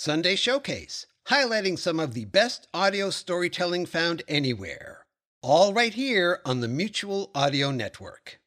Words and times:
Sunday 0.00 0.36
Showcase, 0.36 1.06
highlighting 1.26 1.76
some 1.76 1.98
of 1.98 2.14
the 2.14 2.24
best 2.26 2.68
audio 2.72 3.10
storytelling 3.10 3.84
found 3.84 4.22
anywhere. 4.28 5.04
All 5.42 5.74
right 5.74 5.92
here 5.92 6.38
on 6.44 6.60
the 6.60 6.68
Mutual 6.68 7.32
Audio 7.34 7.72
Network. 7.72 8.38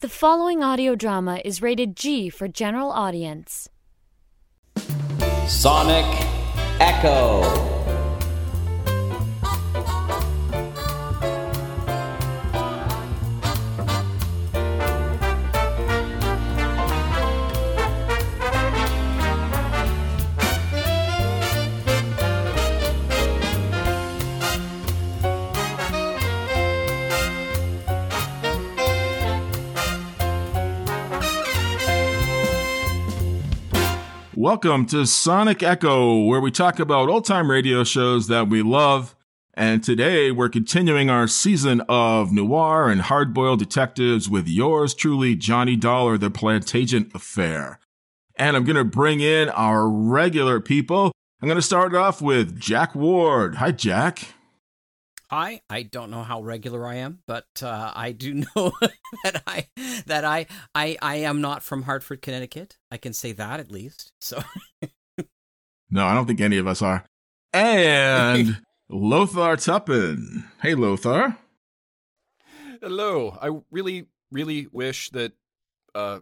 The 0.00 0.08
following 0.08 0.62
audio 0.62 0.94
drama 0.94 1.42
is 1.44 1.60
rated 1.60 1.96
G 1.96 2.30
for 2.30 2.48
general 2.48 2.90
audience. 2.90 3.68
Sonic 5.46 6.06
Echo. 6.80 7.77
Welcome 34.40 34.86
to 34.86 35.04
Sonic 35.04 35.64
Echo, 35.64 36.22
where 36.22 36.40
we 36.40 36.52
talk 36.52 36.78
about 36.78 37.08
old 37.08 37.24
time 37.24 37.50
radio 37.50 37.82
shows 37.82 38.28
that 38.28 38.48
we 38.48 38.62
love. 38.62 39.16
And 39.54 39.82
today 39.82 40.30
we're 40.30 40.48
continuing 40.48 41.10
our 41.10 41.26
season 41.26 41.82
of 41.88 42.32
noir 42.32 42.88
and 42.88 43.00
hard 43.00 43.34
boiled 43.34 43.58
detectives 43.58 44.30
with 44.30 44.46
yours 44.46 44.94
truly, 44.94 45.34
Johnny 45.34 45.74
Dollar, 45.74 46.16
The 46.16 46.30
Plantagenet 46.30 47.12
Affair. 47.16 47.80
And 48.36 48.56
I'm 48.56 48.62
going 48.62 48.76
to 48.76 48.84
bring 48.84 49.18
in 49.18 49.48
our 49.48 49.88
regular 49.88 50.60
people. 50.60 51.10
I'm 51.42 51.48
going 51.48 51.58
to 51.58 51.60
start 51.60 51.92
off 51.96 52.22
with 52.22 52.60
Jack 52.60 52.94
Ward. 52.94 53.56
Hi, 53.56 53.72
Jack. 53.72 54.34
Hi, 55.30 55.60
I 55.68 55.82
don't 55.82 56.10
know 56.10 56.22
how 56.22 56.42
regular 56.42 56.86
I 56.86 56.96
am, 56.96 57.18
but 57.26 57.62
uh, 57.62 57.92
I 57.94 58.12
do 58.12 58.34
know 58.56 58.72
that 59.24 59.42
I 59.46 59.66
that 60.06 60.24
I, 60.24 60.46
I 60.74 60.96
I 61.02 61.16
am 61.16 61.40
not 61.40 61.62
from 61.62 61.82
Hartford, 61.82 62.22
Connecticut. 62.22 62.78
I 62.90 62.96
can 62.96 63.12
say 63.12 63.32
that 63.32 63.60
at 63.60 63.70
least. 63.70 64.12
So 64.20 64.42
No, 65.90 66.06
I 66.06 66.14
don't 66.14 66.26
think 66.26 66.40
any 66.40 66.58
of 66.58 66.66
us 66.66 66.82
are. 66.82 67.04
And 67.52 68.58
Lothar 68.90 69.56
Tuppen. 69.56 70.44
Hey, 70.62 70.74
Lothar. 70.74 71.36
Hello. 72.80 73.36
I 73.40 73.58
really, 73.70 74.06
really 74.30 74.66
wish 74.70 75.10
that 75.10 75.32
uh, 75.94 76.20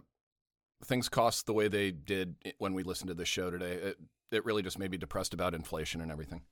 things 0.85 1.09
cost 1.09 1.45
the 1.45 1.53
way 1.53 1.67
they 1.67 1.91
did 1.91 2.35
when 2.59 2.73
we 2.73 2.83
listened 2.83 3.09
to 3.09 3.13
this 3.13 3.27
show 3.27 3.51
today. 3.51 3.73
It, 3.73 3.97
it 4.31 4.45
really 4.45 4.63
just 4.63 4.79
made 4.79 4.91
me 4.91 4.97
depressed 4.97 5.33
about 5.33 5.53
inflation 5.53 5.99
and 6.01 6.11
everything. 6.11 6.43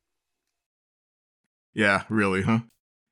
Yeah, 1.76 2.04
really, 2.10 2.42
huh? 2.42 2.60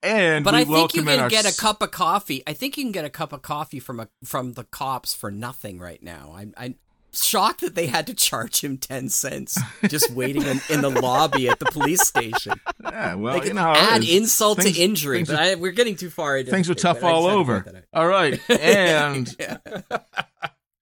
And 0.02 0.44
But 0.44 0.56
I 0.56 0.64
think 0.66 0.96
you 0.96 1.04
can 1.04 1.30
get 1.30 1.46
a 1.46 1.56
cup 1.56 1.82
of 1.82 1.92
coffee. 1.92 2.44
I 2.48 2.54
think 2.54 2.78
you 2.78 2.84
can 2.84 2.92
get 2.92 3.06
a 3.06 3.10
cup 3.10 3.32
of 3.32 3.42
coffee 3.42 3.80
from 3.80 4.00
a 4.00 4.10
from 4.26 4.54
the 4.54 4.64
cops 4.66 5.14
for 5.14 5.30
nothing 5.32 5.80
right 5.80 6.02
now. 6.02 6.34
I'm 6.36 6.54
I'm 6.58 6.76
shocked 7.14 7.62
that 7.62 7.76
they 7.76 7.86
had 7.88 8.08
to 8.08 8.14
charge 8.16 8.62
him 8.64 8.76
10 8.78 9.08
cents 9.10 9.56
just 9.88 10.10
waiting 10.10 10.42
in, 10.42 10.60
in 10.72 10.82
the 10.82 10.90
lobby 10.90 11.48
at 11.48 11.60
the 11.60 11.66
police 11.68 12.02
station. 12.08 12.54
Yeah, 12.84 13.14
well, 13.16 13.40
They 13.40 13.48
you 13.50 13.54
know, 13.54 13.72
add 13.72 14.04
insult 14.04 14.62
Things- 14.64 14.76
to 14.76 14.82
injury, 14.84 15.24
but 15.24 15.36
are- 15.36 15.42
I, 15.42 15.56
we're 15.56 15.72
getting 15.74 15.96
too 15.96 16.10
far 16.10 16.38
into 16.38 16.50
things 16.52 16.70
are 16.72 16.74
tough 16.74 17.04
all 17.04 17.24
just 17.24 17.30
had 17.30 17.64
to 17.64 17.72
over. 17.72 17.84
All 17.94 18.08
right, 18.08 18.40
and 18.50 19.36
Yeah. 19.40 19.58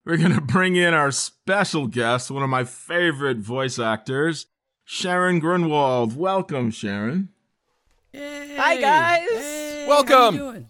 we're 0.06 0.18
gonna 0.18 0.40
bring 0.42 0.76
in 0.76 0.94
our 0.94 1.12
special 1.12 1.88
guest, 1.88 2.32
one 2.32 2.44
of 2.44 2.50
my 2.50 2.64
favorite 2.64 3.38
voice 3.38 3.80
actors, 3.80 4.46
Sharon 4.86 5.40
Grunwald. 5.40 6.16
Welcome, 6.16 6.72
Sharon. 6.72 7.30
Hi, 8.16 8.80
guys. 8.80 9.28
Hey, 9.30 9.86
Welcome. 9.88 10.16
How 10.18 10.32
you 10.32 10.38
doing? 10.38 10.70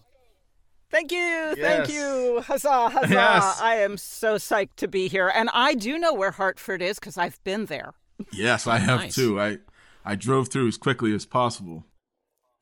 Thank 0.90 1.12
you, 1.12 1.18
Yes. 1.18 1.56
thank 1.58 1.88
you. 1.88 2.42
Huzzah, 2.44 2.88
huzzah. 2.88 3.08
Yes. 3.14 3.60
I 3.62 3.76
am 3.76 3.96
so 3.96 4.34
psyched 4.36 4.74
to 4.78 4.88
be 4.88 5.06
here. 5.06 5.28
And 5.32 5.48
I 5.54 5.74
do 5.74 5.98
know 5.98 6.12
where 6.12 6.32
Hartford 6.32 6.82
is 6.82 6.98
because 6.98 7.16
I've 7.16 7.42
been 7.44 7.66
there. 7.66 7.92
Yes, 8.32 8.66
I 8.66 8.78
have 8.78 9.00
nice. 9.00 9.14
too. 9.14 9.40
I 9.40 9.58
I 10.04 10.16
drove 10.16 10.48
through 10.48 10.66
as 10.68 10.76
quickly 10.76 11.14
as 11.14 11.24
possible. 11.26 11.84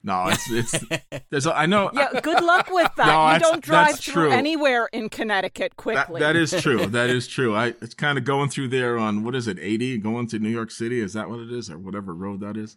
No, 0.03 0.29
it's 0.29 0.49
it's 0.51 0.85
there's 1.31 1.47
a, 1.47 1.57
I 1.57 1.65
know 1.67 1.91
Yeah, 1.95 2.21
good 2.21 2.45
luck 2.45 2.69
with 2.71 2.91
that. 2.97 3.07
No, 3.07 3.33
you 3.33 3.39
don't 3.41 3.65
drive 3.65 3.99
through 3.99 4.29
true. 4.29 4.31
anywhere 4.31 4.89
in 4.93 5.09
Connecticut 5.09 5.73
that, 5.73 5.77
quickly. 5.77 6.21
that 6.21 6.37
is 6.37 6.51
true. 6.53 6.87
That 6.91 7.09
is 7.11 7.27
true. 7.27 7.57
I 7.57 7.69
it's 7.81 7.95
kind 7.95 8.19
of 8.19 8.25
going 8.25 8.51
through 8.51 8.69
there 8.69 8.99
on 8.99 9.25
what 9.25 9.35
is 9.35 9.49
it, 9.49 9.59
80, 9.59 9.99
going 9.99 10.27
to 10.29 10.39
New 10.39 10.51
York 10.51 10.71
City. 10.71 11.01
Is 11.01 11.15
that 11.15 11.31
what 11.31 11.41
it 11.41 11.51
is, 11.51 11.71
or 11.71 11.79
whatever 11.79 12.15
road 12.15 12.41
that 12.41 12.57
is? 12.59 12.77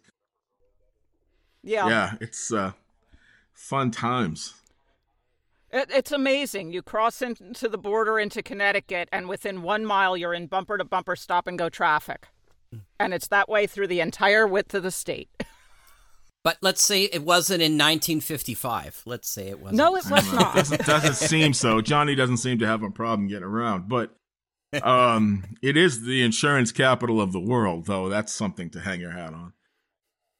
Yeah. 1.62 1.88
Yeah, 1.88 2.12
it's 2.20 2.52
uh, 2.52 2.72
fun 3.52 3.90
times. 3.90 4.54
It, 5.70 5.88
it's 5.90 6.12
amazing. 6.12 6.72
You 6.72 6.82
cross 6.82 7.22
into 7.22 7.68
the 7.68 7.78
border 7.78 8.18
into 8.18 8.42
Connecticut, 8.42 9.08
and 9.10 9.28
within 9.28 9.62
one 9.62 9.84
mile, 9.84 10.16
you're 10.16 10.34
in 10.34 10.46
bumper 10.46 10.76
to 10.78 10.84
bumper 10.84 11.16
stop 11.16 11.46
and 11.46 11.58
go 11.58 11.68
traffic. 11.68 12.28
And 12.98 13.12
it's 13.12 13.28
that 13.28 13.48
way 13.48 13.66
through 13.66 13.88
the 13.88 14.00
entire 14.00 14.46
width 14.46 14.74
of 14.74 14.82
the 14.82 14.90
state. 14.90 15.28
But 16.44 16.58
let's 16.60 16.82
say 16.82 17.04
it 17.04 17.22
wasn't 17.22 17.62
in 17.62 17.74
1955. 17.74 19.02
Let's 19.06 19.30
say 19.30 19.48
it 19.48 19.60
wasn't. 19.60 19.76
No, 19.76 19.94
it 19.94 20.04
was 20.10 20.32
not. 20.32 20.56
doesn't 20.56 20.84
doesn't 20.84 21.14
seem 21.14 21.52
so. 21.52 21.80
Johnny 21.80 22.16
doesn't 22.16 22.38
seem 22.38 22.58
to 22.58 22.66
have 22.66 22.82
a 22.82 22.90
problem 22.90 23.28
getting 23.28 23.44
around, 23.44 23.88
but 23.88 24.16
um, 24.82 25.44
it 25.62 25.76
is 25.76 26.02
the 26.02 26.22
insurance 26.22 26.72
capital 26.72 27.20
of 27.20 27.30
the 27.30 27.38
world, 27.38 27.86
though. 27.86 28.08
That's 28.08 28.32
something 28.32 28.70
to 28.70 28.80
hang 28.80 29.00
your 29.00 29.12
hat 29.12 29.32
on. 29.32 29.52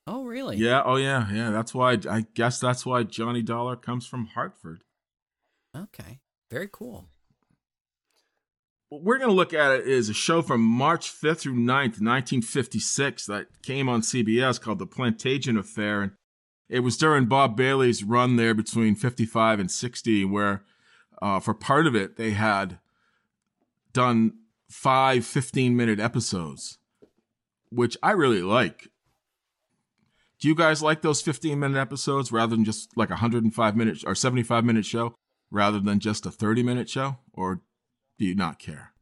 Oh, 0.06 0.24
really? 0.24 0.56
Yeah. 0.56 0.82
Oh, 0.84 0.96
yeah. 0.96 1.32
Yeah. 1.32 1.50
That's 1.50 1.74
why. 1.74 1.98
I 2.10 2.26
guess 2.34 2.58
that's 2.58 2.84
why 2.84 3.02
Johnny 3.04 3.42
Dollar 3.42 3.76
comes 3.76 4.06
from 4.06 4.26
Hartford. 4.26 4.82
Okay. 5.76 6.20
Very 6.50 6.68
cool. 6.70 7.08
What 8.88 9.02
we're 9.02 9.18
going 9.18 9.30
to 9.30 9.34
look 9.34 9.54
at 9.54 9.72
it 9.72 9.86
is 9.86 10.08
a 10.08 10.14
show 10.14 10.42
from 10.42 10.60
March 10.60 11.10
5th 11.10 11.38
through 11.38 11.54
9th, 11.54 12.00
1956, 12.00 13.24
that 13.26 13.46
came 13.62 13.88
on 13.88 14.02
CBS 14.02 14.60
called 14.60 14.78
The 14.78 14.86
Plantagenet 14.86 15.58
Affair. 15.58 16.02
And 16.02 16.12
it 16.68 16.80
was 16.80 16.98
during 16.98 17.24
Bob 17.24 17.56
Bailey's 17.56 18.04
run 18.04 18.36
there 18.36 18.52
between 18.52 18.94
55 18.94 19.60
and 19.60 19.70
60, 19.70 20.26
where 20.26 20.64
uh, 21.22 21.40
for 21.40 21.54
part 21.54 21.86
of 21.86 21.94
it, 21.94 22.16
they 22.16 22.32
had 22.32 22.80
done 23.94 24.34
five 24.68 25.24
15 25.24 25.76
minute 25.76 26.00
episodes, 26.00 26.78
which 27.70 27.96
I 28.02 28.10
really 28.10 28.42
like. 28.42 28.88
Do 30.42 30.48
you 30.48 30.56
guys 30.56 30.82
like 30.82 31.02
those 31.02 31.22
15 31.22 31.56
minute 31.56 31.78
episodes 31.78 32.32
rather 32.32 32.56
than 32.56 32.64
just 32.64 32.96
like 32.96 33.10
a 33.10 33.12
105 33.12 33.76
minute 33.76 34.02
or 34.04 34.16
75 34.16 34.64
minute 34.64 34.84
show 34.84 35.14
rather 35.52 35.78
than 35.78 36.00
just 36.00 36.26
a 36.26 36.32
30 36.32 36.64
minute 36.64 36.90
show? 36.90 37.18
Or 37.32 37.60
do 38.18 38.24
you 38.24 38.34
not 38.34 38.58
care? 38.58 38.92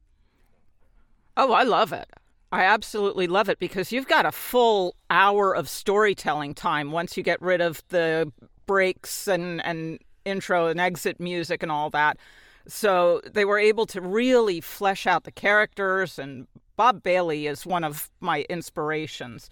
Oh, 1.39 1.53
I 1.53 1.63
love 1.63 1.95
it. 1.95 2.11
I 2.53 2.65
absolutely 2.65 3.27
love 3.27 3.49
it 3.49 3.59
because 3.59 3.91
you've 3.91 4.07
got 4.07 4.27
a 4.27 4.33
full 4.33 4.97
hour 5.09 5.57
of 5.57 5.67
storytelling 5.67 6.53
time 6.53 6.93
once 6.93 7.17
you 7.17 7.23
get 7.23 7.41
rid 7.41 7.63
of 7.63 7.83
the 7.89 8.31
breaks 8.67 9.27
and, 9.27 9.65
and 9.65 9.99
intro 10.27 10.67
and 10.67 10.79
exit 10.79 11.19
music 11.19 11.63
and 11.63 11.73
all 11.73 11.89
that. 11.89 12.19
So 12.69 13.23
they 13.25 13.47
were 13.47 13.59
able 13.59 13.87
to 13.87 14.03
really 14.03 14.61
flesh 14.61 15.07
out 15.07 15.25
the 15.25 15.33
characters, 15.33 16.19
and 16.19 16.47
Bob 16.77 17.03
Bailey 17.03 17.47
is 17.47 17.65
one 17.65 17.83
of 17.83 18.11
my 18.21 18.45
inspirations. 18.51 19.49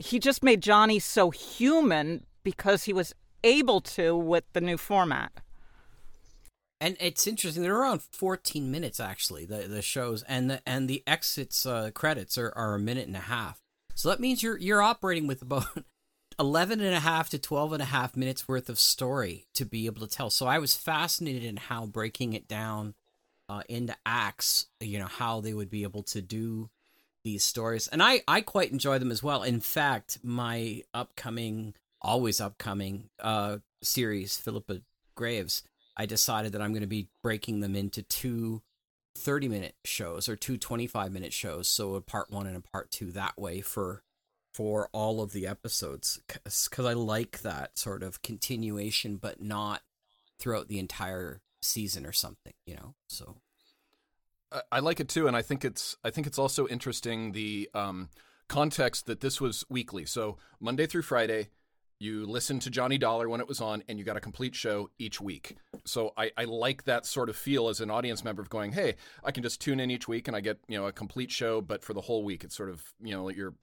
He 0.00 0.18
just 0.18 0.42
made 0.42 0.62
Johnny 0.62 0.98
so 0.98 1.30
human 1.30 2.24
because 2.42 2.84
he 2.84 2.92
was 2.92 3.14
able 3.44 3.80
to 3.82 4.16
with 4.16 4.44
the 4.54 4.60
new 4.60 4.76
format. 4.76 5.32
And 6.80 6.96
it's 6.98 7.26
interesting. 7.26 7.62
They're 7.62 7.76
around 7.76 8.02
14 8.02 8.70
minutes 8.70 8.98
actually. 8.98 9.44
The 9.44 9.68
the 9.68 9.82
shows 9.82 10.22
and 10.22 10.50
the 10.50 10.62
and 10.66 10.88
the 10.88 11.02
exits 11.06 11.66
uh, 11.66 11.90
credits 11.92 12.38
are, 12.38 12.52
are 12.56 12.74
a 12.74 12.78
minute 12.78 13.06
and 13.06 13.16
a 13.16 13.20
half. 13.20 13.60
So 13.94 14.08
that 14.08 14.20
means 14.20 14.42
you're 14.42 14.56
you're 14.56 14.82
operating 14.82 15.26
with 15.26 15.42
about 15.42 15.66
11 16.40 16.80
and 16.80 16.94
a 16.94 17.00
half 17.00 17.28
to 17.30 17.38
12 17.38 17.74
and 17.74 17.82
a 17.82 17.86
half 17.86 18.16
minutes 18.16 18.48
worth 18.48 18.70
of 18.70 18.78
story 18.78 19.46
to 19.52 19.66
be 19.66 19.84
able 19.84 20.00
to 20.06 20.12
tell. 20.12 20.30
So 20.30 20.46
I 20.46 20.58
was 20.58 20.74
fascinated 20.74 21.44
in 21.44 21.58
how 21.58 21.84
breaking 21.84 22.32
it 22.32 22.48
down 22.48 22.94
uh, 23.50 23.62
into 23.68 23.94
acts, 24.06 24.66
you 24.80 24.98
know, 24.98 25.06
how 25.06 25.42
they 25.42 25.52
would 25.52 25.68
be 25.68 25.82
able 25.82 26.04
to 26.04 26.22
do 26.22 26.70
these 27.24 27.44
stories. 27.44 27.88
And 27.88 28.02
I 28.02 28.22
I 28.26 28.40
quite 28.40 28.72
enjoy 28.72 28.98
them 28.98 29.10
as 29.10 29.22
well. 29.22 29.42
In 29.42 29.60
fact, 29.60 30.18
my 30.22 30.82
upcoming 30.94 31.74
always 32.02 32.40
upcoming 32.40 33.10
uh 33.20 33.58
series 33.82 34.36
Philippa 34.38 34.80
Graves 35.14 35.62
I 35.96 36.06
decided 36.06 36.52
that 36.52 36.62
I'm 36.62 36.72
going 36.72 36.80
to 36.80 36.86
be 36.86 37.08
breaking 37.22 37.60
them 37.60 37.76
into 37.76 38.02
two 38.02 38.62
30 39.18 39.48
minute 39.48 39.74
shows 39.84 40.28
or 40.28 40.36
two 40.36 40.56
25 40.56 41.12
minute 41.12 41.32
shows. 41.32 41.68
So 41.68 41.94
a 41.94 42.00
part 42.00 42.30
one 42.30 42.46
and 42.46 42.56
a 42.56 42.60
part 42.60 42.90
two 42.90 43.12
that 43.12 43.38
way 43.38 43.60
for 43.60 44.02
for 44.52 44.88
all 44.92 45.22
of 45.22 45.32
the 45.32 45.46
episodes 45.46 46.20
because 46.26 46.86
I 46.86 46.94
like 46.94 47.42
that 47.42 47.78
sort 47.78 48.02
of 48.02 48.22
continuation, 48.22 49.16
but 49.16 49.42
not 49.42 49.82
throughout 50.38 50.68
the 50.68 50.78
entire 50.78 51.40
season 51.62 52.06
or 52.06 52.12
something, 52.12 52.54
you 52.66 52.74
know. 52.74 52.94
So 53.08 53.36
I, 54.72 54.80
like 54.80 55.00
it 55.00 55.08
too, 55.08 55.26
and 55.26 55.36
I 55.36 55.42
think 55.42 55.64
it's 55.64 55.96
I 56.04 56.10
think 56.10 56.26
it's 56.26 56.38
also 56.38 56.66
interesting 56.66 57.32
the 57.32 57.70
um, 57.74 58.08
context 58.48 59.06
that 59.06 59.20
this 59.20 59.40
was 59.40 59.64
weekly. 59.68 60.04
So 60.04 60.38
Monday 60.58 60.86
through 60.86 61.02
Friday, 61.02 61.48
you 61.98 62.26
listened 62.26 62.62
to 62.62 62.70
Johnny 62.70 62.98
Dollar 62.98 63.28
when 63.28 63.40
it 63.40 63.46
was 63.46 63.60
on, 63.60 63.82
and 63.88 63.98
you 63.98 64.04
got 64.04 64.16
a 64.16 64.20
complete 64.20 64.54
show 64.54 64.90
each 64.98 65.20
week. 65.20 65.56
So 65.84 66.12
I, 66.16 66.30
I 66.36 66.44
like 66.44 66.84
that 66.84 67.06
sort 67.06 67.28
of 67.28 67.36
feel 67.36 67.68
as 67.68 67.80
an 67.80 67.90
audience 67.90 68.24
member 68.24 68.42
of 68.42 68.48
going, 68.48 68.72
hey, 68.72 68.96
I 69.22 69.30
can 69.30 69.42
just 69.42 69.60
tune 69.60 69.78
in 69.78 69.90
each 69.90 70.08
week 70.08 70.26
and 70.26 70.36
I 70.36 70.40
get 70.40 70.58
you 70.66 70.78
know 70.78 70.86
a 70.86 70.92
complete 70.92 71.30
show, 71.30 71.60
but 71.60 71.84
for 71.84 71.94
the 71.94 72.00
whole 72.00 72.24
week, 72.24 72.42
it's 72.42 72.56
sort 72.56 72.70
of 72.70 72.82
you 73.00 73.12
know 73.12 73.28
your 73.28 73.54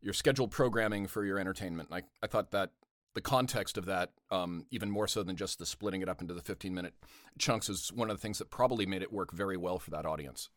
your 0.00 0.14
scheduled 0.14 0.50
programming 0.50 1.06
for 1.06 1.24
your 1.24 1.38
entertainment. 1.38 1.90
I 1.92 2.02
I 2.22 2.26
thought 2.26 2.52
that 2.52 2.70
the 3.14 3.20
context 3.20 3.76
of 3.76 3.86
that, 3.86 4.12
um, 4.30 4.66
even 4.70 4.90
more 4.90 5.08
so 5.08 5.22
than 5.22 5.36
just 5.36 5.58
the 5.58 5.66
splitting 5.66 6.02
it 6.02 6.08
up 6.08 6.20
into 6.20 6.34
the 6.34 6.42
15 6.42 6.74
minute 6.74 6.94
chunks, 7.38 7.68
is 7.68 7.92
one 7.92 8.10
of 8.10 8.16
the 8.16 8.20
things 8.20 8.38
that 8.38 8.50
probably 8.50 8.86
made 8.86 9.02
it 9.02 9.12
work 9.12 9.32
very 9.32 9.56
well 9.56 9.78
for 9.78 9.90
that 9.90 10.06
audience. 10.06 10.48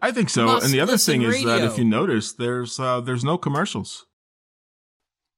I 0.00 0.10
think 0.10 0.28
so. 0.28 0.46
Must 0.46 0.64
and 0.64 0.74
the 0.74 0.80
other 0.80 0.92
listen 0.92 1.20
thing 1.20 1.22
is 1.22 1.44
that 1.44 1.62
if 1.62 1.78
you 1.78 1.84
notice, 1.84 2.32
there's 2.32 2.78
uh, 2.80 3.00
there's 3.00 3.24
no 3.24 3.38
commercials. 3.38 4.06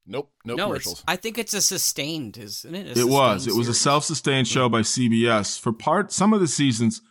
Nope, 0.06 0.31
no, 0.44 0.55
no, 0.55 0.67
commercials. 0.67 1.03
I 1.06 1.17
think 1.17 1.37
it's 1.37 1.53
a 1.53 1.61
sustained, 1.61 2.38
isn't 2.38 2.75
it? 2.75 2.97
A 2.97 3.00
it 3.00 3.09
was. 3.09 3.43
sustained 3.43 3.56
It 3.56 3.59
was 3.59 3.69
a 3.69 3.75
self-sustained 3.75 4.47
show 4.47 4.69
by 4.69 4.81
CBS. 4.81 5.59
For 5.59 5.73
part, 5.73 6.12
some 6.12 6.32
of 6.32 6.41
the 6.41 6.47
seasons 6.47 7.02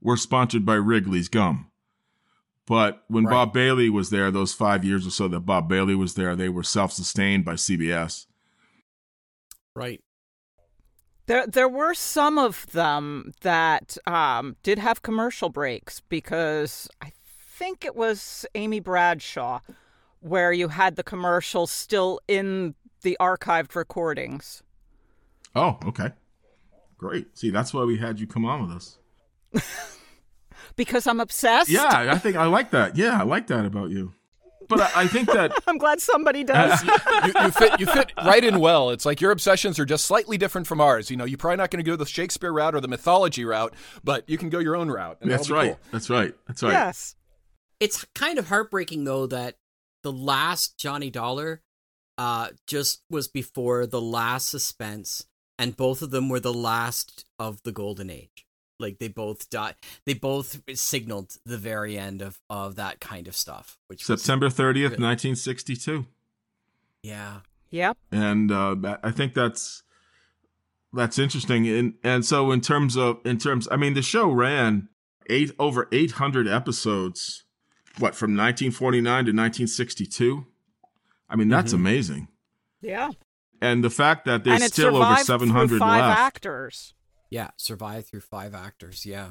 were 0.00 0.16
sponsored 0.16 0.64
by 0.64 0.74
Wrigley's 0.74 1.28
gum. 1.28 1.70
But 2.66 3.02
when 3.08 3.24
Right. 3.24 3.32
Bob 3.32 3.52
Bailey 3.52 3.90
was 3.90 4.10
there, 4.10 4.30
those 4.30 4.54
five 4.54 4.84
years 4.84 5.06
or 5.06 5.10
so 5.10 5.28
that 5.28 5.40
Bob 5.40 5.68
Bailey 5.68 5.94
was 5.94 6.14
there, 6.14 6.34
they 6.36 6.48
were 6.48 6.62
self-sustained 6.62 7.44
by 7.44 7.54
CBS. 7.54 8.26
Right. 9.74 10.00
There, 11.26 11.46
there 11.46 11.68
were 11.68 11.94
some 11.94 12.38
of 12.38 12.66
them 12.72 13.32
that 13.40 13.96
um, 14.06 14.56
did 14.62 14.78
have 14.78 15.02
commercial 15.02 15.48
breaks 15.48 16.00
because 16.08 16.88
I 17.00 17.12
think 17.24 17.84
it 17.84 17.96
was 17.96 18.44
Amy 18.54 18.80
Bradshaw, 18.80 19.60
where 20.20 20.52
you 20.52 20.68
had 20.68 20.96
the 20.96 21.02
commercials 21.02 21.70
still 21.70 22.20
in 22.28 22.74
the 23.02 23.16
archived 23.20 23.74
recordings. 23.74 24.62
Oh, 25.54 25.78
okay, 25.86 26.10
great. 26.98 27.38
See, 27.38 27.50
that's 27.50 27.72
why 27.72 27.84
we 27.84 27.96
had 27.96 28.20
you 28.20 28.26
come 28.26 28.44
on 28.44 28.66
with 28.66 28.76
us. 28.76 28.98
Because 30.76 31.06
I'm 31.06 31.20
obsessed. 31.20 31.70
Yeah, 31.70 31.88
I 32.10 32.18
think 32.18 32.36
I 32.36 32.46
like 32.46 32.70
that. 32.70 32.96
Yeah, 32.96 33.20
I 33.20 33.22
like 33.22 33.46
that 33.46 33.64
about 33.64 33.90
you. 33.90 34.12
But 34.68 34.80
I, 34.80 35.02
I 35.02 35.06
think 35.06 35.28
that 35.32 35.52
I'm 35.66 35.78
glad 35.78 36.00
somebody 36.00 36.44
does. 36.44 36.82
you, 36.82 37.32
you 37.42 37.50
fit 37.50 37.80
you 37.80 37.86
fit 37.86 38.12
right 38.24 38.44
in 38.44 38.60
well. 38.60 38.90
It's 38.90 39.04
like 39.06 39.20
your 39.20 39.30
obsessions 39.30 39.78
are 39.78 39.84
just 39.84 40.04
slightly 40.06 40.38
different 40.38 40.66
from 40.66 40.80
ours. 40.80 41.10
You 41.10 41.16
know, 41.16 41.24
you're 41.24 41.38
probably 41.38 41.56
not 41.58 41.70
going 41.70 41.84
to 41.84 41.90
go 41.90 41.96
the 41.96 42.06
Shakespeare 42.06 42.52
route 42.52 42.74
or 42.74 42.80
the 42.80 42.88
mythology 42.88 43.44
route, 43.44 43.74
but 44.02 44.28
you 44.28 44.38
can 44.38 44.50
go 44.50 44.58
your 44.58 44.76
own 44.76 44.90
route. 44.90 45.18
and 45.20 45.30
that's 45.30 45.50
right. 45.50 45.70
cool. 45.70 45.80
That's 45.92 46.10
right. 46.10 46.34
That's 46.46 46.62
right. 46.62 46.72
Yes. 46.72 47.16
It's 47.80 48.04
kind 48.14 48.38
of 48.38 48.48
heartbreaking 48.48 49.04
though 49.04 49.26
that 49.26 49.56
the 50.02 50.12
last 50.12 50.78
Johnny 50.78 51.10
Dollar 51.10 51.62
uh 52.16 52.48
just 52.66 53.02
was 53.10 53.26
before 53.28 53.86
the 53.86 54.00
last 54.00 54.48
suspense 54.48 55.26
and 55.58 55.76
both 55.76 56.02
of 56.02 56.10
them 56.10 56.28
were 56.28 56.40
the 56.40 56.54
last 56.54 57.24
of 57.38 57.62
the 57.64 57.72
golden 57.72 58.10
age. 58.10 58.46
Like 58.84 58.98
they 58.98 59.08
both 59.08 59.48
died 59.50 59.74
they 60.04 60.14
both 60.14 60.60
signaled 60.74 61.36
the 61.44 61.58
very 61.58 61.96
end 61.98 62.20
of 62.22 62.38
of 62.50 62.76
that 62.76 63.00
kind 63.00 63.26
of 63.26 63.34
stuff, 63.34 63.78
which 63.88 64.04
September 64.04 64.48
30th, 64.48 64.90
Really? 64.90 65.02
1962. 65.02 66.06
yeah. 67.02 67.40
Yep. 67.70 67.96
and 68.12 68.52
uh, 68.52 68.76
I 69.02 69.10
think 69.10 69.34
that's 69.34 69.82
that's 70.92 71.18
interesting. 71.18 71.66
And 71.68 71.94
and 72.04 72.24
so 72.24 72.52
in 72.52 72.60
terms 72.60 72.96
of 72.96 73.18
in 73.24 73.38
terms, 73.38 73.66
I 73.70 73.76
mean, 73.76 73.94
the 73.94 74.02
show 74.02 74.30
ran 74.30 74.88
eight 75.28 75.50
over 75.58 75.88
eight 75.90 76.12
hundred 76.22 76.46
episodes. 76.46 77.42
What 77.98 78.14
from 78.14 78.36
1949 78.36 79.02
to 79.04 79.30
1962? 79.32 80.46
I 81.28 81.36
mean, 81.36 81.48
that's 81.48 81.72
Mhm. 81.72 81.76
amazing. 81.76 82.28
Yeah. 82.80 83.10
And 83.60 83.82
the 83.82 83.90
fact 83.90 84.24
that 84.26 84.44
there's 84.44 84.64
still 84.66 84.96
over 84.96 85.16
survived 85.16 85.26
700 85.26 85.80
left. 85.80 86.18
actors. 86.18 86.94
Yeah, 87.34 87.50
survived 87.56 88.06
through 88.06 88.20
five 88.20 88.54
actors. 88.54 89.04
Yeah, 89.04 89.30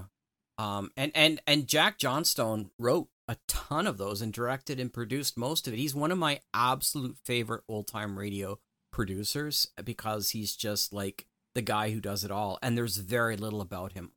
um, 0.57 0.91
and 0.97 1.13
and 1.15 1.41
and 1.47 1.67
Jack 1.67 1.97
Johnstone 1.97 2.69
wrote 2.77 3.07
a 3.29 3.37
ton 3.47 3.87
of 3.87 3.97
those 3.97 4.21
and 4.21 4.33
directed 4.33 4.77
and 4.77 4.91
produced 4.91 5.37
most 5.37 5.69
of 5.69 5.73
it. 5.73 5.77
He's 5.77 5.95
one 5.95 6.11
of 6.11 6.17
my 6.17 6.41
absolute 6.53 7.17
favorite 7.23 7.63
old 7.69 7.87
time 7.87 8.19
radio 8.19 8.59
producers 8.91 9.69
because 9.81 10.31
he's 10.31 10.53
just 10.53 10.91
like 10.91 11.27
the 11.55 11.61
guy 11.61 11.91
who 11.91 12.01
does 12.01 12.25
it 12.25 12.31
all. 12.31 12.59
And 12.61 12.77
there's 12.77 12.97
very 12.97 13.37
little 13.37 13.61
about 13.61 13.93
him 13.93 14.11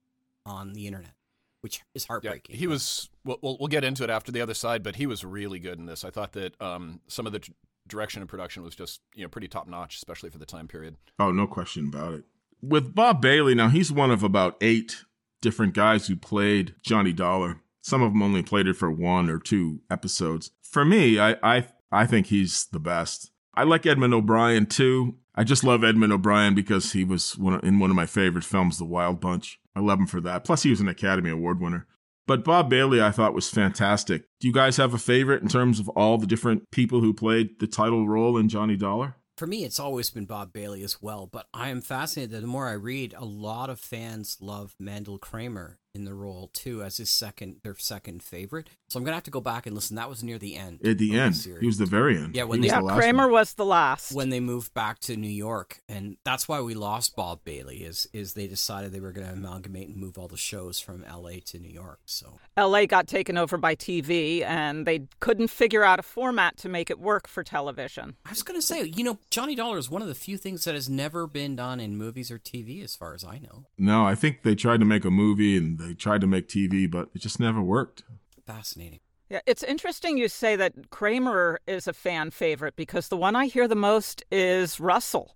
on 0.45 0.73
the 0.73 0.89
internet, 0.89 1.15
which 1.61 1.81
is 1.95 2.07
heartbreaking. 2.07 2.27
Yeah, 2.27 2.31
heartbreaking. 2.31 2.59
he 2.59 2.67
was. 2.67 3.09
We'll, 3.25 3.39
we'll 3.41 3.57
we'll 3.61 3.69
get 3.69 3.85
into 3.85 4.03
it 4.03 4.11
after 4.11 4.33
the 4.33 4.41
other 4.41 4.55
side, 4.55 4.83
but 4.83 4.97
he 4.97 5.07
was 5.07 5.25
really 5.25 5.61
good 5.61 5.79
in 5.79 5.87
this. 5.87 6.05
I 6.05 6.11
thought 6.11 6.33
that 6.33 6.61
um, 6.61 7.03
some 7.07 7.25
of 7.25 7.33
the 7.33 7.39
d- 7.39 7.53
direction 7.87 8.21
and 8.21 8.29
production 8.29 8.65
was 8.65 8.75
just 8.75 9.01
you 9.15 9.23
know 9.23 9.29
pretty 9.29 9.47
top 9.47 9.69
notch, 9.69 9.95
especially 9.95 10.31
for 10.31 10.39
the 10.39 10.45
time 10.45 10.67
period. 10.67 10.97
Oh, 11.21 11.31
no 11.31 11.47
question 11.47 11.87
about 11.87 12.15
it. 12.15 12.25
With 12.63 12.95
Bob 12.95 13.21
Bailey, 13.21 13.55
now 13.55 13.69
he's 13.69 13.93
one 13.93 14.11
of 14.11 14.23
about 14.23 14.57
eight 14.61 15.05
different 15.41 15.75
guys 15.75 16.07
who 16.07 16.17
played 16.17 16.75
Johnny 16.83 17.13
Dollar. 17.13 17.61
Some 17.83 18.03
of 18.03 18.13
them 18.13 18.23
only 18.23 18.43
played 18.43 18.67
it 18.67 18.77
for 18.77 18.91
one 18.91 19.31
or 19.31 19.39
two 19.39 19.81
episodes. 19.91 20.51
For 20.63 20.85
me, 20.85 21.19
I 21.19 21.37
I, 21.43 21.69
I 21.93 22.07
think 22.07 22.27
he's 22.27 22.67
the 22.67 22.81
best. 22.81 23.31
I 23.55 23.63
like 23.63 23.87
Edmund 23.87 24.15
O'Brien 24.15 24.67
too. 24.67 25.17
I 25.35 25.45
just 25.45 25.65
love 25.65 25.85
Edmund 25.85 26.13
O'Brien 26.13 26.55
because 26.55 26.93
he 26.93 27.05
was 27.05 27.37
one 27.39 27.55
of, 27.55 27.65
in 27.65 27.79
one 27.79 27.91
of 27.91 27.97
my 27.97 28.07
favorite 28.07 28.45
films, 28.45 28.79
The 28.79 28.85
Wild 28.85 29.21
Bunch. 29.21 29.61
I 29.75 29.81
love 29.81 29.99
him 29.99 30.07
for 30.07 30.21
that. 30.23 30.45
Plus, 30.45 30.63
he 30.63 30.71
was 30.71 30.81
an 30.81 30.89
Academy 30.89 31.31
Award 31.31 31.61
winner. 31.61 31.87
But 32.27 32.43
Bob 32.43 32.69
Bailey, 32.69 33.01
I 33.01 33.13
thought 33.13 33.35
was 33.35 33.49
fantastic. 33.49 34.25
Do 34.41 34.49
you 34.49 34.53
guys 34.53 34.79
have 34.79 34.95
a 34.95 34.99
favorite 34.99 35.43
in 35.43 35.49
terms 35.49 35.79
of 35.79 35.89
all 35.91 36.19
the 36.19 36.27
different 36.27 36.71
people 36.71 37.01
who 37.01 37.13
played 37.13 37.61
the 37.61 37.67
title 37.67 38.09
role 38.09 38.37
in 38.37 38.49
Johnny 38.49 38.77
Dollar? 38.77 39.17
For 39.37 39.47
me, 39.47 39.65
it's 39.65 39.79
always 39.79 40.09
been 40.09 40.25
Bob 40.25 40.55
Bailey 40.55 40.83
as 40.83 41.03
well, 41.03 41.27
but 41.27 41.47
I 41.53 41.69
am 41.69 41.83
fascinated 41.83 42.31
that 42.31 42.41
the 42.41 42.47
more 42.47 42.69
I 42.69 42.73
read, 42.73 43.15
a 43.15 43.27
lot 43.27 43.69
of 43.69 43.79
fans 43.79 44.39
love 44.41 44.75
Mandel 44.79 45.19
Kramer 45.19 45.79
in 45.97 46.05
the 46.05 46.15
role 46.15 46.51
too 46.53 46.83
as 46.83 46.99
his 46.99 47.11
second, 47.11 47.57
their 47.65 47.75
second 47.77 48.23
favorite. 48.23 48.71
So 48.89 48.99
I'm 48.99 49.05
gonna 49.05 49.17
have 49.17 49.25
to 49.25 49.31
go 49.33 49.41
back 49.41 49.67
and 49.67 49.75
listen. 49.75 49.97
That 49.97 50.09
was 50.09 50.23
near 50.23 50.39
the 50.39 50.55
end. 50.55 50.87
At 50.87 50.99
the 50.99 51.19
end, 51.19 51.35
series. 51.37 51.61
he 51.61 51.67
was 51.67 51.79
the 51.79 51.87
very 51.87 52.17
end. 52.17 52.37
Yeah, 52.37 52.45
when 52.45 52.61
they- 52.61 52.67
was 52.69 52.73
Yeah, 52.73 52.83
the 52.83 52.95
Kramer 52.95 53.25
one. 53.25 53.33
was 53.33 53.55
the 53.55 53.65
last. 53.65 54.13
when 54.13 54.29
they 54.29 54.39
moved 54.39 54.73
back 54.75 55.01
to 55.01 55.17
New 55.17 55.27
York, 55.29 55.81
and 55.89 56.17
that's 56.25 56.47
why 56.47 56.61
we 56.61 56.75
lost 56.75 57.17
Bob 57.17 57.41
Bailey. 57.45 57.79
Is 57.83 58.07
is 58.13 58.35
they 58.35 58.47
decided 58.47 58.93
they 58.93 59.01
were 59.01 59.11
going 59.13 59.27
to 59.27 59.33
amalgamate 59.33 59.89
and 59.89 59.97
move 59.97 60.17
all 60.19 60.29
the 60.29 60.37
shows 60.37 60.79
from 60.79 61.03
L.A. 61.05 61.41
to 61.41 61.59
New 61.59 61.71
York. 61.71 61.99
So 62.05 62.39
LA 62.57 62.87
got 62.87 63.09
taken 63.09 63.37
over 63.39 63.57
by 63.57 63.75
TV 63.75 64.43
and 64.45 64.87
they 64.87 65.09
couldn't 65.21 65.49
figure 65.49 65.83
out 65.83 65.99
a 65.99 66.03
format 66.03 66.57
to 66.59 66.69
make 66.69 66.91
it 66.91 67.01
work 67.01 67.27
for 67.27 67.43
television. 67.43 68.17
I 68.25 68.31
was 68.31 68.43
going 68.43 68.59
to 68.61 68.65
say, 68.67 68.83
you 68.85 69.03
know, 69.03 69.19
Johnny 69.31 69.55
Dollar 69.55 69.79
is 69.79 69.91
one 69.91 70.03
of 70.03 70.09
the 70.09 70.15
few 70.15 70.37
things 70.37 70.65
that 70.65 70.75
has 70.75 70.89
never 70.89 71.27
been 71.27 71.57
done 71.57 71.81
in 71.81 71.97
movies 71.97 72.31
or 72.31 72.39
TV, 72.39 72.83
as 72.85 72.95
far 72.95 73.15
as 73.15 73.25
I 73.25 73.39
know. 73.39 73.65
No, 73.79 74.05
I 74.05 74.15
think 74.15 74.43
they 74.43 74.55
tried 74.55 74.81
to 74.81 74.87
make 74.87 75.05
a 75.05 75.11
movie 75.11 75.57
and 75.57 75.79
they 75.87 75.95
tried 75.95 76.21
to 76.21 76.27
make 76.27 76.49
TV, 76.49 76.91
but 76.91 77.09
it 77.15 77.21
just 77.21 77.41
never 77.41 77.63
worked. 77.63 78.03
Fascinating. 78.47 79.01
Yeah, 79.29 79.41
it's 79.47 79.63
interesting 79.63 80.19
you 80.19 80.29
say 80.29 80.55
that 80.57 80.91
Kramer 80.91 81.59
is 81.67 81.89
a 81.89 81.93
fan 81.93 82.31
favorite 82.31 82.77
because 82.77 83.09
the 83.09 83.17
one 83.17 83.35
I 83.35 83.47
hear 83.47 83.67
the 83.67 83.75
most 83.75 84.25
is 84.31 84.79
Russell. 84.79 85.35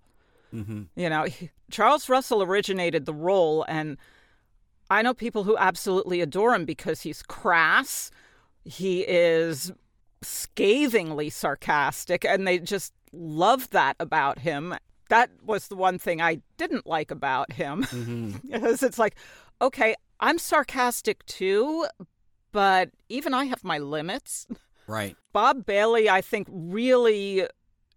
Mm-hmm. 0.55 0.83
You 0.95 1.11
know, 1.11 1.25
he- 1.25 1.51
Charles 1.71 2.09
Russell 2.09 2.43
originated 2.43 3.05
the 3.05 3.15
role, 3.15 3.65
and 3.69 3.99
I 4.91 5.03
know 5.03 5.15
people 5.15 5.45
who 5.45 5.57
absolutely 5.57 6.21
adore 6.21 6.55
him 6.55 6.65
because 6.65 7.03
he's 7.03 7.23
crass, 7.23 8.11
he 8.65 9.01
is 9.01 9.73
scathingly 10.23 11.31
sarcastic, 11.31 12.25
and 12.25 12.47
they 12.47 12.59
just 12.59 12.93
love 13.13 13.71
that 13.71 13.97
about 13.99 14.41
him. 14.41 14.77
That 15.09 15.31
was 15.45 15.67
the 15.67 15.77
one 15.77 15.99
thing 15.99 16.21
I 16.21 16.43
didn't 16.57 16.87
like 16.87 17.11
about 17.11 17.53
him. 17.53 17.85
Mm-hmm. 17.85 18.31
because 18.51 18.85
it's 18.85 18.99
like, 18.99 19.17
okay, 19.61 19.97
I'm 20.21 20.39
sarcastic 20.39 21.25
too, 21.27 21.87
but 22.53 22.91
even 23.09 23.35
I 23.35 23.45
have 23.47 23.65
my 23.65 23.79
limits. 23.79 24.47
Right. 24.87 25.17
Bob 25.33 25.65
Bailey, 25.67 26.11
I 26.11 26.21
think, 26.21 26.49
really 26.51 27.47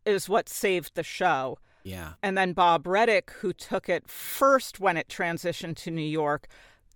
is 0.05 0.29
what 0.29 0.47
saved 0.49 0.95
the 0.95 1.03
show. 1.03 1.57
Yeah. 1.83 2.13
And 2.21 2.37
then 2.37 2.53
Bob 2.53 2.83
Readick, 2.85 3.31
who 3.31 3.51
took 3.51 3.89
it 3.89 4.07
first 4.07 4.79
when 4.79 4.95
it 4.95 5.07
transitioned 5.09 5.75
to 5.77 5.91
New 5.91 6.01
York, 6.01 6.47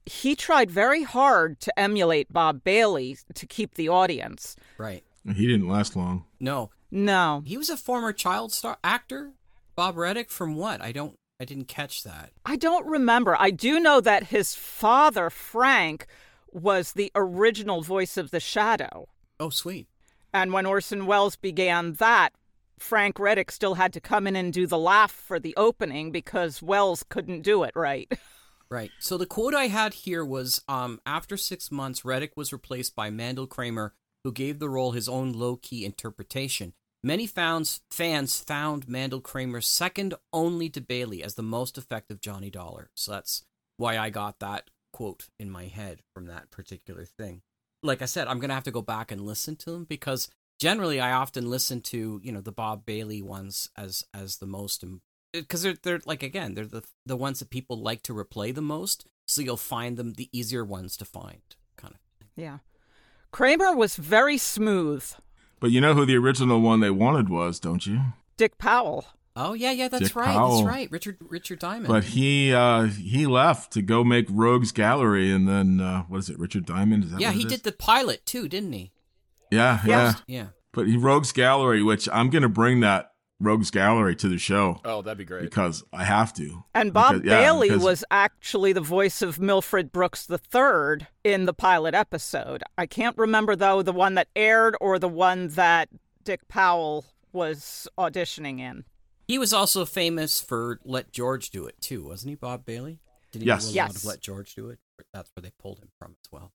he 0.05 0.35
tried 0.35 0.71
very 0.71 1.03
hard 1.03 1.59
to 1.61 1.77
emulate 1.79 2.31
Bob 2.31 2.63
Bailey 2.63 3.17
to 3.33 3.45
keep 3.45 3.73
the 3.75 3.89
audience. 3.89 4.55
Right. 4.77 5.03
He 5.25 5.45
didn't 5.45 5.67
last 5.67 5.95
long. 5.95 6.25
No, 6.39 6.69
No, 6.89 7.43
he 7.45 7.57
was 7.57 7.69
a 7.69 7.75
former 7.75 8.13
child 8.13 8.53
star 8.53 8.77
actor. 8.83 9.33
Bob 9.75 9.95
Readick 9.95 10.29
from 10.29 10.55
what? 10.55 10.81
I 10.81 10.91
don't. 10.93 11.15
I 11.39 11.45
didn't 11.45 11.67
catch 11.67 12.03
that. 12.03 12.31
I 12.45 12.55
don't 12.55 12.85
remember. 12.87 13.35
I 13.39 13.51
do 13.51 13.79
know 13.79 14.01
that 14.01 14.27
his 14.27 14.55
father, 14.55 15.29
Frank, 15.29 16.07
was 16.51 16.93
the 16.93 17.11
original 17.13 17.81
voice 17.81 18.17
of 18.17 18.31
the 18.31 18.39
Shadow. 18.39 19.07
Oh, 19.39 19.49
sweet. 19.49 19.87
And 20.33 20.51
when 20.51 20.65
Orson 20.65 21.05
Welles 21.05 21.35
began 21.35 21.93
that, 21.93 22.33
Frank 22.79 23.15
Readick 23.17 23.51
still 23.51 23.75
had 23.75 23.93
to 23.93 24.01
come 24.01 24.27
in 24.27 24.35
and 24.35 24.51
do 24.53 24.67
the 24.67 24.77
laugh 24.77 25.11
for 25.11 25.39
the 25.39 25.55
opening 25.57 26.11
because 26.11 26.61
Welles 26.61 27.03
couldn't 27.07 27.41
do 27.41 27.63
it 27.63 27.71
right. 27.75 28.11
Right. 28.69 28.91
So 28.99 29.17
the 29.17 29.25
quote 29.25 29.53
I 29.53 29.67
had 29.67 29.93
here 29.93 30.25
was 30.25 30.61
um, 30.67 30.99
after 31.05 31.37
six 31.37 31.71
months, 31.71 32.01
Readick 32.01 32.31
was 32.35 32.51
replaced 32.51 32.95
by 32.95 33.09
Mandel 33.09 33.47
Kramer, 33.47 33.93
who 34.25 34.31
gave 34.33 34.59
the 34.59 34.69
role 34.69 34.91
his 34.91 35.07
own 35.07 35.31
low 35.31 35.55
key 35.55 35.85
interpretation. 35.85 36.73
Many 37.03 37.27
fans, 37.27 37.81
found 37.91 38.89
Mandel 38.89 39.21
Kramer 39.21 39.61
second 39.61 40.15
only 40.33 40.69
to 40.69 40.81
Bailey 40.81 41.23
as 41.23 41.35
the 41.35 41.43
most 41.43 41.77
effective 41.77 42.19
Johnny 42.19 42.49
Dollar. 42.49 42.89
So 42.95 43.11
that's 43.11 43.43
why 43.77 43.97
I 43.97 44.09
got 44.09 44.39
that 44.39 44.69
quote 44.91 45.29
in 45.39 45.49
my 45.49 45.65
head 45.65 46.01
from 46.13 46.25
that 46.25 46.49
particular 46.49 47.05
thing. 47.05 47.41
Like 47.83 48.01
I 48.01 48.05
said, 48.05 48.27
I'm 48.27 48.39
going 48.39 48.49
to 48.49 48.55
have 48.55 48.63
to 48.63 48.71
go 48.71 48.81
back 48.81 49.11
and 49.11 49.21
listen 49.21 49.55
to 49.57 49.71
them 49.71 49.83
because 49.83 50.29
generally 50.59 50.99
I 50.99 51.11
often 51.11 51.49
listen 51.49 51.81
to, 51.81 52.19
you 52.23 52.31
know, 52.31 52.41
the 52.41 52.51
Bob 52.51 52.85
Bailey 52.85 53.21
ones 53.21 53.69
as 53.77 54.03
as 54.13 54.37
the 54.37 54.47
most 54.47 54.83
because 55.33 55.61
they're 55.61 55.77
they're 55.81 56.01
like 56.05 56.23
again, 56.23 56.55
they're 56.55 56.65
the 56.65 56.83
the 57.05 57.17
ones 57.17 57.39
that 57.39 57.49
people 57.49 57.77
like 57.79 58.01
to 58.03 58.13
replay 58.13 58.53
the 58.53 58.61
most, 58.61 59.05
so 59.27 59.41
you'll 59.41 59.57
find 59.57 59.97
them 59.97 60.13
the 60.13 60.29
easier 60.31 60.65
ones 60.65 60.97
to 60.97 61.05
find 61.05 61.41
kind 61.77 61.93
of. 61.93 61.99
Thing. 62.19 62.29
Yeah. 62.35 62.57
Kramer 63.31 63.75
was 63.75 63.95
very 63.95 64.37
smooth. 64.37 65.05
But 65.59 65.71
you 65.71 65.81
know 65.81 65.93
who 65.93 66.05
the 66.05 66.15
original 66.15 66.61
one 66.61 66.79
they 66.79 66.89
wanted 66.91 67.29
was, 67.29 67.59
don't 67.59 67.85
you? 67.85 68.01
Dick 68.37 68.57
Powell. 68.57 69.05
Oh 69.35 69.53
yeah, 69.53 69.71
yeah, 69.71 69.87
that's 69.87 70.07
Dick 70.07 70.15
right. 70.15 70.33
Powell. 70.33 70.63
That's 70.63 70.67
right. 70.67 70.91
Richard 70.91 71.17
Richard 71.21 71.59
Diamond. 71.59 71.87
But 71.87 72.05
he 72.05 72.53
uh, 72.53 72.83
he 72.83 73.27
left 73.27 73.71
to 73.73 73.81
go 73.81 74.03
make 74.03 74.25
Rogues 74.29 74.71
Gallery, 74.71 75.31
and 75.31 75.47
then 75.47 75.79
uh, 75.79 76.03
what 76.03 76.17
is 76.17 76.29
it? 76.29 76.39
Richard 76.39 76.65
Diamond? 76.65 77.05
Is 77.05 77.11
that 77.11 77.21
yeah, 77.21 77.27
what 77.27 77.35
it 77.35 77.39
he 77.39 77.45
is? 77.45 77.51
did 77.51 77.63
the 77.63 77.71
pilot 77.71 78.25
too, 78.25 78.47
didn't 78.47 78.73
he? 78.73 78.91
Yeah, 79.51 79.79
yeah. 79.85 80.13
Yeah. 80.27 80.47
But 80.73 80.87
he 80.87 80.97
Rogues 80.97 81.31
Gallery, 81.31 81.83
which 81.83 82.09
I'm 82.11 82.29
gonna 82.29 82.49
bring 82.49 82.79
that 82.79 83.11
Rogues 83.39 83.69
Gallery 83.69 84.15
to 84.15 84.27
the 84.27 84.37
show 84.39 84.81
Oh, 84.83 85.01
that'd 85.03 85.17
be 85.17 85.23
great. 85.25 85.43
because 85.43 85.83
I 85.93 86.03
have 86.05 86.33
to. 86.35 86.63
And 86.73 86.91
Bob 86.91 87.13
Because- 87.15 87.27
yeah, 87.27 87.39
Bailey 87.41 87.69
because- 87.69 87.83
was 87.83 88.03
actually 88.09 88.73
the 88.73 88.81
voice 88.81 89.21
of 89.21 89.37
Milfred 89.37 89.91
Brooks 89.91 90.27
III 90.29 91.05
in 91.23 91.45
the 91.45 91.53
pilot 91.53 91.93
episode. 91.93 92.63
I 92.77 92.85
can't 92.87 93.17
remember, 93.17 93.55
though, 93.55 93.81
the 93.83 93.91
one 93.93 94.15
that 94.15 94.27
aired 94.35 94.75
or 94.81 94.97
the 94.97 95.07
one 95.09 95.49
that 95.49 95.89
Dick 96.23 96.47
Powell 96.47 97.05
was 97.31 97.87
auditioning 97.97 98.59
in. 98.59 98.85
He 99.27 99.37
was 99.37 99.53
also 99.53 99.85
famous 99.85 100.41
for 100.41 100.79
Let 100.83 101.11
George 101.11 101.49
Do 101.51 101.67
It 101.67 101.79
too, 101.81 102.05
wasn't 102.05 102.29
he, 102.31 102.35
Bob 102.35 102.65
Bailey? 102.65 102.99
Did 103.31 103.41
he 103.43 103.47
Yes. 103.47 103.65
do 103.65 103.67
a 103.67 103.69
lot 103.69 103.75
Yes. 103.89 103.95
of 103.97 104.05
Let 104.05 104.21
George 104.21 104.55
Do 104.55 104.69
It? 104.69 104.79
That's 105.13 105.29
where 105.35 105.41
they 105.43 105.51
pulled 105.59 105.79
him 105.79 105.89
from 105.99 106.15
as 106.23 106.31
well. 106.31 106.53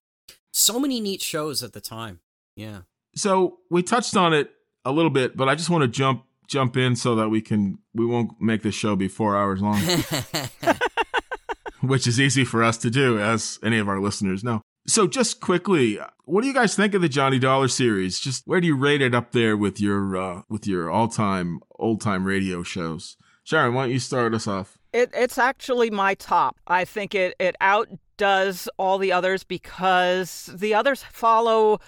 So 0.51 0.79
many 0.79 0.99
neat 0.99 1.21
shows 1.21 1.63
at 1.63 1.71
the 1.73 1.79
time. 1.81 2.19
Yeah. 2.55 2.81
So 3.15 3.59
we 3.69 3.83
touched 3.83 4.17
on 4.17 4.33
it 4.33 4.51
a 4.83 4.91
little 4.91 5.11
bit, 5.11 5.37
but 5.37 5.47
I 5.47 5.55
just 5.55 5.69
want 5.69 5.83
to 5.83 5.87
jump 5.87 6.25
jump 6.47 6.77
in 6.77 6.95
so 6.95 7.15
that 7.15 7.29
we 7.29 7.41
can 7.41 7.79
we 7.93 8.05
won't 8.05 8.39
make 8.41 8.61
this 8.63 8.75
show 8.75 8.95
be 8.95 9.07
four 9.07 9.35
hours 9.35 9.61
long, 9.61 9.81
which 11.81 12.07
is 12.07 12.19
easy 12.19 12.45
for 12.45 12.63
us 12.63 12.77
to 12.79 12.89
do, 12.89 13.19
as 13.19 13.59
any 13.63 13.77
of 13.77 13.87
our 13.87 13.99
listeners 13.99 14.43
know. 14.43 14.61
So 14.85 15.07
just 15.07 15.39
quickly, 15.39 15.97
what 16.25 16.41
do 16.41 16.47
you 16.47 16.53
guys 16.53 16.75
think 16.75 16.93
of 16.93 17.01
the 17.01 17.09
Johnny 17.09 17.39
Dollar 17.39 17.69
series? 17.69 18.19
Just 18.19 18.45
where 18.45 18.59
do 18.59 18.67
you 18.67 18.75
rate 18.75 19.01
it 19.01 19.15
up 19.15 19.31
there 19.31 19.55
with 19.55 19.79
your 19.79 20.17
uh, 20.17 20.41
with 20.49 20.67
your 20.67 20.91
all 20.91 21.07
time 21.07 21.61
old 21.79 22.01
time 22.01 22.25
radio 22.25 22.63
shows? 22.63 23.15
Sharon, 23.45 23.73
why 23.73 23.83
don't 23.83 23.91
you 23.91 23.99
start 23.99 24.33
us 24.33 24.47
off? 24.47 24.77
It, 24.93 25.09
it's 25.13 25.37
actually 25.37 25.89
my 25.89 26.13
top. 26.15 26.57
I 26.67 26.85
think 26.85 27.15
it, 27.15 27.35
it 27.39 27.55
outdoes 27.59 28.69
all 28.77 28.97
the 28.97 29.11
others 29.11 29.43
because 29.43 30.49
the 30.53 30.73
others 30.73 31.03
follow 31.11 31.79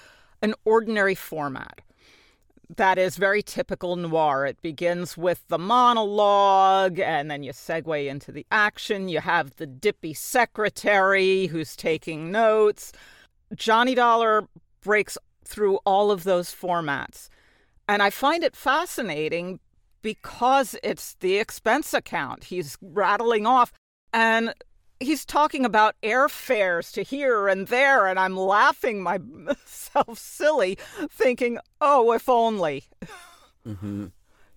an 0.42 0.54
ordinary 0.66 1.16
format 1.16 1.82
that 2.76 2.98
is 2.98 3.18
very 3.18 3.42
typical 3.42 3.96
noir. 3.96 4.46
It 4.46 4.62
begins 4.62 5.18
with 5.18 5.48
the 5.48 5.58
monologue, 5.58 7.00
and 7.00 7.30
then 7.30 7.44
you 7.44 7.52
segue 7.52 8.08
into 8.08 8.32
the 8.32 8.46
action. 8.52 9.10
You 9.10 9.20
have 9.20 9.56
the 9.56 9.68
dippy 9.68 10.14
secretary 10.14 11.48
who's 11.48 11.76
taking 11.76 12.32
notes. 12.32 12.92
Johnny 13.56 13.96
Dollar 13.96 14.48
breaks 14.82 15.18
through 15.44 15.78
all 15.86 16.12
of 16.12 16.24
those 16.24 16.54
formats. 16.54 17.30
And 17.88 18.02
I 18.02 18.10
find 18.10 18.44
it 18.44 18.56
fascinating 18.56 19.60
because 20.02 20.76
it's 20.84 21.16
the 21.20 21.38
expense 21.38 21.94
account. 21.94 22.46
He's 22.46 22.78
rattling 22.82 23.46
off, 23.46 23.74
and 24.14 24.54
he's 25.00 25.26
talking 25.26 25.66
about 25.66 25.96
airfares 26.04 26.92
to 26.94 27.04
here 27.04 27.48
and 27.48 27.68
there, 27.68 28.08
and 28.08 28.20
I'm 28.20 28.38
laughing 28.38 29.02
myself 29.02 30.18
silly, 30.18 30.78
thinking, 31.10 31.60
oh, 31.82 32.12
if 32.12 32.30
only. 32.30 32.86
Mm-hmm. 33.66 34.08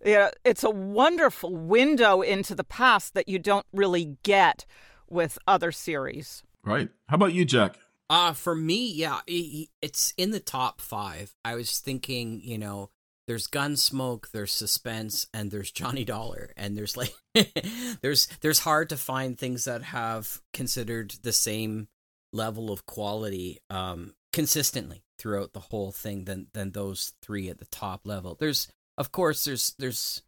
Yeah, 0.05 0.31
it's 0.45 0.63
a 0.63 0.71
wonderful 0.71 1.57
window 1.57 2.23
into 2.23 2.55
the 2.55 2.65
past 2.65 3.15
that 3.15 3.29
you 3.29 3.39
don't 3.39 3.67
really 3.73 4.17
get 4.23 4.65
with 5.09 5.39
other 5.47 5.73
series. 5.73 6.43
Right. 6.65 6.89
How 7.09 7.17
about 7.17 7.33
you, 7.33 7.45
Jack? 7.45 7.79
Uh, 8.11 8.33
for 8.33 8.55
me, 8.55 8.93
yeah, 8.93 9.21
it's 9.27 10.15
in 10.17 10.31
the 10.31 10.41
top 10.41 10.81
five. 10.81 11.35
I 11.45 11.55
was 11.57 11.79
thinking, 11.79 12.41
you 12.43 12.59
know, 12.59 12.91
there's 13.29 13.47
Gunsmoke, 13.47 14.31
there's 14.33 14.53
Suspense, 14.53 15.27
and 15.35 15.51
there's 15.51 15.71
Johnny 15.71 16.05
Dollar, 16.05 16.51
and 16.57 16.77
there's 16.77 16.97
like, 16.97 17.15
there's 18.01 18.27
there's 18.41 18.61
hard 18.61 18.89
to 18.89 18.97
find 18.97 19.39
things 19.39 19.67
that 19.67 19.83
have 19.83 20.41
considered 20.55 21.15
the 21.23 21.33
same 21.33 21.89
level 22.33 22.71
of 22.71 22.85
quality 22.85 23.59
um 23.71 24.15
consistently 24.33 25.03
throughout 25.19 25.53
the 25.53 25.61
whole 25.61 25.93
thing 25.93 26.25
than 26.25 26.47
than 26.55 26.73
those 26.73 27.13
three 27.23 27.51
at 27.51 27.59
the 27.59 27.67
top 27.67 28.07
level. 28.07 28.35
There's 28.35 28.67
of 28.97 29.13
course 29.13 29.45
there's 29.45 29.75
there's 29.79 30.23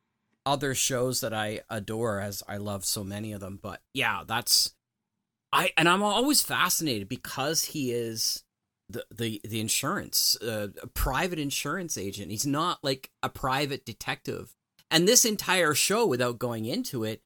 other 0.44 0.74
shows 0.74 1.20
that 1.22 1.32
I 1.32 1.60
adore 1.70 2.20
as 2.20 2.42
I 2.46 2.58
love 2.58 2.84
so 2.84 3.02
many 3.02 3.32
of 3.32 3.40
them, 3.40 3.58
but 3.62 3.80
yeah, 3.94 4.24
that's 4.26 4.74
I 5.52 5.70
and 5.76 5.88
I'm 5.88 6.02
always 6.02 6.42
fascinated 6.42 7.08
because 7.08 7.64
he 7.64 7.92
is 7.92 8.44
the 8.92 9.04
the 9.14 9.40
the 9.44 9.60
insurance 9.60 10.36
uh, 10.42 10.68
a 10.82 10.86
private 10.86 11.38
insurance 11.38 11.96
agent. 11.96 12.30
He's 12.30 12.46
not 12.46 12.78
like 12.82 13.10
a 13.22 13.28
private 13.28 13.84
detective. 13.84 14.54
And 14.90 15.06
this 15.06 15.24
entire 15.24 15.74
show, 15.74 16.04
without 16.06 16.38
going 16.40 16.64
into 16.64 17.04
it, 17.04 17.22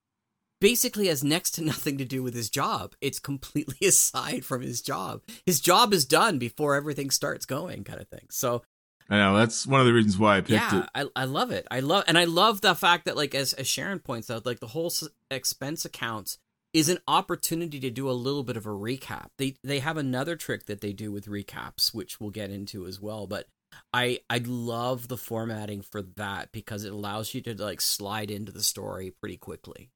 basically 0.61 1.09
has 1.09 1.25
next 1.25 1.53
to 1.53 1.65
nothing 1.65 1.99
to 1.99 2.05
do 2.05 2.23
with 2.23 2.35
his 2.35 2.51
job. 2.51 2.95
It's 3.01 3.19
completely 3.19 3.87
aside 3.87 4.45
from 4.45 4.63
his 4.63 4.81
job. 4.81 5.23
His 5.47 5.61
job 5.61 5.93
is 5.93 6.05
done 6.05 6.39
before 6.39 6.75
everything 6.75 7.11
starts 7.11 7.47
going, 7.47 7.85
kind 7.85 8.01
of 8.01 8.09
thing. 8.09 8.27
So 8.31 8.63
I 9.09 9.19
know 9.19 9.37
that's 9.37 9.67
one 9.67 9.81
of 9.81 9.87
the 9.87 9.93
reasons 9.93 10.19
why 10.19 10.39
I 10.39 10.41
picked 10.41 10.51
yeah, 10.51 10.85
it. 10.85 10.91
I, 10.95 11.23
I 11.23 11.25
love 11.25 11.51
it. 11.51 11.67
I 11.71 11.81
love 11.81 12.05
and 12.07 12.17
I 12.17 12.25
love 12.25 12.61
the 12.61 12.75
fact 12.75 13.05
that 13.05 13.17
like 13.17 13.35
as, 13.35 13.53
as 13.53 13.67
Sharon 13.67 13.99
points 13.99 14.31
out, 14.31 14.47
like 14.47 14.61
the 14.61 14.69
whole 14.69 14.87
s- 14.87 15.09
expense 15.31 15.85
accounts 15.85 16.39
is 16.75 16.89
an 16.91 16.99
opportunity 17.09 17.81
to 17.81 17.91
do 17.91 18.11
a 18.11 18.13
little 18.13 18.43
bit 18.43 18.57
of 18.59 18.67
a 18.67 18.71
recap. 18.71 19.29
They 19.39 19.55
they 19.65 19.79
have 19.79 19.97
another 19.97 20.37
trick 20.37 20.67
that 20.67 20.83
they 20.83 20.93
do 20.93 21.11
with 21.11 21.27
recaps, 21.27 21.95
which 21.95 22.21
we'll 22.21 22.31
get 22.31 22.51
into 22.51 22.85
as 22.87 23.01
well. 23.01 23.27
But 23.27 23.47
I 23.93 24.21
I 24.29 24.39
love 24.45 25.09
the 25.09 25.17
formatting 25.17 25.81
for 25.83 26.03
that 26.03 26.53
because 26.53 26.85
it 26.85 26.93
allows 26.93 27.33
you 27.33 27.41
to 27.43 27.55
like 27.55 27.81
slide 27.81 28.31
into 28.31 28.53
the 28.53 28.63
story 28.63 29.11
pretty 29.11 29.37
quickly. 29.39 29.91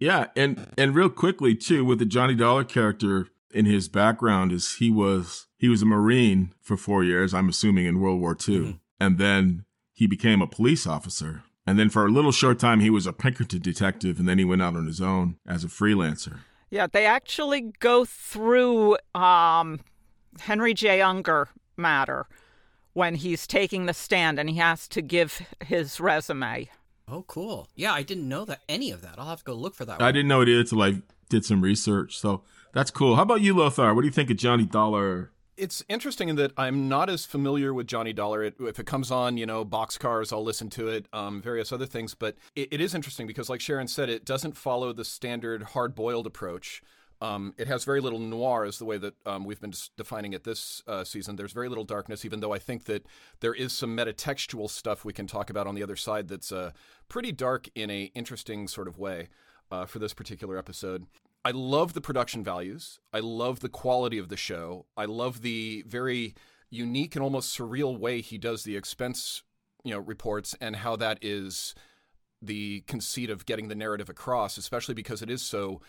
Yeah, 0.00 0.26
and 0.36 0.66
and 0.76 0.94
real 0.94 1.10
quickly 1.10 1.54
too, 1.54 1.84
with 1.84 1.98
the 1.98 2.04
Johnny 2.06 2.34
Dollar 2.34 2.64
character 2.64 3.28
in 3.52 3.64
his 3.66 3.88
background 3.88 4.52
is 4.52 4.76
he 4.76 4.90
was 4.90 5.46
he 5.58 5.68
was 5.68 5.82
a 5.82 5.86
Marine 5.86 6.52
for 6.60 6.76
four 6.76 7.04
years, 7.04 7.32
I'm 7.34 7.48
assuming 7.48 7.86
in 7.86 8.00
World 8.00 8.20
War 8.20 8.32
II, 8.48 8.58
Mhm. 8.58 8.78
and 9.00 9.18
then 9.18 9.64
he 9.92 10.06
became 10.06 10.42
a 10.42 10.46
police 10.48 10.86
officer, 10.86 11.44
and 11.66 11.78
then 11.78 11.88
for 11.90 12.06
a 12.06 12.10
little 12.10 12.32
short 12.32 12.58
time 12.58 12.80
he 12.80 12.90
was 12.90 13.06
a 13.06 13.12
Pinkerton 13.12 13.60
detective, 13.60 14.18
and 14.18 14.28
then 14.28 14.38
he 14.38 14.44
went 14.44 14.62
out 14.62 14.76
on 14.76 14.86
his 14.86 15.00
own 15.00 15.36
as 15.46 15.64
a 15.64 15.68
freelancer. 15.68 16.38
Yeah, 16.70 16.86
they 16.90 17.06
actually 17.06 17.72
go 17.78 18.04
through 18.04 18.96
um, 19.14 19.80
Henry 20.40 20.74
J. 20.74 21.00
Unger 21.00 21.48
matter 21.76 22.26
when 22.92 23.16
he's 23.16 23.46
taking 23.46 23.86
the 23.86 23.94
stand 23.94 24.38
and 24.38 24.48
he 24.48 24.56
has 24.56 24.88
to 24.88 25.02
give 25.02 25.42
his 25.64 26.00
resume. 26.00 26.68
Oh, 27.06 27.22
cool. 27.26 27.68
Yeah, 27.74 27.92
I 27.92 28.02
didn't 28.02 28.28
know 28.28 28.44
that 28.46 28.62
any 28.68 28.90
of 28.90 29.02
that. 29.02 29.16
I'll 29.18 29.26
have 29.28 29.40
to 29.40 29.44
go 29.44 29.54
look 29.54 29.74
for 29.74 29.84
that. 29.84 30.00
I 30.00 30.06
one. 30.06 30.14
didn't 30.14 30.28
know 30.28 30.40
it 30.40 30.48
either 30.48 30.64
till 30.64 30.82
I 30.82 31.02
did 31.28 31.44
some 31.44 31.60
research, 31.60 32.18
so 32.18 32.42
that's 32.72 32.90
cool. 32.90 33.16
How 33.16 33.22
about 33.22 33.40
you, 33.40 33.54
Lothar? 33.54 33.94
What 33.94 34.00
do 34.02 34.06
you 34.06 34.12
think 34.12 34.30
of 34.30 34.36
Johnny 34.36 34.64
Dollar? 34.64 35.30
It's 35.56 35.84
interesting 35.88 36.28
in 36.28 36.36
that 36.36 36.52
I'm 36.56 36.88
not 36.88 37.08
as 37.08 37.24
familiar 37.24 37.72
with 37.72 37.86
Johnny 37.86 38.12
Dollar. 38.12 38.42
It, 38.42 38.56
if 38.58 38.80
it 38.80 38.86
comes 38.86 39.10
on, 39.10 39.36
you 39.36 39.46
know, 39.46 39.64
boxcars, 39.64 40.32
I'll 40.32 40.42
listen 40.42 40.68
to 40.70 40.88
it, 40.88 41.06
um, 41.12 41.40
various 41.40 41.70
other 41.72 41.86
things. 41.86 42.14
But 42.14 42.36
it, 42.56 42.68
it 42.72 42.80
is 42.80 42.94
interesting 42.94 43.26
because, 43.26 43.48
like 43.48 43.60
Sharon 43.60 43.86
said, 43.86 44.08
it 44.08 44.24
doesn't 44.24 44.56
follow 44.56 44.92
the 44.92 45.04
standard 45.04 45.62
hard 45.62 45.94
boiled 45.94 46.26
approach. 46.26 46.82
Um, 47.20 47.54
it 47.56 47.68
has 47.68 47.84
very 47.84 48.00
little 48.00 48.18
noir, 48.18 48.66
is 48.66 48.78
the 48.78 48.84
way 48.84 48.98
that 48.98 49.14
um, 49.24 49.44
we've 49.44 49.60
been 49.60 49.72
defining 49.96 50.32
it 50.32 50.44
this 50.44 50.82
uh, 50.86 51.04
season. 51.04 51.36
There's 51.36 51.52
very 51.52 51.68
little 51.68 51.84
darkness, 51.84 52.24
even 52.24 52.40
though 52.40 52.52
I 52.52 52.58
think 52.58 52.84
that 52.84 53.06
there 53.40 53.54
is 53.54 53.72
some 53.72 53.96
metatextual 53.96 54.68
stuff 54.68 55.04
we 55.04 55.12
can 55.12 55.26
talk 55.26 55.48
about 55.50 55.66
on 55.66 55.74
the 55.74 55.82
other 55.82 55.96
side 55.96 56.28
that's 56.28 56.52
uh, 56.52 56.72
pretty 57.08 57.32
dark 57.32 57.68
in 57.74 57.90
a 57.90 58.10
interesting 58.14 58.66
sort 58.66 58.88
of 58.88 58.98
way 58.98 59.28
uh, 59.70 59.86
for 59.86 60.00
this 60.00 60.12
particular 60.12 60.58
episode. 60.58 61.06
I 61.44 61.50
love 61.50 61.92
the 61.92 62.00
production 62.00 62.42
values. 62.42 63.00
I 63.12 63.20
love 63.20 63.60
the 63.60 63.68
quality 63.68 64.18
of 64.18 64.28
the 64.28 64.36
show. 64.36 64.86
I 64.96 65.04
love 65.04 65.42
the 65.42 65.84
very 65.86 66.34
unique 66.70 67.14
and 67.14 67.22
almost 67.22 67.56
surreal 67.56 67.98
way 67.98 68.20
he 68.22 68.38
does 68.38 68.64
the 68.64 68.76
expense, 68.76 69.42
you 69.84 69.92
know, 69.92 69.98
reports 69.98 70.56
and 70.60 70.76
how 70.76 70.96
that 70.96 71.18
is 71.20 71.74
the 72.40 72.80
conceit 72.86 73.30
of 73.30 73.46
getting 73.46 73.68
the 73.68 73.74
narrative 73.74 74.08
across, 74.08 74.56
especially 74.56 74.94
because 74.94 75.22
it 75.22 75.30
is 75.30 75.42
so 75.42 75.82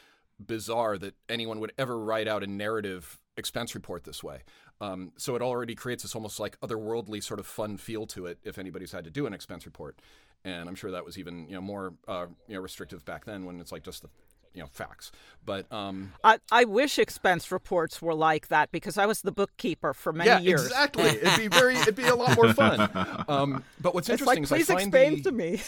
bizarre 0.45 0.97
that 0.97 1.15
anyone 1.29 1.59
would 1.59 1.71
ever 1.77 1.97
write 1.97 2.27
out 2.27 2.43
a 2.43 2.47
narrative 2.47 3.19
expense 3.37 3.75
report 3.75 4.03
this 4.03 4.23
way. 4.23 4.41
Um, 4.81 5.13
so 5.17 5.35
it 5.35 5.41
already 5.41 5.75
creates 5.75 6.03
this 6.03 6.15
almost 6.15 6.39
like 6.39 6.59
otherworldly 6.59 7.23
sort 7.23 7.39
of 7.39 7.47
fun 7.47 7.77
feel 7.77 8.05
to 8.07 8.25
it 8.25 8.39
if 8.43 8.57
anybody's 8.57 8.91
had 8.91 9.05
to 9.05 9.09
do 9.11 9.25
an 9.25 9.33
expense 9.33 9.65
report. 9.65 9.99
And 10.43 10.67
I'm 10.67 10.75
sure 10.75 10.91
that 10.91 11.05
was 11.05 11.17
even 11.17 11.47
you 11.47 11.55
know 11.55 11.61
more 11.61 11.93
uh, 12.07 12.27
you 12.47 12.55
know 12.55 12.61
restrictive 12.61 13.05
back 13.05 13.25
then 13.25 13.45
when 13.45 13.59
it's 13.59 13.71
like 13.71 13.83
just 13.83 14.01
the 14.01 14.09
you 14.55 14.61
know 14.61 14.69
facts. 14.71 15.11
But 15.45 15.71
um, 15.71 16.13
I, 16.23 16.39
I 16.51 16.63
wish 16.63 16.97
expense 16.97 17.51
reports 17.51 18.01
were 18.01 18.15
like 18.15 18.47
that 18.47 18.71
because 18.71 18.97
I 18.97 19.05
was 19.05 19.21
the 19.21 19.31
bookkeeper 19.31 19.93
for 19.93 20.11
many 20.11 20.29
yeah, 20.29 20.39
years. 20.39 20.65
exactly. 20.65 21.03
it'd 21.05 21.37
be 21.37 21.47
very 21.47 21.75
it'd 21.75 21.95
be 21.95 22.07
a 22.07 22.15
lot 22.15 22.35
more 22.35 22.53
fun. 22.53 22.89
Um, 23.27 23.63
but 23.79 23.93
what's 23.93 24.09
It's 24.09 24.21
interesting 24.21 24.43
like, 24.43 24.61
is 24.61 24.67
please 24.67 24.69
I 24.69 24.73
find 24.75 24.87
explain 24.87 25.15
the, 25.15 25.21
to 25.21 25.31
me. 25.31 25.61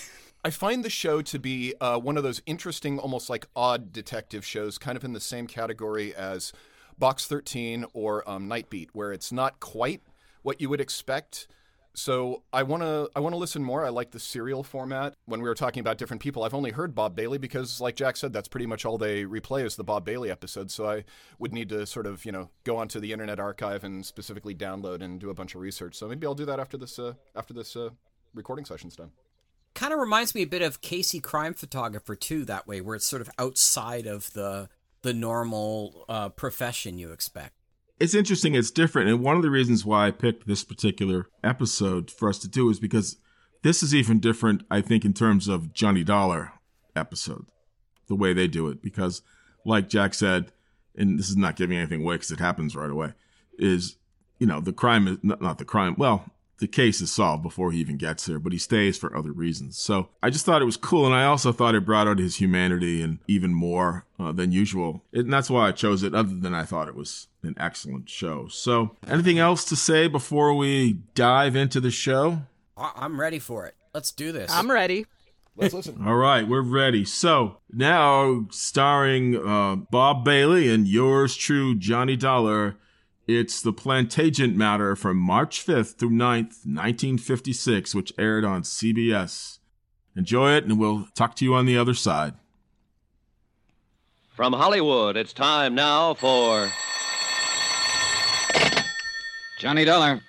I 0.44 0.50
find 0.50 0.84
the 0.84 0.90
show 0.90 1.22
to 1.22 1.40
be 1.40 1.74
uh, 1.82 2.00
one 2.00 2.18
of 2.18 2.24
those 2.24 2.42
interesting, 2.46 3.00
almost 3.00 3.30
like 3.30 3.48
odd 3.56 3.92
detective 3.92 4.46
shows, 4.46 4.78
kind 4.78 4.96
of 4.96 5.04
in 5.04 5.14
the 5.14 5.20
same 5.20 5.48
category 5.48 6.16
as 6.16 6.54
Box 6.98 7.26
13 7.26 7.86
or 7.94 8.28
um, 8.30 8.48
Night 8.48 8.70
Beat, 8.70 8.90
where 8.94 9.12
it's 9.12 9.32
not 9.32 9.60
quite 9.60 10.02
what 10.44 10.62
you 10.62 10.70
would 10.70 10.82
expect. 10.82 11.48
So 11.98 12.44
I 12.54 12.62
want 12.62 12.84
to 12.84 13.10
I 13.16 13.20
want 13.22 13.34
to 13.34 13.38
listen 13.38 13.64
more. 13.64 13.84
I 13.84 13.90
like 13.90 14.12
the 14.12 14.20
serial 14.20 14.62
format. 14.62 15.16
When 15.26 15.42
we 15.42 15.50
were 15.50 15.56
talking 15.56 15.82
about 15.82 15.98
different 15.98 16.22
people, 16.22 16.44
I've 16.44 16.54
only 16.54 16.70
heard 16.70 16.94
Bob 16.94 17.16
Bailey 17.16 17.40
because, 17.40 17.82
like 17.82 17.96
Jack 17.96 18.18
said, 18.18 18.32
that's 18.32 18.48
pretty 18.48 18.68
much 18.68 18.86
all 18.86 19.00
they 19.00 19.24
replay 19.24 19.66
is 19.66 19.78
the 19.78 19.84
Bob 19.84 20.06
Bailey 20.06 20.30
episode. 20.30 20.70
So 20.70 20.88
I 20.88 21.06
would 21.40 21.54
need 21.54 21.70
to 21.70 21.88
sort 21.88 22.06
of 22.06 22.24
you 22.24 22.32
know 22.32 22.52
go 22.66 22.78
onto 22.78 23.00
the 23.00 23.12
Internet 23.14 23.40
Archive 23.40 23.84
and 23.84 24.06
specifically 24.06 24.54
download 24.54 25.02
and 25.02 25.20
do 25.20 25.32
a 25.32 25.34
bunch 25.34 25.56
of 25.56 25.62
research. 25.62 25.96
So 25.96 26.08
maybe 26.08 26.28
I'll 26.28 26.36
do 26.36 26.46
that 26.46 26.60
after 26.60 26.78
this 26.78 27.00
uh, 27.00 27.14
after 27.36 27.56
this 27.56 27.76
uh, 27.76 27.90
recording 28.36 28.66
session's 28.66 28.96
done. 28.96 29.10
Kind 29.74 29.92
of 29.92 29.98
reminds 29.98 30.36
me 30.36 30.44
a 30.44 30.48
bit 30.48 30.62
of 30.62 30.82
Casey 30.82 31.20
Crime 31.20 31.56
Photographer 31.56 32.16
too. 32.16 32.46
That 32.46 32.68
way, 32.68 32.80
where 32.80 32.96
it's 32.96 33.08
sort 33.08 33.24
of 33.24 33.30
outside 33.40 34.06
of 34.06 34.32
the 34.34 34.70
the 35.02 35.16
normal 35.16 36.06
uh, 36.08 36.30
profession 36.30 37.00
you 37.00 37.12
expect. 37.12 37.57
It's 38.00 38.14
interesting, 38.14 38.54
it's 38.54 38.70
different. 38.70 39.10
And 39.10 39.24
one 39.24 39.38
of 39.38 39.42
the 39.42 39.50
reasons 39.50 39.84
why 39.84 40.08
I 40.08 40.12
picked 40.12 40.48
this 40.48 40.64
particular 40.64 41.28
episode 41.44 42.12
for 42.12 42.30
us 42.30 42.38
to 42.40 42.48
do 42.48 42.70
is 42.70 42.80
because 42.80 43.18
this 43.64 43.82
is 43.82 43.96
even 43.96 44.20
different, 44.20 44.64
I 44.70 44.82
think, 44.82 45.04
in 45.04 45.14
terms 45.14 45.48
of 45.48 45.74
Johnny 45.74 46.04
Dollar 46.04 46.54
episode, 46.96 47.48
the 48.08 48.16
way 48.16 48.34
they 48.34 48.48
do 48.48 48.68
it. 48.68 48.84
Because, 48.84 49.24
like 49.66 49.90
Jack 49.90 50.14
said, 50.14 50.52
and 50.96 51.18
this 51.18 51.30
is 51.30 51.38
not 51.38 51.56
giving 51.56 51.78
anything 51.78 52.04
away 52.04 52.16
because 52.16 52.32
it 52.32 52.40
happens 52.40 52.76
right 52.76 52.90
away, 52.90 53.14
is, 53.58 53.98
you 54.38 54.46
know, 54.46 54.62
the 54.62 54.74
crime 54.74 55.08
is 55.08 55.18
not, 55.24 55.42
not 55.42 55.58
the 55.58 55.66
crime. 55.66 55.96
Well, 55.98 56.26
the 56.60 56.68
case 56.68 57.02
is 57.02 57.12
solved 57.12 57.44
before 57.44 57.72
he 57.72 57.80
even 57.80 57.98
gets 57.98 58.26
there, 58.26 58.40
but 58.40 58.52
he 58.52 58.58
stays 58.58 58.98
for 58.98 59.16
other 59.16 59.32
reasons. 59.32 59.78
So 59.78 60.10
I 60.24 60.30
just 60.30 60.46
thought 60.46 60.62
it 60.62 60.66
was 60.66 60.78
cool, 60.78 61.06
and 61.06 61.14
I 61.16 61.26
also 61.26 61.52
thought 61.52 61.76
it 61.76 61.86
brought 61.86 62.08
out 62.08 62.20
his 62.20 62.38
humanity 62.38 63.02
and 63.02 63.20
even 63.28 63.54
more 63.54 64.06
uh, 64.20 64.32
than 64.32 64.52
usual. 64.52 65.04
And 65.14 65.32
that's 65.32 65.50
why 65.50 65.68
I 65.68 65.72
chose 65.72 66.04
it. 66.04 66.16
Other 66.16 66.34
than 66.36 66.54
I 66.54 66.64
thought 66.64 66.88
it 66.88 66.96
was 66.96 67.28
an 67.44 67.56
excellent 67.60 68.10
show. 68.10 68.48
So, 68.48 68.96
anything 69.08 69.38
else 69.40 69.66
to 69.66 69.76
say 69.76 70.08
before 70.08 70.54
we 70.56 70.94
dive 71.16 71.56
into 71.56 71.80
the 71.80 71.92
show? 71.92 72.42
I- 72.76 72.94
I'm 72.96 73.20
ready 73.20 73.40
for 73.40 73.66
it. 73.68 73.76
Let's 73.94 74.12
do 74.12 74.32
this. 74.32 74.52
I'm 74.52 74.70
ready. 74.72 75.06
Let's 75.56 75.74
listen. 75.74 76.04
All 76.06 76.16
right, 76.16 76.48
we're 76.48 76.62
ready. 76.62 77.04
So 77.06 77.58
now, 77.72 78.46
starring 78.52 79.36
uh, 79.36 79.76
Bob 79.76 80.24
Bailey 80.24 80.72
and 80.72 80.88
yours 80.88 81.36
true, 81.36 81.76
Johnny 81.76 82.16
Dollar. 82.16 82.76
It's 83.28 83.62
the 83.62 83.74
Plantagenet 83.74 84.56
Matter 84.56 84.96
from 84.96 85.18
March 85.18 85.66
5th 85.66 85.98
through 85.98 86.12
9th, 86.12 86.64
1956, 86.64 87.94
which 87.94 88.14
aired 88.18 88.46
on 88.46 88.62
CBS. 88.62 89.60
Enjoy 90.16 90.54
it, 90.54 90.64
and 90.64 90.80
we'll 90.80 91.10
talk 91.14 91.36
to 91.36 91.44
you 91.44 91.54
on 91.54 91.66
the 91.66 91.78
other 91.78 91.94
side. 91.94 92.36
From 94.34 94.54
Hollywood, 94.54 95.18
it's 95.18 95.34
time 95.34 95.76
now 95.76 96.14
for. 96.14 96.72
Johnny 99.60 99.84
Dollar. 99.84 100.22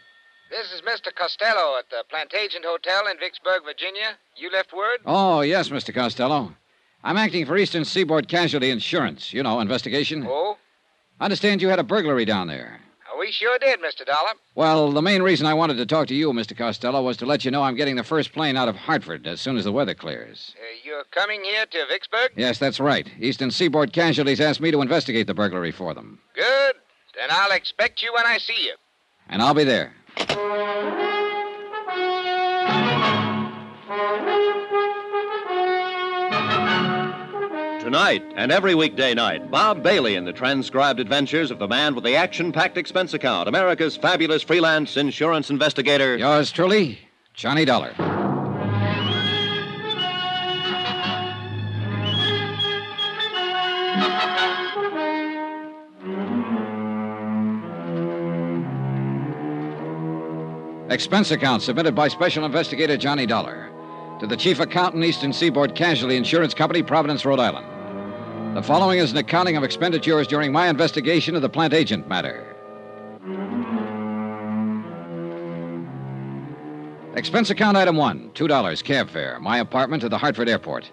This 0.51 0.73
is 0.73 0.81
Mr. 0.81 1.15
Costello 1.15 1.79
at 1.79 1.89
the 1.91 2.03
Plantagenet 2.11 2.65
Hotel 2.65 3.07
in 3.13 3.19
Vicksburg, 3.21 3.63
Virginia. 3.65 4.17
You 4.35 4.51
left 4.51 4.73
word? 4.73 4.99
Oh, 5.07 5.43
yes, 5.43 5.69
Mr. 5.69 5.95
Costello. 5.95 6.53
I'm 7.05 7.17
acting 7.17 7.47
for 7.47 7.57
Eastern 7.57 7.85
Seaboard 7.85 8.27
Casualty 8.27 8.71
Insurance. 8.71 9.33
You 9.33 9.45
know, 9.45 9.61
investigation. 9.61 10.27
Oh, 10.29 10.57
I 11.21 11.27
understand 11.27 11.63
you 11.63 11.69
had 11.69 11.79
a 11.79 11.85
burglary 11.85 12.25
down 12.25 12.49
there. 12.49 12.81
We 13.19 13.33
sure 13.33 13.59
did, 13.59 13.81
Mr. 13.81 14.07
Dollar. 14.07 14.31
Well, 14.55 14.93
the 14.93 15.03
main 15.03 15.23
reason 15.23 15.47
I 15.47 15.55
wanted 15.55 15.77
to 15.79 15.87
talk 15.87 16.07
to 16.09 16.15
you, 16.15 16.33
Mr. 16.33 16.57
Costello, 16.57 17.03
was 17.03 17.17
to 17.19 17.27
let 17.27 17.45
you 17.45 17.51
know 17.51 17.63
I'm 17.63 17.75
getting 17.75 17.97
the 17.97 18.05
first 18.05 18.33
plane 18.33 18.57
out 18.57 18.69
of 18.69 18.77
Hartford 18.77 19.27
as 19.27 19.41
soon 19.41 19.57
as 19.57 19.65
the 19.65 19.73
weather 19.73 19.95
clears. 19.95 20.55
Uh, 20.57 20.65
you're 20.85 21.05
coming 21.11 21.43
here 21.43 21.67
to 21.67 21.87
Vicksburg? 21.89 22.31
Yes, 22.37 22.59
that's 22.59 22.81
right. 22.81 23.11
Eastern 23.19 23.51
Seaboard 23.51 23.93
Casualties 23.93 24.41
asked 24.41 24.61
me 24.61 24.71
to 24.71 24.81
investigate 24.81 25.27
the 25.27 25.35
burglary 25.35 25.73
for 25.73 25.95
them. 25.95 26.21
Good. 26.35 26.75
Then 27.17 27.29
I'll 27.31 27.53
expect 27.53 28.03
you 28.03 28.13
when 28.15 28.27
I 28.27 28.39
see 28.39 28.65
you. 28.65 28.75
And 29.29 29.43
I'll 29.43 29.55
be 29.55 29.65
there. 29.65 29.93
Tonight 37.89 38.23
and 38.37 38.53
every 38.53 38.75
weekday 38.75 39.15
night, 39.15 39.51
Bob 39.51 39.83
Bailey 39.83 40.17
in 40.17 40.27
the 40.27 40.33
transcribed 40.35 41.01
adventures 41.01 41.51
of 41.51 41.59
the 41.59 41.67
man 41.67 41.95
with 41.95 42.05
the 42.05 42.17
action 42.17 42.53
packed 42.53 42.77
expense 42.77 43.15
account, 43.15 43.49
America's 43.49 43.97
fabulous 43.97 44.43
freelance 44.43 44.99
insurance 44.99 45.49
investigator. 45.49 46.15
Yours 46.19 46.53
truly, 46.53 46.99
Johnny 47.33 47.65
Dollar. 47.65 47.95
Expense 60.91 61.31
account 61.31 61.63
submitted 61.63 61.95
by 61.95 62.09
Special 62.09 62.45
Investigator 62.45 62.99
Johnny 62.99 63.25
Dollar 63.25 63.71
to 64.21 64.27
the 64.27 64.37
Chief 64.37 64.61
Accountant, 64.61 65.03
Eastern 65.05 65.33
Seaboard 65.33 65.75
Casualty 65.75 66.17
Insurance 66.17 66.53
Company, 66.53 66.83
Providence, 66.83 67.25
Rhode 67.25 67.41
Island. 67.41 67.68
The 68.59 68.65
following 68.65 68.99
is 68.99 69.13
an 69.13 69.19
accounting 69.19 69.57
of 69.57 69.63
expenditures 69.63 70.27
during 70.27 70.51
my 70.51 70.67
investigation 70.67 71.37
of 71.37 71.43
the 71.43 71.49
Plantagenet 71.49 72.09
matter. 72.09 72.57
Expense 77.15 77.51
account 77.51 77.77
item 77.77 77.95
one, 77.95 78.33
$2 78.35 78.83
cab 78.83 79.11
fare, 79.11 79.39
my 79.39 79.59
apartment 79.59 80.03
to 80.03 80.09
the 80.09 80.19
Hartford 80.19 80.49
airport. 80.49 80.91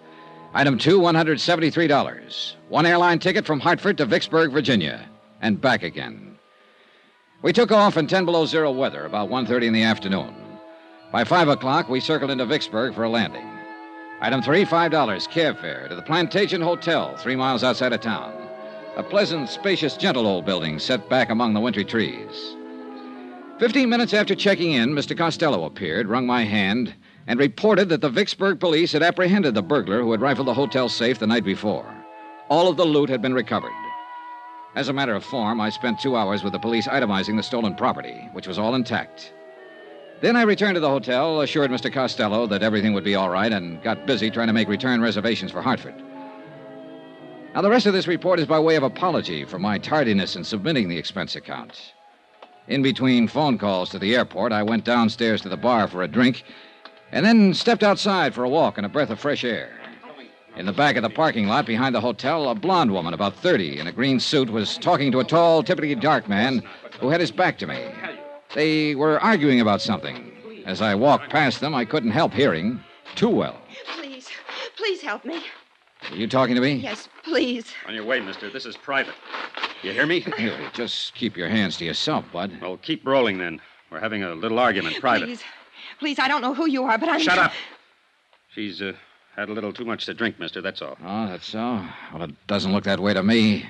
Item 0.53 0.77
two, 0.77 0.99
$173. 0.99 2.53
One 2.69 2.85
airline 2.85 3.17
ticket 3.17 3.47
from 3.47 3.59
Hartford 3.59 3.97
to 3.97 4.05
Vicksburg, 4.05 4.51
Virginia, 4.51 5.09
and 5.41 5.59
back 5.59 5.81
again. 5.81 6.37
We 7.41 7.51
took 7.51 7.71
off 7.71 7.97
in 7.97 8.05
10 8.05 8.25
below 8.25 8.45
zero 8.45 8.71
weather 8.71 9.05
about 9.05 9.31
1.30 9.31 9.63
in 9.63 9.73
the 9.73 9.81
afternoon. 9.81 10.35
By 11.11 11.23
5 11.23 11.47
o'clock, 11.47 11.89
we 11.89 11.99
circled 11.99 12.29
into 12.29 12.45
Vicksburg 12.45 12.93
for 12.93 13.05
a 13.05 13.09
landing. 13.09 13.54
Item 14.21 14.41
three, 14.41 14.63
$5 14.63 15.29
cab 15.29 15.59
fare 15.59 15.87
to 15.89 15.95
the 15.95 16.01
Plantation 16.01 16.61
Hotel, 16.61 17.17
three 17.17 17.35
miles 17.35 17.63
outside 17.65 17.91
of 17.91 17.99
town. 17.99 18.33
A 18.95 19.03
pleasant, 19.03 19.49
spacious, 19.49 19.97
gentle 19.97 20.25
old 20.25 20.45
building 20.45 20.79
set 20.79 21.09
back 21.09 21.29
among 21.29 21.53
the 21.53 21.59
wintry 21.59 21.83
trees. 21.83 22.55
Fifteen 23.59 23.89
minutes 23.89 24.13
after 24.13 24.33
checking 24.33 24.71
in, 24.71 24.91
Mr. 24.91 25.17
Costello 25.17 25.65
appeared, 25.65 26.07
wrung 26.07 26.25
my 26.25 26.45
hand, 26.45 26.93
and 27.27 27.39
reported 27.39 27.89
that 27.89 27.99
the 27.99 28.09
Vicksburg 28.09 28.57
police 28.57 28.93
had 28.93 29.03
apprehended 29.03 29.53
the 29.53 29.61
burglar 29.61 30.01
who 30.01 30.11
had 30.11 30.21
rifled 30.21 30.47
the 30.47 30.53
hotel 30.53 30.87
safe 30.87 31.19
the 31.19 31.27
night 31.27 31.43
before. 31.43 31.85
All 32.49 32.69
of 32.69 32.77
the 32.77 32.85
loot 32.85 33.09
had 33.09 33.21
been 33.21 33.33
recovered. 33.33 33.73
As 34.75 34.87
a 34.87 34.93
matter 34.93 35.13
of 35.13 35.25
form, 35.25 35.59
I 35.59 35.69
spent 35.69 35.99
two 35.99 36.15
hours 36.15 36.41
with 36.41 36.53
the 36.53 36.59
police 36.59 36.87
itemizing 36.87 37.35
the 37.35 37.43
stolen 37.43 37.75
property, 37.75 38.29
which 38.31 38.47
was 38.47 38.59
all 38.59 38.75
intact. 38.75 39.33
Then 40.21 40.35
I 40.35 40.43
returned 40.43 40.75
to 40.75 40.79
the 40.79 40.89
hotel, 40.89 41.41
assured 41.41 41.71
Mr. 41.71 41.91
Costello 41.91 42.47
that 42.47 42.63
everything 42.63 42.93
would 42.93 43.03
be 43.03 43.15
all 43.15 43.29
right, 43.29 43.51
and 43.51 43.81
got 43.83 44.05
busy 44.05 44.31
trying 44.31 44.47
to 44.47 44.53
make 44.53 44.69
return 44.69 45.01
reservations 45.01 45.51
for 45.51 45.61
Hartford. 45.61 45.95
Now, 47.53 47.61
the 47.61 47.69
rest 47.69 47.85
of 47.85 47.93
this 47.93 48.07
report 48.07 48.39
is 48.39 48.45
by 48.45 48.59
way 48.59 48.75
of 48.75 48.83
apology 48.83 49.45
for 49.45 49.59
my 49.59 49.77
tardiness 49.77 50.35
in 50.35 50.43
submitting 50.43 50.89
the 50.89 50.97
expense 50.97 51.35
account. 51.35 51.93
In 52.67 52.81
between 52.81 53.27
phone 53.27 53.57
calls 53.57 53.89
to 53.89 53.99
the 53.99 54.15
airport, 54.15 54.51
I 54.51 54.63
went 54.63 54.85
downstairs 54.85 55.41
to 55.41 55.49
the 55.49 55.57
bar 55.57 55.87
for 55.87 56.01
a 56.01 56.07
drink 56.07 56.43
and 57.11 57.25
then 57.25 57.53
stepped 57.53 57.83
outside 57.83 58.33
for 58.33 58.43
a 58.43 58.49
walk 58.49 58.77
and 58.77 58.85
a 58.85 58.89
breath 58.89 59.09
of 59.09 59.19
fresh 59.19 59.43
air. 59.43 59.71
In 60.57 60.65
the 60.65 60.73
back 60.73 60.95
of 60.95 61.03
the 61.03 61.09
parking 61.09 61.47
lot 61.47 61.65
behind 61.65 61.93
the 61.93 62.01
hotel, 62.01 62.49
a 62.49 62.55
blonde 62.55 62.91
woman, 62.91 63.13
about 63.13 63.35
30, 63.35 63.79
in 63.79 63.87
a 63.87 63.91
green 63.91 64.19
suit, 64.19 64.49
was 64.49 64.77
talking 64.77 65.11
to 65.11 65.19
a 65.19 65.23
tall, 65.23 65.61
typically 65.61 65.95
dark 65.95 66.27
man 66.27 66.63
who 66.99 67.09
had 67.09 67.19
his 67.19 67.31
back 67.31 67.57
to 67.59 67.67
me. 67.67 67.85
They 68.55 68.95
were 68.95 69.19
arguing 69.19 69.59
about 69.59 69.81
something. 69.81 70.31
As 70.65 70.81
I 70.81 70.95
walked 70.95 71.29
past 71.29 71.59
them, 71.59 71.75
I 71.75 71.83
couldn't 71.83 72.11
help 72.11 72.33
hearing 72.33 72.79
too 73.15 73.29
well. 73.29 73.59
Please, 73.97 74.29
please 74.77 75.01
help 75.01 75.25
me. 75.25 75.43
Are 76.09 76.15
you 76.15 76.25
talking 76.25 76.55
to 76.55 76.61
me? 76.61 76.75
Yes, 76.75 77.09
please. 77.23 77.73
On 77.85 77.93
your 77.93 78.05
way, 78.05 78.21
mister. 78.21 78.49
This 78.49 78.65
is 78.65 78.77
private. 78.77 79.13
You 79.83 79.91
hear 79.91 80.05
me? 80.05 80.19
Here, 80.37 80.57
just 80.73 81.13
keep 81.15 81.35
your 81.35 81.49
hands 81.49 81.75
to 81.77 81.85
yourself, 81.85 82.23
Bud. 82.31 82.57
Well, 82.61 82.77
keep 82.77 83.05
rolling 83.05 83.37
then. 83.37 83.59
We're 83.91 83.99
having 83.99 84.23
a 84.23 84.33
little 84.33 84.57
argument, 84.57 85.01
private. 85.01 85.25
Please, 85.25 85.43
please, 85.99 86.19
I 86.19 86.29
don't 86.29 86.41
know 86.41 86.53
who 86.53 86.67
you 86.67 86.85
are, 86.85 86.97
but 86.97 87.09
I'm. 87.09 87.19
Shut 87.19 87.37
up. 87.45 87.51
She's 88.53 88.81
uh, 88.81 88.93
Had 89.35 89.49
a 89.49 89.53
little 89.53 89.73
too 89.73 89.83
much 89.85 90.05
to 90.05 90.13
drink, 90.13 90.39
mister, 90.39 90.61
that's 90.61 90.81
all. 90.81 90.97
Oh, 91.03 91.27
that's 91.27 91.45
so? 91.45 91.85
Well, 92.13 92.23
it 92.23 92.47
doesn't 92.47 92.71
look 92.71 92.85
that 92.85 93.01
way 93.01 93.13
to 93.13 93.21
me. 93.21 93.65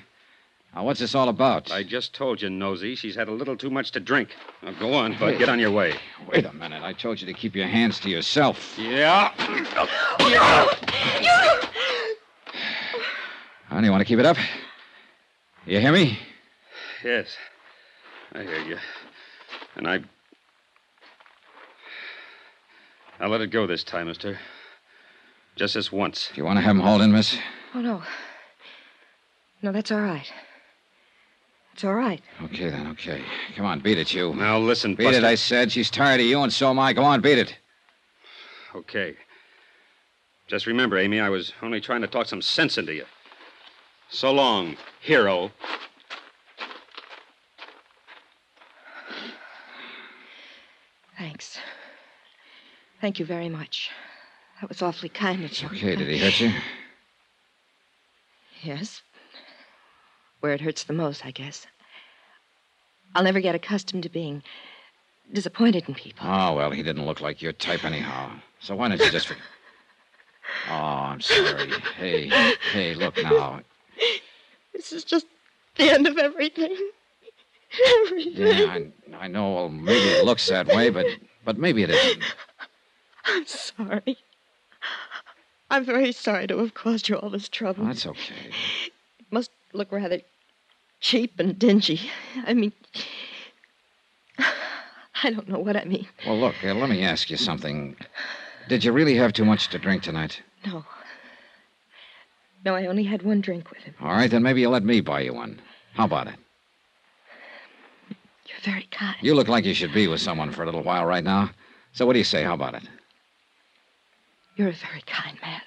Now, 0.75 0.83
what's 0.83 0.99
this 0.99 1.15
all 1.15 1.29
about? 1.29 1.71
I 1.71 1.83
just 1.83 2.13
told 2.13 2.41
you, 2.41 2.49
Nosy, 2.49 2.95
she's 2.95 3.15
had 3.15 3.29
a 3.29 3.31
little 3.31 3.55
too 3.55 3.69
much 3.69 3.91
to 3.91 4.01
drink. 4.01 4.35
Now, 4.61 4.73
go 4.73 4.93
on, 4.93 5.17
Bud. 5.17 5.37
Get 5.37 5.47
on 5.47 5.57
your 5.57 5.71
way. 5.71 5.95
Wait 6.27 6.43
a 6.43 6.51
minute. 6.51 6.83
I 6.83 6.91
told 6.91 7.21
you 7.21 7.27
to 7.27 7.33
keep 7.33 7.55
your 7.55 7.65
hands 7.65 7.97
to 8.01 8.09
yourself. 8.09 8.77
Yeah. 8.77 9.31
You. 9.47 9.65
Honey, 13.69 13.87
you 13.87 13.91
want 13.91 14.01
to 14.01 14.05
keep 14.05 14.19
it 14.19 14.25
up? 14.25 14.35
You 15.65 15.79
hear 15.79 15.93
me? 15.93 16.19
Yes. 17.05 17.37
I 18.33 18.43
hear 18.43 18.59
you. 18.59 18.77
And 19.77 19.87
I. 19.87 20.01
I'll 23.21 23.29
let 23.29 23.39
it 23.39 23.47
go 23.47 23.65
this 23.65 23.85
time, 23.85 24.07
mister. 24.07 24.37
Just 25.55 25.75
this 25.75 25.89
once. 25.89 26.31
Do 26.33 26.41
you 26.41 26.43
want 26.45 26.57
to 26.57 26.61
have 26.61 26.75
him 26.75 26.81
hauled 26.81 27.01
in, 27.01 27.13
miss? 27.13 27.37
Oh, 27.73 27.79
no. 27.79 28.03
No, 29.61 29.71
that's 29.71 29.89
all 29.89 30.01
right. 30.01 30.29
It's 31.75 31.83
all 31.83 31.93
right. 31.93 32.21
Okay, 32.41 32.69
then, 32.69 32.87
okay. 32.91 33.21
Come 33.57 33.65
on, 33.65 33.81
beat 33.81 33.97
it, 33.97 34.13
you. 34.13 34.33
Now, 34.33 34.57
listen, 34.57 34.95
Beat 34.95 35.03
Buster. 35.03 35.19
it, 35.19 35.23
I 35.25 35.35
said. 35.35 35.73
She's 35.73 35.89
tired 35.89 36.21
of 36.21 36.25
you, 36.25 36.39
and 36.39 36.53
so 36.53 36.69
am 36.69 36.79
I. 36.79 36.93
Go 36.93 37.03
on, 37.03 37.19
beat 37.19 37.37
it. 37.37 37.53
Okay. 38.73 39.13
Just 40.47 40.67
remember, 40.67 40.97
Amy, 40.97 41.19
I 41.19 41.27
was 41.27 41.51
only 41.61 41.81
trying 41.81 41.99
to 41.99 42.07
talk 42.07 42.27
some 42.27 42.41
sense 42.41 42.77
into 42.77 42.93
you. 42.93 43.03
So 44.07 44.31
long, 44.31 44.77
hero. 45.01 45.51
Thanks. 51.17 51.59
Thank 53.01 53.19
you 53.19 53.25
very 53.25 53.49
much. 53.49 53.89
That 54.61 54.69
was 54.69 54.81
awfully 54.81 55.09
kind 55.09 55.43
of 55.43 55.61
you. 55.61 55.67
Okay, 55.67 55.97
did 55.97 56.07
he 56.07 56.19
hurt 56.19 56.39
you? 56.39 56.53
Yes. 58.63 59.01
Where 60.39 60.53
it 60.53 60.61
hurts 60.61 60.83
the 60.83 60.93
most, 60.93 61.25
I 61.25 61.31
guess. 61.31 61.65
I'll 63.15 63.23
never 63.23 63.39
get 63.39 63.55
accustomed 63.55 64.03
to 64.03 64.09
being 64.09 64.43
disappointed 65.31 65.85
in 65.87 65.95
people. 65.95 66.27
Oh, 66.27 66.53
well, 66.53 66.71
he 66.71 66.83
didn't 66.83 67.05
look 67.05 67.21
like 67.21 67.41
your 67.41 67.53
type 67.53 67.83
anyhow. 67.85 68.31
So 68.59 68.75
why 68.75 68.89
don't 68.89 68.99
you 68.99 69.09
just. 69.11 69.27
For... 69.27 69.37
Oh, 70.69 70.73
I'm 70.73 71.21
sorry. 71.21 71.71
Hey, 71.97 72.29
hey, 72.71 72.93
look 72.93 73.17
now. 73.17 73.61
This 74.73 74.91
is 74.91 75.03
just 75.03 75.25
the 75.75 75.89
end 75.89 76.07
of 76.07 76.17
everything. 76.17 76.75
Everything. 78.03 78.33
Yeah, 78.45 78.77
I, 79.19 79.25
I 79.25 79.27
know. 79.27 79.53
Well, 79.53 79.69
maybe 79.69 80.07
it 80.09 80.25
looks 80.25 80.47
that 80.47 80.67
way, 80.67 80.89
but 80.89 81.07
but 81.43 81.57
maybe 81.57 81.83
it 81.83 81.89
isn't. 81.89 82.23
I'm 83.25 83.45
sorry. 83.45 84.17
I'm 85.69 85.83
very 85.83 86.11
sorry 86.11 86.47
to 86.47 86.57
have 86.59 86.73
caused 86.73 87.09
you 87.09 87.15
all 87.15 87.29
this 87.29 87.49
trouble. 87.49 87.85
That's 87.85 88.05
okay. 88.05 88.51
Look 89.75 89.91
rather 89.91 90.21
cheap 91.01 91.37
and 91.37 91.59
dingy. 91.59 91.99
I 92.47 92.53
mean, 92.53 92.71
I 94.39 95.31
don't 95.31 95.49
know 95.49 95.59
what 95.59 95.75
I 95.75 95.83
mean. 95.83 96.07
Well, 96.25 96.39
look, 96.39 96.55
uh, 96.63 96.73
let 96.73 96.89
me 96.89 97.03
ask 97.03 97.29
you 97.29 97.35
something. 97.35 97.97
Did 98.69 98.85
you 98.85 98.93
really 98.93 99.15
have 99.15 99.33
too 99.33 99.43
much 99.43 99.67
to 99.69 99.77
drink 99.77 100.03
tonight? 100.03 100.41
No. 100.65 100.85
No, 102.63 102.73
I 102.73 102.85
only 102.85 103.03
had 103.03 103.21
one 103.23 103.41
drink 103.41 103.69
with 103.69 103.81
him. 103.81 103.93
All 104.01 104.13
right, 104.13 104.31
then 104.31 104.41
maybe 104.43 104.61
you'll 104.61 104.71
let 104.71 104.83
me 104.83 105.01
buy 105.01 105.19
you 105.19 105.33
one. 105.33 105.61
How 105.93 106.05
about 106.05 106.27
it? 106.27 106.35
You're 108.47 108.73
very 108.73 108.87
kind. 108.91 109.17
You 109.21 109.35
look 109.35 109.49
like 109.49 109.65
you 109.65 109.73
should 109.73 109.93
be 109.93 110.07
with 110.07 110.21
someone 110.21 110.51
for 110.51 110.63
a 110.63 110.65
little 110.65 110.83
while 110.83 111.05
right 111.05 111.23
now. 111.23 111.51
So 111.91 112.05
what 112.05 112.13
do 112.13 112.19
you 112.19 112.25
say? 112.25 112.43
How 112.43 112.53
about 112.53 112.75
it? 112.75 112.83
You're 114.55 114.69
a 114.69 114.73
very 114.73 115.01
kind 115.05 115.37
man. 115.41 115.61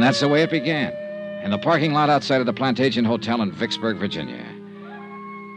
And 0.00 0.06
that's 0.06 0.20
the 0.20 0.28
way 0.28 0.40
it 0.40 0.48
began. 0.48 0.94
In 1.44 1.50
the 1.50 1.58
parking 1.58 1.92
lot 1.92 2.08
outside 2.08 2.40
of 2.40 2.46
the 2.46 2.54
Plantation 2.54 3.04
Hotel 3.04 3.42
in 3.42 3.52
Vicksburg, 3.52 3.98
Virginia. 3.98 4.42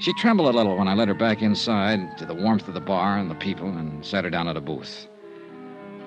She 0.01 0.11
trembled 0.15 0.53
a 0.53 0.57
little 0.57 0.75
when 0.75 0.89
I 0.89 0.95
led 0.95 1.07
her 1.07 1.13
back 1.13 1.41
inside 1.41 2.17
to 2.17 2.25
the 2.25 2.33
warmth 2.33 2.67
of 2.67 2.73
the 2.73 2.81
bar 2.81 3.17
and 3.17 3.31
the 3.31 3.35
people 3.35 3.69
and 3.69 4.05
sat 4.05 4.25
her 4.25 4.29
down 4.29 4.49
at 4.49 4.57
a 4.57 4.59
booth. 4.59 5.07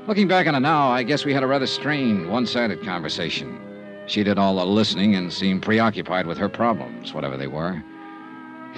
Looking 0.06 0.28
back 0.28 0.46
on 0.46 0.54
it 0.54 0.60
now, 0.60 0.90
I 0.90 1.02
guess 1.02 1.24
we 1.24 1.32
had 1.32 1.44
a 1.44 1.46
rather 1.46 1.66
strained, 1.66 2.30
one 2.30 2.44
sided 2.44 2.82
conversation. 2.82 3.58
She 4.04 4.22
did 4.22 4.38
all 4.38 4.56
the 4.56 4.66
listening 4.66 5.14
and 5.14 5.32
seemed 5.32 5.62
preoccupied 5.62 6.26
with 6.26 6.36
her 6.36 6.50
problems, 6.50 7.14
whatever 7.14 7.38
they 7.38 7.46
were. 7.46 7.82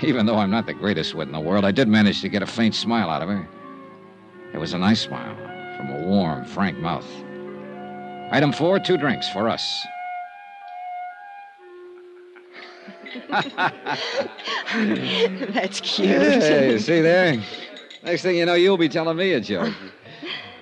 Even 0.03 0.27
though 0.27 0.39
I'm 0.39 0.53
not 0.53 0.67
the 0.67 0.73
greatest 0.73 1.17
wit 1.17 1.27
in 1.27 1.33
the 1.33 1.41
world, 1.41 1.65
I 1.65 1.73
did 1.73 1.89
manage 1.89 2.21
to 2.21 2.29
get 2.29 2.45
a 2.45 2.47
faint 2.47 2.77
smile 2.77 3.11
out 3.11 3.23
of 3.23 3.29
her. 3.29 3.49
It 4.55 4.59
was 4.59 4.73
a 4.73 4.79
nice 4.79 5.01
smile 5.01 5.35
from 5.77 5.91
a 5.91 6.07
warm, 6.07 6.45
frank 6.45 6.79
mouth. 6.79 7.09
Item 8.31 8.53
four, 8.53 8.79
two 8.79 8.99
drinks 8.99 9.29
for 9.29 9.49
us. 9.49 9.87
That's 15.53 15.81
cute. 15.81 16.09
Hey, 16.09 16.79
see 16.79 17.01
there? 17.01 17.43
Next 18.03 18.23
thing 18.23 18.37
you 18.37 18.45
know, 18.45 18.55
you'll 18.55 18.77
be 18.77 18.89
telling 18.89 19.17
me 19.17 19.33
a 19.33 19.41
joke. 19.41 19.73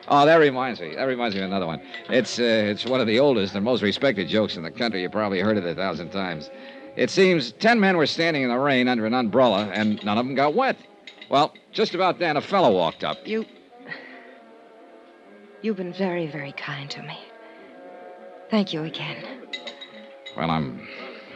Oh, 0.08 0.24
that 0.24 0.36
reminds 0.36 0.80
me. 0.80 0.94
That 0.94 1.04
reminds 1.04 1.34
me 1.34 1.40
of 1.42 1.46
another 1.46 1.66
one. 1.66 1.80
It's 2.08 2.38
uh, 2.38 2.42
it's 2.42 2.86
one 2.86 3.00
of 3.00 3.08
the 3.08 3.18
oldest 3.18 3.56
and 3.56 3.64
most 3.64 3.82
respected 3.82 4.28
jokes 4.28 4.56
in 4.56 4.62
the 4.62 4.70
country. 4.70 5.02
You 5.02 5.10
probably 5.10 5.40
heard 5.40 5.56
it 5.56 5.64
a 5.64 5.74
thousand 5.74 6.10
times. 6.10 6.50
It 6.94 7.10
seems 7.10 7.50
ten 7.52 7.80
men 7.80 7.96
were 7.96 8.06
standing 8.06 8.44
in 8.44 8.50
the 8.50 8.58
rain 8.58 8.86
under 8.86 9.06
an 9.06 9.14
umbrella, 9.14 9.68
and 9.74 10.02
none 10.04 10.18
of 10.18 10.24
them 10.24 10.36
got 10.36 10.54
wet. 10.54 10.76
Well, 11.28 11.52
just 11.72 11.94
about 11.94 12.20
then, 12.20 12.36
a 12.36 12.40
fellow 12.40 12.70
walked 12.70 13.02
up. 13.02 13.18
You. 13.26 13.44
You've 15.62 15.76
been 15.76 15.92
very, 15.92 16.28
very 16.28 16.52
kind 16.52 16.88
to 16.90 17.02
me. 17.02 17.18
Thank 18.50 18.72
you 18.72 18.84
again. 18.84 19.24
Well, 20.36 20.50
I'm 20.50 20.86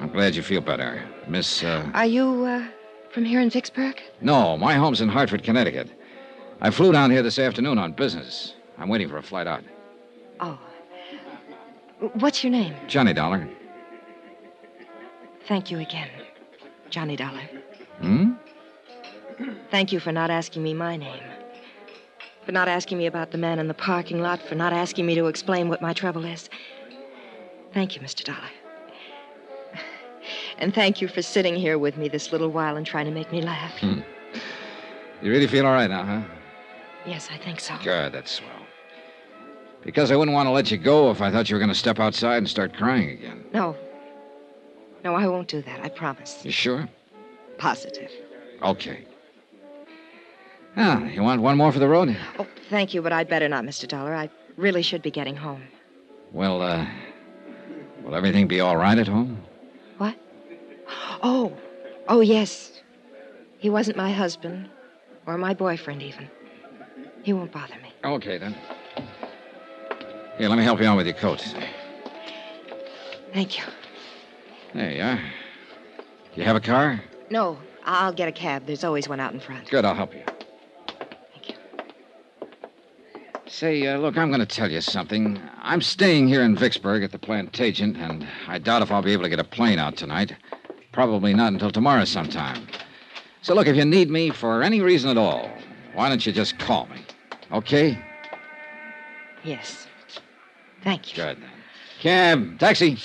I'm 0.00 0.08
glad 0.10 0.34
you 0.34 0.42
feel 0.42 0.60
better, 0.60 1.02
Miss. 1.28 1.62
Uh... 1.62 1.90
Are 1.94 2.06
you 2.06 2.44
uh, 2.44 2.66
from 3.10 3.24
here 3.24 3.40
in 3.40 3.50
Vicksburg? 3.50 4.00
No, 4.20 4.56
my 4.56 4.74
home's 4.74 5.00
in 5.00 5.08
Hartford, 5.08 5.42
Connecticut. 5.42 5.90
I 6.60 6.70
flew 6.70 6.92
down 6.92 7.10
here 7.10 7.22
this 7.22 7.38
afternoon 7.38 7.78
on 7.78 7.92
business. 7.92 8.54
I'm 8.78 8.88
waiting 8.88 9.08
for 9.08 9.18
a 9.18 9.22
flight 9.22 9.46
out. 9.46 9.62
Oh. 10.40 10.58
What's 12.14 12.42
your 12.42 12.50
name? 12.50 12.74
Johnny 12.86 13.12
Dollar. 13.12 13.48
Thank 15.46 15.70
you 15.70 15.78
again, 15.80 16.08
Johnny 16.88 17.16
Dollar. 17.16 17.42
Hmm? 18.00 18.32
Thank 19.70 19.92
you 19.92 20.00
for 20.00 20.12
not 20.12 20.30
asking 20.30 20.62
me 20.62 20.74
my 20.74 20.96
name. 20.96 21.22
For 22.46 22.52
not 22.52 22.68
asking 22.68 22.98
me 22.98 23.06
about 23.06 23.32
the 23.32 23.38
man 23.38 23.58
in 23.58 23.68
the 23.68 23.74
parking 23.74 24.20
lot, 24.20 24.40
for 24.40 24.54
not 24.54 24.72
asking 24.72 25.04
me 25.06 25.14
to 25.14 25.26
explain 25.26 25.68
what 25.68 25.82
my 25.82 25.92
trouble 25.92 26.24
is. 26.24 26.48
Thank 27.72 27.96
you, 27.96 28.02
Mr. 28.02 28.24
Dollar. 28.24 28.38
And 30.58 30.74
thank 30.74 31.00
you 31.00 31.08
for 31.08 31.22
sitting 31.22 31.56
here 31.56 31.78
with 31.78 31.96
me 31.96 32.08
this 32.08 32.32
little 32.32 32.50
while 32.50 32.76
and 32.76 32.86
trying 32.86 33.06
to 33.06 33.10
make 33.10 33.32
me 33.32 33.40
laugh. 33.40 33.78
Hmm. 33.78 34.00
You 35.22 35.30
really 35.30 35.46
feel 35.46 35.66
all 35.66 35.72
right 35.72 35.88
now, 35.88 36.04
huh? 36.04 36.22
Yes, 37.06 37.28
I 37.32 37.38
think 37.38 37.60
so. 37.60 37.74
Good, 37.82 38.12
that's 38.12 38.32
swell. 38.32 38.50
Because 39.82 40.10
I 40.10 40.16
wouldn't 40.16 40.34
want 40.34 40.46
to 40.46 40.50
let 40.50 40.70
you 40.70 40.76
go 40.76 41.10
if 41.10 41.22
I 41.22 41.30
thought 41.30 41.48
you 41.48 41.56
were 41.56 41.60
going 41.60 41.70
to 41.70 41.74
step 41.74 41.98
outside 41.98 42.36
and 42.38 42.48
start 42.48 42.74
crying 42.74 43.10
again. 43.10 43.44
No. 43.54 43.74
No, 45.02 45.14
I 45.14 45.26
won't 45.26 45.48
do 45.48 45.62
that, 45.62 45.80
I 45.82 45.88
promise. 45.88 46.44
You 46.44 46.50
sure? 46.50 46.86
Positive. 47.56 48.10
Okay. 48.62 49.06
Ah, 50.76 51.02
you 51.04 51.22
want 51.22 51.40
one 51.40 51.56
more 51.56 51.72
for 51.72 51.78
the 51.78 51.88
road? 51.88 52.14
Oh, 52.38 52.46
thank 52.68 52.92
you, 52.92 53.00
but 53.00 53.12
I'd 53.12 53.28
better 53.28 53.48
not, 53.48 53.64
Mr. 53.64 53.88
Dollar. 53.88 54.14
I 54.14 54.28
really 54.56 54.82
should 54.82 55.00
be 55.00 55.10
getting 55.10 55.36
home. 55.36 55.62
Well, 56.32 56.60
uh, 56.60 56.86
will 58.04 58.14
everything 58.14 58.48
be 58.48 58.60
all 58.60 58.76
right 58.76 58.98
at 58.98 59.08
home? 59.08 59.42
What? 59.98 60.16
Oh, 61.22 61.52
oh, 62.08 62.20
yes. 62.20 62.80
He 63.58 63.70
wasn't 63.70 63.96
my 63.96 64.10
husband, 64.10 64.68
or 65.26 65.36
my 65.36 65.54
boyfriend, 65.54 66.02
even. 66.02 66.28
He 67.22 67.32
won't 67.32 67.52
bother 67.52 67.74
me. 67.82 67.92
Okay, 68.04 68.38
then. 68.38 68.56
Here, 70.38 70.48
let 70.48 70.56
me 70.56 70.64
help 70.64 70.80
you 70.80 70.86
on 70.86 70.96
with 70.96 71.06
your 71.06 71.16
coat. 71.16 71.54
Thank 73.32 73.58
you. 73.58 73.64
There 74.74 74.92
you 74.92 75.02
are. 75.02 75.20
You 76.34 76.44
have 76.44 76.56
a 76.56 76.60
car? 76.60 77.02
No, 77.28 77.58
I'll 77.84 78.12
get 78.12 78.28
a 78.28 78.32
cab. 78.32 78.66
There's 78.66 78.84
always 78.84 79.08
one 79.08 79.20
out 79.20 79.34
in 79.34 79.40
front. 79.40 79.68
Good, 79.68 79.84
I'll 79.84 79.94
help 79.94 80.14
you. 80.14 80.20
You. 80.20 80.29
Say, 83.50 83.84
uh, 83.88 83.98
look, 83.98 84.16
I'm 84.16 84.28
going 84.28 84.38
to 84.40 84.46
tell 84.46 84.70
you 84.70 84.80
something. 84.80 85.40
I'm 85.60 85.82
staying 85.82 86.28
here 86.28 86.42
in 86.42 86.54
Vicksburg 86.54 87.02
at 87.02 87.10
the 87.10 87.18
Plantagenet, 87.18 87.96
and 87.96 88.26
I 88.46 88.58
doubt 88.58 88.80
if 88.80 88.92
I'll 88.92 89.02
be 89.02 89.12
able 89.12 89.24
to 89.24 89.28
get 89.28 89.40
a 89.40 89.44
plane 89.44 89.80
out 89.80 89.96
tonight. 89.96 90.36
Probably 90.92 91.34
not 91.34 91.52
until 91.52 91.72
tomorrow 91.72 92.04
sometime. 92.04 92.68
So, 93.42 93.54
look, 93.54 93.66
if 93.66 93.74
you 93.74 93.84
need 93.84 94.08
me 94.08 94.30
for 94.30 94.62
any 94.62 94.80
reason 94.80 95.10
at 95.10 95.18
all, 95.18 95.50
why 95.94 96.08
don't 96.08 96.24
you 96.24 96.32
just 96.32 96.60
call 96.60 96.86
me? 96.86 97.02
Okay? 97.50 97.98
Yes. 99.42 99.88
Thank 100.84 101.10
you. 101.10 101.24
Good. 101.24 101.38
Cab, 101.98 102.58
taxi. 102.60 102.98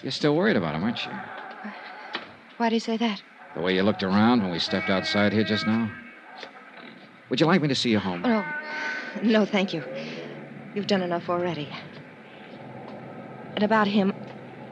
You're 0.00 0.12
still 0.12 0.36
worried 0.36 0.56
about 0.56 0.76
him, 0.76 0.84
aren't 0.84 1.04
you? 1.04 1.10
Why 2.58 2.68
do 2.68 2.76
you 2.76 2.80
say 2.80 2.96
that? 2.98 3.20
The 3.56 3.60
way 3.60 3.74
you 3.74 3.82
looked 3.82 4.04
around 4.04 4.42
when 4.42 4.52
we 4.52 4.60
stepped 4.60 4.90
outside 4.90 5.32
here 5.32 5.44
just 5.44 5.66
now? 5.66 5.90
Would 7.34 7.40
you 7.40 7.48
like 7.48 7.62
me 7.62 7.66
to 7.66 7.74
see 7.74 7.90
you 7.90 7.98
home? 7.98 8.22
No. 8.22 8.44
No, 9.20 9.44
thank 9.44 9.74
you. 9.74 9.82
You've 10.72 10.86
done 10.86 11.02
enough 11.02 11.28
already. 11.28 11.68
And 13.56 13.64
about 13.64 13.88
him, 13.88 14.12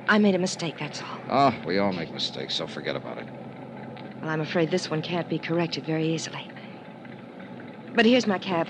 I 0.07 0.19
made 0.19 0.37
a 0.37 0.39
mistake, 0.39 0.77
that's 0.79 1.03
all. 1.03 1.19
Oh, 1.29 1.55
we 1.67 1.79
all 1.79 1.93
make 1.93 2.13
mistakes, 2.13 2.55
so 2.55 2.69
forget 2.69 2.95
about 2.95 3.19
it. 3.19 3.27
Well, 4.21 4.31
I'm 4.31 4.41
afraid 4.41 4.71
this 4.71 4.89
one 4.89 5.03
can't 5.03 5.29
be 5.29 5.41
corrected 5.41 5.85
very 5.85 6.07
easily. 6.07 6.49
But 7.97 8.07
here's 8.07 8.29
my 8.29 8.39
cab. 8.39 8.69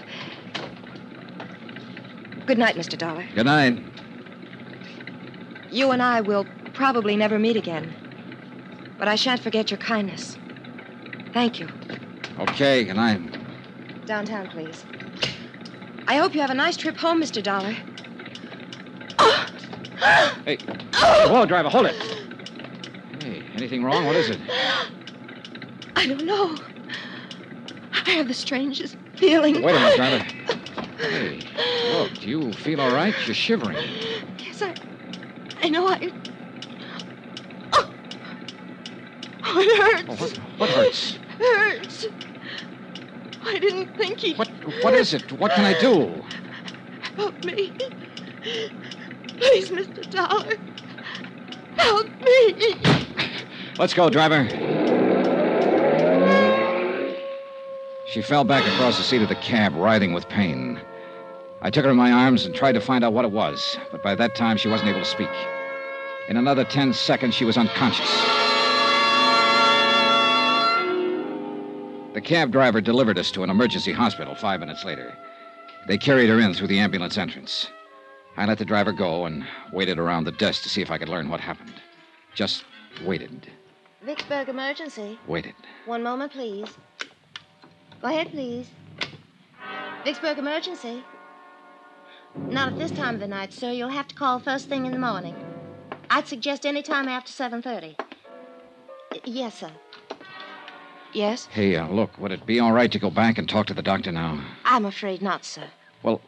Good 2.46 2.56
night, 2.56 2.76
Mr. 2.76 2.96
Dollar. 2.96 3.26
Good 3.34 3.44
night. 3.44 3.78
You 5.68 5.90
and 5.90 6.02
I 6.02 6.22
will 6.22 6.46
probably 6.72 7.14
never 7.14 7.38
meet 7.38 7.58
again. 7.58 7.92
But 8.98 9.08
I 9.08 9.16
shan't 9.16 9.42
forget 9.42 9.70
your 9.70 9.76
kindness. 9.76 10.38
Thank 11.34 11.60
you. 11.60 11.68
Okay, 12.38 12.84
good 12.84 12.96
night. 12.96 13.41
Downtown, 14.06 14.48
please. 14.48 14.84
I 16.08 16.16
hope 16.16 16.34
you 16.34 16.40
have 16.40 16.50
a 16.50 16.54
nice 16.54 16.76
trip 16.76 16.96
home, 16.96 17.22
Mr. 17.22 17.42
Dollar. 17.42 17.76
Hey, 20.44 20.58
whoa, 21.28 21.46
driver, 21.46 21.68
hold 21.68 21.86
it. 21.86 21.94
Hey, 23.22 23.44
anything 23.54 23.84
wrong? 23.84 24.04
What 24.06 24.16
is 24.16 24.30
it? 24.30 24.40
I 25.94 26.06
don't 26.06 26.24
know. 26.26 26.56
I 28.06 28.10
have 28.10 28.26
the 28.26 28.34
strangest 28.34 28.96
feeling. 29.14 29.62
Wait 29.62 29.76
a 29.76 29.78
minute, 29.78 29.96
driver. 29.96 30.24
Hey, 30.98 31.40
look, 31.92 32.12
do 32.14 32.28
you 32.28 32.52
feel 32.52 32.80
all 32.80 32.92
right? 32.92 33.14
You're 33.26 33.34
shivering. 33.34 33.76
Yes, 34.38 34.62
I. 34.62 34.74
I 35.62 35.68
know 35.68 35.86
I. 35.86 36.12
Oh, 39.44 39.60
it 39.60 39.82
hurts. 39.82 40.04
Oh, 40.08 40.14
what, 40.16 40.36
what 40.58 40.70
hurts? 40.70 41.18
hurts. 41.38 42.06
I 43.44 43.58
didn't 43.58 43.96
think 43.96 44.20
he. 44.20 44.34
What? 44.34 44.48
What 44.82 44.94
is 44.94 45.14
it? 45.14 45.32
What 45.32 45.52
can 45.52 45.64
I 45.64 45.78
do? 45.78 46.22
Help 47.16 47.44
me. 47.44 47.72
Please, 49.38 49.70
Mr. 49.70 50.10
Dollar. 50.10 50.56
Help 51.76 52.08
me. 52.20 52.76
Let's 53.78 53.94
go, 53.94 54.08
driver. 54.10 54.48
She 58.06 58.20
fell 58.20 58.44
back 58.44 58.66
across 58.74 58.98
the 58.98 59.02
seat 59.02 59.22
of 59.22 59.28
the 59.28 59.34
cab, 59.36 59.74
writhing 59.74 60.12
with 60.12 60.28
pain. 60.28 60.80
I 61.62 61.70
took 61.70 61.84
her 61.84 61.90
in 61.90 61.96
my 61.96 62.12
arms 62.12 62.44
and 62.44 62.54
tried 62.54 62.72
to 62.72 62.80
find 62.80 63.04
out 63.04 63.12
what 63.12 63.24
it 63.24 63.30
was, 63.30 63.78
but 63.90 64.02
by 64.02 64.14
that 64.16 64.34
time 64.34 64.56
she 64.56 64.68
wasn't 64.68 64.90
able 64.90 65.00
to 65.00 65.06
speak. 65.06 65.30
In 66.28 66.36
another 66.36 66.64
ten 66.64 66.92
seconds, 66.92 67.34
she 67.34 67.44
was 67.44 67.56
unconscious. 67.56 68.10
The 72.14 72.20
cab 72.20 72.50
driver 72.52 72.80
delivered 72.80 73.18
us 73.18 73.30
to 73.32 73.42
an 73.42 73.50
emergency 73.50 73.92
hospital 73.92 74.34
five 74.34 74.60
minutes 74.60 74.84
later. 74.84 75.16
They 75.88 75.98
carried 75.98 76.28
her 76.28 76.40
in 76.40 76.54
through 76.54 76.68
the 76.68 76.78
ambulance 76.78 77.16
entrance. 77.18 77.68
I 78.36 78.46
let 78.46 78.58
the 78.58 78.64
driver 78.64 78.92
go 78.92 79.26
and 79.26 79.46
waited 79.72 79.98
around 79.98 80.24
the 80.24 80.32
desk 80.32 80.62
to 80.62 80.68
see 80.68 80.82
if 80.82 80.90
I 80.90 80.98
could 80.98 81.08
learn 81.08 81.28
what 81.28 81.40
happened. 81.40 81.74
Just 82.34 82.64
waited, 83.04 83.46
Vicksburg 84.02 84.48
emergency. 84.48 85.18
waited. 85.26 85.54
One 85.86 86.02
moment, 86.02 86.32
please. 86.32 86.68
Go 88.00 88.08
ahead, 88.08 88.30
please. 88.30 88.66
Vicksburg 90.04 90.38
emergency. 90.38 91.04
Not 92.34 92.72
at 92.72 92.78
this 92.78 92.90
time 92.90 93.14
of 93.14 93.20
the 93.20 93.28
night, 93.28 93.52
sir. 93.52 93.70
You'll 93.70 93.90
have 93.90 94.08
to 94.08 94.14
call 94.14 94.38
first 94.40 94.68
thing 94.68 94.86
in 94.86 94.92
the 94.92 94.98
morning. 94.98 95.36
I'd 96.10 96.26
suggest 96.26 96.64
any 96.66 96.82
time 96.82 97.06
after 97.08 97.30
7.30. 97.32 97.94
Y- 99.12 99.20
Yes, 99.24 99.58
sir. 99.60 99.70
Yes? 101.12 101.46
Hey, 101.46 101.76
uh, 101.76 101.88
look, 101.88 102.16
would 102.18 102.32
it 102.32 102.46
be 102.46 102.60
all 102.60 102.72
right 102.72 102.90
to 102.90 102.98
go 102.98 103.10
back 103.10 103.38
and 103.38 103.48
talk 103.48 103.66
to 103.66 103.74
the 103.74 103.82
doctor 103.82 104.12
now? 104.12 104.42
I'm 104.64 104.86
afraid 104.86 105.20
not, 105.20 105.44
sir. 105.44 105.68
Well, 106.02 106.20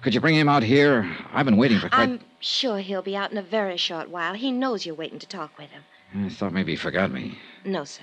could 0.00 0.14
you 0.14 0.20
bring 0.20 0.34
him 0.34 0.48
out 0.48 0.62
here? 0.62 1.08
I've 1.32 1.44
been 1.44 1.56
waiting 1.56 1.78
for 1.78 1.88
quite. 1.88 2.00
I'm 2.02 2.20
sure 2.40 2.78
he'll 2.78 3.02
be 3.02 3.16
out 3.16 3.30
in 3.30 3.38
a 3.38 3.42
very 3.42 3.76
short 3.76 4.08
while. 4.08 4.34
He 4.34 4.50
knows 4.50 4.86
you're 4.86 4.94
waiting 4.94 5.18
to 5.18 5.26
talk 5.26 5.56
with 5.58 5.70
him. 5.70 5.82
I 6.14 6.28
thought 6.28 6.52
maybe 6.52 6.72
he 6.72 6.76
forgot 6.76 7.10
me. 7.10 7.38
No, 7.64 7.84
sir. 7.84 8.02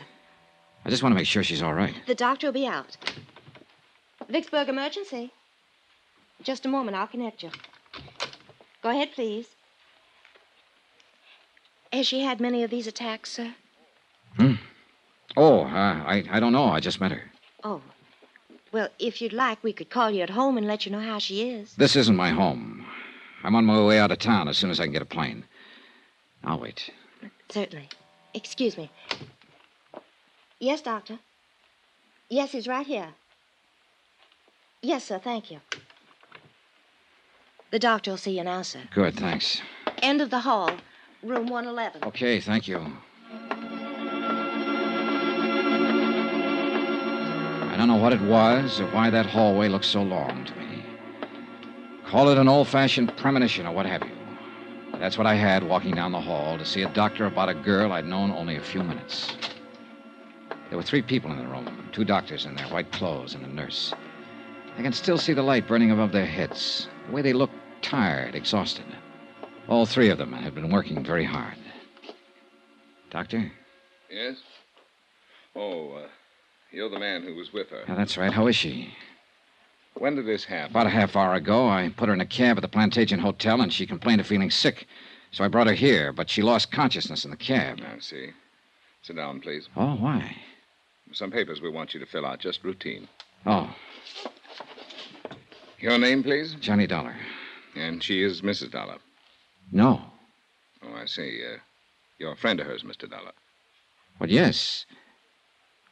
I 0.85 0.89
just 0.89 1.03
want 1.03 1.13
to 1.13 1.17
make 1.17 1.27
sure 1.27 1.43
she's 1.43 1.61
all 1.61 1.73
right. 1.73 1.93
The 2.07 2.15
doctor 2.15 2.47
will 2.47 2.53
be 2.53 2.65
out. 2.67 2.95
Vicksburg 4.29 4.69
emergency. 4.69 5.31
Just 6.41 6.65
a 6.65 6.69
moment, 6.69 6.95
I'll 6.95 7.07
connect 7.07 7.43
you. 7.43 7.51
Go 8.81 8.89
ahead, 8.89 9.09
please. 9.13 9.47
Has 11.91 12.07
she 12.07 12.21
had 12.21 12.39
many 12.39 12.63
of 12.63 12.69
these 12.69 12.87
attacks, 12.87 13.31
sir? 13.31 13.55
Hmm? 14.37 14.53
Oh, 15.41 15.61
uh, 15.61 16.03
I, 16.05 16.25
I 16.29 16.41
don't 16.41 16.51
know. 16.51 16.65
I 16.65 16.81
just 16.81 16.99
met 16.99 17.13
her. 17.13 17.23
Oh. 17.63 17.81
Well, 18.73 18.89
if 18.99 19.21
you'd 19.21 19.31
like, 19.31 19.63
we 19.63 19.71
could 19.71 19.89
call 19.89 20.11
you 20.11 20.21
at 20.21 20.29
home 20.29 20.57
and 20.57 20.67
let 20.67 20.85
you 20.85 20.91
know 20.91 20.99
how 20.99 21.17
she 21.17 21.49
is. 21.49 21.75
This 21.75 21.95
isn't 21.95 22.15
my 22.17 22.31
home. 22.31 22.85
I'm 23.45 23.55
on 23.55 23.63
my 23.63 23.81
way 23.81 23.99
out 23.99 24.11
of 24.11 24.19
town 24.19 24.49
as 24.49 24.57
soon 24.57 24.69
as 24.69 24.81
I 24.81 24.83
can 24.83 24.91
get 24.91 25.01
a 25.01 25.05
plane. 25.05 25.45
I'll 26.43 26.59
wait. 26.59 26.91
Certainly. 27.47 27.87
Excuse 28.33 28.75
me. 28.77 28.91
Yes, 30.59 30.81
doctor. 30.81 31.19
Yes, 32.29 32.51
he's 32.51 32.67
right 32.67 32.85
here. 32.85 33.07
Yes, 34.81 35.05
sir, 35.05 35.19
thank 35.19 35.51
you. 35.51 35.61
The 37.71 37.79
doctor 37.79 38.11
will 38.11 38.17
see 38.17 38.37
you 38.37 38.43
now, 38.43 38.63
sir. 38.63 38.81
Good, 38.93 39.15
thanks. 39.15 39.61
End 40.01 40.19
of 40.19 40.31
the 40.31 40.39
hall, 40.39 40.69
room 41.23 41.47
111. 41.47 42.03
Okay, 42.03 42.41
thank 42.41 42.67
you. 42.67 42.91
Don't 47.79 47.87
know 47.87 47.95
what 47.95 48.11
it 48.11 48.19
was 48.19 48.81
or 48.81 48.87
why 48.87 49.09
that 49.09 49.25
hallway 49.25 49.69
looked 49.69 49.85
so 49.85 50.03
long 50.03 50.43
to 50.43 50.53
me. 50.57 50.83
Call 52.05 52.27
it 52.27 52.37
an 52.37 52.49
old 52.49 52.67
fashioned 52.67 53.15
premonition 53.15 53.65
or 53.65 53.71
what 53.71 53.85
have 53.85 54.03
you. 54.03 54.11
That's 54.99 55.17
what 55.17 55.25
I 55.25 55.35
had 55.35 55.63
walking 55.63 55.95
down 55.95 56.11
the 56.11 56.19
hall 56.19 56.57
to 56.57 56.65
see 56.65 56.81
a 56.81 56.89
doctor 56.89 57.25
about 57.25 57.47
a 57.47 57.53
girl 57.53 57.93
I'd 57.93 58.05
known 58.05 58.31
only 58.31 58.57
a 58.57 58.61
few 58.61 58.83
minutes. 58.83 59.37
There 60.67 60.77
were 60.77 60.83
three 60.83 61.01
people 61.01 61.31
in 61.31 61.37
the 61.37 61.47
room 61.47 61.87
two 61.93 62.03
doctors 62.03 62.45
in 62.45 62.53
their 62.53 62.67
white 62.67 62.91
clothes 62.91 63.33
and 63.33 63.45
a 63.45 63.47
nurse. 63.47 63.93
I 64.77 64.81
can 64.81 64.93
still 64.93 65.17
see 65.17 65.31
the 65.31 65.41
light 65.41 65.65
burning 65.65 65.91
above 65.91 66.11
their 66.11 66.25
heads, 66.25 66.89
the 67.07 67.13
way 67.13 67.21
they 67.21 67.33
looked 67.33 67.55
tired, 67.81 68.35
exhausted. 68.35 68.85
All 69.69 69.85
three 69.85 70.09
of 70.09 70.17
them 70.17 70.33
had 70.33 70.53
been 70.53 70.69
working 70.69 71.01
very 71.03 71.23
hard. 71.23 71.55
Doctor? 73.09 73.49
Yes? 74.09 74.35
Oh, 75.55 75.93
uh, 75.93 76.07
you're 76.71 76.89
the 76.89 76.99
man 76.99 77.23
who 77.23 77.35
was 77.35 77.51
with 77.53 77.69
her. 77.69 77.83
Yeah, 77.87 77.95
that's 77.95 78.17
right. 78.17 78.31
How 78.33 78.47
is 78.47 78.55
she? 78.55 78.93
When 79.95 80.15
did 80.15 80.25
this 80.25 80.45
happen? 80.45 80.71
About 80.71 80.87
a 80.87 80.91
half 80.91 81.15
hour 81.15 81.33
ago, 81.33 81.67
I 81.67 81.89
put 81.95 82.07
her 82.07 82.13
in 82.13 82.21
a 82.21 82.25
cab 82.25 82.57
at 82.57 82.61
the 82.61 82.67
Plantation 82.67 83.19
Hotel, 83.19 83.61
and 83.61 83.71
she 83.73 83.85
complained 83.85 84.21
of 84.21 84.27
feeling 84.27 84.51
sick. 84.51 84.87
So 85.31 85.43
I 85.43 85.47
brought 85.47 85.67
her 85.67 85.73
here, 85.73 86.13
but 86.13 86.29
she 86.29 86.41
lost 86.41 86.71
consciousness 86.71 87.25
in 87.25 87.31
the 87.31 87.37
cab. 87.37 87.79
I 87.81 87.99
see. 87.99 88.29
Sit 89.01 89.15
down, 89.15 89.41
please. 89.41 89.67
Oh, 89.75 89.95
why? 89.95 90.35
Some 91.11 91.31
papers 91.31 91.61
we 91.61 91.69
want 91.69 91.93
you 91.93 91.99
to 91.99 92.05
fill 92.05 92.25
out, 92.25 92.39
just 92.39 92.63
routine. 92.63 93.07
Oh, 93.45 93.73
Your 95.79 95.97
name, 95.97 96.23
please? 96.23 96.55
Johnny 96.59 96.87
Dollar. 96.87 97.15
And 97.75 98.03
she 98.03 98.21
is 98.23 98.41
Mrs. 98.41 98.71
Dollar. 98.71 98.97
No. 99.71 100.01
Oh, 100.83 100.93
I 100.95 101.05
see. 101.05 101.41
Uh, 101.45 101.57
you're 102.17 102.33
a 102.33 102.37
friend 102.37 102.59
of 102.59 102.67
hers, 102.67 102.83
Mr. 102.83 103.09
Dollar. 103.09 103.31
Well, 104.19 104.29
yes. 104.29 104.85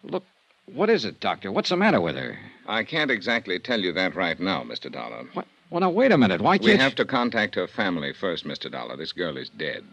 Look, 0.04 0.24
what 0.74 0.90
is 0.90 1.06
it, 1.06 1.20
Doctor? 1.20 1.52
What's 1.52 1.70
the 1.70 1.78
matter 1.78 2.00
with 2.00 2.16
her? 2.16 2.38
I 2.68 2.84
can't 2.84 3.12
exactly 3.12 3.58
tell 3.60 3.80
you 3.80 3.94
that 3.94 4.16
right 4.16 4.40
now, 4.40 4.64
Mr. 4.64 4.92
Dollar. 4.92 5.26
What? 5.34 5.48
Well, 5.70 5.82
now, 5.82 5.90
wait 5.90 6.12
a 6.12 6.18
minute. 6.18 6.42
Why 6.42 6.58
can't 6.58 6.66
We 6.66 6.78
have 6.78 6.96
to 6.96 7.06
contact 7.06 7.56
her 7.56 7.68
family 7.68 8.14
first, 8.14 8.46
Mr. 8.46 8.72
Dollar. 8.72 8.96
This 8.96 9.12
girl 9.12 9.38
is 9.38 9.50
dead. 9.50 9.84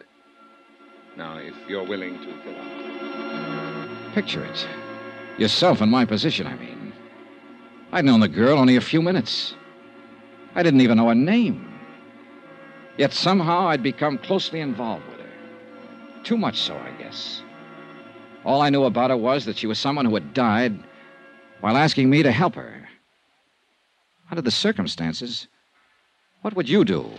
Now, 1.17 1.39
if 1.39 1.55
you're 1.69 1.85
willing 1.87 2.19
to 2.19 2.43
fill 2.43 2.57
out. 2.57 4.15
Picture 4.15 4.45
it. 4.45 4.67
Yourself 5.39 5.81
in 5.81 5.89
my 5.89 6.05
position, 6.05 6.47
I 6.47 6.57
mean. 6.57 6.93
I'd 7.93 8.05
known 8.05 8.21
the 8.21 8.29
girl 8.29 8.59
only 8.59 8.77
a 8.77 8.81
few 8.81 9.01
minutes. 9.03 9.55
I 10.57 10.63
didn't 10.63 10.81
even 10.81 10.97
know 10.97 11.09
her 11.09 11.15
name. 11.15 11.73
Yet 12.97 13.13
somehow 13.13 13.69
I'd 13.69 13.83
become 13.83 14.19
closely 14.19 14.61
involved 14.61 15.07
with 15.09 15.21
her. 15.21 16.23
Too 16.25 16.37
much 16.37 16.61
so, 16.61 16.77
I 16.77 16.91
guess. 17.01 17.44
All 18.45 18.61
I 18.61 18.69
knew 18.69 18.85
about 18.85 19.11
her 19.11 19.17
was 19.17 19.47
that 19.47 19.57
she 19.57 19.67
was 19.67 19.79
someone 19.79 20.05
who 20.05 20.15
had 20.15 20.35
died 20.35 20.79
while 21.61 21.77
asking 21.79 22.11
me 22.11 22.23
to 22.23 22.31
help 22.31 22.55
her. 22.57 22.87
Under 24.31 24.43
the 24.43 24.51
circumstances, 24.51 25.49
what 26.43 26.55
would 26.55 26.69
you 26.69 26.85
do? 26.85 27.11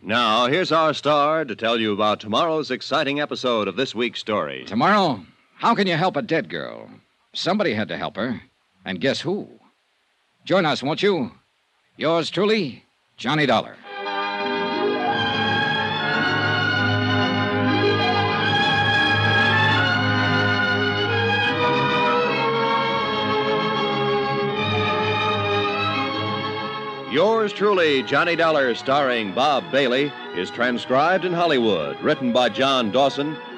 Now, 0.00 0.46
here's 0.46 0.72
our 0.72 0.94
star 0.94 1.44
to 1.44 1.54
tell 1.54 1.78
you 1.78 1.92
about 1.92 2.20
tomorrow's 2.20 2.70
exciting 2.70 3.20
episode 3.20 3.68
of 3.68 3.76
this 3.76 3.94
week's 3.94 4.20
story. 4.20 4.64
Tomorrow, 4.64 5.22
How 5.58 5.74
can 5.74 5.88
you 5.88 5.96
help 5.96 6.14
a 6.16 6.22
dead 6.22 6.48
girl? 6.48 6.88
Somebody 7.34 7.74
had 7.74 7.88
to 7.88 7.96
help 7.96 8.14
her. 8.14 8.40
And 8.84 9.00
guess 9.00 9.20
who? 9.20 9.48
Join 10.44 10.64
us, 10.64 10.84
won't 10.84 11.02
you? 11.02 11.32
Yours 11.96 12.30
truly, 12.30 12.84
Johnny 13.16 13.44
Dollar. 13.44 13.74
Yours 27.10 27.52
truly, 27.52 28.04
Johnny 28.04 28.36
Dollar, 28.36 28.76
starring 28.76 29.32
Bob 29.32 29.68
Bailey, 29.72 30.12
is 30.36 30.52
transcribed 30.52 31.24
in 31.24 31.32
Hollywood, 31.32 32.00
written 32.00 32.32
by 32.32 32.48
John 32.48 32.92
Dawson. 32.92 33.36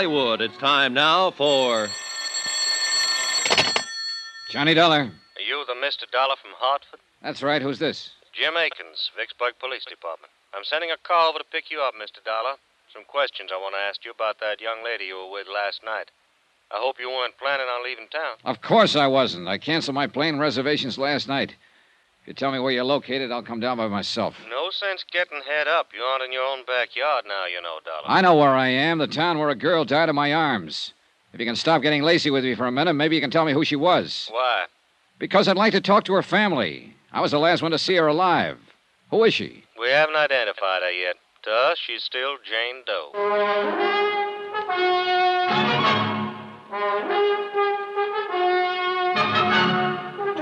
Hollywood, 0.00 0.40
it's 0.40 0.56
time 0.56 0.94
now 0.94 1.30
for. 1.30 1.86
Johnny 4.48 4.72
Dollar. 4.72 5.12
Are 5.12 5.44
you 5.46 5.62
the 5.66 5.74
Mr. 5.74 6.10
Dollar 6.10 6.36
from 6.40 6.52
Hartford? 6.56 7.00
That's 7.20 7.42
right. 7.42 7.60
Who's 7.60 7.78
this? 7.78 8.08
Jim 8.32 8.56
Akins, 8.56 9.10
Vicksburg 9.14 9.58
Police 9.60 9.84
Department. 9.84 10.32
I'm 10.56 10.64
sending 10.64 10.90
a 10.90 10.96
car 11.06 11.28
over 11.28 11.36
to 11.36 11.44
pick 11.52 11.70
you 11.70 11.82
up, 11.82 11.92
Mr. 11.92 12.24
Dollar. 12.24 12.56
Some 12.90 13.04
questions 13.04 13.50
I 13.52 13.60
want 13.60 13.74
to 13.74 13.78
ask 13.78 14.02
you 14.02 14.10
about 14.10 14.40
that 14.40 14.62
young 14.62 14.82
lady 14.82 15.04
you 15.04 15.16
were 15.16 15.30
with 15.30 15.48
last 15.52 15.84
night. 15.84 16.10
I 16.70 16.78
hope 16.80 16.96
you 16.98 17.10
weren't 17.10 17.36
planning 17.36 17.66
on 17.66 17.84
leaving 17.84 18.08
town. 18.08 18.40
Of 18.46 18.62
course 18.62 18.96
I 18.96 19.06
wasn't. 19.06 19.48
I 19.48 19.58
canceled 19.58 19.96
my 19.96 20.06
plane 20.06 20.38
reservations 20.38 20.96
last 20.96 21.28
night. 21.28 21.56
You 22.30 22.34
tell 22.34 22.52
me 22.52 22.60
where 22.60 22.70
you're 22.70 22.84
located, 22.84 23.32
I'll 23.32 23.42
come 23.42 23.58
down 23.58 23.78
by 23.78 23.88
myself. 23.88 24.36
No 24.48 24.70
sense 24.70 25.04
getting 25.10 25.40
head 25.48 25.66
up. 25.66 25.88
You 25.92 26.00
aren't 26.00 26.22
in 26.22 26.30
your 26.30 26.44
own 26.44 26.60
backyard 26.64 27.24
now, 27.26 27.46
you 27.46 27.60
know, 27.60 27.80
Dollar. 27.84 28.04
I 28.06 28.20
know 28.20 28.36
where 28.36 28.54
I 28.54 28.68
am, 28.68 28.98
the 28.98 29.08
town 29.08 29.40
where 29.40 29.48
a 29.48 29.56
girl 29.56 29.84
died 29.84 30.08
in 30.08 30.14
my 30.14 30.32
arms. 30.32 30.92
If 31.32 31.40
you 31.40 31.46
can 31.46 31.56
stop 31.56 31.82
getting 31.82 32.04
lacy 32.04 32.30
with 32.30 32.44
me 32.44 32.54
for 32.54 32.68
a 32.68 32.70
minute, 32.70 32.94
maybe 32.94 33.16
you 33.16 33.20
can 33.20 33.32
tell 33.32 33.44
me 33.44 33.52
who 33.52 33.64
she 33.64 33.74
was. 33.74 34.28
Why? 34.30 34.66
Because 35.18 35.48
I'd 35.48 35.56
like 35.56 35.72
to 35.72 35.80
talk 35.80 36.04
to 36.04 36.12
her 36.12 36.22
family. 36.22 36.94
I 37.12 37.20
was 37.20 37.32
the 37.32 37.40
last 37.40 37.62
one 37.62 37.72
to 37.72 37.78
see 37.78 37.96
her 37.96 38.06
alive. 38.06 38.60
Who 39.10 39.24
is 39.24 39.34
she? 39.34 39.64
We 39.76 39.88
haven't 39.88 40.14
identified 40.14 40.82
her 40.82 40.92
yet. 40.92 41.16
To 41.42 41.50
us, 41.50 41.78
she's 41.84 42.04
still 42.04 42.36
Jane 42.48 42.84
Doe. 42.86 43.10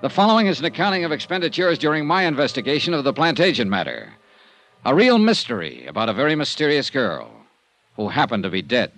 The 0.00 0.08
following 0.08 0.46
is 0.46 0.60
an 0.60 0.64
accounting 0.64 1.02
of 1.02 1.10
expenditures 1.10 1.76
during 1.76 2.06
my 2.06 2.22
investigation 2.22 2.94
of 2.94 3.02
the 3.02 3.12
Plantagenet 3.12 3.66
matter. 3.66 4.14
A 4.84 4.94
real 4.94 5.18
mystery 5.18 5.86
about 5.86 6.08
a 6.08 6.12
very 6.12 6.36
mysterious 6.36 6.88
girl 6.88 7.32
who 7.96 8.08
happened 8.08 8.44
to 8.44 8.48
be 8.48 8.62
dead. 8.62 8.92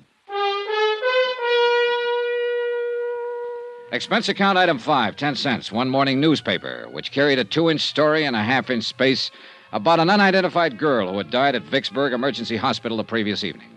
Expense 3.92 4.28
account 4.28 4.58
item 4.58 4.78
five, 4.78 5.16
ten 5.16 5.34
cents. 5.36 5.72
One 5.72 5.88
morning 5.88 6.20
newspaper, 6.20 6.86
which 6.90 7.12
carried 7.12 7.38
a 7.38 7.44
two 7.44 7.70
inch 7.70 7.80
story 7.80 8.24
and 8.26 8.36
a 8.36 8.42
half 8.42 8.68
inch 8.68 8.84
space 8.84 9.30
about 9.72 10.00
an 10.00 10.10
unidentified 10.10 10.76
girl 10.76 11.10
who 11.10 11.16
had 11.16 11.30
died 11.30 11.54
at 11.54 11.62
Vicksburg 11.62 12.12
Emergency 12.12 12.58
Hospital 12.58 12.98
the 12.98 13.04
previous 13.04 13.42
evening. 13.42 13.70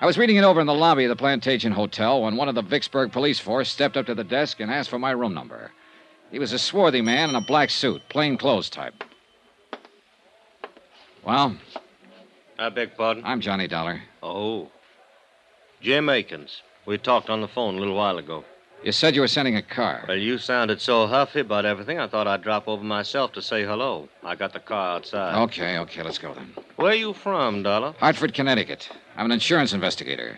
I 0.00 0.06
was 0.06 0.16
reading 0.16 0.36
it 0.36 0.44
over 0.44 0.62
in 0.62 0.66
the 0.66 0.72
lobby 0.72 1.04
of 1.04 1.10
the 1.10 1.16
Plantagenet 1.16 1.74
Hotel 1.74 2.22
when 2.22 2.36
one 2.36 2.48
of 2.48 2.54
the 2.54 2.62
Vicksburg 2.62 3.12
police 3.12 3.38
force 3.38 3.68
stepped 3.68 3.98
up 3.98 4.06
to 4.06 4.14
the 4.14 4.24
desk 4.24 4.60
and 4.60 4.70
asked 4.70 4.88
for 4.88 4.98
my 4.98 5.10
room 5.10 5.34
number. 5.34 5.70
He 6.32 6.38
was 6.38 6.54
a 6.54 6.58
swarthy 6.58 7.02
man 7.02 7.28
in 7.28 7.36
a 7.36 7.42
black 7.42 7.68
suit, 7.68 8.08
plain 8.08 8.38
clothes 8.38 8.70
type. 8.70 9.04
Well, 11.22 11.56
I 12.58 12.70
beg 12.70 12.96
pardon? 12.96 13.22
I'm 13.24 13.42
Johnny 13.42 13.68
Dollar. 13.68 14.00
Oh. 14.22 14.70
Jim 15.82 16.08
Akins. 16.08 16.62
We 16.86 16.96
talked 16.96 17.28
on 17.28 17.42
the 17.42 17.48
phone 17.48 17.76
a 17.76 17.78
little 17.78 17.94
while 17.94 18.16
ago. 18.16 18.44
You 18.82 18.92
said 18.92 19.14
you 19.14 19.20
were 19.20 19.28
sending 19.28 19.56
a 19.56 19.62
car. 19.62 20.06
Well, 20.08 20.16
you 20.16 20.38
sounded 20.38 20.80
so 20.80 21.06
huffy 21.06 21.40
about 21.40 21.66
everything, 21.66 22.00
I 22.00 22.08
thought 22.08 22.26
I'd 22.26 22.42
drop 22.42 22.66
over 22.66 22.82
myself 22.82 23.32
to 23.34 23.42
say 23.42 23.62
hello. 23.64 24.08
I 24.24 24.34
got 24.34 24.54
the 24.54 24.58
car 24.58 24.96
outside. 24.96 25.40
Okay, 25.42 25.78
okay, 25.78 26.02
let's 26.02 26.18
go 26.18 26.34
then. 26.34 26.52
Where 26.76 26.92
are 26.92 26.94
you 26.94 27.12
from, 27.12 27.62
Dollar? 27.62 27.94
Hartford, 28.00 28.34
Connecticut. 28.34 28.88
I'm 29.16 29.26
an 29.26 29.32
insurance 29.32 29.72
investigator. 29.74 30.36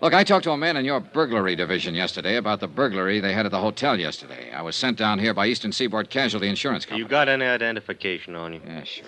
Look, 0.00 0.14
I 0.14 0.22
talked 0.22 0.44
to 0.44 0.52
a 0.52 0.56
man 0.56 0.76
in 0.76 0.84
your 0.84 1.00
burglary 1.00 1.56
division 1.56 1.92
yesterday 1.92 2.36
about 2.36 2.60
the 2.60 2.68
burglary 2.68 3.18
they 3.18 3.32
had 3.32 3.46
at 3.46 3.50
the 3.50 3.58
hotel 3.58 3.98
yesterday. 3.98 4.52
I 4.52 4.62
was 4.62 4.76
sent 4.76 4.96
down 4.96 5.18
here 5.18 5.34
by 5.34 5.48
Eastern 5.48 5.72
Seaboard 5.72 6.08
Casualty 6.08 6.48
Insurance 6.48 6.86
Company. 6.86 7.02
You 7.02 7.08
got 7.08 7.28
any 7.28 7.44
identification 7.44 8.36
on 8.36 8.54
you? 8.54 8.60
Yeah, 8.64 8.84
sure. 8.84 9.06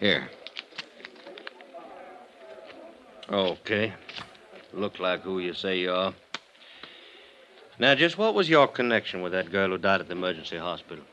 Here. 0.00 0.28
Okay. 3.30 3.92
Look 4.72 4.98
like 4.98 5.22
who 5.22 5.38
you 5.38 5.54
say 5.54 5.78
you 5.78 5.92
are. 5.92 6.14
Now, 7.78 7.94
just 7.94 8.18
what 8.18 8.34
was 8.34 8.48
your 8.48 8.66
connection 8.66 9.22
with 9.22 9.30
that 9.32 9.52
girl 9.52 9.68
who 9.68 9.78
died 9.78 10.00
at 10.00 10.08
the 10.08 10.14
emergency 10.14 10.56
hospital? 10.58 11.04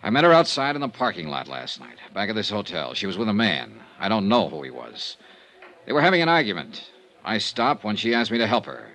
I 0.00 0.10
met 0.10 0.22
her 0.22 0.32
outside 0.32 0.76
in 0.76 0.80
the 0.80 0.88
parking 0.88 1.26
lot 1.26 1.48
last 1.48 1.80
night, 1.80 1.98
back 2.14 2.28
at 2.28 2.36
this 2.36 2.50
hotel. 2.50 2.94
She 2.94 3.06
was 3.08 3.18
with 3.18 3.28
a 3.28 3.34
man. 3.34 3.80
I 3.98 4.08
don't 4.08 4.28
know 4.28 4.48
who 4.48 4.62
he 4.62 4.70
was. 4.70 5.16
They 5.86 5.92
were 5.92 6.00
having 6.00 6.22
an 6.22 6.28
argument. 6.28 6.88
I 7.28 7.36
stopped 7.36 7.84
when 7.84 7.96
she 7.96 8.14
asked 8.14 8.30
me 8.30 8.38
to 8.38 8.46
help 8.46 8.64
her. 8.64 8.88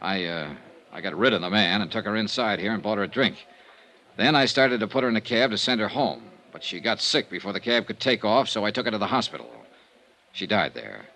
I, 0.00 0.26
uh, 0.26 0.54
I 0.92 1.00
got 1.00 1.18
rid 1.18 1.32
of 1.32 1.40
the 1.40 1.50
man 1.50 1.80
and 1.80 1.90
took 1.90 2.04
her 2.04 2.14
inside 2.14 2.60
here 2.60 2.72
and 2.72 2.80
bought 2.80 2.98
her 2.98 3.02
a 3.02 3.08
drink. 3.08 3.48
Then 4.16 4.36
I 4.36 4.44
started 4.44 4.78
to 4.78 4.86
put 4.86 5.02
her 5.02 5.08
in 5.08 5.16
a 5.16 5.20
cab 5.20 5.50
to 5.50 5.58
send 5.58 5.80
her 5.80 5.88
home, 5.88 6.22
but 6.52 6.62
she 6.62 6.78
got 6.78 7.00
sick 7.00 7.28
before 7.28 7.52
the 7.52 7.58
cab 7.58 7.88
could 7.88 7.98
take 7.98 8.24
off, 8.24 8.48
so 8.48 8.64
I 8.64 8.70
took 8.70 8.84
her 8.84 8.92
to 8.92 8.98
the 8.98 9.08
hospital. 9.08 9.50
She 10.30 10.46
died 10.46 10.74
there. 10.74 11.06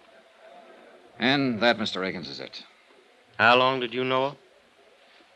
And 1.20 1.60
that, 1.60 1.78
Mr. 1.78 2.04
Akins, 2.04 2.28
is 2.28 2.40
it. 2.40 2.64
How 3.38 3.54
long 3.54 3.78
did 3.78 3.94
you 3.94 4.02
know 4.02 4.30
her? 4.30 4.36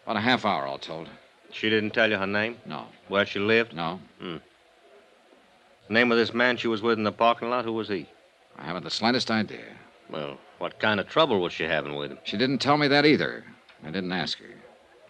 About 0.02 0.16
a 0.16 0.20
half 0.22 0.44
hour, 0.44 0.66
all 0.66 0.78
told. 0.78 1.08
She 1.52 1.70
didn't 1.70 1.90
tell 1.90 2.10
you 2.10 2.16
her 2.16 2.26
name? 2.26 2.56
No. 2.66 2.86
Where 3.06 3.26
she 3.26 3.38
lived? 3.38 3.74
No. 3.74 4.00
Hmm. 4.20 4.38
Name 5.88 6.10
of 6.10 6.18
this 6.18 6.34
man 6.34 6.56
she 6.56 6.66
was 6.66 6.82
with 6.82 6.98
in 6.98 7.04
the 7.04 7.12
parking 7.12 7.48
lot? 7.48 7.64
Who 7.64 7.74
was 7.74 7.88
he? 7.88 8.08
I 8.58 8.64
haven't 8.64 8.82
the 8.82 8.90
slightest 8.90 9.30
idea. 9.30 9.66
Well, 10.10 10.36
what 10.62 10.78
kind 10.78 11.00
of 11.00 11.08
trouble 11.08 11.40
was 11.40 11.52
she 11.52 11.64
having 11.64 11.96
with 11.96 12.12
him? 12.12 12.18
She 12.22 12.36
didn't 12.36 12.58
tell 12.58 12.76
me 12.76 12.86
that 12.86 13.04
either. 13.04 13.44
I 13.84 13.90
didn't 13.90 14.12
ask 14.12 14.38
her. 14.38 14.46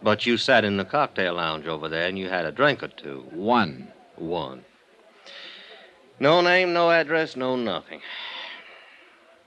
But 0.03 0.25
you 0.25 0.39
sat 0.39 0.65
in 0.65 0.79
the 0.79 0.85
cocktail 0.87 1.35
lounge 1.35 1.67
over 1.67 1.91
there 1.91 2.09
and 2.09 2.19
you 2.19 2.31
had 2.31 2.47
a 2.47 2.51
drink 2.51 2.83
or 2.83 2.89
two. 2.89 3.27
One. 3.33 3.89
One. 4.17 4.65
No 6.19 6.41
name, 6.41 6.73
no 6.73 6.91
address, 6.91 7.37
no 7.37 7.55
nothing. 7.55 8.01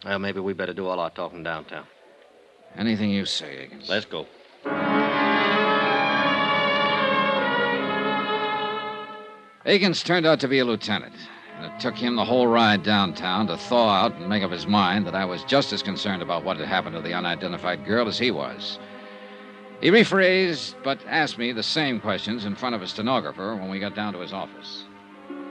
Well, 0.06 0.20
maybe 0.20 0.40
we 0.42 0.54
better 0.54 0.74
do 0.74 0.86
all 0.86 1.00
our 1.00 1.10
talking 1.10 1.42
downtown. 1.42 1.88
Anything 2.78 3.10
you 3.10 3.26
say, 3.26 3.64
Akins. 3.64 3.90
Let's 3.90 4.06
go. 4.06 4.28
Akins 9.66 10.04
turned 10.04 10.28
out 10.28 10.40
to 10.42 10.48
be 10.48 10.60
a 10.60 10.66
lieutenant. 10.66 11.16
And 11.58 11.66
it 11.66 11.80
took 11.80 11.96
him 11.96 12.16
the 12.16 12.26
whole 12.26 12.48
ride 12.48 12.84
downtown 12.84 13.48
to 13.48 13.58
thaw 13.58 13.90
out 13.90 14.16
and 14.16 14.28
make 14.28 14.44
up 14.44 14.52
his 14.52 14.68
mind 14.68 15.08
that 15.08 15.16
I 15.16 15.26
was 15.26 15.44
just 15.46 15.72
as 15.72 15.82
concerned 15.82 16.22
about 16.22 16.44
what 16.44 16.58
had 16.58 16.68
happened 16.68 16.96
to 16.96 17.02
the 17.02 17.14
unidentified 17.14 17.86
girl 17.86 18.08
as 18.08 18.18
he 18.18 18.32
was. 18.32 18.78
He 19.82 19.90
rephrased, 19.90 20.76
but 20.84 21.00
asked 21.08 21.38
me 21.38 21.52
the 21.52 21.64
same 21.64 22.00
questions 22.00 22.46
in 22.46 22.56
front 22.56 22.76
of 22.76 22.82
a 22.82 22.88
stenographer 22.88 23.56
when 23.56 23.70
we 23.70 23.80
got 23.80 23.96
down 23.96 24.14
to 24.14 24.20
his 24.20 24.34
office. 24.34 24.86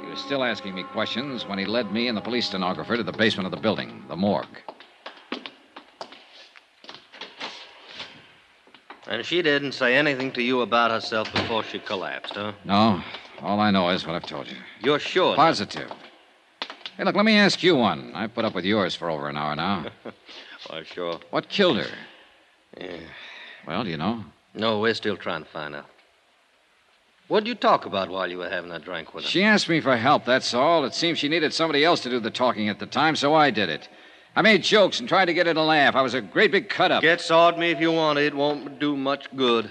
He 0.03 0.11
was 0.11 0.19
still 0.19 0.45
asking 0.45 0.75
me 0.75 0.83
questions 0.83 1.47
when 1.47 1.59
he 1.59 1.65
led 1.65 1.93
me 1.93 2.09
and 2.09 2.17
the 2.17 2.23
police 2.23 2.47
stenographer 2.47 2.97
to 2.97 3.03
the 3.03 3.13
basement 3.13 3.47
of 3.47 3.51
the 3.51 3.61
building, 3.61 4.05
the 4.09 4.17
morgue. 4.17 4.47
And 9.07 9.25
she 9.25 9.43
didn't 9.43 9.73
say 9.73 9.95
anything 9.97 10.33
to 10.33 10.43
you 10.43 10.63
about 10.63 10.91
herself 10.91 11.31
before 11.33 11.63
she 11.63 11.79
collapsed, 11.79 12.35
huh? 12.35 12.53
No, 12.65 13.03
all 13.45 13.61
I 13.61 13.71
know 13.71 13.91
is 13.91 14.07
what 14.07 14.17
I've 14.17 14.27
told 14.27 14.49
you. 14.49 14.57
You're 14.81 14.99
sure? 14.99 15.37
Positive. 15.37 15.91
Hey, 16.97 17.05
look, 17.05 17.15
let 17.15 17.25
me 17.25 17.37
ask 17.37 17.63
you 17.63 17.77
one. 17.77 18.13
I've 18.15 18.35
put 18.35 18.45
up 18.45 18.55
with 18.55 18.65
yours 18.65 18.95
for 18.95 19.11
over 19.11 19.29
an 19.29 19.37
hour 19.37 19.55
now. 19.55 19.87
Why, 20.69 20.83
sure. 20.85 21.21
What 21.31 21.49
killed 21.49 21.79
her? 21.79 21.91
Yeah. 22.81 22.97
Well, 23.67 23.85
do 23.85 23.91
you 23.91 23.97
know? 23.97 24.25
No, 24.55 24.81
we're 24.81 24.95
still 24.95 25.17
trying 25.17 25.45
to 25.45 25.51
find 25.51 25.75
out. 25.77 25.87
What'd 27.29 27.47
you 27.47 27.55
talk 27.55 27.87
about 27.87 28.11
while 28.11 28.31
you 28.31 28.39
were 28.39 28.49
having 28.49 28.71
that 28.71 28.85
drink 28.85 29.15
with 29.15 29.25
her? 29.25 29.31
She 29.31 29.43
asked 29.43 29.69
me 29.69 29.81
for 29.81 29.97
help, 29.97 30.25
that's 30.25 30.55
all. 30.55 30.85
It 30.85 30.95
seems 30.95 31.19
she 31.19 31.29
needed 31.29 31.53
somebody 31.53 31.85
else 31.85 32.01
to 32.01 32.11
do 32.11 32.21
the 32.21 32.31
talking 32.31 32.69
at 32.69 32.79
the 32.79 32.87
time, 32.87 33.17
so 33.17 33.35
I 33.35 33.51
did 33.51 33.69
it. 33.69 33.89
I 34.37 34.43
made 34.43 34.63
jokes 34.63 35.01
and 35.01 35.09
tried 35.09 35.27
to 35.27 35.35
get 35.35 35.47
her 35.47 35.55
to 35.55 35.63
laugh. 35.63 35.95
I 35.95 36.03
was 36.03 36.15
a 36.15 36.21
great 36.21 36.51
big 36.51 36.69
cut 36.69 36.91
up. 36.91 37.03
Get 37.03 37.21
sawed 37.21 37.59
me 37.59 37.71
if 37.71 37.81
you 37.81 37.93
want. 37.93 38.19
It 38.19 38.35
won't 38.35 38.79
do 38.79 38.97
much 38.97 39.35
good. 39.37 39.71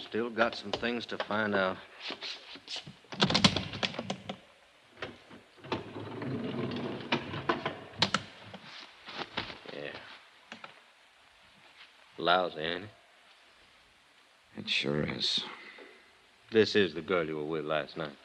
Still 0.00 0.30
got 0.30 0.54
some 0.54 0.72
things 0.72 1.04
to 1.06 1.18
find 1.18 1.54
out. 1.54 1.76
Yeah. 9.72 9.92
Lousy, 12.18 12.60
ain't 12.60 12.84
it? 12.84 12.90
It 14.58 14.68
sure 14.68 15.02
is. 15.02 15.44
This 16.50 16.74
is 16.74 16.94
the 16.94 17.00
girl 17.00 17.26
you 17.26 17.36
were 17.36 17.44
with 17.44 17.64
last 17.64 17.96
night. 17.96 18.16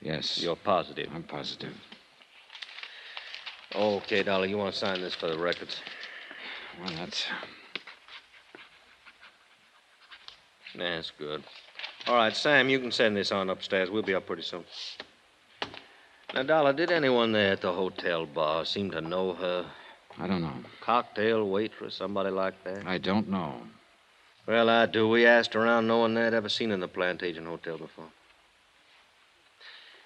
Yes. 0.00 0.42
You're 0.42 0.56
positive. 0.56 1.08
I'm 1.14 1.22
positive. 1.22 1.74
Okay, 3.74 4.22
Dolly, 4.22 4.48
you 4.48 4.58
want 4.58 4.72
to 4.72 4.78
sign 4.78 5.00
this 5.00 5.14
for 5.14 5.28
the 5.28 5.38
records? 5.38 5.80
Well, 6.80 6.92
that's. 6.96 7.26
That's 10.74 11.12
good. 11.18 11.42
All 12.06 12.16
right, 12.16 12.36
Sam, 12.36 12.68
you 12.68 12.78
can 12.78 12.92
send 12.92 13.16
this 13.16 13.32
on 13.32 13.50
upstairs. 13.50 13.90
We'll 13.90 14.02
be 14.02 14.14
up 14.14 14.26
pretty 14.26 14.42
soon. 14.42 14.64
Now, 16.34 16.42
Dollar, 16.42 16.72
did 16.72 16.90
anyone 16.90 17.32
there 17.32 17.52
at 17.52 17.60
the 17.60 17.72
hotel 17.72 18.26
bar 18.26 18.64
seem 18.64 18.90
to 18.90 19.00
know 19.00 19.34
her? 19.34 19.66
I 20.18 20.26
don't 20.26 20.42
know. 20.42 20.52
Cocktail 20.80 21.48
waitress, 21.48 21.94
somebody 21.94 22.30
like 22.30 22.62
that? 22.64 22.86
I 22.86 22.98
don't 22.98 23.28
know. 23.28 23.62
Well, 24.46 24.68
I 24.68 24.86
do. 24.86 25.08
We 25.08 25.26
asked 25.26 25.56
around, 25.56 25.86
no 25.86 25.98
one 25.98 26.14
there 26.14 26.24
had 26.24 26.34
ever 26.34 26.48
seen 26.48 26.70
her 26.70 26.74
in 26.74 26.80
the 26.80 26.88
Plantation 26.88 27.46
Hotel 27.46 27.78
before. 27.78 28.08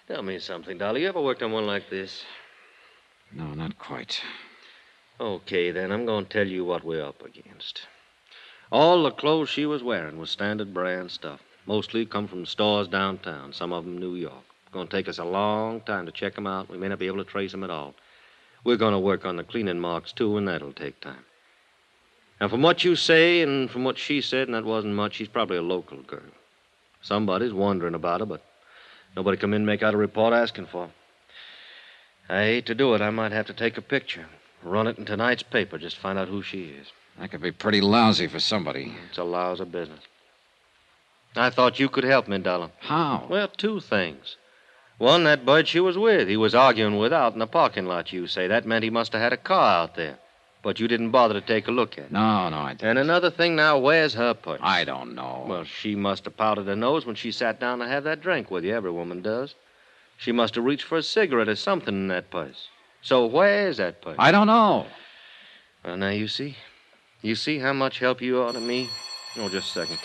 Tell 0.09 0.23
me 0.23 0.39
something, 0.39 0.79
Dolly. 0.79 1.03
You 1.03 1.09
ever 1.09 1.21
worked 1.21 1.43
on 1.43 1.53
one 1.53 1.67
like 1.67 1.89
this? 1.89 2.25
No, 3.33 3.55
not 3.55 3.79
quite. 3.79 4.21
Okay, 5.21 5.71
then. 5.71 5.93
I'm 5.93 6.07
going 6.07 6.25
to 6.27 6.31
tell 6.31 6.49
you 6.49 6.65
what 6.65 6.85
we're 6.85 7.05
up 7.05 7.23
against. 7.23 7.83
All 8.73 9.03
the 9.03 9.11
clothes 9.11 9.49
she 9.49 9.67
was 9.67 9.83
wearing 9.83 10.19
was 10.19 10.31
standard 10.31 10.75
brand 10.75 11.11
stuff. 11.11 11.41
Mostly 11.67 12.07
come 12.07 12.27
from 12.27 12.47
stores 12.47 12.89
downtown, 12.89 13.53
some 13.53 13.73
of 13.73 13.85
them 13.85 13.99
New 13.99 14.15
York. 14.15 14.45
It's 14.71 14.75
going 14.75 14.87
to 14.87 14.97
take 14.97 15.09
us 15.09 15.19
a 15.19 15.25
long 15.25 15.81
time 15.81 16.07
to 16.07 16.13
check 16.13 16.37
them 16.37 16.47
out. 16.47 16.71
We 16.71 16.79
may 16.79 16.87
not 16.87 17.01
be 17.01 17.09
able 17.09 17.17
to 17.17 17.25
trace 17.25 17.51
them 17.51 17.65
at 17.65 17.71
all. 17.71 17.93
We're 18.63 18.77
going 18.77 18.93
to 18.93 19.01
work 19.01 19.25
on 19.25 19.37
the 19.37 19.43
cleaning 19.43 19.81
marks, 19.81 20.13
too, 20.13 20.37
and 20.37 20.47
that'll 20.47 20.73
take 20.73 21.01
time. 21.01 21.25
Now, 22.41 22.47
from 22.47 22.63
what 22.63 22.85
you 22.85 22.95
say 22.95 23.43
and 23.43 23.69
from 23.69 23.83
what 23.83 23.99
she 23.99 24.21
said, 24.21 24.47
and 24.47 24.55
that 24.55 24.65
wasn't 24.65 24.95
much, 24.95 25.15
she's 25.15 25.27
probably 25.27 25.57
a 25.57 25.63
local 25.63 26.01
girl. 26.03 26.23
Somebody's 27.03 27.53
wondering 27.53 27.97
about 27.97 28.21
her, 28.21 28.27
but 28.27 28.45
nobody 29.17 29.37
come 29.37 29.55
in 29.55 29.63
and 29.63 29.67
make 29.67 29.83
out 29.83 29.95
a 29.95 29.97
report 29.97 30.33
asking 30.35 30.67
for 30.67 30.87
her. 30.87 30.93
I 32.29 32.45
hate 32.45 32.67
to 32.67 32.75
do 32.77 32.95
it. 32.95 33.01
I 33.01 33.11
might 33.11 33.33
have 33.33 33.47
to 33.47 33.53
take 33.53 33.77
a 33.77 33.83
picture, 33.83 34.27
run 34.63 34.87
it 34.87 34.99
in 34.99 35.05
tonight's 35.05 35.43
paper, 35.43 35.79
just 35.79 35.99
find 35.99 36.17
out 36.17 36.29
who 36.29 36.45
she 36.45 36.67
is. 36.67 36.93
That 37.19 37.33
could 37.33 37.43
be 37.43 37.51
pretty 37.51 37.81
lousy 37.81 38.29
for 38.29 38.39
somebody. 38.39 38.95
It's 39.09 39.19
a 39.19 39.25
lousy 39.25 39.65
business. 39.65 40.05
I 41.35 41.51
thought 41.51 41.81
you 41.81 41.89
could 41.89 42.05
help 42.05 42.29
me, 42.29 42.39
Dollar. 42.39 42.71
How? 42.79 43.27
Well, 43.29 43.49
two 43.49 43.81
things. 43.81 44.37
One, 45.01 45.25
that 45.25 45.47
bird 45.47 45.67
she 45.67 45.81
was 45.81 45.97
with. 45.97 46.29
He 46.29 46.37
was 46.37 46.55
arguing 46.55 46.99
with 46.99 47.11
out 47.11 47.33
in 47.33 47.39
the 47.39 47.47
parking 47.47 47.87
lot, 47.87 48.13
you 48.13 48.27
say. 48.27 48.47
That 48.49 48.67
meant 48.67 48.85
he 48.85 48.91
must 48.91 49.15
have 49.15 49.23
had 49.23 49.33
a 49.33 49.39
car 49.39 49.85
out 49.85 49.95
there. 49.95 50.19
But 50.63 50.79
you 50.79 50.89
didn't 50.89 51.11
bother 51.11 51.33
to 51.33 51.41
take 51.41 51.69
a 51.69 51.71
look 51.71 51.97
at 51.97 52.05
it. 52.05 52.13
No, 52.13 52.51
no, 52.51 52.59
I 52.59 52.75
didn't. 52.75 52.87
And 52.87 52.99
another 52.99 53.31
thing 53.31 53.57
now, 53.57 53.79
where's 53.79 54.13
her 54.13 54.35
purse? 54.35 54.61
I 54.63 54.85
don't 54.85 55.15
know. 55.15 55.47
Well, 55.49 55.65
she 55.65 55.95
must 55.95 56.27
have 56.27 56.37
powdered 56.37 56.67
her 56.67 56.77
nose 56.77 57.07
when 57.07 57.17
she 57.17 57.33
sat 57.33 57.59
down 57.59 57.79
to 57.79 57.87
have 57.87 58.05
that 58.05 58.21
drink 58.21 58.51
with 58.51 58.63
you. 58.63 58.75
Every 58.75 58.91
woman 58.91 59.23
does. 59.23 59.55
She 60.19 60.33
must 60.33 60.55
have 60.57 60.65
reached 60.65 60.85
for 60.85 60.99
a 60.99 61.03
cigarette 61.03 61.49
or 61.49 61.57
something 61.57 61.95
in 61.95 62.09
that 62.09 62.31
purse. 62.31 62.69
So 63.01 63.25
where's 63.25 63.79
that 63.79 64.03
purse? 64.03 64.17
I 64.19 64.31
don't 64.31 64.49
know. 64.49 64.85
Well, 65.83 65.97
now 65.97 66.11
you 66.11 66.29
see. 66.29 66.59
You 67.23 67.37
see 67.37 67.59
how 67.59 67.73
much 67.73 68.01
help 68.01 68.21
you 68.21 68.43
are 68.43 68.53
to 68.53 68.61
me? 68.61 68.91
Oh, 69.39 69.49
just 69.49 69.75
a 69.75 69.81
second. 69.81 69.99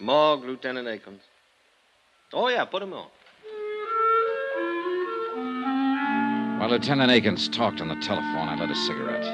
Morgue, 0.00 0.44
Lieutenant 0.44 0.88
Akins. 0.88 1.22
Oh, 2.32 2.48
yeah, 2.48 2.64
put 2.64 2.82
him 2.82 2.92
on. 2.92 3.06
While 6.58 6.70
Lieutenant 6.70 7.10
Akins 7.10 7.48
talked 7.48 7.80
on 7.80 7.88
the 7.88 7.96
telephone, 7.96 8.48
I 8.48 8.56
lit 8.58 8.70
a 8.70 8.74
cigarette. 8.74 9.24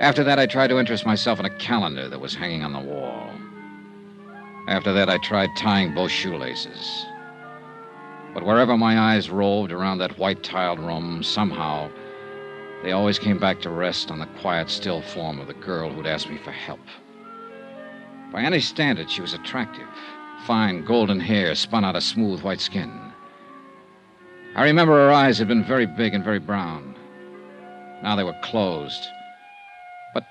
After 0.00 0.24
that, 0.24 0.38
I 0.38 0.46
tried 0.46 0.68
to 0.68 0.78
interest 0.78 1.04
myself 1.04 1.38
in 1.38 1.44
a 1.44 1.58
calendar 1.58 2.08
that 2.08 2.20
was 2.20 2.34
hanging 2.34 2.64
on 2.64 2.72
the 2.72 2.80
wall. 2.80 3.30
After 4.68 4.92
that, 4.94 5.10
I 5.10 5.18
tried 5.18 5.50
tying 5.56 5.94
both 5.94 6.10
shoelaces. 6.10 7.06
But 8.32 8.44
wherever 8.44 8.76
my 8.78 8.98
eyes 8.98 9.28
roved 9.28 9.72
around 9.72 9.98
that 9.98 10.18
white 10.18 10.42
tiled 10.42 10.78
room, 10.78 11.22
somehow, 11.22 11.90
they 12.82 12.92
always 12.92 13.18
came 13.18 13.38
back 13.38 13.60
to 13.60 13.70
rest 13.70 14.10
on 14.10 14.18
the 14.18 14.26
quiet, 14.40 14.70
still 14.70 15.02
form 15.02 15.38
of 15.38 15.48
the 15.48 15.54
girl 15.54 15.90
who'd 15.90 16.06
asked 16.06 16.30
me 16.30 16.38
for 16.38 16.52
help. 16.52 16.80
By 18.32 18.42
any 18.42 18.60
standard, 18.60 19.10
she 19.10 19.20
was 19.20 19.34
attractive. 19.34 19.88
Fine 20.46 20.84
golden 20.84 21.20
hair 21.20 21.54
spun 21.54 21.84
out 21.84 21.94
of 21.94 22.02
smooth 22.02 22.42
white 22.42 22.60
skin. 22.60 22.90
I 24.56 24.64
remember 24.64 24.94
her 24.94 25.12
eyes 25.12 25.38
had 25.38 25.48
been 25.48 25.64
very 25.64 25.86
big 25.86 26.14
and 26.14 26.24
very 26.24 26.40
brown. 26.40 26.96
Now 28.02 28.16
they 28.16 28.24
were 28.24 28.36
closed. 28.42 29.06
But 30.14 30.24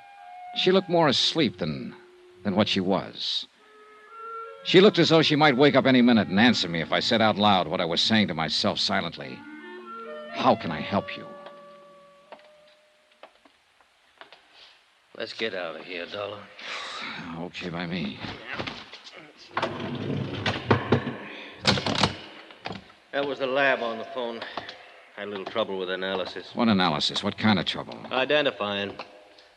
she 0.58 0.72
looked 0.72 0.90
more 0.90 1.08
asleep 1.08 1.58
than, 1.60 1.96
than 2.44 2.56
what 2.56 2.68
she 2.68 2.82
was. 2.82 3.48
She 4.64 4.82
looked 4.82 5.00
as 5.00 5.10
though 5.10 5.22
she 5.22 5.36
might 5.36 5.58
wake 5.58 5.76
up 5.76 5.86
any 5.86 6.02
minute 6.02 6.28
and 6.28 6.40
answer 6.40 6.68
me 6.68 6.82
if 6.82 6.92
I 6.92 7.00
said 7.00 7.22
out 7.22 7.38
loud 7.38 7.68
what 7.68 7.82
I 7.82 7.86
was 7.86 8.02
saying 8.02 8.28
to 8.28 8.34
myself 8.34 8.80
silently. 8.80 9.40
How 10.32 10.56
can 10.56 10.72
I 10.72 10.82
help 10.82 11.18
you? 11.18 11.26
Let's 15.18 15.34
get 15.34 15.54
out 15.54 15.78
of 15.78 15.86
here, 15.86 16.06
Dollar. 16.06 16.40
Okay 17.40 17.70
by 17.70 17.86
me. 17.86 18.20
That 23.12 23.28
was 23.28 23.40
the 23.40 23.48
lab 23.48 23.82
on 23.82 23.98
the 23.98 24.06
phone. 24.06 24.42
Had 25.16 25.28
a 25.28 25.32
little 25.32 25.46
trouble 25.46 25.78
with 25.78 25.90
analysis. 25.90 26.50
What 26.54 26.70
analysis? 26.70 27.24
What 27.24 27.38
kind 27.38 27.60
of 27.60 27.66
trouble? 27.66 27.98
Identifying. 28.12 28.94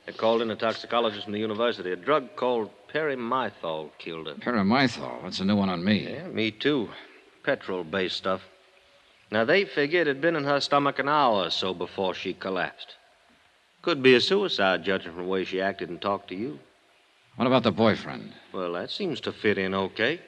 They 0.07 0.13
called 0.13 0.43
in 0.43 0.51
a 0.51 0.57
toxicologist 0.57 1.25
from 1.25 1.33
the 1.33 1.39
university. 1.39 1.93
A 1.93 1.97
drug 1.97 2.37
called 2.37 2.71
perimethol 2.93 3.91
killed 3.99 4.27
her. 4.27 4.35
Perimethol. 4.35 5.23
That's 5.23 5.41
a 5.41 5.45
new 5.45 5.57
one 5.57 5.71
on 5.71 5.83
me. 5.85 6.11
Yeah, 6.11 6.29
me 6.29 6.51
too. 6.51 6.91
Petrol 7.43 7.85
based 7.85 8.17
stuff. 8.17 8.43
Now, 9.31 9.45
they 9.45 9.65
figured 9.65 10.07
it 10.07 10.17
had 10.17 10.21
been 10.21 10.37
in 10.37 10.45
her 10.45 10.61
stomach 10.61 10.99
an 10.99 11.09
hour 11.09 11.47
or 11.47 11.51
so 11.51 11.73
before 11.73 12.15
she 12.15 12.35
collapsed. 12.35 12.97
Could 13.83 14.03
be 14.03 14.15
a 14.15 14.21
suicide, 14.21 14.85
judging 14.85 15.13
from 15.13 15.23
the 15.23 15.29
way 15.29 15.45
she 15.45 15.61
acted 15.61 15.89
and 15.89 16.01
talked 16.01 16.29
to 16.29 16.35
you. 16.35 16.59
What 17.37 17.47
about 17.47 17.63
the 17.65 17.73
boyfriend? 17.73 18.33
Well, 18.53 18.73
that 18.75 18.91
seems 18.91 19.21
to 19.23 19.33
fit 19.33 19.59
in 19.59 19.75
okay. 19.75 20.21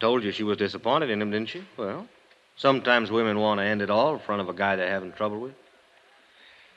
Told 0.00 0.24
you 0.24 0.32
she 0.32 0.42
was 0.44 0.56
disappointed 0.56 1.10
in 1.10 1.20
him, 1.20 1.30
didn't 1.30 1.50
she? 1.50 1.62
Well, 1.76 2.06
sometimes 2.56 3.10
women 3.10 3.38
want 3.38 3.60
to 3.60 3.64
end 3.64 3.82
it 3.82 3.90
all 3.90 4.14
in 4.14 4.20
front 4.20 4.40
of 4.40 4.48
a 4.48 4.54
guy 4.54 4.76
they're 4.76 4.88
having 4.90 5.12
trouble 5.12 5.40
with. 5.40 5.52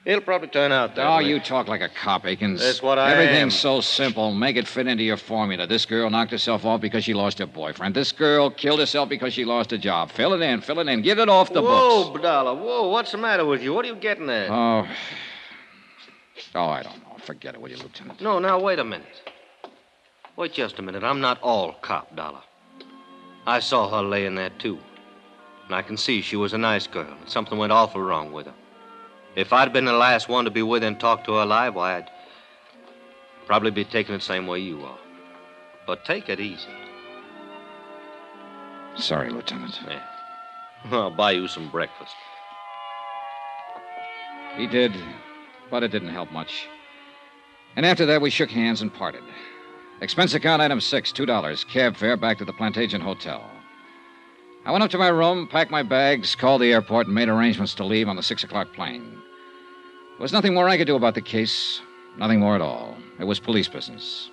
It'll 0.05 0.19
probably 0.19 0.49
turn 0.49 0.73
out 0.73 0.95
that 0.95 1.07
Oh, 1.07 1.17
way. 1.19 1.29
you 1.29 1.39
talk 1.39 1.69
like 1.69 1.79
a 1.79 1.87
cop, 1.87 2.25
Akins. 2.25 2.59
That's 2.59 2.81
what 2.81 2.99
I 2.99 3.13
Everything's 3.13 3.41
am. 3.41 3.49
so 3.51 3.79
simple. 3.79 4.33
Make 4.33 4.57
it 4.57 4.67
fit 4.67 4.85
into 4.85 5.01
your 5.05 5.15
formula. 5.15 5.65
This 5.65 5.85
girl 5.85 6.09
knocked 6.09 6.31
herself 6.31 6.65
off 6.65 6.81
because 6.81 7.05
she 7.05 7.13
lost 7.13 7.39
her 7.39 7.45
boyfriend. 7.45 7.95
This 7.95 8.11
girl 8.11 8.49
killed 8.49 8.81
herself 8.81 9.07
because 9.07 9.33
she 9.33 9.45
lost 9.45 9.71
a 9.71 9.77
job. 9.77 10.11
Fill 10.11 10.33
it 10.33 10.41
in, 10.41 10.59
fill 10.59 10.79
it 10.79 10.89
in. 10.89 11.01
Get 11.03 11.19
it 11.19 11.29
off 11.29 11.53
the 11.53 11.61
books. 11.61 11.71
Whoa, 11.71 12.11
books. 12.11 12.23
Whoa, 12.25 12.89
what's 12.89 13.13
the 13.13 13.17
matter 13.17 13.45
with 13.45 13.61
you? 13.61 13.73
What 13.73 13.85
are 13.85 13.87
you 13.87 13.95
getting 13.95 14.29
at? 14.29 14.49
Oh. 14.49 14.85
Oh, 16.53 16.65
I 16.67 16.83
don't 16.83 16.97
know. 16.97 17.02
Forget 17.25 17.55
it, 17.55 17.61
will 17.61 17.69
you, 17.69 17.77
Lieutenant? 17.77 18.21
No, 18.21 18.39
now, 18.39 18.59
wait 18.59 18.79
a 18.79 18.83
minute. 18.83 19.29
Wait 20.35 20.53
just 20.53 20.79
a 20.79 20.81
minute. 20.81 21.03
I'm 21.03 21.21
not 21.21 21.41
all 21.41 21.73
cop, 21.81 22.15
Dollar. 22.15 22.41
I 23.45 23.59
saw 23.59 23.89
her 23.89 24.07
laying 24.07 24.35
there, 24.35 24.49
too. 24.49 24.79
And 25.65 25.75
I 25.75 25.81
can 25.81 25.95
see 25.95 26.21
she 26.21 26.35
was 26.35 26.53
a 26.53 26.57
nice 26.57 26.87
girl, 26.87 27.07
and 27.09 27.29
something 27.29 27.57
went 27.57 27.71
awful 27.71 28.01
wrong 28.01 28.31
with 28.33 28.47
her. 28.47 28.53
If 29.35 29.53
I'd 29.53 29.71
been 29.71 29.85
the 29.85 29.93
last 29.93 30.27
one 30.27 30.45
to 30.45 30.51
be 30.51 30.61
with 30.61 30.81
her 30.81 30.87
and 30.87 30.99
talk 30.99 31.23
to 31.25 31.35
her 31.35 31.43
alive, 31.43 31.75
why, 31.75 31.97
I'd 31.97 32.09
probably 33.45 33.71
be 33.71 33.85
taking 33.85 34.15
it 34.15 34.19
the 34.19 34.23
same 34.23 34.45
way 34.45 34.59
you 34.59 34.83
are. 34.83 34.97
But 35.87 36.05
take 36.05 36.29
it 36.29 36.39
easy. 36.39 36.69
Sorry, 38.95 39.29
Lieutenant. 39.29 39.79
Yeah. 39.87 40.01
I'll 40.91 41.09
buy 41.09 41.31
you 41.31 41.47
some 41.47 41.69
breakfast. 41.69 42.15
He 44.57 44.67
did, 44.67 44.93
but 45.71 45.83
it 45.83 45.91
didn't 45.91 46.09
help 46.09 46.31
much. 46.31 46.67
And 47.75 47.85
after 47.85 48.05
that, 48.05 48.21
we 48.21 48.29
shook 48.29 48.51
hands 48.51 48.81
and 48.81 48.93
parted. 48.93 49.23
Expense 50.01 50.33
account 50.33 50.61
item 50.61 50.81
six, 50.81 51.11
$2. 51.11 51.67
Cab 51.67 51.95
fare 51.95 52.17
back 52.17 52.37
to 52.37 52.45
the 52.45 52.53
Plantation 52.53 53.01
Hotel. 53.01 53.43
I 54.65 54.71
went 54.71 54.83
up 54.83 54.91
to 54.91 54.97
my 54.97 55.09
room, 55.09 55.47
packed 55.47 55.71
my 55.71 55.83
bags, 55.83 56.35
called 56.35 56.61
the 56.61 56.71
airport, 56.71 57.07
and 57.07 57.15
made 57.15 57.29
arrangements 57.29 57.73
to 57.75 57.83
leave 57.83 58.07
on 58.07 58.15
the 58.15 58.23
six 58.23 58.43
o'clock 58.43 58.73
plane. 58.73 59.09
There 59.11 60.21
was 60.21 60.33
nothing 60.33 60.53
more 60.53 60.69
I 60.69 60.77
could 60.77 60.87
do 60.87 60.95
about 60.95 61.15
the 61.15 61.21
case. 61.21 61.81
Nothing 62.17 62.39
more 62.39 62.55
at 62.55 62.61
all. 62.61 62.95
It 63.19 63.25
was 63.25 63.39
police 63.39 63.67
business. 63.67 64.29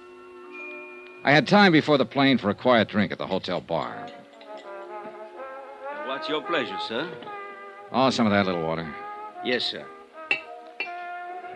I 1.25 1.33
had 1.33 1.49
time 1.49 1.73
before 1.73 1.99
the 1.99 2.05
plane 2.05 2.39
for 2.39 2.51
a 2.51 2.55
quiet 2.55 2.89
drink 2.89 3.13
at 3.13 3.19
the 3.19 3.27
hotel 3.27 3.61
bar. 3.61 4.07
What's 6.07 6.29
your 6.29 6.43
pleasure, 6.43 6.79
sir? 6.87 7.11
Oh, 7.93 8.11
some 8.11 8.27
of 8.27 8.33
that 8.33 8.47
little 8.47 8.63
water. 8.63 8.93
Yes, 9.45 9.65
sir. 9.65 9.87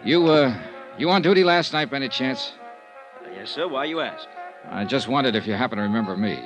You, 0.04 0.26
uh, 0.26 0.56
you 0.98 1.10
on 1.10 1.22
duty 1.22 1.44
last 1.44 1.72
night 1.72 1.90
by 1.90 1.96
any 1.96 2.08
chance? 2.08 2.52
Yes, 3.34 3.50
sir. 3.50 3.66
Why 3.68 3.84
you 3.84 4.00
ask? 4.00 4.26
I 4.70 4.84
just 4.84 5.08
wondered 5.08 5.34
if 5.34 5.46
you 5.46 5.54
happen 5.54 5.78
to 5.78 5.82
remember 5.82 6.16
me. 6.16 6.38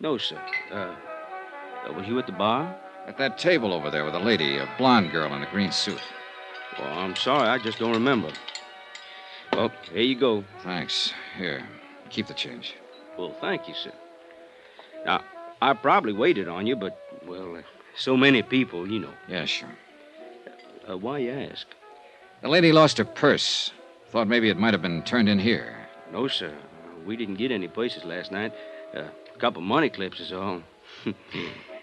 No, 0.00 0.18
sir. 0.18 0.40
Uh, 0.72 0.94
uh, 1.88 1.92
was 1.92 2.06
you 2.06 2.18
at 2.18 2.26
the 2.26 2.32
bar? 2.32 2.76
At 3.06 3.18
that 3.18 3.38
table 3.38 3.72
over 3.72 3.90
there 3.90 4.04
with 4.04 4.14
a 4.14 4.18
lady, 4.20 4.58
a 4.58 4.68
blonde 4.78 5.10
girl 5.10 5.32
in 5.34 5.42
a 5.42 5.50
green 5.50 5.72
suit. 5.72 6.00
Well, 6.78 6.98
I'm 6.98 7.16
sorry. 7.16 7.48
I 7.48 7.58
just 7.58 7.78
don't 7.78 7.92
remember. 7.92 8.30
Well, 9.52 9.70
here 9.92 10.02
you 10.02 10.18
go. 10.18 10.44
Thanks. 10.62 11.12
Here, 11.36 11.66
keep 12.10 12.26
the 12.26 12.34
change. 12.34 12.74
Well, 13.18 13.34
thank 13.40 13.68
you, 13.68 13.74
sir. 13.74 13.92
Now, 15.04 15.22
I 15.60 15.74
probably 15.74 16.12
waited 16.12 16.48
on 16.48 16.66
you, 16.66 16.76
but, 16.76 16.98
well, 17.26 17.56
uh, 17.56 17.62
so 17.96 18.16
many 18.16 18.42
people, 18.42 18.88
you 18.88 19.00
know. 19.00 19.12
Yeah, 19.28 19.44
sure. 19.44 19.68
Uh, 20.88 20.96
why 20.96 21.18
you 21.18 21.30
ask? 21.32 21.66
The 22.42 22.48
lady 22.48 22.72
lost 22.72 22.98
her 22.98 23.04
purse. 23.04 23.72
Thought 24.10 24.28
maybe 24.28 24.50
it 24.50 24.58
might 24.58 24.74
have 24.74 24.82
been 24.82 25.02
turned 25.04 25.28
in 25.28 25.38
here. 25.38 25.76
No, 26.12 26.28
sir. 26.28 26.52
We 27.06 27.16
didn't 27.16 27.36
get 27.36 27.50
any 27.50 27.68
places 27.68 28.04
last 28.04 28.30
night. 28.32 28.52
Uh, 28.94 29.04
a 29.34 29.38
couple 29.38 29.62
of 29.62 29.68
money 29.68 29.88
clips 29.88 30.20
is 30.20 30.32
all. 30.32 30.62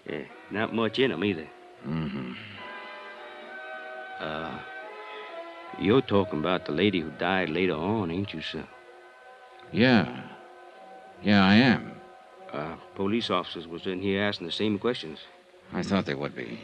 yeah, 0.08 0.22
not 0.50 0.74
much 0.74 0.98
in 0.98 1.12
'em 1.12 1.24
either. 1.24 1.48
Mm-hmm. 1.86 2.32
Uh, 4.20 4.58
you're 5.78 6.02
talking 6.02 6.38
about 6.38 6.66
the 6.66 6.72
lady 6.72 7.00
who 7.00 7.10
died 7.12 7.48
later 7.48 7.74
on, 7.74 8.10
ain't 8.10 8.32
you, 8.34 8.42
sir? 8.42 8.64
Yeah. 9.72 10.24
Yeah, 11.22 11.44
I 11.44 11.54
am. 11.54 11.92
Uh, 12.52 12.76
police 12.96 13.30
officers 13.30 13.66
was 13.66 13.86
in 13.86 14.00
here 14.00 14.22
asking 14.22 14.46
the 14.46 14.52
same 14.52 14.78
questions. 14.78 15.20
I 15.72 15.82
thought 15.82 16.04
they 16.04 16.14
would 16.14 16.34
be. 16.34 16.60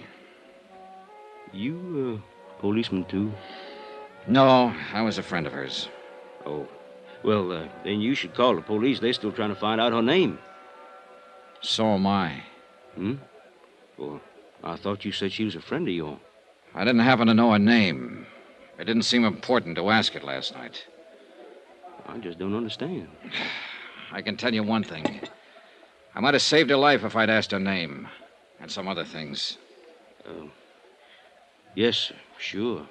You, 1.53 2.21
uh, 2.23 2.61
policeman, 2.61 3.05
too? 3.05 3.33
No, 4.29 4.75
I 4.93 5.03
was 5.03 5.19
a 5.19 5.23
friend 5.23 5.47
of 5.47 5.53
hers. 5.53 5.89
Oh. 6.45 6.67
Well, 7.23 7.53
uh, 7.53 7.69
then 7.85 8.01
you 8.01 8.15
should 8.15 8.35
call 8.35 8.55
the 8.55 8.63
police. 8.63 9.01
They're 9.01 9.13
still 9.13 9.33
trying 9.33 9.51
to 9.51 9.61
find 9.61 9.81
out 9.81 9.93
her 9.93 10.03
name. 10.03 10.39
So 11.61 11.87
am 11.95 12.07
I. 12.07 12.43
Hmm? 12.95 13.15
Well, 13.97 14.21
I 14.63 14.77
thought 14.77 15.05
you 15.05 15.13
said 15.13 15.33
she 15.33 15.45
was 15.45 15.55
a 15.55 15.61
friend 15.61 15.89
of 15.89 15.95
yours. 15.95 16.19
I 16.75 16.85
didn't 16.85 17.01
happen 17.01 17.27
to 17.29 17.35
know 17.35 17.53
her 17.53 17.59
name. 17.59 18.27
It 18.79 18.85
didn't 18.85 19.03
seem 19.03 19.25
important 19.25 19.77
to 19.77 19.91
ask 19.91 20.15
it 20.15 20.23
last 20.23 20.55
night. 20.55 20.85
I 22.07 22.19
just 22.19 22.39
don't 22.39 22.55
understand. 22.55 23.09
I 24.13 24.23
can 24.23 24.37
tell 24.37 24.55
you 24.55 24.63
one 24.63 24.85
thing. 24.85 25.21
I 26.15 26.21
might 26.21 26.35
have 26.35 26.43
saved 26.43 26.71
her 26.71 26.77
life 26.77 27.05
if 27.05 27.17
I'd 27.17 27.31
asked 27.31 27.51
her 27.53 27.59
name. 27.59 28.09
And 28.61 28.71
some 28.71 28.89
other 28.89 29.05
things. 29.05 29.59
Uh, 30.27 30.47
yes. 31.75 32.13
Sure. 32.39 32.87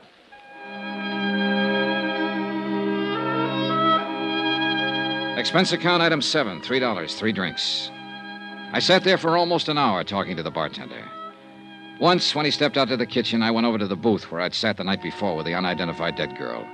Expense 5.38 5.74
account 5.74 6.02
item 6.02 6.22
seven, 6.22 6.62
three 6.62 6.80
dollars, 6.80 7.16
three 7.16 7.32
drinks. 7.32 7.92
I 8.74 8.80
sat 8.80 9.04
there 9.04 9.18
for 9.18 9.38
almost 9.38 9.70
an 9.70 9.78
hour 9.78 10.04
talking 10.04 10.36
to 10.36 10.44
the 10.44 10.52
bartender. 10.52 11.04
Once, 12.00 12.36
when 12.36 12.46
he 12.46 12.52
stepped 12.52 12.78
out 12.78 12.88
to 12.90 12.98
the 12.98 13.06
kitchen, 13.06 13.42
I 13.42 13.52
went 13.52 13.66
over 13.68 13.78
to 13.78 13.88
the 13.88 13.96
booth 13.96 14.32
where 14.32 14.42
I'd 14.42 14.54
sat 14.54 14.76
the 14.76 14.84
night 14.84 15.02
before 15.02 15.36
with 15.36 15.46
the 15.46 15.54
unidentified 15.54 16.16
dead 16.16 16.38
girl. 16.38 16.68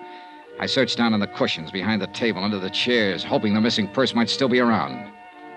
I 0.59 0.65
searched 0.65 0.97
down 0.97 1.13
on 1.13 1.19
the 1.19 1.27
cushions, 1.27 1.69
behind 1.69 2.01
the 2.01 2.07
table, 2.07 2.43
under 2.43 2.59
the 2.59 2.69
chairs, 2.69 3.23
hoping 3.23 3.53
the 3.53 3.61
missing 3.61 3.87
purse 3.87 4.15
might 4.15 4.29
still 4.29 4.49
be 4.49 4.59
around. 4.59 5.11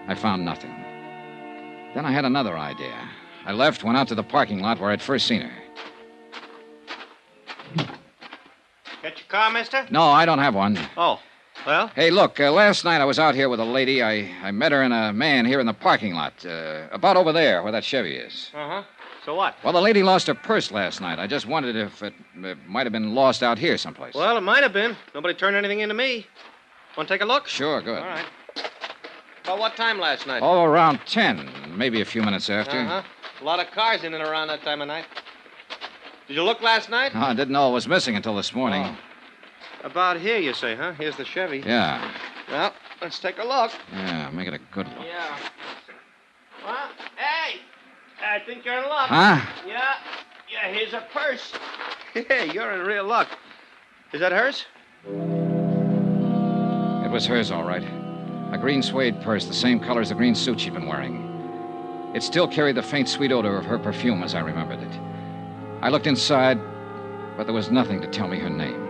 I 0.07 0.15
found 0.15 0.45
nothing. 0.45 0.75
Then 1.95 2.05
I 2.05 2.13
had 2.13 2.25
another 2.25 2.59
idea. 2.59 3.09
I 3.47 3.53
left, 3.53 3.85
went 3.85 3.97
out 3.97 4.09
to 4.09 4.15
the 4.15 4.23
parking 4.23 4.61
lot 4.61 4.81
where 4.81 4.91
I'd 4.91 5.01
first 5.01 5.27
seen 5.27 5.43
her. 5.43 5.64
Car, 9.29 9.51
mister? 9.51 9.87
No, 9.91 10.03
I 10.03 10.25
don't 10.25 10.39
have 10.39 10.55
one. 10.55 10.79
Oh, 10.97 11.21
well? 11.67 11.89
Hey, 11.89 12.11
look, 12.11 12.41
uh, 12.41 12.51
last 12.51 12.85
night 12.85 13.01
I 13.01 13.05
was 13.05 13.19
out 13.19 13.35
here 13.35 13.49
with 13.49 13.61
a 13.61 13.65
lady. 13.65 14.03
I, 14.03 14.31
I 14.43 14.51
met 14.51 14.73
her 14.73 14.83
and 14.83 14.93
a 14.93 15.13
man 15.13 15.47
here 15.47 15.61
in 15.61 15.67
the 15.67 15.75
parking 15.75 16.15
lot, 16.15 16.45
uh, 16.45 16.89
about 16.93 17.17
over 17.17 17.33
there 17.33 17.63
where 17.63 17.73
that 17.73 17.85
Chevy 17.85 18.17
is. 18.17 18.51
Uh 18.55 18.69
huh. 18.69 18.83
So 19.25 19.35
what? 19.35 19.55
Well, 19.65 19.73
the 19.73 19.81
lady 19.81 20.03
lost 20.03 20.27
her 20.27 20.35
purse 20.35 20.71
last 20.71 21.01
night. 21.01 21.19
I 21.19 21.27
just 21.27 21.47
wondered 21.47 21.77
if 21.77 22.03
it, 22.03 22.13
it 22.37 22.59
might 22.69 22.85
have 22.85 22.93
been 22.93 23.15
lost 23.15 23.43
out 23.43 23.59
here 23.59 23.79
someplace. 23.79 24.15
Well, 24.15 24.37
it 24.37 24.43
might 24.43 24.63
have 24.63 24.75
been. 24.75 24.97
Nobody 25.15 25.33
turned 25.33 25.57
anything 25.57 25.81
into 25.81 25.95
me. 25.95 26.27
Want 26.97 27.09
to 27.09 27.15
take 27.15 27.23
a 27.23 27.25
look? 27.25 27.49
Sure, 27.49 27.81
good. 27.81 28.03
All 28.03 28.05
right. 28.09 28.27
About 29.45 29.59
what 29.59 29.77
time 29.77 29.99
last 29.99 30.27
night? 30.27 30.41
Oh, 30.43 30.63
around 30.65 31.01
10, 31.07 31.75
maybe 31.77 32.01
a 32.01 32.05
few 32.05 32.23
minutes 32.23 32.51
after. 32.51 32.79
Uh 32.79 32.87
huh. 32.87 33.03
A 33.41 33.45
lot 33.45 33.61
of 33.61 33.71
cars 33.73 34.05
in 34.05 34.15
and 34.15 34.23
around 34.23 34.49
that 34.49 34.63
time 34.63 34.81
of 34.83 34.89
night. 34.89 35.07
Did 36.29 36.35
you 36.35 36.43
look 36.45 36.63
last 36.63 36.89
night? 36.89 37.15
I 37.15 37.35
didn't 37.35 37.53
know 37.53 37.69
it 37.71 37.73
was 37.73 37.89
missing 37.89 38.17
until 38.17 38.35
this 38.37 38.55
morning. 38.55 38.83
Oh. 38.85 38.97
About 39.85 40.19
here, 40.19 40.39
you 40.39 40.55
say, 40.55 40.75
huh? 40.75 40.93
Here's 40.93 41.17
the 41.17 41.25
Chevy. 41.27 41.59
Yeah, 41.59 42.11
Well, 42.51 42.73
let's 43.03 43.19
take 43.19 43.39
a 43.39 43.45
look. 43.45 43.71
yeah, 43.93 44.31
make 44.31 44.49
it 44.49 44.55
a 44.55 44.59
good 44.73 44.89
look. 44.89 45.07
Yeah. 45.07 45.37
Well, 46.65 46.89
hey, 47.17 47.61
I 48.27 48.39
think 48.47 48.65
you're 48.65 48.79
in 48.83 48.89
luck. 48.89 49.09
Huh? 49.09 49.41
Yeah. 49.67 49.95
Yeah, 50.51 50.69
here's 50.73 50.95
a 50.95 51.05
purse. 51.13 51.53
Hey, 52.15 52.51
you're 52.53 52.73
in 52.73 52.87
real 52.87 53.05
luck. 53.05 53.29
Is 54.13 54.21
that 54.21 54.33
hers? 54.33 54.65
It 57.05 57.11
was 57.11 57.27
hers, 57.27 57.51
all 57.51 57.65
right. 57.65 57.83
A 58.53 58.59
green 58.59 58.83
suede 58.83 59.21
purse, 59.21 59.45
the 59.47 59.53
same 59.53 59.79
color 59.81 60.01
as 60.01 60.09
the 60.09 60.15
green 60.15 60.35
suit 60.35 60.61
she'd 60.61 60.73
been 60.75 60.87
wearing. 60.87 61.31
It 62.15 62.23
still 62.23 62.47
carried 62.49 62.77
the 62.77 62.83
faint, 62.83 63.09
sweet 63.09 63.33
odor 63.33 63.57
of 63.59 63.65
her 63.67 63.79
perfume 63.79 64.23
as 64.23 64.35
I 64.35 64.41
remembered 64.41 64.79
it. 64.81 64.99
I 65.83 65.89
looked 65.91 66.07
inside, 66.07 66.59
but 67.37 67.45
there 67.45 67.53
was 67.55 67.71
nothing 67.71 68.01
to 68.01 68.07
tell 68.07 68.29
me 68.29 68.39
her 68.39 68.49
name. 68.49 68.81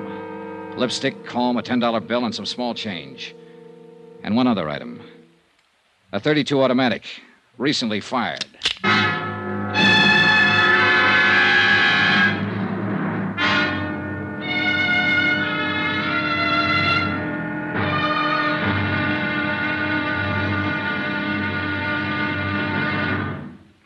Lipstick, 0.76 1.24
comb, 1.24 1.56
a 1.56 1.62
$10 1.62 2.06
bill, 2.06 2.24
and 2.24 2.34
some 2.34 2.46
small 2.46 2.74
change. 2.74 3.34
And 4.22 4.34
one 4.34 4.46
other 4.46 4.68
item 4.68 5.00
a 6.12 6.20
32 6.20 6.62
automatic, 6.62 7.04
recently 7.58 8.00
fired. 8.00 8.44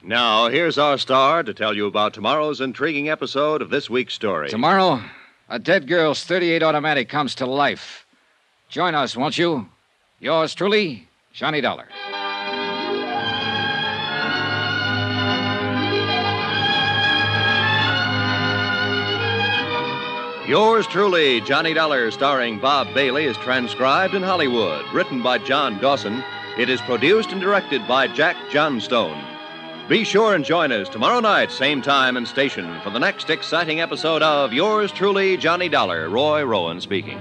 Now, 0.02 0.48
here's 0.48 0.78
our 0.78 0.96
star 0.96 1.42
to 1.42 1.52
tell 1.52 1.74
you 1.74 1.86
about 1.86 2.14
tomorrow's 2.14 2.62
intriguing 2.62 3.10
episode 3.10 3.60
of 3.60 3.68
this 3.68 3.90
week's 3.90 4.14
story. 4.14 4.48
Tomorrow, 4.48 5.02
a 5.48 5.58
dead 5.58 5.86
girl's 5.86 6.24
38 6.24 6.62
automatic 6.62 7.08
comes 7.08 7.34
to 7.36 7.46
life. 7.46 8.06
Join 8.68 8.94
us, 8.94 9.16
won't 9.16 9.38
you? 9.38 9.68
Yours 10.20 10.54
truly, 10.54 11.08
Johnny 11.32 11.60
Dollar. 11.60 11.86
Yours 20.46 20.86
truly, 20.86 21.42
Johnny 21.42 21.74
Dollar, 21.74 22.10
starring 22.10 22.58
Bob 22.58 22.92
Bailey, 22.94 23.24
is 23.24 23.36
transcribed 23.36 24.14
in 24.14 24.22
Hollywood. 24.22 24.82
Written 24.94 25.22
by 25.22 25.36
John 25.36 25.78
Dawson. 25.78 26.24
It 26.58 26.70
is 26.70 26.80
produced 26.80 27.32
and 27.32 27.40
directed 27.40 27.86
by 27.86 28.08
Jack 28.08 28.36
Johnstone. 28.50 29.27
Be 29.88 30.04
sure 30.04 30.34
and 30.34 30.44
join 30.44 30.70
us 30.70 30.86
tomorrow 30.86 31.20
night, 31.20 31.50
same 31.50 31.80
time 31.80 32.18
and 32.18 32.28
station, 32.28 32.78
for 32.82 32.90
the 32.90 32.98
next 32.98 33.30
exciting 33.30 33.80
episode 33.80 34.22
of 34.22 34.52
Yours 34.52 34.92
truly, 34.92 35.38
Johnny 35.38 35.70
Dollar. 35.70 36.10
Roy 36.10 36.44
Rowan 36.44 36.82
speaking. 36.82 37.18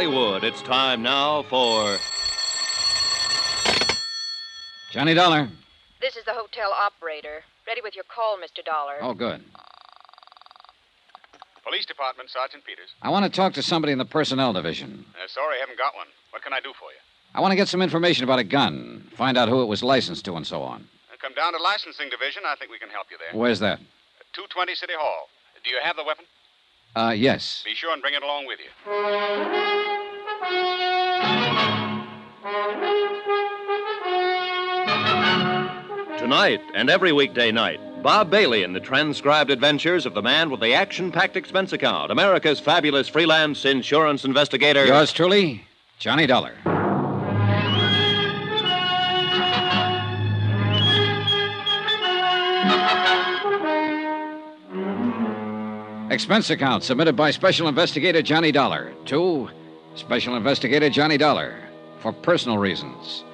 Hollywood, 0.00 0.44
it's 0.44 0.62
time 0.62 1.02
now 1.02 1.42
for. 1.42 1.98
Johnny 4.90 5.12
Dollar. 5.12 5.50
This 6.00 6.16
is 6.16 6.24
the 6.24 6.32
hotel 6.32 6.72
operator. 6.72 7.44
Ready 7.66 7.82
with 7.82 7.94
your 7.94 8.04
call, 8.04 8.38
Mr. 8.38 8.64
Dollar. 8.64 8.94
Oh, 9.02 9.12
good. 9.12 9.44
Police 11.62 11.84
Department, 11.84 12.30
Sergeant 12.30 12.64
Peters. 12.64 12.88
I 13.02 13.10
want 13.10 13.26
to 13.26 13.30
talk 13.30 13.52
to 13.52 13.62
somebody 13.62 13.92
in 13.92 13.98
the 13.98 14.06
personnel 14.06 14.54
division. 14.54 15.04
Uh, 15.22 15.28
sorry, 15.28 15.56
I 15.58 15.60
haven't 15.60 15.76
got 15.76 15.94
one. 15.94 16.06
What 16.30 16.42
can 16.42 16.54
I 16.54 16.60
do 16.60 16.72
for 16.80 16.88
you? 16.88 17.00
I 17.34 17.42
want 17.42 17.52
to 17.52 17.56
get 17.56 17.68
some 17.68 17.82
information 17.82 18.24
about 18.24 18.38
a 18.38 18.44
gun, 18.44 19.06
find 19.18 19.36
out 19.36 19.50
who 19.50 19.60
it 19.60 19.66
was 19.66 19.82
licensed 19.82 20.24
to, 20.24 20.34
and 20.34 20.46
so 20.46 20.62
on. 20.62 20.88
Uh, 21.12 21.16
come 21.20 21.34
down 21.34 21.52
to 21.52 21.62
licensing 21.62 22.08
division. 22.08 22.44
I 22.46 22.54
think 22.56 22.70
we 22.70 22.78
can 22.78 22.88
help 22.88 23.08
you 23.10 23.18
there. 23.18 23.38
Where's 23.38 23.58
that? 23.58 23.80
220 24.32 24.74
City 24.76 24.94
Hall. 24.98 25.28
Do 25.62 25.68
you 25.68 25.76
have 25.84 25.96
the 25.96 26.04
weapon? 26.04 26.24
Uh, 26.96 27.14
yes. 27.16 27.62
Be 27.64 27.74
sure 27.74 27.92
and 27.92 28.02
bring 28.02 28.14
it 28.14 28.22
along 28.22 28.46
with 28.46 28.58
you. 28.58 29.89
Tonight 36.18 36.60
and 36.74 36.88
every 36.88 37.12
weekday 37.12 37.52
night, 37.52 37.78
Bob 38.02 38.30
Bailey 38.30 38.62
in 38.62 38.72
the 38.72 38.80
transcribed 38.80 39.50
adventures 39.50 40.06
of 40.06 40.14
the 40.14 40.22
man 40.22 40.48
with 40.48 40.60
the 40.60 40.72
action 40.72 41.12
packed 41.12 41.36
expense 41.36 41.74
account, 41.74 42.10
America's 42.10 42.58
fabulous 42.58 43.08
freelance 43.08 43.66
insurance 43.66 44.24
investigator. 44.24 44.86
Yours 44.86 45.12
truly, 45.12 45.62
Johnny 45.98 46.26
Dollar. 46.26 46.54
Expense 56.10 56.50
account 56.50 56.82
submitted 56.84 57.14
by 57.14 57.30
Special 57.30 57.68
Investigator 57.68 58.22
Johnny 58.22 58.52
Dollar 58.52 58.94
to 59.06 59.50
Special 59.96 60.36
Investigator 60.36 60.88
Johnny 60.88 61.18
Dollar 61.18 61.56
for 61.98 62.12
personal 62.12 62.58
reasons. 62.58 63.24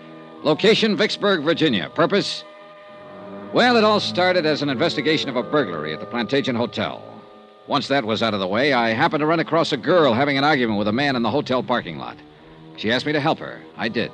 Location 0.43 0.97
Vicksburg, 0.97 1.43
Virginia. 1.43 1.91
Purpose? 1.95 2.45
Well, 3.53 3.77
it 3.77 3.85
all 3.85 4.01
started 4.01 4.47
as 4.47 4.63
an 4.63 4.71
investigation 4.71 5.29
of 5.29 5.37
a 5.37 5.43
burglary 5.43 5.93
at 5.93 6.01
the 6.01 6.07
Plantation 6.07 6.57
Hotel. 6.57 7.03
Once 7.67 7.89
that 7.89 8.05
was 8.05 8.23
out 8.23 8.33
of 8.35 8.41
the 8.41 8.47
way, 8.47 8.73
I 8.73 8.91
happened 8.91 9.21
to 9.21 9.27
run 9.27 9.41
across 9.41 9.73
a 9.73 9.77
girl 9.77 10.15
having 10.15 10.39
an 10.39 10.45
argument 10.45 10.79
with 10.79 10.89
a 10.89 10.93
man 10.93 11.15
in 11.15 11.23
the 11.23 11.31
hotel 11.31 11.63
parking 11.63 11.99
lot. 11.99 12.17
She 12.77 12.91
asked 12.91 13.07
me 13.07 13.13
to 13.13 13.21
help 13.21 13.39
her. 13.39 13.61
I 13.77 13.89
did. 13.89 14.11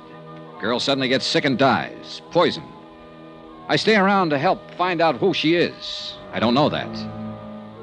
Girl 0.61 0.81
suddenly 0.81 1.09
gets 1.09 1.27
sick 1.27 1.45
and 1.45 1.59
dies. 1.59 2.23
Poison. 2.31 2.65
I 3.69 3.77
stay 3.77 3.97
around 3.97 4.31
to 4.31 4.39
help 4.39 4.71
find 4.73 5.01
out 5.01 5.17
who 5.17 5.33
she 5.33 5.55
is. 5.55 6.15
I 6.33 6.41
don't 6.41 6.55
know 6.55 6.69
that. 6.69 6.91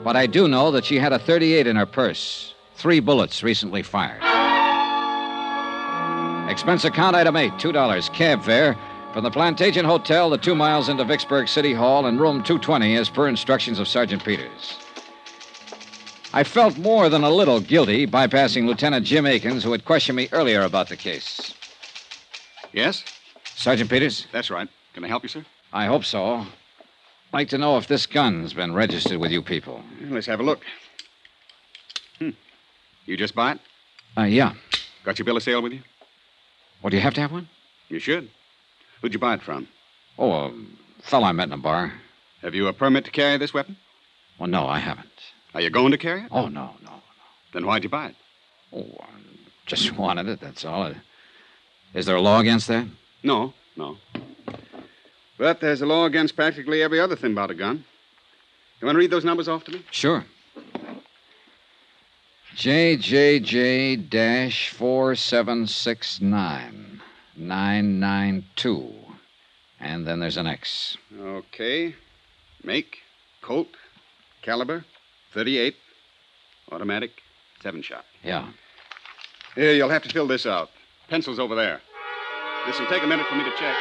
But 0.04 0.16
I 0.16 0.28
do 0.28 0.48
know 0.48 0.72
that 0.72 0.86
she 0.86 0.98
had 0.98 1.14
a 1.14 1.20
38 1.20 1.68
in 1.68 1.76
her 1.76 1.86
purse. 1.86 2.54
Three 2.80 3.02
bullets 3.02 3.44
recently 3.44 3.84
fired. 3.84 4.24
Expense 6.50 6.86
account 6.86 7.14
item 7.14 7.36
eight, 7.36 7.52
$2 7.54 8.14
cab 8.14 8.42
fare 8.42 8.78
from 9.12 9.26
the 9.26 9.30
Plantation 9.30 9.84
Hotel, 9.84 10.30
the 10.30 10.38
two 10.38 10.56
miles 10.56 10.88
into 10.88 11.04
Vicksburg 11.04 11.50
City 11.50 11.74
Hall, 11.74 12.06
and 12.06 12.22
room 12.22 12.42
220 12.42 12.96
as 12.96 13.10
per 13.10 13.28
instructions 13.28 13.80
of 13.80 13.90
Sergeant 13.90 14.24
Peters. 14.24 14.78
I 16.32 16.46
felt 16.46 16.78
more 16.78 17.10
than 17.10 17.26
a 17.26 17.30
little 17.30 17.60
guilty 17.60 18.08
bypassing 18.08 18.66
Lieutenant 18.66 19.06
Jim 19.06 19.26
Akins, 19.26 19.62
who 19.62 19.74
had 19.74 19.84
questioned 19.84 20.16
me 20.16 20.30
earlier 20.32 20.62
about 20.62 20.88
the 20.88 20.96
case. 20.96 21.54
Yes? 22.72 23.04
Sergeant 23.44 23.90
Peters? 23.90 24.26
That's 24.32 24.50
right. 24.50 24.70
Can 24.94 25.04
I 25.04 25.10
help 25.10 25.24
you, 25.24 25.30
sir? 25.30 25.46
I 25.74 25.88
hope 25.88 26.06
so. 26.06 26.46
Like 27.34 27.50
to 27.50 27.58
know 27.58 27.78
if 27.78 27.88
this 27.88 28.06
gun's 28.06 28.54
been 28.54 28.74
registered 28.74 29.20
with 29.20 29.32
you 29.32 29.42
people. 29.42 29.84
Let's 30.02 30.28
have 30.28 30.40
a 30.40 30.44
look. 30.44 30.64
You 33.10 33.18
just 33.18 33.34
buy 33.34 33.54
it? 33.54 33.60
Uh, 34.16 34.26
yeah. 34.26 34.54
Got 35.04 35.18
your 35.18 35.26
bill 35.26 35.38
of 35.38 35.42
sale 35.42 35.64
with 35.64 35.74
you? 35.74 35.82
Well, 36.84 36.92
do 36.92 36.96
you 36.98 37.02
have 37.02 37.16
to 37.16 37.22
have 37.22 37.32
one? 37.32 37.50
You 37.90 37.98
should. 37.98 38.30
Who'd 39.02 39.14
you 39.14 39.20
buy 39.20 39.34
it 39.34 39.42
from? 39.42 39.68
Oh, 40.20 40.32
a 40.32 40.54
fellow 41.02 41.26
I 41.26 41.32
met 41.32 41.48
in 41.48 41.54
a 41.54 41.58
bar. 41.58 41.92
Have 42.44 42.54
you 42.54 42.68
a 42.68 42.74
permit 42.74 43.06
to 43.06 43.12
carry 43.12 43.38
this 43.38 43.52
weapon? 43.52 43.78
Well, 44.38 44.48
no, 44.48 44.68
I 44.68 44.78
haven't. 44.78 45.08
Are 45.56 45.62
you 45.62 45.72
going 45.72 45.90
to 45.92 45.98
carry 45.98 46.22
it? 46.22 46.28
Oh, 46.30 46.50
no, 46.50 46.76
no. 46.84 47.02
Then 47.52 47.66
why'd 47.66 47.84
you 47.84 47.90
buy 47.90 48.10
it? 48.10 48.16
Oh, 48.72 48.86
I 49.02 49.08
just 49.66 49.92
wanted 49.98 50.28
it, 50.28 50.40
that's 50.40 50.64
all. 50.64 50.94
Is 51.96 52.06
there 52.06 52.16
a 52.16 52.22
law 52.22 52.40
against 52.40 52.68
that? 52.68 52.86
No, 53.24 53.56
no. 53.76 53.98
But 55.40 55.62
there's 55.62 55.82
a 55.82 55.88
law 55.88 56.06
against 56.06 56.36
practically 56.36 56.84
every 56.84 57.00
other 57.00 57.16
thing 57.16 57.32
about 57.32 57.50
a 57.50 57.56
gun. 57.56 57.84
You 58.80 58.86
want 58.86 58.98
to 58.98 59.00
read 59.00 59.10
those 59.10 59.26
numbers 59.26 59.48
off 59.48 59.64
to 59.64 59.72
me? 59.72 59.84
Sure. 59.90 60.24
JJJ 62.56 64.10
dash 64.10 64.70
four 64.70 65.16
seven 65.16 65.68
six 65.68 66.20
nine 66.20 67.02
nine 67.36 68.00
nine 68.00 68.46
two. 68.56 68.94
And 69.80 70.06
then 70.06 70.20
there's 70.20 70.38
an 70.38 70.48
X. 70.48 70.98
Okay. 71.18 71.96
Make, 72.64 72.98
Colt, 73.42 73.70
caliber, 74.42 74.84
38, 75.34 75.76
automatic, 76.72 77.12
seven 77.62 77.82
shot. 77.82 78.04
Yeah. 78.24 78.50
Here, 79.56 79.74
you'll 79.74 79.90
have 79.90 80.04
to 80.04 80.10
fill 80.10 80.28
this 80.28 80.46
out. 80.46 80.70
Pencil's 81.08 81.40
over 81.40 81.56
there. 81.56 81.82
This'll 82.66 82.86
take 82.88 83.04
a 83.04 83.08
minute 83.08 83.26
for 83.28 83.36
me 83.36 83.44
to 83.46 83.52
check. 83.52 83.76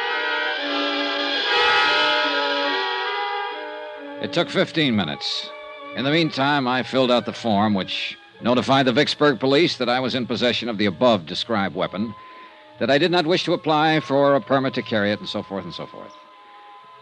It 4.23 4.33
took 4.33 4.49
15 4.49 4.95
minutes. 4.95 5.49
In 5.95 6.05
the 6.05 6.11
meantime, 6.11 6.67
I 6.67 6.83
filled 6.83 7.11
out 7.11 7.25
the 7.25 7.33
form 7.33 7.73
which 7.73 8.17
notified 8.41 8.85
the 8.85 8.93
Vicksburg 8.93 9.39
police 9.39 9.77
that 9.77 9.89
I 9.89 9.99
was 9.99 10.15
in 10.15 10.25
possession 10.25 10.69
of 10.69 10.77
the 10.77 10.85
above 10.85 11.25
described 11.25 11.75
weapon, 11.75 12.13
that 12.79 12.89
I 12.89 12.97
did 12.97 13.11
not 13.11 13.25
wish 13.25 13.43
to 13.43 13.53
apply 13.53 13.99
for 13.99 14.35
a 14.35 14.41
permit 14.41 14.73
to 14.75 14.81
carry 14.81 15.11
it, 15.11 15.19
and 15.19 15.27
so 15.27 15.43
forth 15.43 15.65
and 15.65 15.73
so 15.73 15.85
forth. 15.85 16.13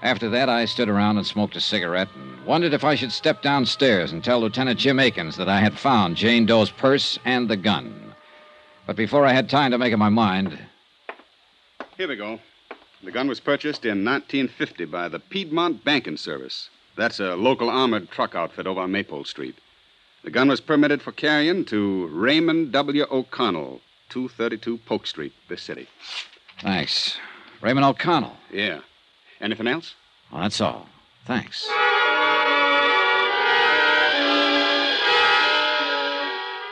After 0.02 0.30
that, 0.30 0.48
I 0.48 0.66
stood 0.66 0.90
around 0.90 1.18
and 1.18 1.26
smoked 1.26 1.56
a 1.56 1.62
cigarette 1.62 2.10
and 2.16 2.46
wondered 2.46 2.74
if 2.74 2.84
I 2.84 2.96
should 2.96 3.12
step 3.12 3.42
downstairs 3.42 4.12
and 4.12 4.24
tell 4.24 4.40
Lieutenant 4.40 4.80
Jim 4.80 5.00
Akins 5.00 5.38
that 5.38 5.50
I 5.50 5.60
had 5.60 5.78
found 5.78 6.18
Jane 6.18 6.46
Doe's 6.46 6.70
purse 6.70 7.18
and 7.26 7.50
the 7.50 7.58
gun. 7.58 8.14
But 8.86 8.96
before 8.96 9.26
I 9.26 9.34
had 9.34 9.50
time 9.50 9.72
to 9.72 9.78
make 9.78 9.94
up 9.94 10.00
my 10.00 10.10
mind, 10.10 10.58
Here 11.98 12.08
we 12.08 12.16
go. 12.16 12.40
The 13.04 13.12
gun 13.12 13.28
was 13.28 13.40
purchased 13.40 13.86
in 13.86 14.06
1950 14.06 14.86
by 14.86 15.08
the 15.08 15.20
Piedmont 15.20 15.84
Banking 15.84 16.18
Service. 16.18 16.70
That's 16.96 17.20
a 17.20 17.36
local 17.36 17.70
armored 17.70 18.10
truck 18.12 18.36
outfit 18.36 18.68
over 18.68 18.82
on 18.82 18.92
Maypole 18.92 19.26
Street. 19.26 19.56
The 20.28 20.32
gun 20.32 20.50
was 20.50 20.60
permitted 20.60 21.02
for 21.02 21.14
carrying 21.14 21.64
to 21.68 22.08
Raymond 22.08 22.74
W. 22.74 23.06
O'Connell, 23.10 23.80
232 24.10 24.80
Polk 24.80 25.08
Street, 25.08 25.32
this 25.48 25.62
city. 25.62 25.88
thanks. 26.60 27.18
Raymond 27.62 27.86
O'Connell. 27.86 28.36
Yeah. 28.52 28.82
Anything 29.40 29.68
else? 29.68 29.96
Well, 30.30 30.42
that's 30.42 30.60
all. 30.60 30.90
Thanks. 31.24 31.66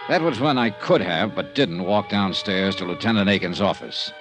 That 0.09 0.21
was 0.21 0.41
when 0.41 0.57
I 0.57 0.71
could 0.71 0.99
have, 0.99 1.33
but 1.33 1.55
didn't, 1.55 1.85
walk 1.85 2.09
downstairs 2.09 2.75
to 2.75 2.83
Lieutenant 2.83 3.29
Akins' 3.29 3.61
office. 3.61 4.11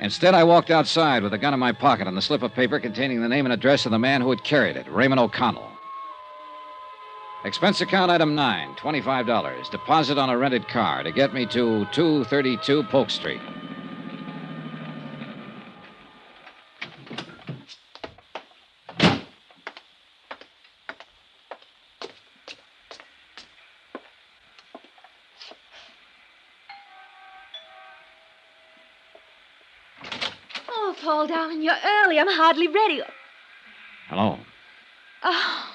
Instead, 0.00 0.32
I 0.34 0.42
walked 0.42 0.70
outside 0.70 1.22
with 1.22 1.34
a 1.34 1.38
gun 1.38 1.52
in 1.52 1.60
my 1.60 1.72
pocket 1.72 2.06
and 2.08 2.16
the 2.16 2.22
slip 2.22 2.42
of 2.42 2.54
paper 2.54 2.80
containing 2.80 3.20
the 3.20 3.28
name 3.28 3.44
and 3.44 3.52
address 3.52 3.84
of 3.84 3.92
the 3.92 3.98
man 3.98 4.22
who 4.22 4.30
had 4.30 4.42
carried 4.42 4.78
it, 4.78 4.88
Raymond 4.88 5.20
O'Connell. 5.20 5.73
Expense 7.44 7.82
account 7.82 8.10
item 8.10 8.34
9, 8.34 8.74
$25. 8.76 9.70
Deposit 9.70 10.16
on 10.16 10.30
a 10.30 10.38
rented 10.38 10.66
car 10.66 11.02
to 11.02 11.12
get 11.12 11.34
me 11.34 11.44
to 11.44 11.86
232 11.92 12.82
Polk 12.84 13.10
Street. 13.10 13.40
Oh, 30.66 30.96
Paul, 31.02 31.26
darling, 31.26 31.60
you're 31.60 31.74
early. 31.84 32.18
I'm 32.18 32.26
hardly 32.26 32.68
ready. 32.68 33.02
Hello. 34.08 34.38
Oh, 35.22 35.73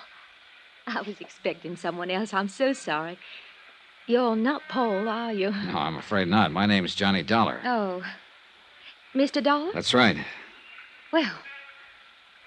I 0.96 1.02
was 1.02 1.20
expecting 1.22 1.76
someone 1.76 2.10
else. 2.10 2.34
I'm 2.34 2.48
so 2.48 2.74
sorry. 2.74 3.18
You're 4.08 4.36
not 4.36 4.64
Paul, 4.70 5.08
are 5.08 5.32
you? 5.32 5.52
No, 5.52 5.78
I'm 5.78 5.98
afraid 5.98 6.28
not. 6.28 6.52
My 6.52 6.66
name's 6.66 6.96
Johnny 6.96 7.22
Dollar. 7.22 7.62
Oh. 7.64 8.04
Mr. 9.14 9.44
Dollar? 9.44 9.72
That's 9.74 9.94
right. 9.94 10.18
Well, 11.14 11.32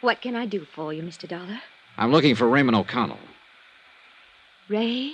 what 0.00 0.20
can 0.20 0.34
I 0.34 0.46
do 0.46 0.64
for 0.64 0.92
you, 0.92 1.02
Mr. 1.02 1.28
Dollar? 1.28 1.60
I'm 1.96 2.10
looking 2.10 2.34
for 2.34 2.48
Raymond 2.48 2.76
O'Connell. 2.76 3.18
Ray? 4.68 5.12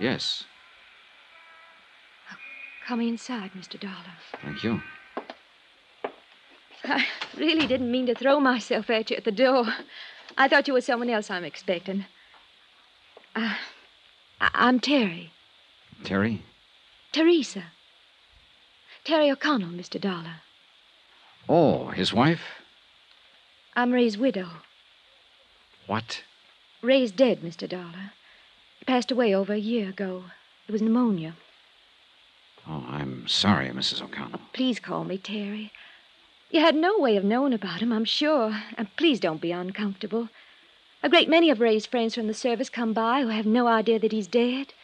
Yes. 0.00 0.44
Oh, 2.32 2.36
come 2.86 3.00
inside, 3.00 3.52
Mr. 3.56 3.78
Dollar. 3.78 3.94
Thank 4.42 4.64
you. 4.64 4.80
I 6.84 7.04
really 7.36 7.66
didn't 7.66 7.90
mean 7.90 8.06
to 8.06 8.14
throw 8.14 8.40
myself 8.40 8.90
at 8.90 9.10
you 9.10 9.16
at 9.16 9.24
the 9.24 9.32
door. 9.32 9.66
I 10.36 10.48
thought 10.48 10.66
you 10.66 10.74
were 10.74 10.80
someone 10.80 11.10
else 11.10 11.30
I'm 11.30 11.44
expecting. 11.44 12.06
Uh, 13.38 13.54
I'm 14.40 14.80
Terry. 14.80 15.30
Terry? 16.02 16.42
Teresa. 17.12 17.66
Terry 19.04 19.30
O'Connell, 19.30 19.68
Mr. 19.68 20.00
Dollar. 20.00 20.40
Oh, 21.48 21.86
his 21.90 22.12
wife? 22.12 22.42
I'm 23.76 23.92
Ray's 23.92 24.18
widow. 24.18 24.48
What? 25.86 26.24
Ray's 26.82 27.12
dead, 27.12 27.42
Mr. 27.42 27.68
Dollar. 27.68 28.10
He 28.80 28.84
passed 28.84 29.12
away 29.12 29.32
over 29.32 29.52
a 29.52 29.58
year 29.58 29.88
ago. 29.88 30.24
It 30.66 30.72
was 30.72 30.82
pneumonia. 30.82 31.36
Oh, 32.68 32.84
I'm 32.88 33.28
sorry, 33.28 33.68
Mrs. 33.68 34.02
O'Connell. 34.02 34.40
Please 34.52 34.80
call 34.80 35.04
me 35.04 35.16
Terry. 35.16 35.70
You 36.50 36.60
had 36.60 36.74
no 36.74 36.98
way 36.98 37.16
of 37.16 37.22
knowing 37.22 37.52
about 37.52 37.82
him, 37.82 37.92
I'm 37.92 38.04
sure. 38.04 38.60
And 38.76 38.94
please 38.96 39.20
don't 39.20 39.40
be 39.40 39.52
uncomfortable. 39.52 40.28
A 41.02 41.08
great 41.08 41.28
many 41.28 41.48
of 41.50 41.60
Ray's 41.60 41.86
friends 41.86 42.14
from 42.14 42.26
the 42.26 42.34
service 42.34 42.68
come 42.68 42.92
by 42.92 43.22
who 43.22 43.28
have 43.28 43.46
no 43.46 43.68
idea 43.68 43.98
that 44.00 44.10
he's 44.10 44.26
dead. 44.26 44.74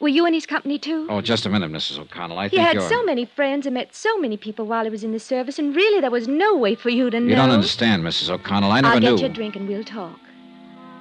Were 0.00 0.08
you 0.08 0.26
in 0.26 0.34
his 0.34 0.46
company, 0.46 0.78
too? 0.78 1.06
Oh, 1.10 1.20
just 1.20 1.46
a 1.46 1.48
minute, 1.48 1.70
Mrs. 1.70 1.98
O'Connell. 1.98 2.38
I 2.38 2.44
he 2.48 2.56
think 2.56 2.66
had 2.66 2.74
you're. 2.74 2.88
so 2.88 3.04
many 3.04 3.24
friends 3.24 3.66
and 3.66 3.74
met 3.74 3.94
so 3.94 4.16
many 4.18 4.36
people 4.36 4.66
while 4.66 4.84
he 4.84 4.90
was 4.90 5.02
in 5.04 5.12
the 5.12 5.18
service, 5.20 5.58
and 5.58 5.74
really 5.74 6.00
there 6.00 6.10
was 6.10 6.28
no 6.28 6.56
way 6.56 6.74
for 6.74 6.88
you 6.90 7.10
to 7.10 7.18
know. 7.18 7.26
You 7.28 7.34
don't 7.36 7.50
understand, 7.50 8.02
Mrs. 8.04 8.30
O'Connell. 8.30 8.70
I 8.70 8.80
never 8.80 8.94
I'll 8.94 9.00
knew. 9.00 9.10
get 9.16 9.20
you 9.20 9.26
a 9.26 9.30
drink 9.30 9.56
and 9.56 9.68
we'll 9.68 9.84
talk. 9.84 10.18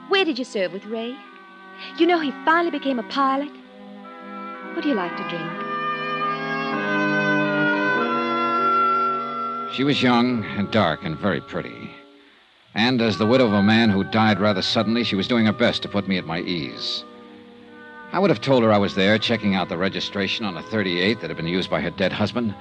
Where 0.10 0.26
did 0.26 0.38
you 0.40 0.46
serve 0.46 0.74
with 0.74 0.86
Ray? 0.86 1.16
You 1.98 2.08
know 2.08 2.20
he 2.20 2.32
finally 2.46 2.72
became 2.72 3.00
a 3.00 3.04
pilot. 3.04 3.50
What 4.74 4.84
do 4.84 4.90
you 4.90 4.96
like 4.96 5.16
to 5.18 5.30
drink? 5.30 5.52
She 9.74 9.84
was 9.84 10.04
young 10.04 10.44
and 10.58 10.70
dark 10.70 11.04
and 11.04 11.18
very 11.18 11.42
pretty. 11.42 11.93
And 12.76 13.01
as 13.01 13.17
the 13.17 13.26
widow 13.26 13.45
of 13.45 13.53
a 13.53 13.61
man 13.61 13.89
who 13.89 14.03
died 14.03 14.39
rather 14.39 14.61
suddenly, 14.61 15.03
she 15.03 15.15
was 15.15 15.28
doing 15.28 15.45
her 15.45 15.53
best 15.53 15.82
to 15.84 15.89
put 15.89 16.07
me 16.07 16.17
at 16.17 16.26
my 16.26 16.39
ease. 16.39 17.03
I 18.11 18.19
would 18.19 18.30
have 18.30 18.41
told 18.41 18.63
her 18.63 18.71
I 18.71 18.78
was 18.78 18.95
there 18.95 19.17
checking 19.17 19.55
out 19.55 19.69
the 19.69 19.78
registration 19.78 20.45
on 20.45 20.57
a 20.57 20.63
38 20.63 21.21
that 21.21 21.30
had 21.30 21.38
been 21.38 21.47
used 21.47 21.69
by 21.69 21.82
her 21.82 21.89
dead 21.91 22.11
husband. 22.11 22.53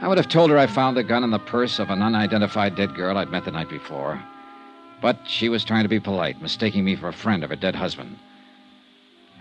I 0.00 0.08
would 0.08 0.18
have 0.18 0.28
told 0.28 0.50
her 0.50 0.58
I 0.58 0.66
found 0.66 0.96
the 0.96 1.02
gun 1.02 1.24
in 1.24 1.30
the 1.30 1.38
purse 1.38 1.78
of 1.78 1.90
an 1.90 2.02
unidentified 2.02 2.76
dead 2.76 2.94
girl 2.94 3.16
I'd 3.18 3.30
met 3.30 3.44
the 3.44 3.50
night 3.50 3.68
before. 3.68 4.22
But 5.00 5.20
she 5.26 5.48
was 5.48 5.64
trying 5.64 5.82
to 5.82 5.88
be 5.88 6.00
polite, 6.00 6.40
mistaking 6.40 6.84
me 6.84 6.96
for 6.96 7.08
a 7.08 7.12
friend 7.12 7.44
of 7.44 7.50
her 7.50 7.56
dead 7.56 7.74
husband. 7.74 8.18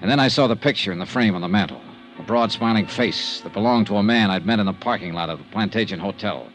And 0.01 0.09
then 0.09 0.20
I 0.20 0.28
saw 0.28 0.47
the 0.47 0.55
picture 0.55 0.91
in 0.91 0.99
the 0.99 1.05
frame 1.05 1.36
on 1.36 1.41
the 1.41 1.47
mantel 1.47 1.82
a 2.20 2.24
broad, 2.24 2.51
smiling 2.51 2.86
face 2.86 3.41
that 3.41 3.53
belonged 3.53 3.88
to 3.88 3.95
a 3.95 4.03
man 4.03 4.30
I'd 4.30 4.45
met 4.45 4.59
in 4.59 4.66
the 4.66 4.74
parking 4.74 5.14
lot 5.14 5.30
of 5.30 5.39
the 5.39 5.45
Plantation 5.45 5.99
Hotel. 5.99 6.47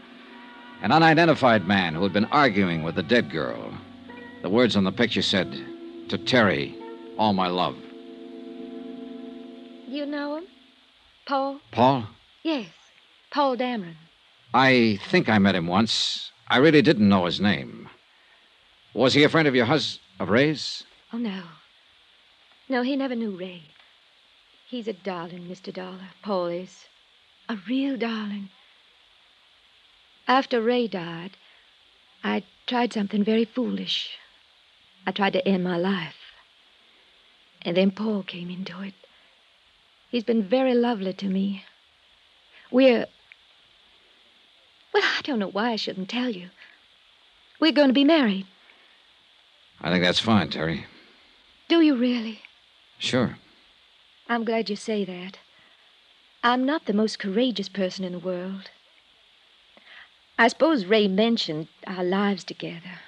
An 0.82 0.92
unidentified 0.92 1.66
man 1.66 1.94
who 1.94 2.02
had 2.02 2.12
been 2.12 2.26
arguing 2.26 2.82
with 2.82 2.94
the 2.94 3.02
dead 3.02 3.30
girl. 3.30 3.72
The 4.42 4.50
words 4.50 4.76
on 4.76 4.84
the 4.84 4.92
picture 4.92 5.22
said, 5.22 5.52
To 6.08 6.18
Terry, 6.18 6.76
all 7.18 7.32
my 7.32 7.48
love. 7.48 7.76
You 9.88 10.04
know 10.06 10.36
him? 10.36 10.44
Paul? 11.26 11.60
Paul? 11.72 12.06
Yes, 12.42 12.68
Paul 13.30 13.56
Dameron. 13.56 13.96
I 14.54 14.98
think 15.08 15.28
I 15.28 15.38
met 15.38 15.54
him 15.54 15.66
once. 15.66 16.30
I 16.48 16.58
really 16.58 16.82
didn't 16.82 17.08
know 17.08 17.24
his 17.24 17.40
name. 17.40 17.88
Was 18.94 19.14
he 19.14 19.24
a 19.24 19.28
friend 19.28 19.48
of 19.48 19.54
your 19.54 19.66
hus 19.66 19.98
of 20.20 20.28
Ray's? 20.28 20.84
Oh, 21.12 21.18
no. 21.18 21.42
No, 22.68 22.82
he 22.82 22.96
never 22.96 23.14
knew 23.14 23.36
Ray. 23.36 23.62
He's 24.68 24.88
a 24.88 24.92
darling, 24.92 25.46
Mr. 25.48 25.72
Dollar. 25.72 26.10
Paul 26.22 26.46
is. 26.46 26.86
A 27.48 27.56
real 27.68 27.96
darling. 27.96 28.50
After 30.28 30.60
Ray 30.60 30.88
died, 30.88 31.32
I 32.24 32.42
tried 32.66 32.92
something 32.92 33.22
very 33.22 33.44
foolish. 33.44 34.10
I 35.06 35.12
tried 35.12 35.34
to 35.34 35.46
end 35.46 35.62
my 35.62 35.76
life. 35.76 36.16
And 37.62 37.76
then 37.76 37.92
Paul 37.92 38.22
came 38.22 38.50
into 38.50 38.82
it. 38.82 38.94
He's 40.10 40.24
been 40.24 40.42
very 40.42 40.74
lovely 40.74 41.12
to 41.12 41.26
me. 41.26 41.64
We're. 42.70 43.06
Well, 44.92 45.02
I 45.04 45.20
don't 45.22 45.38
know 45.38 45.50
why 45.50 45.70
I 45.72 45.76
shouldn't 45.76 46.08
tell 46.08 46.30
you. 46.30 46.50
We're 47.60 47.72
going 47.72 47.88
to 47.88 47.94
be 47.94 48.04
married. 48.04 48.46
I 49.80 49.90
think 49.90 50.02
that's 50.02 50.20
fine, 50.20 50.48
Terry. 50.48 50.86
Do 51.68 51.80
you 51.80 51.96
really? 51.96 52.40
Sure. 52.98 53.38
I'm 54.28 54.44
glad 54.44 54.70
you 54.70 54.76
say 54.76 55.04
that. 55.04 55.38
I'm 56.42 56.64
not 56.64 56.86
the 56.86 56.92
most 56.92 57.18
courageous 57.18 57.68
person 57.68 58.04
in 58.04 58.12
the 58.12 58.18
world. 58.18 58.70
I 60.38 60.48
suppose 60.48 60.84
Ray 60.84 61.08
mentioned 61.08 61.68
our 61.86 62.04
lives 62.04 62.44
together. 62.44 63.00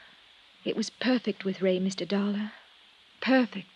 It 0.64 0.76
was 0.76 0.90
perfect 0.90 1.44
with 1.44 1.60
Ray, 1.60 1.78
Mr. 1.78 2.08
Dollar. 2.08 2.52
Perfect. 3.20 3.68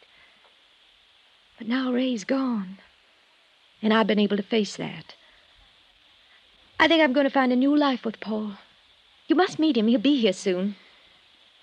But 1.59 1.69
now 1.69 1.93
Ray's 1.93 2.25
gone. 2.25 2.79
And 3.83 3.93
I've 3.93 4.07
been 4.07 4.19
able 4.19 4.37
to 4.37 4.43
face 4.43 4.77
that. 4.77 5.15
I 6.81 6.89
think 6.89 7.03
I'm 7.03 7.13
going 7.13 7.25
to 7.25 7.31
find 7.31 7.53
a 7.53 7.57
new 7.57 7.77
life 7.77 8.05
with 8.05 8.21
Paul. 8.21 8.53
You 9.29 9.37
must 9.37 9.59
meet 9.59 9.77
him. 9.77 9.87
He'll 9.87 10.01
be 10.01 10.21
here 10.21 10.33
soon. 10.33 10.77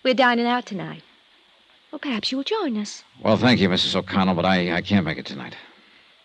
We're 0.03 0.13
dining 0.13 0.45
out 0.45 0.65
tonight. 0.65 1.03
Well, 1.91 1.99
perhaps 1.99 2.31
you'll 2.31 2.43
join 2.43 2.77
us. 2.77 3.03
Well, 3.23 3.35
thank 3.37 3.59
you, 3.59 3.67
Mrs. 3.67 3.95
O'Connell, 3.95 4.35
but 4.35 4.45
I, 4.45 4.75
I 4.75 4.81
can't 4.81 5.05
make 5.05 5.17
it 5.17 5.25
tonight. 5.25 5.55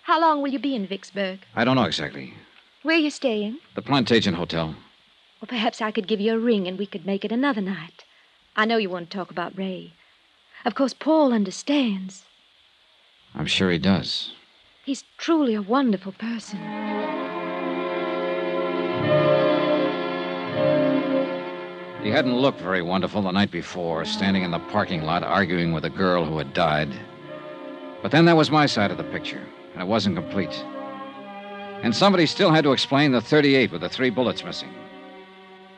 How 0.02 0.20
long 0.20 0.42
will 0.42 0.50
you 0.50 0.58
be 0.58 0.74
in 0.74 0.86
Vicksburg? 0.86 1.40
I 1.56 1.64
don't 1.64 1.76
know 1.76 1.84
exactly. 1.84 2.34
Where 2.82 2.96
are 2.96 3.00
you 3.00 3.10
staying? 3.10 3.58
The 3.74 3.82
Plantation 3.82 4.34
Hotel. 4.34 4.76
Well, 5.40 5.48
perhaps 5.48 5.80
I 5.80 5.90
could 5.90 6.08
give 6.08 6.20
you 6.20 6.34
a 6.34 6.38
ring 6.38 6.66
and 6.66 6.78
we 6.78 6.86
could 6.86 7.06
make 7.06 7.24
it 7.24 7.32
another 7.32 7.60
night. 7.60 8.04
I 8.56 8.64
know 8.64 8.76
you 8.76 8.90
want 8.90 9.10
to 9.10 9.16
talk 9.16 9.30
about 9.30 9.56
Ray. 9.56 9.92
Of 10.64 10.74
course, 10.74 10.94
Paul 10.94 11.32
understands. 11.32 12.24
I'm 13.34 13.46
sure 13.46 13.70
he 13.70 13.78
does. 13.78 14.32
He's 14.84 15.04
truly 15.18 15.54
a 15.54 15.62
wonderful 15.62 16.12
person. 16.12 16.58
He 22.02 22.10
hadn't 22.10 22.36
looked 22.36 22.60
very 22.60 22.82
wonderful 22.82 23.22
the 23.22 23.30
night 23.30 23.50
before, 23.50 24.04
standing 24.04 24.42
in 24.42 24.50
the 24.50 24.58
parking 24.58 25.04
lot 25.04 25.22
arguing 25.22 25.72
with 25.72 25.86
a 25.86 25.90
girl 25.90 26.24
who 26.24 26.36
had 26.36 26.52
died. 26.52 26.90
But 28.02 28.10
then 28.10 28.26
that 28.26 28.36
was 28.36 28.50
my 28.50 28.66
side 28.66 28.90
of 28.90 28.98
the 28.98 29.04
picture, 29.04 29.42
and 29.72 29.82
it 29.82 29.86
wasn't 29.86 30.16
complete. 30.16 30.52
And 31.82 31.96
somebody 31.96 32.26
still 32.26 32.50
had 32.50 32.64
to 32.64 32.72
explain 32.72 33.12
the 33.12 33.22
38 33.22 33.72
with 33.72 33.80
the 33.80 33.88
three 33.88 34.10
bullets 34.10 34.44
missing. 34.44 34.68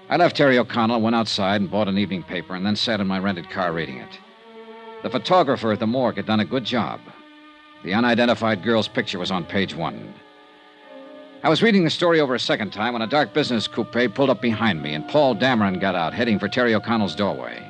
I 0.09 0.16
left 0.16 0.36
Terry 0.36 0.57
O'Connell, 0.57 1.00
went 1.00 1.16
outside 1.16 1.61
and 1.61 1.70
bought 1.70 1.88
an 1.88 1.98
evening 1.98 2.22
paper, 2.22 2.54
and 2.54 2.64
then 2.64 2.76
sat 2.76 3.00
in 3.00 3.09
my 3.09 3.18
rented 3.18 3.50
car 3.50 3.72
reading 3.72 3.98
it. 3.98 4.18
The 5.02 5.11
photographer 5.11 5.72
at 5.72 5.80
the 5.80 5.86
morgue 5.86 6.16
had 6.16 6.26
done 6.26 6.40
a 6.40 6.44
good 6.44 6.64
job. 6.64 7.00
The 7.82 7.92
unidentified 7.92 8.62
girl's 8.62 8.86
picture 8.86 9.18
was 9.18 9.32
on 9.32 9.44
page 9.44 9.74
one. 9.74 10.14
I 11.42 11.48
was 11.48 11.61
reading 11.62 11.82
the 11.82 11.90
story 11.90 12.20
over 12.20 12.34
a 12.34 12.40
second 12.40 12.72
time 12.72 12.92
when 12.92 13.02
a 13.02 13.07
dark 13.07 13.34
business 13.34 13.66
coupe 13.66 14.14
pulled 14.14 14.30
up 14.30 14.40
behind 14.40 14.80
me, 14.80 14.94
and 14.94 15.07
Paul 15.09 15.34
Dameron 15.34 15.80
got 15.80 15.96
out, 15.96 16.14
heading 16.14 16.38
for 16.38 16.48
Terry 16.48 16.74
O'Connell's 16.74 17.16
doorway. 17.16 17.62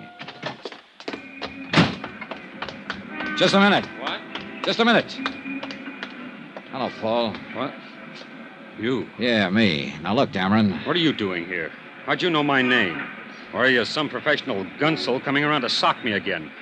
Just 3.37 3.55
a 3.55 3.61
minute. 3.61 3.87
What? 4.01 4.21
Just 4.63 4.79
a 4.79 4.85
minute. 4.85 5.11
Hello, 6.71 6.91
Paul. 7.01 7.35
What? 7.55 7.73
You? 8.79 9.09
Yeah, 9.19 9.49
me. 9.49 9.95
Now 10.03 10.15
look, 10.15 10.33
Dameron. 10.33 10.87
What 10.87 10.97
are 10.97 11.01
you 11.01 11.15
doing 11.15 11.47
here? 11.47 11.73
How'd 12.07 12.23
you 12.23 12.31
know 12.31 12.45
my 12.45 12.63
name? 12.63 13.03
Or 13.53 13.65
are 13.65 13.69
you 13.69 13.85
some 13.85 14.09
professional 14.09 14.65
gunsel 14.79 15.21
coming 15.21 15.43
around 15.43 15.63
to 15.63 15.69
sock 15.69 16.05
me 16.05 16.13
again? 16.13 16.53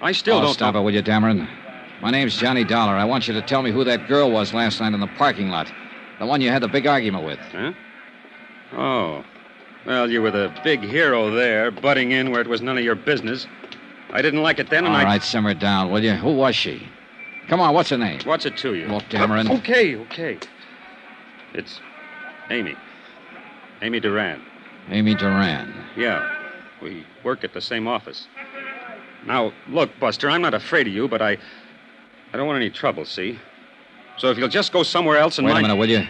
I 0.00 0.10
still 0.10 0.38
oh, 0.38 0.42
don't 0.42 0.54
stop 0.54 0.74
know. 0.74 0.80
it, 0.80 0.82
will 0.82 0.94
you, 0.94 1.04
Dameron? 1.04 1.48
My 2.02 2.10
name's 2.10 2.36
Johnny 2.36 2.64
Dollar. 2.64 2.94
I 2.94 3.04
want 3.04 3.28
you 3.28 3.34
to 3.34 3.42
tell 3.42 3.62
me 3.62 3.70
who 3.70 3.84
that 3.84 4.08
girl 4.08 4.28
was 4.28 4.52
last 4.52 4.80
night 4.80 4.94
in 4.94 5.00
the 5.00 5.06
parking 5.06 5.50
lot. 5.50 5.72
The 6.18 6.26
one 6.26 6.40
you 6.40 6.50
had 6.50 6.62
the 6.62 6.68
big 6.68 6.88
argument 6.88 7.24
with. 7.24 7.38
Huh? 7.38 7.72
Oh. 8.72 9.24
Well, 9.86 10.10
you 10.10 10.20
were 10.20 10.32
the 10.32 10.52
big 10.64 10.80
hero 10.80 11.30
there, 11.30 11.70
butting 11.70 12.10
in 12.10 12.32
where 12.32 12.40
it 12.40 12.48
was 12.48 12.60
none 12.60 12.76
of 12.76 12.82
your 12.82 12.96
business. 12.96 13.46
I 14.10 14.20
didn't 14.20 14.42
like 14.42 14.58
it 14.58 14.68
then, 14.68 14.84
and 14.84 14.94
All 14.94 15.00
I. 15.00 15.04
right, 15.04 15.22
simmer 15.22 15.54
down, 15.54 15.92
will 15.92 16.02
you? 16.02 16.14
Who 16.14 16.34
was 16.34 16.56
she? 16.56 16.88
Come 17.46 17.60
on, 17.60 17.72
what's 17.72 17.90
her 17.90 17.98
name? 17.98 18.20
What's 18.24 18.46
it 18.46 18.56
to 18.58 18.74
you? 18.74 18.88
Look, 18.88 19.04
Dameron. 19.04 19.48
Okay, 19.58 19.94
okay. 19.94 20.38
It's 21.54 21.80
Amy. 22.50 22.74
Amy 23.80 24.00
Duran. 24.00 24.42
Amy 24.90 25.14
Duran. 25.14 25.74
Yeah. 25.96 26.34
We 26.80 27.04
work 27.24 27.44
at 27.44 27.52
the 27.52 27.60
same 27.60 27.86
office. 27.86 28.26
Now, 29.26 29.52
look, 29.68 29.90
Buster, 29.98 30.30
I'm 30.30 30.42
not 30.42 30.54
afraid 30.54 30.86
of 30.86 30.92
you, 30.92 31.08
but 31.08 31.20
I. 31.20 31.38
I 32.32 32.36
don't 32.36 32.46
want 32.46 32.56
any 32.56 32.70
trouble, 32.70 33.06
see? 33.06 33.38
So 34.18 34.30
if 34.30 34.36
you'll 34.36 34.48
just 34.48 34.70
go 34.70 34.82
somewhere 34.82 35.16
else 35.16 35.38
and 35.38 35.46
Wait 35.46 35.56
a 35.56 35.62
minute, 35.62 35.76
will 35.76 35.88
you? 35.88 36.06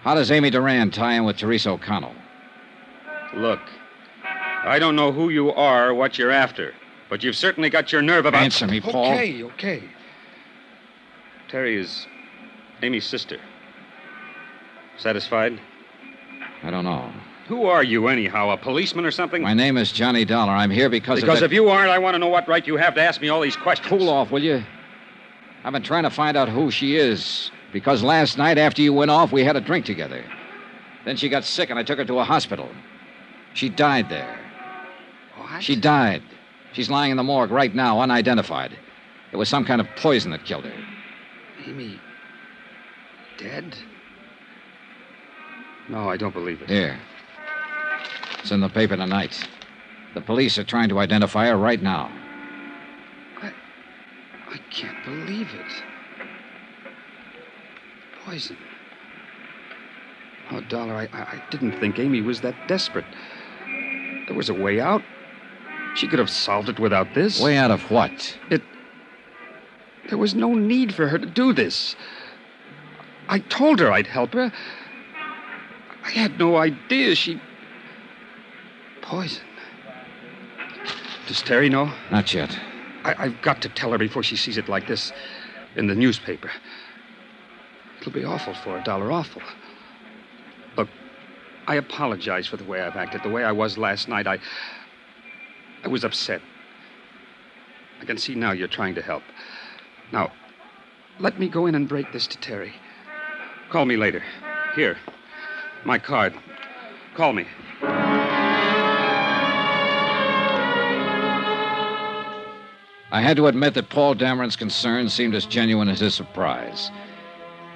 How 0.00 0.14
does 0.14 0.30
Amy 0.30 0.48
Duran 0.48 0.90
tie 0.90 1.14
in 1.14 1.24
with 1.24 1.36
Teresa 1.36 1.70
O'Connell? 1.70 2.14
Look, 3.34 3.60
I 4.24 4.78
don't 4.78 4.96
know 4.96 5.12
who 5.12 5.28
you 5.28 5.52
are 5.52 5.90
or 5.90 5.94
what 5.94 6.16
you're 6.18 6.30
after, 6.30 6.74
but 7.10 7.22
you've 7.22 7.36
certainly 7.36 7.68
got 7.68 7.92
your 7.92 8.00
nerve 8.00 8.24
about. 8.24 8.42
Answer 8.42 8.66
me, 8.66 8.80
Paul. 8.80 9.12
Okay, 9.12 9.42
okay. 9.42 9.82
Terry 11.48 11.78
is 11.78 12.06
Amy's 12.82 13.04
sister. 13.04 13.38
Satisfied? 14.96 15.60
I 16.62 16.70
don't 16.70 16.84
know. 16.84 17.12
Who 17.48 17.64
are 17.64 17.82
you, 17.82 18.08
anyhow? 18.08 18.50
A 18.50 18.58
policeman 18.58 19.06
or 19.06 19.10
something? 19.10 19.40
My 19.40 19.54
name 19.54 19.78
is 19.78 19.90
Johnny 19.90 20.26
Dollar. 20.26 20.52
I'm 20.52 20.70
here 20.70 20.90
because 20.90 21.20
because 21.22 21.40
if 21.40 21.50
you 21.50 21.70
aren't, 21.70 21.90
I 21.90 21.98
want 21.98 22.14
to 22.14 22.18
know 22.18 22.28
what 22.28 22.46
right 22.46 22.66
you 22.66 22.76
have 22.76 22.94
to 22.96 23.00
ask 23.00 23.22
me 23.22 23.30
all 23.30 23.40
these 23.40 23.56
questions. 23.56 23.88
Cool 23.88 24.10
off, 24.10 24.30
will 24.30 24.44
you? 24.44 24.62
I've 25.64 25.72
been 25.72 25.82
trying 25.82 26.02
to 26.02 26.10
find 26.10 26.36
out 26.36 26.50
who 26.50 26.70
she 26.70 26.96
is 26.96 27.50
because 27.72 28.02
last 28.02 28.36
night 28.36 28.58
after 28.58 28.82
you 28.82 28.92
went 28.92 29.10
off, 29.10 29.32
we 29.32 29.44
had 29.44 29.56
a 29.56 29.62
drink 29.62 29.86
together. 29.86 30.22
Then 31.06 31.16
she 31.16 31.30
got 31.30 31.42
sick 31.42 31.70
and 31.70 31.78
I 31.78 31.82
took 31.82 31.98
her 31.98 32.04
to 32.04 32.18
a 32.18 32.24
hospital. 32.24 32.68
She 33.54 33.70
died 33.70 34.10
there. 34.10 34.38
What? 35.38 35.62
She 35.62 35.74
died. 35.74 36.22
She's 36.74 36.90
lying 36.90 37.12
in 37.12 37.16
the 37.16 37.22
morgue 37.22 37.50
right 37.50 37.74
now, 37.74 37.98
unidentified. 37.98 38.76
It 39.32 39.36
was 39.36 39.48
some 39.48 39.64
kind 39.64 39.80
of 39.80 39.86
poison 39.96 40.32
that 40.32 40.44
killed 40.44 40.64
her. 40.64 40.84
Amy. 41.66 41.98
Dead? 43.38 43.74
No, 45.88 46.10
I 46.10 46.18
don't 46.18 46.34
believe 46.34 46.60
it. 46.60 46.68
Here. 46.68 47.00
It's 48.40 48.50
in 48.50 48.60
the 48.60 48.68
paper 48.68 48.96
tonight. 48.96 49.48
The 50.14 50.20
police 50.20 50.58
are 50.58 50.64
trying 50.64 50.88
to 50.88 50.98
identify 50.98 51.46
her 51.46 51.56
right 51.56 51.82
now. 51.82 52.10
I 53.42 53.52
I 54.50 54.58
can't 54.70 55.04
believe 55.04 55.48
it. 55.54 55.82
Poison. 58.24 58.56
Oh, 60.50 60.60
Dollar, 60.62 60.94
I, 60.94 61.08
I 61.12 61.20
I 61.20 61.42
didn't 61.50 61.78
think 61.78 61.98
Amy 61.98 62.22
was 62.22 62.40
that 62.40 62.54
desperate. 62.68 63.04
There 64.26 64.36
was 64.36 64.48
a 64.48 64.54
way 64.54 64.80
out. 64.80 65.02
She 65.94 66.06
could 66.06 66.18
have 66.18 66.30
solved 66.30 66.68
it 66.68 66.78
without 66.78 67.14
this. 67.14 67.40
Way 67.40 67.56
out 67.56 67.70
of 67.70 67.90
what? 67.90 68.38
It. 68.50 68.62
There 70.08 70.18
was 70.18 70.34
no 70.34 70.54
need 70.54 70.94
for 70.94 71.08
her 71.08 71.18
to 71.18 71.26
do 71.26 71.52
this. 71.52 71.96
I 73.28 73.40
told 73.40 73.80
her 73.80 73.92
I'd 73.92 74.06
help 74.06 74.32
her. 74.34 74.52
I 76.04 76.10
had 76.10 76.38
no 76.38 76.56
idea 76.56 77.14
she. 77.14 77.40
Poison. 79.08 79.42
Does 81.26 81.40
Terry 81.40 81.70
know? 81.70 81.90
Not 82.10 82.34
yet. 82.34 82.58
I, 83.04 83.14
I've 83.18 83.40
got 83.40 83.62
to 83.62 83.70
tell 83.70 83.90
her 83.92 83.98
before 83.98 84.22
she 84.22 84.36
sees 84.36 84.58
it 84.58 84.68
like 84.68 84.86
this 84.86 85.12
in 85.76 85.86
the 85.86 85.94
newspaper. 85.94 86.50
It'll 88.00 88.12
be 88.12 88.24
awful 88.24 88.52
for 88.52 88.78
her, 88.78 88.84
Dollar, 88.84 89.10
awful. 89.10 89.40
Look, 90.76 90.88
I 91.66 91.76
apologize 91.76 92.46
for 92.46 92.58
the 92.58 92.64
way 92.64 92.82
I've 92.82 92.96
acted, 92.96 93.22
the 93.22 93.30
way 93.30 93.44
I 93.44 93.52
was 93.52 93.78
last 93.78 94.08
night. 94.08 94.26
I. 94.26 94.38
I 95.84 95.88
was 95.88 96.04
upset. 96.04 96.42
I 98.00 98.04
can 98.04 98.18
see 98.18 98.34
now 98.34 98.52
you're 98.52 98.68
trying 98.68 98.94
to 98.96 99.02
help. 99.02 99.22
Now, 100.12 100.32
let 101.18 101.38
me 101.38 101.48
go 101.48 101.66
in 101.66 101.74
and 101.74 101.88
break 101.88 102.12
this 102.12 102.26
to 102.26 102.38
Terry. 102.38 102.74
Call 103.70 103.86
me 103.86 103.96
later. 103.96 104.22
Here, 104.74 104.98
my 105.84 105.98
card. 105.98 106.34
Call 107.14 107.32
me. 107.32 107.46
I 113.10 113.22
had 113.22 113.38
to 113.38 113.46
admit 113.46 113.74
that 113.74 113.88
Paul 113.88 114.14
Dameron's 114.14 114.56
concern 114.56 115.08
seemed 115.08 115.34
as 115.34 115.46
genuine 115.46 115.88
as 115.88 116.00
his 116.00 116.14
surprise. 116.14 116.90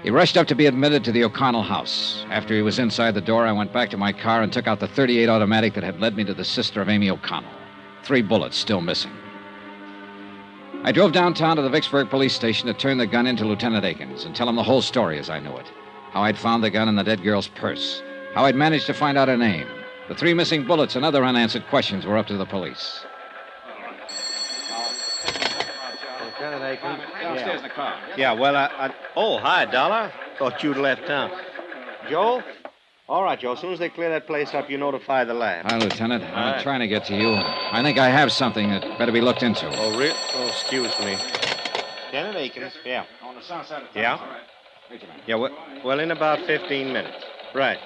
He 0.02 0.10
rushed 0.10 0.36
up 0.36 0.46
to 0.48 0.54
be 0.54 0.66
admitted 0.66 1.04
to 1.04 1.12
the 1.12 1.24
O'Connell 1.24 1.62
house. 1.62 2.26
After 2.28 2.54
he 2.54 2.60
was 2.60 2.78
inside 2.78 3.14
the 3.14 3.20
door, 3.20 3.46
I 3.46 3.52
went 3.52 3.72
back 3.72 3.88
to 3.90 3.96
my 3.96 4.12
car 4.12 4.42
and 4.42 4.52
took 4.52 4.66
out 4.66 4.80
the 4.80 4.88
38 4.88 5.28
automatic 5.28 5.74
that 5.74 5.84
had 5.84 6.00
led 6.00 6.16
me 6.16 6.24
to 6.24 6.34
the 6.34 6.44
sister 6.44 6.82
of 6.82 6.88
Amy 6.88 7.08
O'Connell. 7.08 7.50
Three 8.02 8.20
bullets 8.20 8.56
still 8.56 8.80
missing. 8.80 9.12
I 10.82 10.90
drove 10.90 11.12
downtown 11.12 11.56
to 11.56 11.62
the 11.62 11.70
Vicksburg 11.70 12.10
police 12.10 12.34
station 12.34 12.66
to 12.66 12.74
turn 12.74 12.98
the 12.98 13.06
gun 13.06 13.28
into 13.28 13.44
Lieutenant 13.44 13.84
Akins 13.84 14.24
and 14.24 14.34
tell 14.34 14.48
him 14.48 14.56
the 14.56 14.62
whole 14.64 14.82
story 14.82 15.18
as 15.18 15.30
I 15.30 15.38
knew 15.38 15.56
it. 15.56 15.70
How 16.10 16.22
I'd 16.22 16.36
found 16.36 16.64
the 16.64 16.70
gun 16.70 16.88
in 16.88 16.96
the 16.96 17.04
dead 17.04 17.22
girl's 17.22 17.48
purse. 17.48 18.02
How 18.34 18.44
I'd 18.44 18.56
managed 18.56 18.86
to 18.86 18.94
find 18.94 19.16
out 19.16 19.28
her 19.28 19.36
name. 19.36 19.68
The 20.08 20.14
three 20.16 20.34
missing 20.34 20.66
bullets 20.66 20.96
and 20.96 21.04
other 21.04 21.24
unanswered 21.24 21.68
questions 21.68 22.04
were 22.04 22.18
up 22.18 22.26
to 22.26 22.36
the 22.36 22.44
police. 22.44 23.04
Lieutenant 26.72 27.02
Akins? 27.02 27.22
Downstairs 27.22 27.56
in 27.58 27.62
the 27.62 27.68
car. 27.74 27.98
Yeah, 28.16 28.32
well, 28.32 28.56
I, 28.56 28.66
I. 28.66 28.94
Oh, 29.16 29.38
hi, 29.38 29.64
Dollar. 29.66 30.12
Thought 30.38 30.62
you'd 30.62 30.76
left 30.76 31.06
town. 31.06 31.30
Uh, 31.30 32.08
Joe? 32.10 32.42
All 33.08 33.22
right, 33.22 33.38
Joe. 33.38 33.52
As 33.52 33.58
soon 33.60 33.72
as 33.72 33.78
they 33.78 33.88
clear 33.88 34.08
that 34.10 34.26
place 34.26 34.54
up, 34.54 34.70
you 34.70 34.78
notify 34.78 35.24
the 35.24 35.34
lab. 35.34 35.70
Hi, 35.70 35.78
Lieutenant. 35.78 36.24
I'm 36.24 36.54
Hi. 36.54 36.62
trying 36.62 36.80
to 36.80 36.88
get 36.88 37.04
to 37.06 37.16
you. 37.16 37.32
I 37.34 37.82
think 37.82 37.98
I 37.98 38.08
have 38.08 38.32
something 38.32 38.70
that 38.70 38.98
better 38.98 39.12
be 39.12 39.20
looked 39.20 39.42
into. 39.42 39.66
Oh, 39.78 39.98
real? 39.98 40.14
Oh, 40.34 40.48
excuse 40.48 40.92
me. 41.00 41.16
Lieutenant 42.06 42.36
Akins? 42.36 42.72
Yeah. 42.84 43.04
On 43.22 43.34
the 43.34 43.42
south 43.42 43.66
side 43.66 43.82
of 43.82 43.88
Yeah? 43.94 44.18
Yeah, 45.26 45.36
well, 45.36 45.50
well, 45.84 46.00
in 46.00 46.10
about 46.10 46.40
15 46.46 46.92
minutes. 46.92 47.16
Right. 47.54 47.78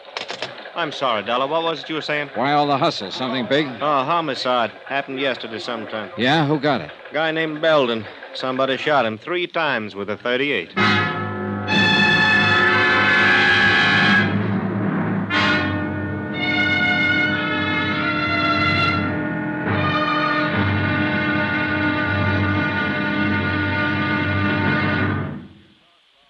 I'm 0.74 0.92
sorry, 0.92 1.22
Dollar. 1.22 1.46
What 1.46 1.62
was 1.62 1.82
it 1.82 1.88
you 1.88 1.94
were 1.94 2.02
saying? 2.02 2.28
Why 2.34 2.52
all 2.52 2.66
the 2.66 2.76
hustle? 2.76 3.10
Something 3.10 3.46
big? 3.46 3.66
Oh, 3.66 4.04
homicide. 4.04 4.70
Happened 4.86 5.20
yesterday 5.20 5.58
sometime. 5.58 6.10
Yeah, 6.18 6.46
who 6.46 6.60
got 6.60 6.82
it? 6.82 6.90
Guy 7.12 7.30
named 7.30 7.62
Belden. 7.62 8.04
Somebody 8.36 8.76
shot 8.76 9.06
him 9.06 9.16
three 9.16 9.46
times 9.46 9.94
with 9.94 10.10
a 10.10 10.16
38. 10.18 10.76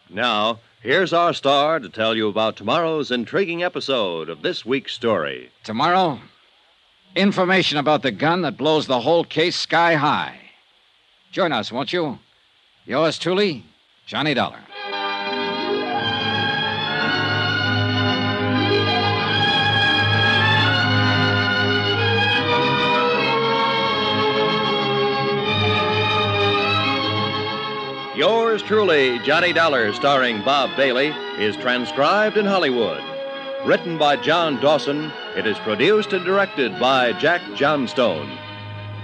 Now, 0.08 0.60
here's 0.80 1.12
our 1.12 1.34
star 1.34 1.80
to 1.80 1.88
tell 1.88 2.16
you 2.16 2.28
about 2.28 2.56
tomorrow's 2.56 3.10
intriguing 3.10 3.64
episode 3.64 4.28
of 4.28 4.42
this 4.42 4.64
week's 4.64 4.92
story. 4.92 5.50
Tomorrow, 5.64 6.20
information 7.16 7.78
about 7.78 8.02
the 8.02 8.12
gun 8.12 8.42
that 8.42 8.56
blows 8.56 8.86
the 8.86 9.00
whole 9.00 9.24
case 9.24 9.56
sky 9.56 9.94
high. 9.94 10.45
Join 11.36 11.52
us, 11.52 11.70
won't 11.70 11.92
you? 11.92 12.18
Yours 12.86 13.18
truly, 13.18 13.62
Johnny 14.06 14.32
Dollar. 14.32 14.58
Yours 28.16 28.62
truly, 28.62 29.18
Johnny 29.18 29.52
Dollar, 29.52 29.92
starring 29.92 30.42
Bob 30.42 30.74
Bailey, 30.74 31.08
is 31.38 31.54
transcribed 31.58 32.38
in 32.38 32.46
Hollywood. 32.46 33.04
Written 33.66 33.98
by 33.98 34.16
John 34.16 34.58
Dawson, 34.62 35.12
it 35.36 35.46
is 35.46 35.58
produced 35.58 36.14
and 36.14 36.24
directed 36.24 36.80
by 36.80 37.12
Jack 37.12 37.42
Johnstone. 37.54 38.38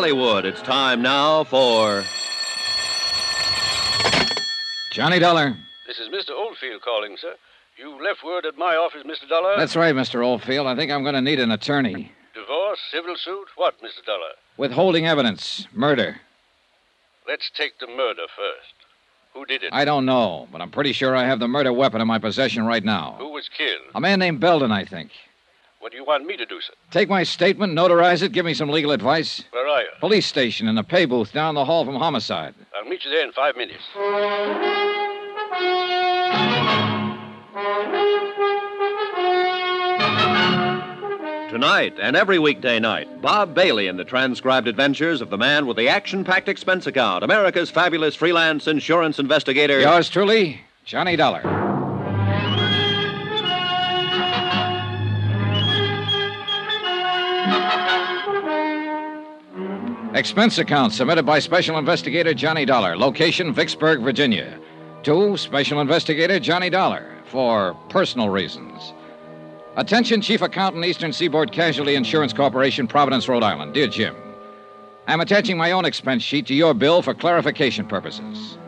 Hollywood, 0.00 0.46
it's 0.46 0.62
time 0.62 1.02
now 1.02 1.44
for. 1.44 2.02
Johnny 4.92 5.18
Dollar. 5.18 5.54
This 5.86 5.98
is 5.98 6.08
Mr. 6.08 6.30
Oldfield 6.30 6.80
calling, 6.80 7.18
sir. 7.20 7.34
You 7.76 8.02
left 8.02 8.24
word 8.24 8.46
at 8.46 8.56
my 8.56 8.76
office, 8.76 9.02
Mr. 9.02 9.28
Dollar. 9.28 9.58
That's 9.58 9.76
right, 9.76 9.94
Mr. 9.94 10.24
Oldfield. 10.24 10.66
I 10.66 10.74
think 10.74 10.90
I'm 10.90 11.02
going 11.02 11.16
to 11.16 11.20
need 11.20 11.38
an 11.38 11.50
attorney. 11.50 12.12
Divorce, 12.32 12.78
civil 12.90 13.14
suit? 13.14 13.48
What, 13.56 13.74
Mr. 13.82 14.02
Dollar? 14.06 14.30
Withholding 14.56 15.06
evidence. 15.06 15.66
Murder. 15.70 16.16
Let's 17.28 17.50
take 17.54 17.78
the 17.78 17.86
murder 17.86 18.22
first. 18.34 18.72
Who 19.34 19.44
did 19.44 19.62
it? 19.64 19.68
I 19.70 19.84
don't 19.84 20.06
know, 20.06 20.48
but 20.50 20.62
I'm 20.62 20.70
pretty 20.70 20.94
sure 20.94 21.14
I 21.14 21.26
have 21.26 21.40
the 21.40 21.46
murder 21.46 21.74
weapon 21.74 22.00
in 22.00 22.08
my 22.08 22.18
possession 22.18 22.64
right 22.64 22.82
now. 22.82 23.16
Who 23.18 23.32
was 23.32 23.50
killed? 23.54 23.92
A 23.94 24.00
man 24.00 24.18
named 24.18 24.40
Belden, 24.40 24.72
I 24.72 24.86
think. 24.86 25.10
What 25.80 25.92
do 25.92 25.96
you 25.96 26.04
want 26.04 26.26
me 26.26 26.36
to 26.36 26.44
do, 26.44 26.60
sir? 26.60 26.74
Take 26.90 27.08
my 27.08 27.22
statement, 27.22 27.72
notarize 27.72 28.22
it, 28.22 28.32
give 28.32 28.44
me 28.44 28.52
some 28.52 28.68
legal 28.68 28.92
advice. 28.92 29.42
Where 29.50 29.66
are 29.66 29.80
you? 29.80 29.88
Police 29.98 30.26
station 30.26 30.68
in 30.68 30.74
the 30.74 30.84
pay 30.84 31.06
booth 31.06 31.32
down 31.32 31.54
the 31.54 31.64
hall 31.64 31.86
from 31.86 31.96
homicide. 31.96 32.54
I'll 32.76 32.88
meet 32.88 33.02
you 33.02 33.10
there 33.10 33.24
in 33.24 33.32
five 33.32 33.56
minutes. 33.56 33.82
Tonight 41.50 41.94
and 42.00 42.14
every 42.14 42.38
weekday 42.38 42.78
night, 42.78 43.22
Bob 43.22 43.54
Bailey 43.54 43.86
in 43.86 43.96
the 43.96 44.04
transcribed 44.04 44.68
adventures 44.68 45.22
of 45.22 45.30
the 45.30 45.38
man 45.38 45.66
with 45.66 45.78
the 45.78 45.88
action 45.88 46.24
packed 46.24 46.50
expense 46.50 46.86
account, 46.86 47.24
America's 47.24 47.70
fabulous 47.70 48.14
freelance 48.14 48.66
insurance 48.66 49.18
investigator. 49.18 49.80
Yours 49.80 50.10
truly, 50.10 50.60
Johnny 50.84 51.16
Dollar. 51.16 51.69
Expense 60.20 60.58
account 60.58 60.92
submitted 60.92 61.24
by 61.24 61.38
Special 61.38 61.78
Investigator 61.78 62.34
Johnny 62.34 62.66
Dollar. 62.66 62.94
Location 62.94 63.54
Vicksburg, 63.54 64.02
Virginia. 64.02 64.60
To 65.04 65.34
Special 65.38 65.80
Investigator 65.80 66.38
Johnny 66.38 66.68
Dollar 66.68 67.16
for 67.24 67.72
personal 67.88 68.28
reasons. 68.28 68.92
Attention, 69.76 70.20
Chief 70.20 70.42
Accountant, 70.42 70.84
Eastern 70.84 71.14
Seaboard 71.14 71.52
Casualty 71.52 71.94
Insurance 71.94 72.34
Corporation, 72.34 72.86
Providence, 72.86 73.28
Rhode 73.28 73.42
Island. 73.42 73.72
Dear 73.72 73.86
Jim, 73.86 74.14
I'm 75.06 75.22
attaching 75.22 75.56
my 75.56 75.72
own 75.72 75.86
expense 75.86 76.22
sheet 76.22 76.46
to 76.48 76.54
your 76.54 76.74
bill 76.74 77.00
for 77.00 77.14
clarification 77.14 77.86
purposes. 77.86 78.58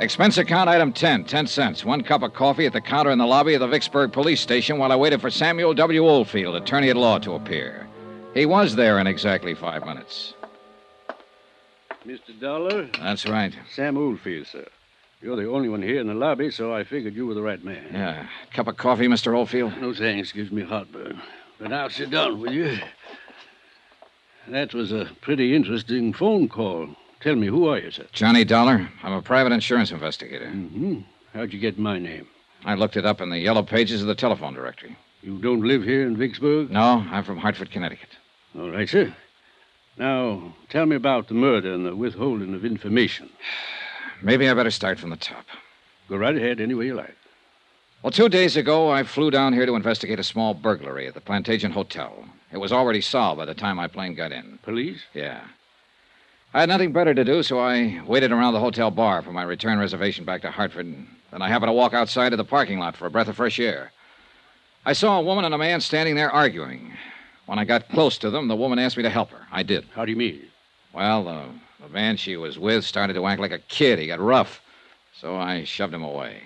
Expense 0.00 0.38
account 0.38 0.70
item 0.70 0.92
10, 0.92 1.24
10 1.24 1.46
cents. 1.48 1.84
One 1.84 2.02
cup 2.02 2.22
of 2.22 2.32
coffee 2.32 2.66
at 2.66 2.72
the 2.72 2.80
counter 2.80 3.10
in 3.10 3.18
the 3.18 3.26
lobby 3.26 3.54
of 3.54 3.60
the 3.60 3.66
Vicksburg 3.66 4.12
police 4.12 4.40
station 4.40 4.78
while 4.78 4.92
I 4.92 4.96
waited 4.96 5.20
for 5.20 5.28
Samuel 5.28 5.74
W. 5.74 6.06
Oldfield, 6.06 6.54
attorney 6.54 6.88
at 6.90 6.96
law, 6.96 7.18
to 7.18 7.32
appear. 7.34 7.88
He 8.32 8.46
was 8.46 8.76
there 8.76 9.00
in 9.00 9.08
exactly 9.08 9.54
five 9.54 9.84
minutes. 9.84 10.34
Mr. 12.06 12.38
Dollar? 12.40 12.88
That's 13.00 13.26
right. 13.26 13.52
Sam 13.74 13.98
Oldfield, 13.98 14.46
sir. 14.46 14.68
You're 15.20 15.34
the 15.34 15.50
only 15.50 15.68
one 15.68 15.82
here 15.82 16.00
in 16.00 16.06
the 16.06 16.14
lobby, 16.14 16.52
so 16.52 16.72
I 16.72 16.84
figured 16.84 17.14
you 17.14 17.26
were 17.26 17.34
the 17.34 17.42
right 17.42 17.62
man. 17.64 17.88
Yeah. 17.92 18.28
Cup 18.52 18.68
of 18.68 18.76
coffee, 18.76 19.08
Mr. 19.08 19.34
Oldfield? 19.36 19.76
No 19.80 19.92
thanks. 19.92 20.30
Gives 20.30 20.52
me 20.52 20.62
heartburn. 20.62 21.20
But 21.58 21.70
now 21.70 21.88
sit 21.88 22.10
down, 22.10 22.40
will 22.40 22.52
you? 22.52 22.78
That 24.46 24.72
was 24.74 24.92
a 24.92 25.10
pretty 25.20 25.56
interesting 25.56 26.12
phone 26.12 26.48
call. 26.48 26.94
Tell 27.20 27.34
me, 27.34 27.48
who 27.48 27.66
are 27.66 27.78
you, 27.78 27.90
sir? 27.90 28.06
Johnny 28.12 28.44
Dollar. 28.44 28.88
I'm 29.02 29.12
a 29.12 29.22
private 29.22 29.52
insurance 29.52 29.90
investigator. 29.90 30.46
Mm-hmm. 30.46 31.00
How'd 31.34 31.52
you 31.52 31.58
get 31.58 31.78
my 31.78 31.98
name? 31.98 32.28
I 32.64 32.74
looked 32.74 32.96
it 32.96 33.04
up 33.04 33.20
in 33.20 33.30
the 33.30 33.38
yellow 33.38 33.62
pages 33.62 34.02
of 34.02 34.06
the 34.08 34.14
telephone 34.14 34.54
directory. 34.54 34.96
You 35.22 35.38
don't 35.38 35.62
live 35.62 35.82
here 35.82 36.06
in 36.06 36.16
Vicksburg? 36.16 36.70
No, 36.70 37.04
I'm 37.10 37.24
from 37.24 37.38
Hartford, 37.38 37.72
Connecticut. 37.72 38.10
All 38.56 38.70
right, 38.70 38.88
sir. 38.88 39.14
Now, 39.96 40.54
tell 40.68 40.86
me 40.86 40.94
about 40.94 41.26
the 41.26 41.34
murder 41.34 41.72
and 41.72 41.84
the 41.84 41.96
withholding 41.96 42.54
of 42.54 42.64
information. 42.64 43.30
Maybe 44.22 44.48
I 44.48 44.54
better 44.54 44.70
start 44.70 45.00
from 45.00 45.10
the 45.10 45.16
top. 45.16 45.44
Go 46.08 46.16
right 46.16 46.36
ahead 46.36 46.60
any 46.60 46.74
way 46.74 46.86
you 46.86 46.94
like. 46.94 47.16
Well, 48.02 48.12
two 48.12 48.28
days 48.28 48.56
ago, 48.56 48.90
I 48.90 49.02
flew 49.02 49.32
down 49.32 49.52
here 49.52 49.66
to 49.66 49.74
investigate 49.74 50.20
a 50.20 50.24
small 50.24 50.54
burglary 50.54 51.08
at 51.08 51.14
the 51.14 51.20
Plantagenet 51.20 51.72
Hotel. 51.72 52.24
It 52.52 52.58
was 52.58 52.70
already 52.72 53.00
solved 53.00 53.38
by 53.38 53.44
the 53.44 53.54
time 53.54 53.76
my 53.76 53.88
plane 53.88 54.14
got 54.14 54.30
in. 54.30 54.60
Police? 54.62 55.02
Yeah. 55.14 55.40
I 56.58 56.62
had 56.62 56.70
nothing 56.70 56.90
better 56.90 57.14
to 57.14 57.24
do, 57.24 57.44
so 57.44 57.60
I 57.60 58.02
waited 58.04 58.32
around 58.32 58.52
the 58.52 58.58
hotel 58.58 58.90
bar 58.90 59.22
for 59.22 59.30
my 59.30 59.44
return 59.44 59.78
reservation 59.78 60.24
back 60.24 60.42
to 60.42 60.50
Hartford. 60.50 60.86
And 60.86 61.06
then 61.30 61.40
I 61.40 61.46
happened 61.46 61.68
to 61.68 61.72
walk 61.72 61.94
outside 61.94 62.32
of 62.32 62.36
the 62.36 62.44
parking 62.44 62.80
lot 62.80 62.96
for 62.96 63.06
a 63.06 63.10
breath 63.12 63.28
of 63.28 63.36
fresh 63.36 63.60
air. 63.60 63.92
I 64.84 64.92
saw 64.92 65.20
a 65.20 65.22
woman 65.22 65.44
and 65.44 65.54
a 65.54 65.58
man 65.58 65.80
standing 65.80 66.16
there 66.16 66.32
arguing. 66.32 66.94
When 67.46 67.60
I 67.60 67.64
got 67.64 67.88
close 67.90 68.18
to 68.18 68.30
them, 68.30 68.48
the 68.48 68.56
woman 68.56 68.80
asked 68.80 68.96
me 68.96 69.04
to 69.04 69.08
help 69.08 69.30
her. 69.30 69.46
I 69.52 69.62
did. 69.62 69.84
How 69.94 70.04
do 70.04 70.10
you 70.10 70.16
mean? 70.16 70.48
Well, 70.92 71.22
the, 71.22 71.44
the 71.80 71.90
man 71.90 72.16
she 72.16 72.36
was 72.36 72.58
with 72.58 72.84
started 72.84 73.14
to 73.14 73.26
act 73.28 73.40
like 73.40 73.52
a 73.52 73.60
kid. 73.60 74.00
He 74.00 74.08
got 74.08 74.18
rough. 74.18 74.60
So 75.14 75.36
I 75.36 75.62
shoved 75.62 75.94
him 75.94 76.02
away. 76.02 76.42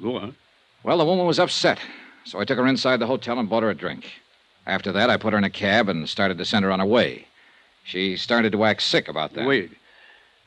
Go 0.00 0.18
on. 0.18 0.36
Well, 0.84 0.98
the 0.98 1.04
woman 1.04 1.26
was 1.26 1.40
upset, 1.40 1.80
so 2.22 2.38
I 2.38 2.44
took 2.44 2.58
her 2.58 2.66
inside 2.68 3.00
the 3.00 3.08
hotel 3.08 3.40
and 3.40 3.50
bought 3.50 3.64
her 3.64 3.70
a 3.70 3.74
drink. 3.74 4.12
After 4.68 4.92
that, 4.92 5.10
I 5.10 5.16
put 5.16 5.32
her 5.32 5.38
in 5.38 5.42
a 5.42 5.50
cab 5.50 5.88
and 5.88 6.08
started 6.08 6.38
to 6.38 6.44
send 6.44 6.64
her 6.64 6.70
on 6.70 6.78
her 6.78 6.86
way. 6.86 7.26
She 7.84 8.16
started 8.16 8.52
to 8.52 8.64
act 8.64 8.82
sick 8.82 9.08
about 9.08 9.34
that. 9.34 9.46
Wait. 9.46 9.70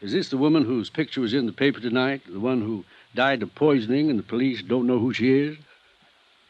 Is 0.01 0.11
this 0.11 0.29
the 0.29 0.37
woman 0.37 0.65
whose 0.65 0.89
picture 0.89 1.21
was 1.21 1.33
in 1.33 1.45
the 1.45 1.53
paper 1.53 1.79
tonight? 1.79 2.21
The 2.27 2.39
one 2.39 2.61
who 2.61 2.83
died 3.15 3.41
of 3.41 3.55
poisoning 3.55 4.09
and 4.09 4.19
the 4.19 4.23
police 4.23 4.61
don't 4.61 4.87
know 4.87 4.99
who 4.99 5.13
she 5.13 5.39
is? 5.39 5.57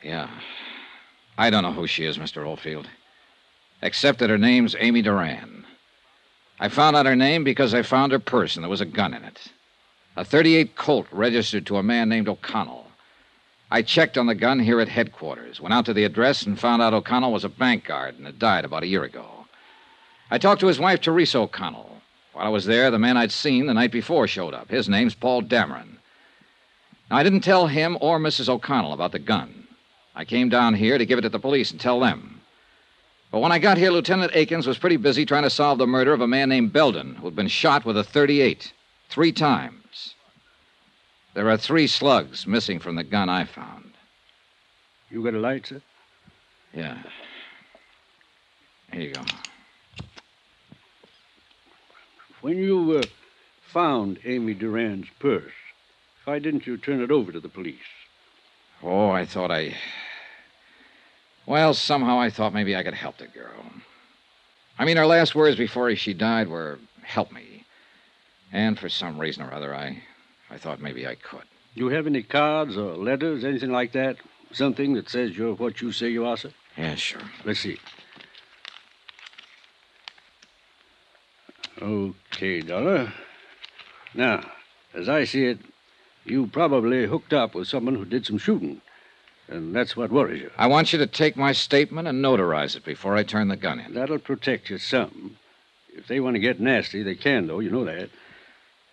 Yeah. 0.02 0.30
I 1.38 1.50
don't 1.50 1.64
know 1.64 1.74
who 1.74 1.88
she 1.88 2.06
is, 2.06 2.18
Mr. 2.18 2.46
Oldfield. 2.46 2.90
Except 3.82 4.20
that 4.20 4.30
her 4.30 4.38
name's 4.38 4.76
Amy 4.80 5.02
Duran. 5.02 5.66
I 6.60 6.70
found 6.70 6.96
out 6.96 7.06
her 7.06 7.16
name 7.16 7.44
because 7.44 7.74
I 7.74 7.84
found 7.84 8.12
her 8.12 8.20
purse 8.20 8.56
and 8.56 8.64
there 8.64 8.70
was 8.70 8.82
a 8.82 8.86
gun 8.86 9.14
in 9.14 9.24
it. 9.24 9.52
A 10.16 10.26
38 10.26 10.76
Colt 10.76 11.08
registered 11.12 11.66
to 11.68 11.78
a 11.78 11.84
man 11.84 12.10
named 12.10 12.28
O'Connell. 12.28 12.88
I 13.70 13.82
checked 13.82 14.18
on 14.18 14.26
the 14.26 14.36
gun 14.36 14.60
here 14.60 14.80
at 14.80 14.88
headquarters, 14.88 15.60
went 15.60 15.74
out 15.74 15.86
to 15.86 15.94
the 15.94 16.06
address, 16.06 16.44
and 16.44 16.58
found 16.60 16.82
out 16.82 16.94
O'Connell 16.94 17.34
was 17.34 17.44
a 17.44 17.50
bank 17.50 17.86
guard 17.86 18.16
and 18.18 18.26
had 18.26 18.40
died 18.40 18.66
about 18.66 18.84
a 18.84 18.88
year 18.88 19.04
ago. 19.04 19.37
I 20.30 20.38
talked 20.38 20.60
to 20.62 20.68
his 20.68 20.80
wife, 20.80 21.02
Teresa 21.02 21.40
O'Connell. 21.40 22.02
While 22.34 22.46
I 22.46 22.50
was 22.50 22.66
there, 22.66 22.92
the 22.92 23.00
man 23.00 23.18
I'd 23.18 23.32
seen 23.32 23.66
the 23.66 23.74
night 23.74 23.92
before 23.92 24.28
showed 24.28 24.54
up. 24.54 24.70
His 24.70 24.90
name's 24.90 25.16
Paul 25.16 25.42
Dameron. 25.42 25.98
Now, 27.10 27.18
I 27.18 27.24
didn't 27.24 27.42
tell 27.42 27.68
him 27.68 27.98
or 28.02 28.20
Mrs. 28.20 28.50
O'Connell 28.50 28.94
about 28.94 29.12
the 29.12 29.20
gun. 29.20 29.68
I 30.16 30.26
came 30.26 30.50
down 30.50 30.74
here 30.74 30.98
to 30.98 31.06
give 31.06 31.18
it 31.18 31.22
to 31.22 31.30
the 31.30 31.40
police 31.40 31.72
and 31.72 31.80
tell 31.80 32.00
them. 32.00 32.42
But 33.32 33.40
when 33.40 33.52
I 33.52 33.60
got 33.60 33.78
here, 33.78 33.92
Lieutenant 33.92 34.36
Akins 34.36 34.68
was 34.68 34.78
pretty 34.78 34.98
busy 34.98 35.26
trying 35.26 35.44
to 35.44 35.50
solve 35.50 35.78
the 35.78 35.88
murder 35.88 36.14
of 36.14 36.22
a 36.22 36.28
man 36.28 36.50
named 36.50 36.74
Belden, 36.74 37.16
who'd 37.16 37.36
been 37.36 37.48
shot 37.48 37.86
with 37.86 37.98
a 37.98 38.04
38 38.04 38.74
three 39.10 39.32
times. 39.32 40.16
There 41.34 41.50
are 41.50 41.58
three 41.58 41.88
slugs 41.88 42.48
missing 42.48 42.80
from 42.80 42.96
the 42.96 43.04
gun 43.04 43.30
I 43.30 43.46
found. 43.46 43.94
You 45.10 45.24
got 45.24 45.36
a 45.36 45.40
light, 45.40 45.68
sir? 45.68 45.82
Yeah. 46.74 46.98
Here 48.92 49.02
you 49.02 49.14
go. 49.14 49.22
When 52.42 52.58
you 52.58 53.00
uh, 53.00 53.04
found 53.62 54.20
Amy 54.24 54.54
Durand's 54.54 55.08
purse, 55.20 55.54
why 56.26 56.40
didn't 56.40 56.68
you 56.68 56.78
turn 56.78 57.02
it 57.02 57.12
over 57.12 57.32
to 57.32 57.40
the 57.40 57.50
police? 57.50 57.78
Oh, 58.84 59.10
I 59.10 59.26
thought 59.26 59.50
I. 59.50 59.76
Well, 61.46 61.74
somehow 61.74 62.20
I 62.20 62.30
thought 62.30 62.54
maybe 62.54 62.76
I 62.76 62.84
could 62.84 62.94
help 62.94 63.18
the 63.18 63.28
girl. 63.28 63.66
I 64.78 64.86
mean, 64.86 64.98
her 64.98 65.08
last 65.08 65.34
words 65.34 65.58
before 65.58 65.96
she 65.96 66.14
died 66.14 66.48
were, 66.48 66.78
help 67.02 67.32
me. 67.32 67.66
And 68.52 68.78
for 68.78 68.90
some 68.90 69.20
reason 69.20 69.44
or 69.44 69.54
other, 69.54 69.74
I, 69.74 70.04
I 70.52 70.58
thought 70.58 70.80
maybe 70.80 71.08
I 71.08 71.16
could. 71.16 71.44
You 71.74 71.88
have 71.90 72.06
any 72.06 72.22
cards 72.22 72.78
or 72.78 72.96
letters, 72.96 73.44
anything 73.44 73.72
like 73.72 73.94
that? 73.94 74.18
Something 74.52 74.94
that 74.94 75.10
says 75.10 75.36
you're 75.36 75.56
what 75.56 75.82
you 75.82 75.92
say 75.92 76.10
you 76.10 76.26
are, 76.26 76.38
sir? 76.38 76.52
Yeah, 76.78 76.96
sure. 76.96 77.22
Let's 77.44 77.60
see. 77.60 77.80
Okay, 81.82 82.62
Dollar. 82.62 83.14
Now, 84.14 84.50
as 84.94 85.08
I 85.10 85.26
see 85.26 85.46
it, 85.46 85.60
you 86.26 86.48
probably 86.48 87.06
hooked 87.06 87.34
up 87.34 87.56
with 87.56 87.68
someone 87.68 87.96
who 87.96 88.06
did 88.06 88.26
some 88.26 88.38
shooting. 88.38 88.82
And 89.48 89.74
that's 89.74 89.96
what 89.96 90.12
worries 90.12 90.42
you. 90.42 90.52
I 90.58 90.68
want 90.68 90.92
you 90.92 91.00
to 91.00 91.08
take 91.08 91.38
my 91.38 91.54
statement 91.54 92.08
and 92.08 92.24
notarize 92.24 92.76
it 92.76 92.84
before 92.84 93.16
I 93.16 93.24
turn 93.24 93.48
the 93.48 93.56
gun 93.56 93.80
in. 93.80 93.94
That'll 93.94 94.20
protect 94.20 94.70
you 94.70 94.78
some. 94.78 95.38
If 95.90 96.08
they 96.08 96.20
want 96.20 96.36
to 96.36 96.40
get 96.40 96.60
nasty, 96.60 97.02
they 97.02 97.16
can, 97.16 97.48
though. 97.48 97.60
You 97.60 97.72
know 97.72 97.86
that. 97.86 98.10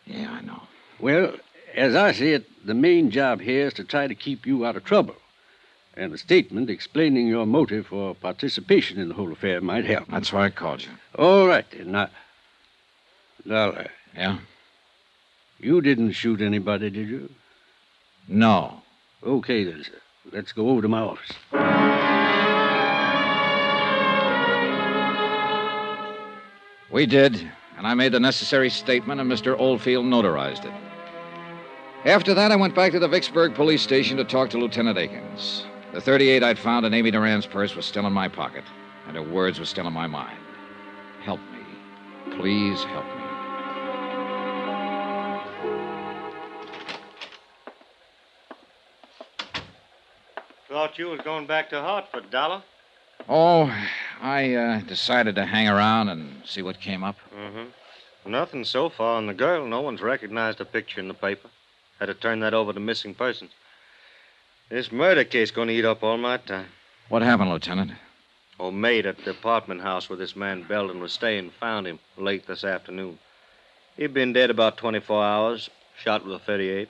Yeah, 0.06 0.30
I 0.30 0.42
know. 0.42 0.62
Well, 1.00 1.34
as 1.74 1.96
I 1.96 2.12
see 2.12 2.32
it, 2.32 2.46
the 2.64 2.74
main 2.74 3.10
job 3.10 3.40
here 3.40 3.66
is 3.66 3.74
to 3.74 3.84
try 3.84 4.06
to 4.06 4.14
keep 4.14 4.46
you 4.46 4.64
out 4.64 4.76
of 4.76 4.84
trouble. 4.84 5.16
And 5.96 6.12
a 6.12 6.18
statement 6.18 6.70
explaining 6.70 7.26
your 7.26 7.46
motive 7.46 7.86
for 7.86 8.14
participation 8.14 9.00
in 9.00 9.08
the 9.08 9.14
whole 9.14 9.32
affair 9.32 9.60
might 9.60 9.84
help. 9.84 10.08
That's 10.08 10.32
why 10.32 10.46
I 10.46 10.50
called 10.50 10.82
you. 10.82 10.90
All 11.16 11.46
right, 11.46 11.66
then. 11.70 11.92
Now, 11.92 12.10
Dollar. 13.46 13.78
Uh, 13.78 13.84
yeah? 14.16 14.38
You 15.58 15.80
didn't 15.80 16.12
shoot 16.12 16.40
anybody, 16.40 16.90
did 16.90 17.08
you? 17.08 17.30
No. 18.28 18.82
Okay, 19.22 19.64
then, 19.64 19.84
sir. 19.84 19.92
Let's 20.32 20.52
go 20.52 20.70
over 20.70 20.82
to 20.82 20.88
my 20.88 21.00
office. 21.00 21.30
We 26.90 27.06
did, 27.06 27.50
and 27.76 27.86
I 27.86 27.94
made 27.94 28.12
the 28.12 28.20
necessary 28.20 28.70
statement, 28.70 29.20
and 29.20 29.30
Mr. 29.30 29.58
Oldfield 29.58 30.06
notarized 30.06 30.64
it. 30.64 30.72
After 32.04 32.34
that, 32.34 32.52
I 32.52 32.56
went 32.56 32.74
back 32.74 32.92
to 32.92 32.98
the 32.98 33.08
Vicksburg 33.08 33.54
police 33.54 33.82
station 33.82 34.16
to 34.18 34.24
talk 34.24 34.50
to 34.50 34.58
Lieutenant 34.58 34.98
Akins. 34.98 35.64
The 35.92 36.00
38 36.00 36.42
I'd 36.42 36.58
found 36.58 36.86
in 36.86 36.94
Amy 36.94 37.10
Durand's 37.10 37.46
purse 37.46 37.74
was 37.74 37.86
still 37.86 38.06
in 38.06 38.12
my 38.12 38.28
pocket, 38.28 38.64
and 39.06 39.16
her 39.16 39.22
words 39.22 39.58
were 39.58 39.64
still 39.64 39.86
in 39.86 39.92
my 39.92 40.06
mind. 40.06 40.38
Help 41.22 41.40
me. 41.40 42.36
Please 42.36 42.84
help 42.84 43.04
me. 43.06 43.13
Thought 50.74 50.98
you 50.98 51.06
was 51.06 51.20
going 51.20 51.46
back 51.46 51.70
to 51.70 51.80
Hartford, 51.80 52.32
Dollar. 52.32 52.60
Oh, 53.28 53.72
I 54.20 54.54
uh, 54.54 54.80
decided 54.80 55.36
to 55.36 55.46
hang 55.46 55.68
around 55.68 56.08
and 56.08 56.42
see 56.44 56.62
what 56.62 56.80
came 56.80 57.04
up. 57.04 57.14
Mm-hmm. 57.32 58.32
Nothing 58.32 58.64
so 58.64 58.88
far 58.88 59.16
on 59.16 59.28
the 59.28 59.34
girl. 59.34 59.64
No 59.68 59.82
one's 59.82 60.02
recognized 60.02 60.60
a 60.60 60.64
picture 60.64 60.98
in 60.98 61.06
the 61.06 61.14
paper. 61.14 61.48
Had 62.00 62.06
to 62.06 62.14
turn 62.14 62.40
that 62.40 62.54
over 62.54 62.72
to 62.72 62.80
missing 62.80 63.14
persons. 63.14 63.52
This 64.68 64.90
murder 64.90 65.22
case 65.22 65.52
going 65.52 65.68
to 65.68 65.74
eat 65.74 65.84
up 65.84 66.02
all 66.02 66.16
my 66.16 66.38
time. 66.38 66.66
What 67.08 67.22
happened, 67.22 67.50
Lieutenant? 67.50 67.92
Old 68.58 68.74
maid 68.74 69.06
at 69.06 69.18
the 69.18 69.30
apartment 69.30 69.82
house 69.82 70.10
where 70.10 70.18
this 70.18 70.34
man 70.34 70.64
Belden 70.64 70.98
was 70.98 71.12
staying 71.12 71.52
found 71.60 71.86
him 71.86 72.00
late 72.16 72.48
this 72.48 72.64
afternoon. 72.64 73.20
He'd 73.96 74.12
been 74.12 74.32
dead 74.32 74.50
about 74.50 74.76
24 74.78 75.22
hours, 75.22 75.70
shot 75.96 76.24
with 76.24 76.34
a 76.34 76.40
38. 76.40 76.88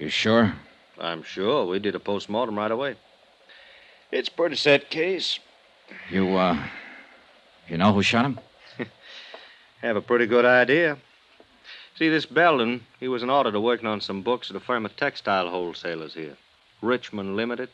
You 0.00 0.08
sure? 0.08 0.56
I'm 1.00 1.22
sure. 1.22 1.66
We 1.66 1.78
did 1.78 1.94
a 1.94 2.00
post-mortem 2.00 2.56
right 2.56 2.70
away. 2.70 2.96
It's 4.12 4.28
a 4.28 4.32
pretty 4.32 4.56
set 4.56 4.90
case. 4.90 5.38
You, 6.10 6.36
uh, 6.36 6.62
you 7.68 7.78
know 7.78 7.92
who 7.92 8.02
shot 8.02 8.26
him? 8.26 8.40
Have 9.82 9.96
a 9.96 10.02
pretty 10.02 10.26
good 10.26 10.44
idea. 10.44 10.98
See, 11.96 12.08
this 12.08 12.26
Belden, 12.26 12.86
he 12.98 13.08
was 13.08 13.22
an 13.22 13.30
auditor 13.30 13.60
working 13.60 13.86
on 13.86 14.00
some 14.00 14.22
books 14.22 14.50
at 14.50 14.56
a 14.56 14.60
firm 14.60 14.84
of 14.84 14.96
textile 14.96 15.48
wholesalers 15.48 16.14
here, 16.14 16.36
Richmond 16.82 17.36
Limited. 17.36 17.68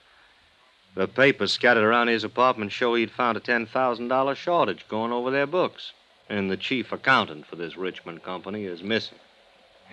The 0.95 1.07
papers 1.07 1.53
scattered 1.53 1.85
around 1.85 2.09
his 2.09 2.25
apartment 2.25 2.73
show 2.73 2.95
he'd 2.95 3.11
found 3.11 3.37
a 3.37 3.41
$10,000 3.41 4.37
shortage 4.37 4.89
going 4.89 5.13
over 5.13 5.31
their 5.31 5.47
books. 5.47 5.93
And 6.29 6.51
the 6.51 6.57
chief 6.57 6.91
accountant 6.91 7.47
for 7.47 7.57
this 7.57 7.77
Richmond 7.77 8.23
company 8.23 8.65
is 8.65 8.83
missing. 8.83 9.19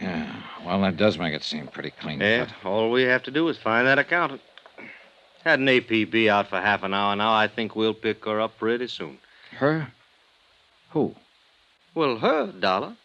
Yeah, 0.01 0.35
well, 0.65 0.81
that 0.81 0.97
does 0.97 1.17
make 1.17 1.33
it 1.33 1.43
seem 1.43 1.67
pretty 1.67 1.91
clean 1.91 2.19
Yeah, 2.19 2.45
cut. 2.45 2.65
all 2.65 2.91
we 2.91 3.03
have 3.03 3.23
to 3.23 3.31
do 3.31 3.47
is 3.49 3.57
find 3.57 3.87
that 3.87 3.99
accountant. 3.99 4.41
Had 5.43 5.59
an 5.59 5.67
APB 5.67 6.27
out 6.29 6.47
for 6.47 6.59
half 6.59 6.83
an 6.83 6.93
hour 6.93 7.15
now. 7.15 7.33
I 7.33 7.47
think 7.47 7.75
we'll 7.75 7.93
pick 7.93 8.23
her 8.25 8.39
up 8.41 8.57
pretty 8.57 8.87
soon. 8.87 9.17
Her? 9.51 9.89
Who? 10.91 11.15
Well, 11.93 12.17
her, 12.17 12.47
Dollar. 12.47 12.95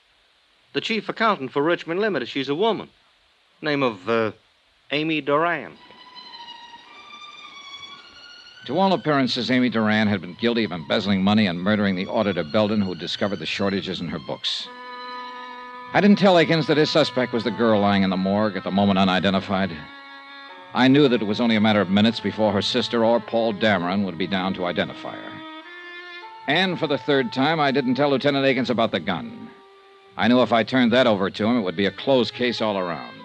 The 0.72 0.80
chief 0.80 1.08
accountant 1.08 1.50
for 1.52 1.62
Richmond 1.62 2.00
Limited. 2.00 2.28
She's 2.28 2.48
a 2.48 2.54
woman. 2.54 2.88
Name 3.60 3.82
of, 3.82 4.08
uh, 4.08 4.32
Amy 4.92 5.20
Duran. 5.20 5.72
To 8.66 8.78
all 8.78 8.92
appearances, 8.92 9.50
Amy 9.50 9.68
Duran 9.70 10.08
had 10.08 10.20
been 10.20 10.34
guilty 10.34 10.64
of 10.64 10.72
embezzling 10.72 11.22
money 11.22 11.46
and 11.46 11.58
murdering 11.60 11.96
the 11.96 12.06
auditor 12.06 12.44
Belden 12.44 12.80
who 12.82 12.94
discovered 12.94 13.38
the 13.38 13.46
shortages 13.46 14.00
in 14.00 14.08
her 14.08 14.18
books. 14.18 14.68
I 15.94 16.02
didn't 16.02 16.18
tell 16.18 16.36
Akins 16.38 16.66
that 16.66 16.76
his 16.76 16.90
suspect 16.90 17.32
was 17.32 17.44
the 17.44 17.50
girl 17.50 17.80
lying 17.80 18.02
in 18.02 18.10
the 18.10 18.16
morgue 18.16 18.56
at 18.56 18.64
the 18.64 18.70
moment 18.70 18.98
unidentified. 18.98 19.74
I 20.74 20.86
knew 20.86 21.08
that 21.08 21.22
it 21.22 21.26
was 21.26 21.40
only 21.40 21.56
a 21.56 21.60
matter 21.62 21.80
of 21.80 21.88
minutes 21.88 22.20
before 22.20 22.52
her 22.52 22.60
sister 22.60 23.06
or 23.06 23.20
Paul 23.20 23.54
Dameron 23.54 24.04
would 24.04 24.18
be 24.18 24.26
down 24.26 24.52
to 24.54 24.66
identify 24.66 25.16
her. 25.16 25.32
And 26.46 26.78
for 26.78 26.86
the 26.86 26.98
third 26.98 27.32
time, 27.32 27.58
I 27.58 27.70
didn't 27.70 27.94
tell 27.94 28.10
Lieutenant 28.10 28.44
Akins 28.44 28.68
about 28.68 28.90
the 28.90 29.00
gun. 29.00 29.50
I 30.18 30.28
knew 30.28 30.42
if 30.42 30.52
I 30.52 30.62
turned 30.62 30.92
that 30.92 31.06
over 31.06 31.30
to 31.30 31.46
him, 31.46 31.56
it 31.56 31.62
would 31.62 31.76
be 31.76 31.86
a 31.86 31.90
closed 31.90 32.34
case 32.34 32.60
all 32.60 32.76
around. 32.76 33.16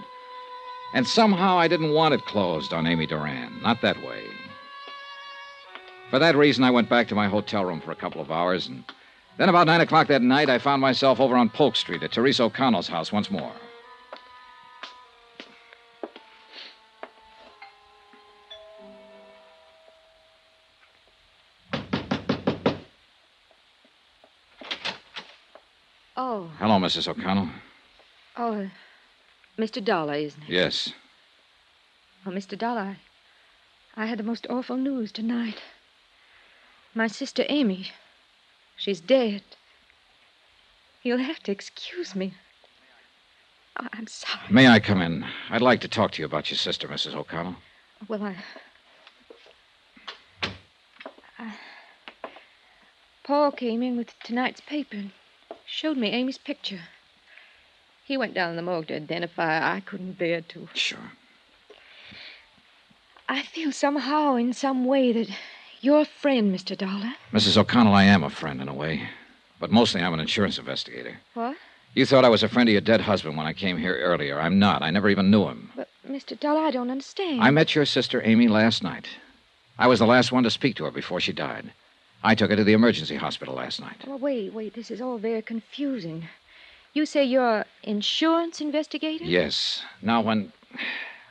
And 0.94 1.06
somehow 1.06 1.58
I 1.58 1.68
didn't 1.68 1.94
want 1.94 2.14
it 2.14 2.26
closed 2.26 2.72
on 2.72 2.88
Amy 2.88 3.08
Duran. 3.08 3.62
Not 3.62 3.82
that 3.82 4.02
way. 4.04 4.24
For 6.10 6.20
that 6.20 6.38
reason, 6.38 6.64
I 6.64 6.72
went 6.72 6.88
back 6.88 7.10
to 7.10 7.16
my 7.16 7.28
hotel 7.28 7.66
room 7.66 7.82
for 7.82 7.92
a 7.92 7.96
couple 7.96 8.22
of 8.22 8.32
hours, 8.32 8.68
and 8.68 8.84
then 9.38 9.50
about 9.50 9.68
nine 9.68 9.82
o'clock 9.82 10.08
that 10.08 10.22
night, 10.22 10.50
I 10.50 10.58
found 10.60 10.82
myself 10.82 11.20
over 11.20 11.36
on 11.36 11.50
Polk 11.50 11.76
Street 11.76 12.04
at 12.04 12.12
Teresa 12.12 12.44
O'Connell's 12.44 12.88
house 12.88 13.12
once 13.12 13.30
more. 13.32 13.52
Oh, 26.16 26.50
Hello, 26.60 26.76
Mrs. 26.80 27.08
O'Connell. 27.08 27.50
oh, 28.38 28.70
Mr. 29.58 29.84
Dollar, 29.84 30.16
isn't 30.16 30.44
it? 30.44 30.50
Yes. 30.50 30.94
Oh, 32.26 32.30
Mr. 32.32 32.58
Dollar, 32.58 32.98
I, 33.98 34.04
I 34.04 34.06
had 34.06 34.20
the 34.20 34.24
most 34.24 34.48
awful 34.50 34.78
news 34.78 35.12
tonight. 35.12 35.62
My 36.96 37.08
sister 37.08 37.44
Amy, 37.50 37.92
she's 38.76 39.02
dead. 39.02 39.42
You'll 41.04 41.18
have 41.20 41.40
to 41.44 41.52
excuse 41.52 42.16
me. 42.16 42.34
Oh, 43.80 43.88
I'm 43.94 44.08
sorry. 44.08 44.40
May 44.50 44.68
I 44.68 44.80
come 44.80 45.02
in? 45.02 45.26
I'd 45.50 45.62
like 45.62 45.82
to 45.82 45.88
talk 45.88 46.12
to 46.12 46.22
you 46.22 46.26
about 46.26 46.50
your 46.52 46.58
sister, 46.58 46.88
Mrs. 46.88 47.16
O'Connell. 47.16 47.56
Well, 48.08 48.24
I. 48.24 48.36
I- 51.40 51.54
Paul 53.24 53.52
came 53.52 53.82
in 53.82 53.98
with 53.98 54.18
tonight's 54.24 54.62
paper 54.62 54.98
and 54.98 55.12
showed 55.66 55.98
me 55.98 56.10
Amy's 56.10 56.38
picture. 56.38 56.82
He 58.06 58.18
went 58.18 58.34
down 58.34 58.50
in 58.52 58.56
the 58.58 58.62
morgue 58.62 58.88
to 58.88 58.96
identify 58.96 59.60
her. 59.60 59.66
I 59.66 59.80
couldn't 59.80 60.20
bear 60.20 60.42
to. 60.42 60.68
Sure. 60.74 61.12
I 63.30 63.42
feel 63.44 63.72
somehow, 63.72 64.36
in 64.36 64.52
some 64.54 64.86
way, 64.86 65.14
that 65.14 65.30
you're 65.84 66.02
a 66.02 66.06
friend, 66.06 66.56
Mr. 66.56 66.78
Dollar. 66.78 67.14
Mrs. 67.34 67.58
O'Connell, 67.58 67.94
I 67.94 68.04
am 68.04 68.24
a 68.24 68.30
friend 68.30 68.62
in 68.62 68.70
a 68.70 68.74
way, 68.74 69.10
but 69.60 69.70
mostly 69.70 70.02
I'm 70.02 70.14
an 70.14 70.22
insurance 70.22 70.58
investigator. 70.58 71.20
What? 71.34 71.58
You 71.94 72.06
thought 72.06 72.26
I 72.26 72.30
was 72.30 72.42
a 72.42 72.50
friend 72.50 72.70
of 72.70 72.72
your 72.72 72.82
dead 72.82 73.02
husband 73.02 73.38
when 73.38 73.46
I 73.46 73.54
came 73.54 73.78
here 73.78 73.98
earlier. 73.98 74.40
I'm 74.40 74.58
not. 74.58 74.82
I 74.82 74.90
never 74.90 75.10
even 75.10 75.30
knew 75.30 75.46
him. 75.48 75.72
But, 75.76 75.90
Mr. 76.08 76.40
Dollar, 76.40 76.62
I 76.62 76.72
don't 76.72 76.90
understand. 76.90 77.44
I 77.44 77.52
met 77.52 77.76
your 77.76 77.86
sister, 77.86 78.22
Amy, 78.24 78.48
last 78.48 78.82
night. 78.82 79.08
I 79.78 79.88
was 79.88 80.00
the 80.00 80.08
last 80.08 80.32
one 80.32 80.44
to 80.44 80.50
speak 80.50 80.76
to 80.78 80.86
her 80.86 80.92
before 80.92 81.20
she 81.20 81.34
died. 81.34 81.74
I 82.24 82.34
took 82.34 82.50
her 82.50 82.56
to 82.56 82.64
the 82.64 82.74
emergency 82.74 83.18
hospital 83.18 83.56
last 83.56 83.82
night. 83.82 83.98
Well, 84.08 84.18
wait, 84.18 84.54
wait. 84.54 84.74
This 84.74 84.90
is 84.90 85.02
all 85.02 85.18
very 85.18 85.42
confusing. 85.42 86.30
You 86.94 87.06
say 87.06 87.26
you're 87.26 87.58
an 87.60 87.66
insurance 87.84 88.62
investigator? 88.62 89.26
Yes. 89.26 89.84
Now, 90.02 90.22
when. 90.22 90.54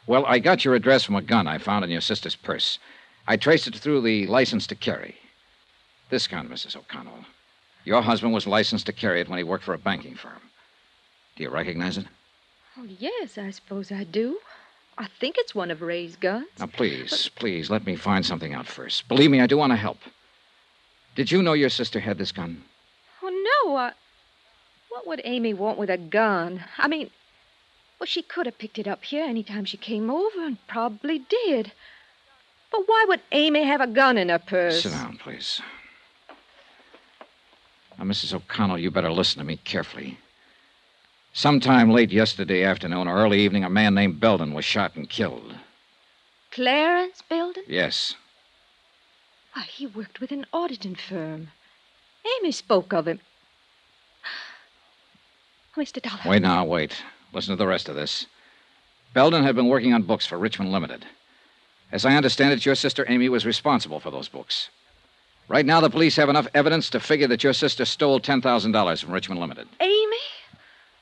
Well, 0.06 0.26
I 0.26 0.38
got 0.38 0.64
your 0.64 0.74
address 0.74 1.04
from 1.04 1.16
a 1.16 1.22
gun 1.22 1.46
I 1.46 1.58
found 1.58 1.84
in 1.84 1.90
your 1.90 2.00
sister's 2.00 2.36
purse. 2.36 2.78
I 3.26 3.36
traced 3.36 3.66
it 3.66 3.76
through 3.76 4.00
the 4.00 4.26
license 4.26 4.66
to 4.68 4.74
carry. 4.74 5.16
This 6.10 6.26
gun, 6.26 6.48
Mrs. 6.48 6.76
O'Connell. 6.76 7.24
Your 7.84 8.02
husband 8.02 8.32
was 8.32 8.46
licensed 8.46 8.86
to 8.86 8.92
carry 8.92 9.20
it 9.20 9.28
when 9.28 9.38
he 9.38 9.44
worked 9.44 9.64
for 9.64 9.74
a 9.74 9.78
banking 9.78 10.14
firm. 10.14 10.40
Do 11.36 11.42
you 11.42 11.50
recognize 11.50 11.98
it? 11.98 12.06
Oh, 12.78 12.86
yes, 12.98 13.38
I 13.38 13.50
suppose 13.50 13.90
I 13.92 14.04
do. 14.04 14.38
I 14.98 15.06
think 15.20 15.36
it's 15.38 15.54
one 15.54 15.70
of 15.70 15.82
Ray's 15.82 16.16
guns. 16.16 16.46
Now, 16.58 16.66
please, 16.66 17.30
please, 17.34 17.70
let 17.70 17.86
me 17.86 17.96
find 17.96 18.24
something 18.24 18.54
out 18.54 18.66
first. 18.66 19.08
Believe 19.08 19.30
me, 19.30 19.40
I 19.40 19.46
do 19.46 19.56
want 19.56 19.72
to 19.72 19.76
help. 19.76 19.98
Did 21.14 21.30
you 21.30 21.42
know 21.42 21.54
your 21.54 21.70
sister 21.70 22.00
had 22.00 22.18
this 22.18 22.32
gun? 22.32 22.62
Oh, 23.22 23.64
no. 23.64 23.76
I... 23.76 23.92
What 24.90 25.06
would 25.06 25.22
Amy 25.24 25.54
want 25.54 25.78
with 25.78 25.88
a 25.88 25.96
gun? 25.96 26.64
I 26.76 26.86
mean, 26.86 27.10
well, 27.98 28.06
she 28.06 28.22
could 28.22 28.46
have 28.46 28.58
picked 28.58 28.78
it 28.78 28.86
up 28.86 29.04
here 29.04 29.24
any 29.24 29.42
time 29.42 29.64
she 29.64 29.78
came 29.78 30.10
over 30.10 30.44
and 30.44 30.58
probably 30.66 31.20
did. 31.20 31.72
But 32.72 32.82
why 32.86 33.04
would 33.08 33.20
Amy 33.32 33.62
have 33.64 33.82
a 33.82 33.86
gun 33.86 34.16
in 34.16 34.30
her 34.30 34.38
purse? 34.38 34.82
Sit 34.82 34.92
down, 34.92 35.18
please. 35.18 35.60
Now, 37.98 38.04
Mrs. 38.04 38.32
O'Connell, 38.32 38.78
you 38.78 38.90
better 38.90 39.12
listen 39.12 39.38
to 39.38 39.44
me 39.44 39.58
carefully. 39.58 40.18
Sometime 41.34 41.90
late 41.90 42.10
yesterday 42.10 42.64
afternoon 42.64 43.06
or 43.06 43.16
early 43.16 43.40
evening, 43.40 43.62
a 43.64 43.70
man 43.70 43.94
named 43.94 44.20
Belden 44.20 44.54
was 44.54 44.64
shot 44.64 44.96
and 44.96 45.08
killed. 45.08 45.54
Clarence 46.50 47.22
Belden? 47.28 47.62
Yes. 47.66 48.14
Why, 49.52 49.62
he 49.62 49.86
worked 49.86 50.20
with 50.20 50.32
an 50.32 50.46
auditing 50.52 50.94
firm. 50.94 51.48
Amy 52.38 52.52
spoke 52.52 52.92
of 52.92 53.06
him. 53.06 53.20
Mr. 55.76 56.00
Dollar. 56.02 56.20
Wait 56.26 56.42
now, 56.42 56.64
wait. 56.64 57.02
Listen 57.32 57.52
to 57.52 57.56
the 57.56 57.66
rest 57.66 57.88
of 57.88 57.94
this. 57.94 58.26
Belden 59.14 59.42
had 59.42 59.56
been 59.56 59.68
working 59.68 59.92
on 59.92 60.02
books 60.02 60.26
for 60.26 60.38
Richmond 60.38 60.72
Limited. 60.72 61.04
As 61.92 62.06
I 62.06 62.16
understand 62.16 62.54
it, 62.54 62.64
your 62.64 62.74
sister 62.74 63.04
Amy 63.08 63.28
was 63.28 63.44
responsible 63.44 64.00
for 64.00 64.10
those 64.10 64.28
books. 64.28 64.70
Right 65.48 65.66
now, 65.66 65.80
the 65.80 65.90
police 65.90 66.16
have 66.16 66.30
enough 66.30 66.48
evidence 66.54 66.88
to 66.90 67.00
figure 67.00 67.28
that 67.28 67.44
your 67.44 67.52
sister 67.52 67.84
stole 67.84 68.18
$10,000 68.18 69.04
from 69.04 69.12
Richmond 69.12 69.40
Limited. 69.40 69.68
Amy? 69.80 70.16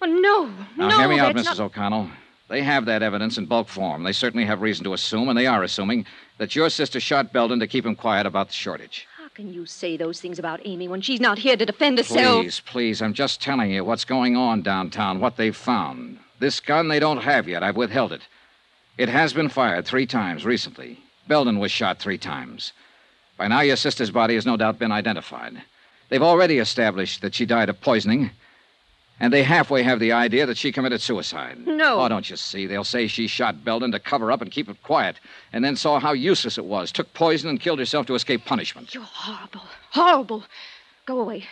Oh, 0.03 0.07
no. 0.07 0.47
Now, 0.77 0.89
no, 0.89 0.99
hear 0.99 1.09
me 1.09 1.21
out, 1.21 1.35
Mrs. 1.37 1.45
not- 1.45 1.61
O'Connell. 1.61 2.11
They 2.49 2.63
have 2.63 2.87
that 2.87 3.03
evidence 3.05 3.39
in 3.39 3.47
bulk 3.47 3.69
form. 3.69 4.03
They 4.03 4.13
certainly 4.13 4.45
have 4.45 4.61
reason 4.61 4.83
to 4.85 4.93
assume, 4.93 5.29
and 5.29 5.39
they 5.39 5.47
are 5.47 5.63
assuming, 5.63 6.05
that 6.39 6.57
your 6.57 6.69
sister 6.69 6.99
shot 6.99 7.33
Belden 7.33 7.61
to 7.61 7.69
keep 7.69 7.87
him 7.87 7.95
quiet 7.95 8.27
about 8.27 8.49
the 8.49 8.55
shortage. 8.55 9.07
How 9.17 9.29
can 9.29 9.53
you 9.55 9.67
say 9.67 9.97
those 9.97 10.21
things 10.21 10.41
about 10.41 10.59
Amy 10.65 10.89
when 10.89 11.01
she's 11.01 11.21
not 11.21 11.39
here 11.39 11.57
to 11.57 11.65
defend 11.65 11.99
herself? 11.99 12.43
Please, 12.43 12.59
please, 12.59 13.03
I'm 13.03 13.15
just 13.15 13.41
telling 13.41 13.71
you 13.71 13.85
what's 13.85 14.05
going 14.05 14.37
on 14.37 14.63
downtown, 14.63 15.21
what 15.21 15.37
they've 15.37 15.55
found. 15.55 16.19
This 16.41 16.59
gun 16.59 16.89
they 16.89 16.99
don't 16.99 17.19
have 17.19 17.47
yet. 17.47 17.63
I've 17.63 17.77
withheld 17.77 18.13
it. 18.13 18.23
It 19.01 19.09
has 19.09 19.33
been 19.33 19.49
fired 19.49 19.87
three 19.87 20.05
times 20.05 20.45
recently. 20.45 20.99
Belden 21.27 21.59
was 21.59 21.73
shot 21.73 21.99
three 21.99 22.19
times. 22.19 22.75
By 23.39 23.49
now, 23.49 23.63
your 23.63 23.77
sister's 23.77 24.11
body 24.11 24.35
has 24.35 24.45
no 24.45 24.59
doubt 24.59 24.79
been 24.79 24.93
identified. 24.93 25.63
They've 26.11 26.23
already 26.23 26.59
established 26.59 27.23
that 27.23 27.35
she 27.35 27.47
died 27.47 27.71
of 27.71 27.81
poisoning, 27.81 28.31
and 29.19 29.33
they 29.33 29.43
halfway 29.43 29.85
have 29.85 30.01
the 30.01 30.13
idea 30.13 30.45
that 30.45 30.59
she 30.59 30.71
committed 30.71 31.01
suicide. 31.01 31.67
No. 31.67 31.99
Oh, 31.99 32.09
don't 32.11 32.29
you 32.29 32.37
see? 32.37 32.67
They'll 32.67 32.85
say 32.85 33.07
she 33.07 33.27
shot 33.27 33.65
Belden 33.65 33.91
to 33.93 33.99
cover 33.99 34.31
up 34.31 34.43
and 34.43 34.51
keep 34.51 34.69
it 34.69 34.83
quiet, 34.83 35.17
and 35.51 35.65
then 35.65 35.77
saw 35.77 35.99
how 35.99 36.13
useless 36.13 36.59
it 36.59 36.67
was, 36.67 36.93
took 36.93 37.15
poison, 37.15 37.49
and 37.49 37.59
killed 37.59 37.79
herself 37.79 38.05
to 38.09 38.15
escape 38.15 38.45
punishment. 38.45 38.95
You're 38.95 39.05
horrible. 39.05 39.63
Horrible. 39.93 40.45
Go 41.07 41.21
away. 41.21 41.47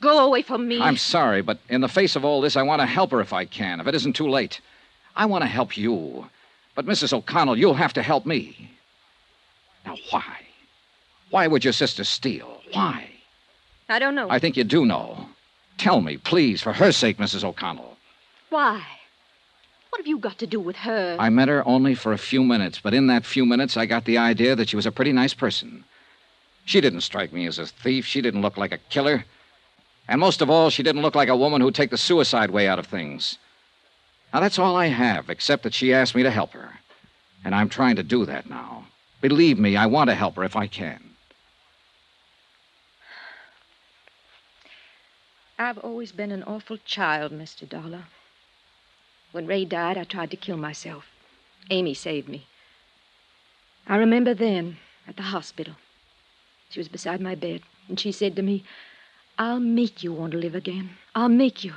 Go 0.00 0.26
away 0.26 0.42
from 0.42 0.66
me. 0.66 0.80
I'm 0.80 0.96
sorry, 0.96 1.40
but 1.40 1.60
in 1.68 1.82
the 1.82 1.88
face 1.88 2.16
of 2.16 2.24
all 2.24 2.40
this, 2.40 2.56
I 2.56 2.62
want 2.62 2.82
to 2.82 2.86
help 2.86 3.12
her 3.12 3.20
if 3.20 3.32
I 3.32 3.44
can, 3.44 3.78
if 3.78 3.86
it 3.86 3.94
isn't 3.94 4.14
too 4.14 4.28
late. 4.28 4.60
I 5.14 5.26
want 5.26 5.42
to 5.42 5.48
help 5.48 5.76
you. 5.76 6.28
But, 6.80 6.86
Mrs. 6.86 7.12
O'Connell, 7.12 7.58
you'll 7.58 7.74
have 7.74 7.92
to 7.92 8.02
help 8.02 8.24
me. 8.24 8.70
Now, 9.84 9.96
why? 10.08 10.38
Why 11.28 11.46
would 11.46 11.62
your 11.62 11.74
sister 11.74 12.04
steal? 12.04 12.62
Why? 12.72 13.06
I 13.90 13.98
don't 13.98 14.14
know. 14.14 14.30
I 14.30 14.38
think 14.38 14.56
you 14.56 14.64
do 14.64 14.86
know. 14.86 15.28
Tell 15.76 16.00
me, 16.00 16.16
please, 16.16 16.62
for 16.62 16.72
her 16.72 16.90
sake, 16.90 17.18
Mrs. 17.18 17.44
O'Connell. 17.44 17.98
Why? 18.48 18.82
What 19.90 19.98
have 19.98 20.06
you 20.06 20.16
got 20.16 20.38
to 20.38 20.46
do 20.46 20.58
with 20.58 20.76
her? 20.76 21.18
I 21.20 21.28
met 21.28 21.48
her 21.48 21.68
only 21.68 21.94
for 21.94 22.14
a 22.14 22.18
few 22.18 22.42
minutes, 22.42 22.80
but 22.82 22.94
in 22.94 23.08
that 23.08 23.26
few 23.26 23.44
minutes, 23.44 23.76
I 23.76 23.84
got 23.84 24.06
the 24.06 24.16
idea 24.16 24.56
that 24.56 24.70
she 24.70 24.76
was 24.76 24.86
a 24.86 24.92
pretty 24.92 25.12
nice 25.12 25.34
person. 25.34 25.84
She 26.64 26.80
didn't 26.80 27.02
strike 27.02 27.30
me 27.30 27.46
as 27.46 27.58
a 27.58 27.66
thief. 27.66 28.06
She 28.06 28.22
didn't 28.22 28.40
look 28.40 28.56
like 28.56 28.72
a 28.72 28.78
killer. 28.88 29.26
And 30.08 30.18
most 30.18 30.40
of 30.40 30.48
all, 30.48 30.70
she 30.70 30.82
didn't 30.82 31.02
look 31.02 31.14
like 31.14 31.28
a 31.28 31.36
woman 31.36 31.60
who'd 31.60 31.74
take 31.74 31.90
the 31.90 31.98
suicide 31.98 32.50
way 32.50 32.66
out 32.66 32.78
of 32.78 32.86
things. 32.86 33.36
Now, 34.32 34.40
that's 34.40 34.58
all 34.58 34.76
I 34.76 34.86
have, 34.86 35.28
except 35.28 35.64
that 35.64 35.74
she 35.74 35.92
asked 35.92 36.14
me 36.14 36.22
to 36.22 36.30
help 36.30 36.52
her. 36.52 36.78
And 37.44 37.54
I'm 37.54 37.68
trying 37.68 37.96
to 37.96 38.02
do 38.02 38.24
that 38.26 38.48
now. 38.48 38.86
Believe 39.20 39.58
me, 39.58 39.76
I 39.76 39.86
want 39.86 40.08
to 40.08 40.14
help 40.14 40.36
her 40.36 40.44
if 40.44 40.56
I 40.56 40.66
can. 40.66 41.10
I've 45.58 45.78
always 45.78 46.12
been 46.12 46.32
an 46.32 46.42
awful 46.44 46.78
child, 46.78 47.32
Mr. 47.32 47.68
Dollar. 47.68 48.04
When 49.32 49.46
Ray 49.46 49.64
died, 49.64 49.98
I 49.98 50.04
tried 50.04 50.30
to 50.30 50.36
kill 50.36 50.56
myself. 50.56 51.04
Amy 51.70 51.92
saved 51.92 52.28
me. 52.28 52.46
I 53.86 53.96
remember 53.96 54.32
then, 54.32 54.78
at 55.06 55.16
the 55.16 55.22
hospital. 55.22 55.74
She 56.70 56.80
was 56.80 56.88
beside 56.88 57.20
my 57.20 57.34
bed, 57.34 57.62
and 57.88 57.98
she 57.98 58.12
said 58.12 58.36
to 58.36 58.42
me, 58.42 58.64
I'll 59.38 59.60
make 59.60 60.02
you 60.02 60.12
want 60.12 60.32
to 60.32 60.38
live 60.38 60.54
again. 60.54 60.90
I'll 61.14 61.28
make 61.28 61.64
you. 61.64 61.74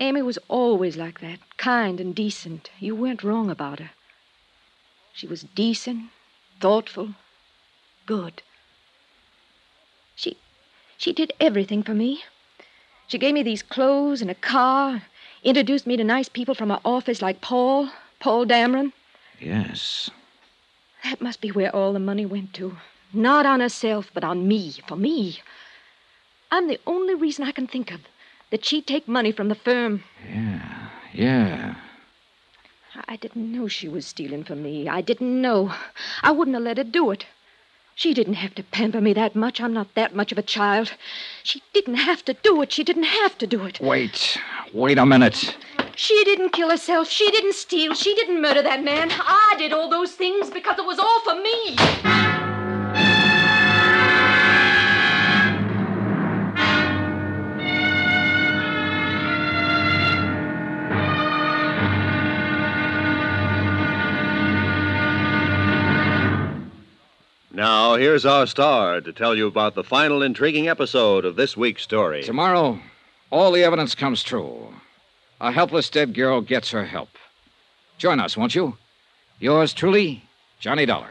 Amy 0.00 0.22
was 0.22 0.38
always 0.48 0.96
like 0.96 1.20
that, 1.20 1.40
kind 1.56 2.00
and 2.00 2.14
decent. 2.14 2.70
You 2.78 2.94
weren't 2.94 3.24
wrong 3.24 3.50
about 3.50 3.80
her. 3.80 3.90
She 5.12 5.26
was 5.26 5.42
decent, 5.54 6.10
thoughtful, 6.60 7.14
good. 8.06 8.42
She 10.14 10.36
she 10.96 11.12
did 11.12 11.32
everything 11.40 11.82
for 11.82 11.94
me. 11.94 12.22
She 13.08 13.18
gave 13.18 13.34
me 13.34 13.42
these 13.42 13.62
clothes 13.62 14.20
and 14.22 14.30
a 14.30 14.34
car, 14.34 15.02
introduced 15.42 15.86
me 15.86 15.96
to 15.96 16.04
nice 16.04 16.28
people 16.28 16.54
from 16.54 16.70
her 16.70 16.80
office 16.84 17.20
like 17.20 17.40
Paul, 17.40 17.90
Paul 18.20 18.46
Dameron. 18.46 18.92
Yes. 19.40 20.10
That 21.04 21.20
must 21.20 21.40
be 21.40 21.50
where 21.50 21.74
all 21.74 21.92
the 21.92 21.98
money 21.98 22.26
went 22.26 22.52
to. 22.54 22.76
Not 23.12 23.46
on 23.46 23.60
herself, 23.60 24.10
but 24.12 24.24
on 24.24 24.46
me, 24.46 24.74
for 24.86 24.96
me. 24.96 25.40
I'm 26.50 26.68
the 26.68 26.80
only 26.86 27.14
reason 27.14 27.44
I 27.44 27.52
can 27.52 27.66
think 27.66 27.90
of 27.90 28.00
that 28.50 28.64
she'd 28.64 28.86
take 28.86 29.08
money 29.08 29.32
from 29.32 29.48
the 29.48 29.54
firm. 29.54 30.04
Yeah, 30.28 30.88
yeah. 31.12 31.74
I 33.06 33.16
didn't 33.16 33.52
know 33.52 33.68
she 33.68 33.88
was 33.88 34.06
stealing 34.06 34.44
from 34.44 34.62
me. 34.62 34.88
I 34.88 35.00
didn't 35.00 35.40
know. 35.40 35.72
I 36.22 36.30
wouldn't 36.32 36.54
have 36.54 36.64
let 36.64 36.78
her 36.78 36.84
do 36.84 37.10
it. 37.10 37.26
She 37.94 38.14
didn't 38.14 38.34
have 38.34 38.54
to 38.54 38.62
pamper 38.62 39.00
me 39.00 39.12
that 39.14 39.34
much. 39.34 39.60
I'm 39.60 39.72
not 39.72 39.94
that 39.94 40.14
much 40.14 40.30
of 40.30 40.38
a 40.38 40.42
child. 40.42 40.92
She 41.42 41.62
didn't 41.72 41.96
have 41.96 42.24
to 42.26 42.34
do 42.34 42.62
it. 42.62 42.72
She 42.72 42.84
didn't 42.84 43.04
have 43.04 43.36
to 43.38 43.46
do 43.46 43.64
it. 43.64 43.80
Wait. 43.80 44.38
Wait 44.72 44.98
a 44.98 45.06
minute. 45.06 45.56
She 45.96 46.22
didn't 46.24 46.50
kill 46.50 46.70
herself. 46.70 47.08
She 47.08 47.28
didn't 47.32 47.54
steal. 47.54 47.94
She 47.94 48.14
didn't 48.14 48.40
murder 48.40 48.62
that 48.62 48.84
man. 48.84 49.10
I 49.10 49.56
did 49.58 49.72
all 49.72 49.90
those 49.90 50.12
things 50.12 50.48
because 50.48 50.78
it 50.78 50.86
was 50.86 51.00
all 51.00 51.20
for 51.22 51.34
me. 51.42 52.37
Now, 67.58 67.96
here's 67.96 68.24
our 68.24 68.46
star 68.46 69.00
to 69.00 69.12
tell 69.12 69.34
you 69.34 69.48
about 69.48 69.74
the 69.74 69.82
final 69.82 70.22
intriguing 70.22 70.68
episode 70.68 71.24
of 71.24 71.34
this 71.34 71.56
week's 71.56 71.82
story. 71.82 72.22
Tomorrow, 72.22 72.78
all 73.30 73.50
the 73.50 73.64
evidence 73.64 73.96
comes 73.96 74.22
true. 74.22 74.72
A 75.40 75.50
helpless 75.50 75.90
dead 75.90 76.14
girl 76.14 76.40
gets 76.40 76.70
her 76.70 76.84
help. 76.84 77.08
Join 77.98 78.20
us, 78.20 78.36
won't 78.36 78.54
you? 78.54 78.78
Yours 79.40 79.72
truly, 79.72 80.22
Johnny 80.60 80.86
Dollar. 80.86 81.10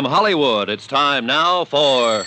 From 0.00 0.10
Hollywood, 0.10 0.70
it's 0.70 0.86
time 0.86 1.26
now 1.26 1.66
for. 1.66 2.24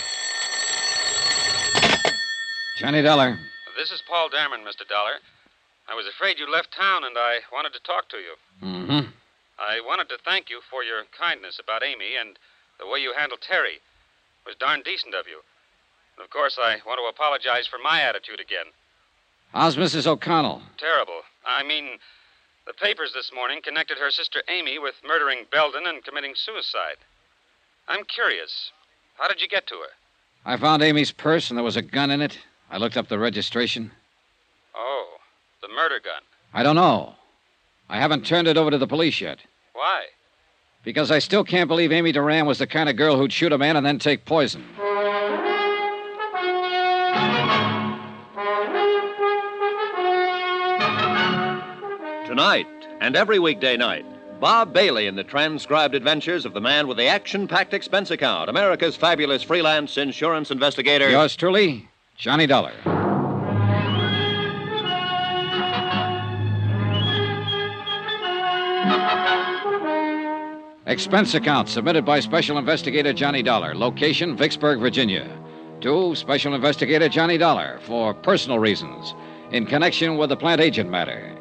Johnny 2.78 3.02
Dollar. 3.02 3.36
This 3.76 3.90
is 3.90 4.00
Paul 4.08 4.30
Dameron, 4.30 4.62
Mr. 4.62 4.86
Dollar. 4.86 5.18
I 5.90 5.96
was 5.96 6.06
afraid 6.06 6.38
you 6.38 6.48
left 6.48 6.72
town 6.72 7.02
and 7.02 7.18
I 7.18 7.40
wanted 7.50 7.72
to 7.72 7.82
talk 7.82 8.08
to 8.10 8.18
you. 8.18 8.34
Mm-hmm. 8.62 9.10
I 9.58 9.80
wanted 9.84 10.08
to 10.10 10.18
thank 10.24 10.50
you 10.50 10.60
for 10.70 10.84
your 10.84 11.02
kindness 11.18 11.58
about 11.58 11.82
Amy 11.82 12.14
and 12.14 12.38
the 12.78 12.86
way 12.86 13.00
you 13.00 13.12
handled 13.12 13.40
Terry. 13.40 13.82
It 13.82 14.46
was 14.46 14.54
darn 14.54 14.82
decent 14.84 15.16
of 15.16 15.26
you. 15.26 15.42
And 16.16 16.22
of 16.22 16.30
course, 16.30 16.56
I 16.56 16.78
want 16.86 17.02
to 17.02 17.10
apologize 17.10 17.66
for 17.66 17.82
my 17.82 18.02
attitude 18.02 18.38
again. 18.38 18.70
How's 19.50 19.74
Mrs. 19.74 20.06
O'Connell? 20.06 20.62
Terrible. 20.78 21.26
I 21.44 21.64
mean, 21.64 21.98
the 22.68 22.72
papers 22.72 23.10
this 23.12 23.32
morning 23.34 23.58
connected 23.64 23.98
her 23.98 24.12
sister 24.12 24.44
Amy 24.48 24.78
with 24.78 24.94
murdering 25.04 25.46
Belden 25.50 25.88
and 25.88 26.04
committing 26.04 26.34
suicide. 26.36 27.02
I'm 27.88 28.04
curious. 28.04 28.70
How 29.16 29.28
did 29.28 29.40
you 29.40 29.48
get 29.48 29.66
to 29.68 29.74
her? 29.74 29.90
I 30.44 30.56
found 30.56 30.82
Amy's 30.82 31.12
purse 31.12 31.50
and 31.50 31.56
there 31.56 31.64
was 31.64 31.76
a 31.76 31.82
gun 31.82 32.10
in 32.10 32.20
it. 32.20 32.38
I 32.70 32.78
looked 32.78 32.96
up 32.96 33.08
the 33.08 33.18
registration. 33.18 33.90
Oh, 34.74 35.16
the 35.62 35.68
murder 35.68 36.00
gun. 36.02 36.22
I 36.52 36.62
don't 36.62 36.76
know. 36.76 37.14
I 37.88 37.98
haven't 37.98 38.26
turned 38.26 38.48
it 38.48 38.56
over 38.56 38.70
to 38.70 38.78
the 38.78 38.86
police 38.86 39.20
yet. 39.20 39.38
Why? 39.72 40.04
Because 40.82 41.10
I 41.10 41.18
still 41.18 41.44
can't 41.44 41.68
believe 41.68 41.92
Amy 41.92 42.12
Duran 42.12 42.46
was 42.46 42.58
the 42.58 42.66
kind 42.66 42.88
of 42.88 42.96
girl 42.96 43.16
who'd 43.16 43.32
shoot 43.32 43.52
a 43.52 43.58
man 43.58 43.76
and 43.76 43.86
then 43.86 43.98
take 43.98 44.24
poison. 44.24 44.64
Tonight 52.26 52.66
and 53.00 53.16
every 53.16 53.38
weekday 53.38 53.76
night, 53.76 54.04
Bob 54.40 54.72
Bailey 54.72 55.06
in 55.06 55.14
the 55.14 55.24
transcribed 55.24 55.94
adventures 55.94 56.44
of 56.44 56.52
the 56.52 56.60
man 56.60 56.86
with 56.86 56.96
the 56.96 57.06
action 57.06 57.48
packed 57.48 57.72
expense 57.72 58.10
account, 58.10 58.50
America's 58.50 58.96
fabulous 58.96 59.42
freelance 59.42 59.96
insurance 59.96 60.50
investigator. 60.50 61.08
Yours 61.08 61.34
truly, 61.34 61.88
Johnny 62.16 62.46
Dollar. 62.46 62.72
Expense 70.86 71.34
account 71.34 71.68
submitted 71.68 72.04
by 72.04 72.20
Special 72.20 72.58
Investigator 72.58 73.12
Johnny 73.12 73.42
Dollar. 73.42 73.74
Location 73.74 74.36
Vicksburg, 74.36 74.78
Virginia. 74.78 75.26
To 75.80 76.14
Special 76.14 76.54
Investigator 76.54 77.08
Johnny 77.08 77.38
Dollar 77.38 77.80
for 77.86 78.12
personal 78.12 78.58
reasons 78.58 79.14
in 79.50 79.64
connection 79.64 80.18
with 80.18 80.28
the 80.28 80.36
Plantagenet 80.36 80.90
matter. 80.90 81.34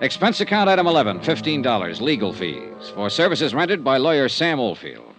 Expense 0.00 0.40
account 0.40 0.68
item 0.68 0.88
11, 0.88 1.20
$15, 1.20 2.00
legal 2.00 2.32
fees 2.32 2.90
for 2.94 3.08
services 3.08 3.54
rendered 3.54 3.84
by 3.84 3.96
lawyer 3.96 4.28
Sam 4.28 4.58
Oldfield. 4.58 5.14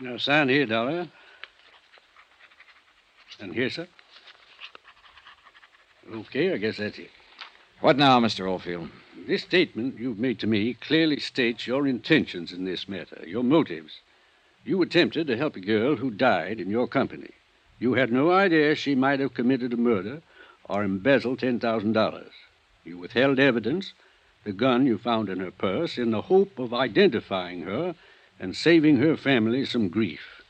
No 0.00 0.16
sign 0.16 0.48
here, 0.48 0.64
Dollar. 0.64 1.06
And 3.38 3.54
here, 3.54 3.68
sir. 3.68 3.86
Okay, 6.10 6.52
I 6.52 6.56
guess 6.56 6.78
that's 6.78 6.98
it. 6.98 7.10
What 7.80 7.98
now, 7.98 8.18
Mr. 8.20 8.48
Oldfield? 8.48 8.88
This 9.26 9.42
statement 9.42 9.98
you've 9.98 10.18
made 10.18 10.38
to 10.40 10.46
me 10.46 10.74
clearly 10.74 11.20
states 11.20 11.66
your 11.66 11.86
intentions 11.86 12.52
in 12.52 12.64
this 12.64 12.88
matter, 12.88 13.22
your 13.26 13.44
motives. 13.44 14.00
You 14.64 14.80
attempted 14.80 15.26
to 15.26 15.36
help 15.36 15.56
a 15.56 15.60
girl 15.60 15.96
who 15.96 16.10
died 16.10 16.58
in 16.58 16.70
your 16.70 16.88
company. 16.88 17.30
You 17.78 17.94
had 17.94 18.10
no 18.10 18.30
idea 18.30 18.74
she 18.74 18.94
might 18.94 19.20
have 19.20 19.34
committed 19.34 19.74
a 19.74 19.76
murder 19.76 20.22
or 20.64 20.84
embezzled 20.84 21.40
$10,000. 21.40 22.30
You 22.90 22.98
withheld 22.98 23.38
evidence, 23.38 23.92
the 24.42 24.52
gun 24.52 24.84
you 24.84 24.98
found 24.98 25.28
in 25.28 25.38
her 25.38 25.52
purse, 25.52 25.96
in 25.96 26.10
the 26.10 26.22
hope 26.22 26.58
of 26.58 26.74
identifying 26.74 27.62
her 27.62 27.94
and 28.40 28.56
saving 28.56 28.96
her 28.96 29.16
family 29.16 29.64
some 29.64 29.88
grief. 29.88 30.42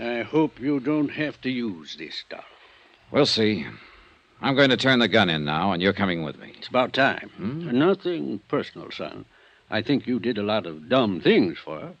I 0.00 0.22
hope 0.22 0.58
you 0.58 0.80
don't 0.80 1.10
have 1.10 1.38
to 1.42 1.50
use 1.50 1.96
this 1.96 2.14
stuff. 2.14 2.46
We'll 3.10 3.26
see. 3.26 3.66
I'm 4.40 4.54
going 4.54 4.70
to 4.70 4.78
turn 4.78 5.00
the 5.00 5.08
gun 5.08 5.28
in 5.28 5.44
now, 5.44 5.72
and 5.72 5.82
you're 5.82 5.92
coming 5.92 6.22
with 6.22 6.38
me. 6.38 6.54
It's 6.56 6.68
about 6.68 6.94
time. 6.94 7.28
Hmm? 7.36 7.70
Nothing 7.70 8.40
personal, 8.48 8.90
son. 8.90 9.26
I 9.68 9.82
think 9.82 10.06
you 10.06 10.18
did 10.18 10.38
a 10.38 10.42
lot 10.42 10.64
of 10.64 10.88
dumb 10.88 11.20
things 11.20 11.58
for 11.58 11.80
her. 11.80 11.94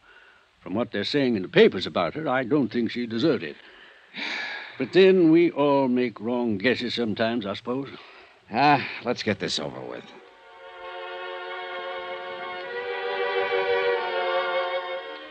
From 0.60 0.72
what 0.72 0.92
they're 0.92 1.04
saying 1.04 1.36
in 1.36 1.42
the 1.42 1.48
papers 1.48 1.86
about 1.86 2.14
her, 2.14 2.26
I 2.26 2.42
don't 2.42 2.72
think 2.72 2.90
she 2.90 3.04
deserved 3.04 3.42
it. 3.42 3.56
But 4.78 4.94
then 4.94 5.30
we 5.30 5.50
all 5.50 5.88
make 5.88 6.18
wrong 6.18 6.56
guesses 6.56 6.94
sometimes, 6.94 7.44
I 7.44 7.52
suppose. 7.52 7.90
Ah, 8.52 8.86
let's 9.04 9.22
get 9.22 9.38
this 9.38 9.58
over 9.58 9.80
with. 9.80 10.04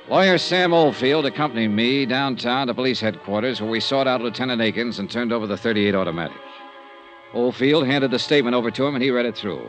Lawyer 0.10 0.38
Sam 0.38 0.74
Oldfield 0.74 1.26
accompanied 1.26 1.68
me 1.70 2.06
downtown 2.06 2.68
to 2.68 2.74
police 2.74 3.02
headquarters 3.02 3.60
where 3.60 3.70
we 3.70 3.82
sought 3.82 4.08
out 4.08 4.22
Lieutenant 4.22 4.62
Akins 4.62 5.00
and 5.00 5.12
turned 5.12 5.34
over 5.34 5.46
the 5.46 5.58
38 5.58 5.96
automatic. 5.96 6.38
Oldfield 7.34 7.86
handed 7.86 8.12
the 8.12 8.20
statement 8.20 8.56
over 8.56 8.72
to 8.72 8.86
him 8.86 8.96
and 8.96 9.04
he 9.04 9.12
read 9.12 9.26
it 9.26 9.36
through. 9.36 9.68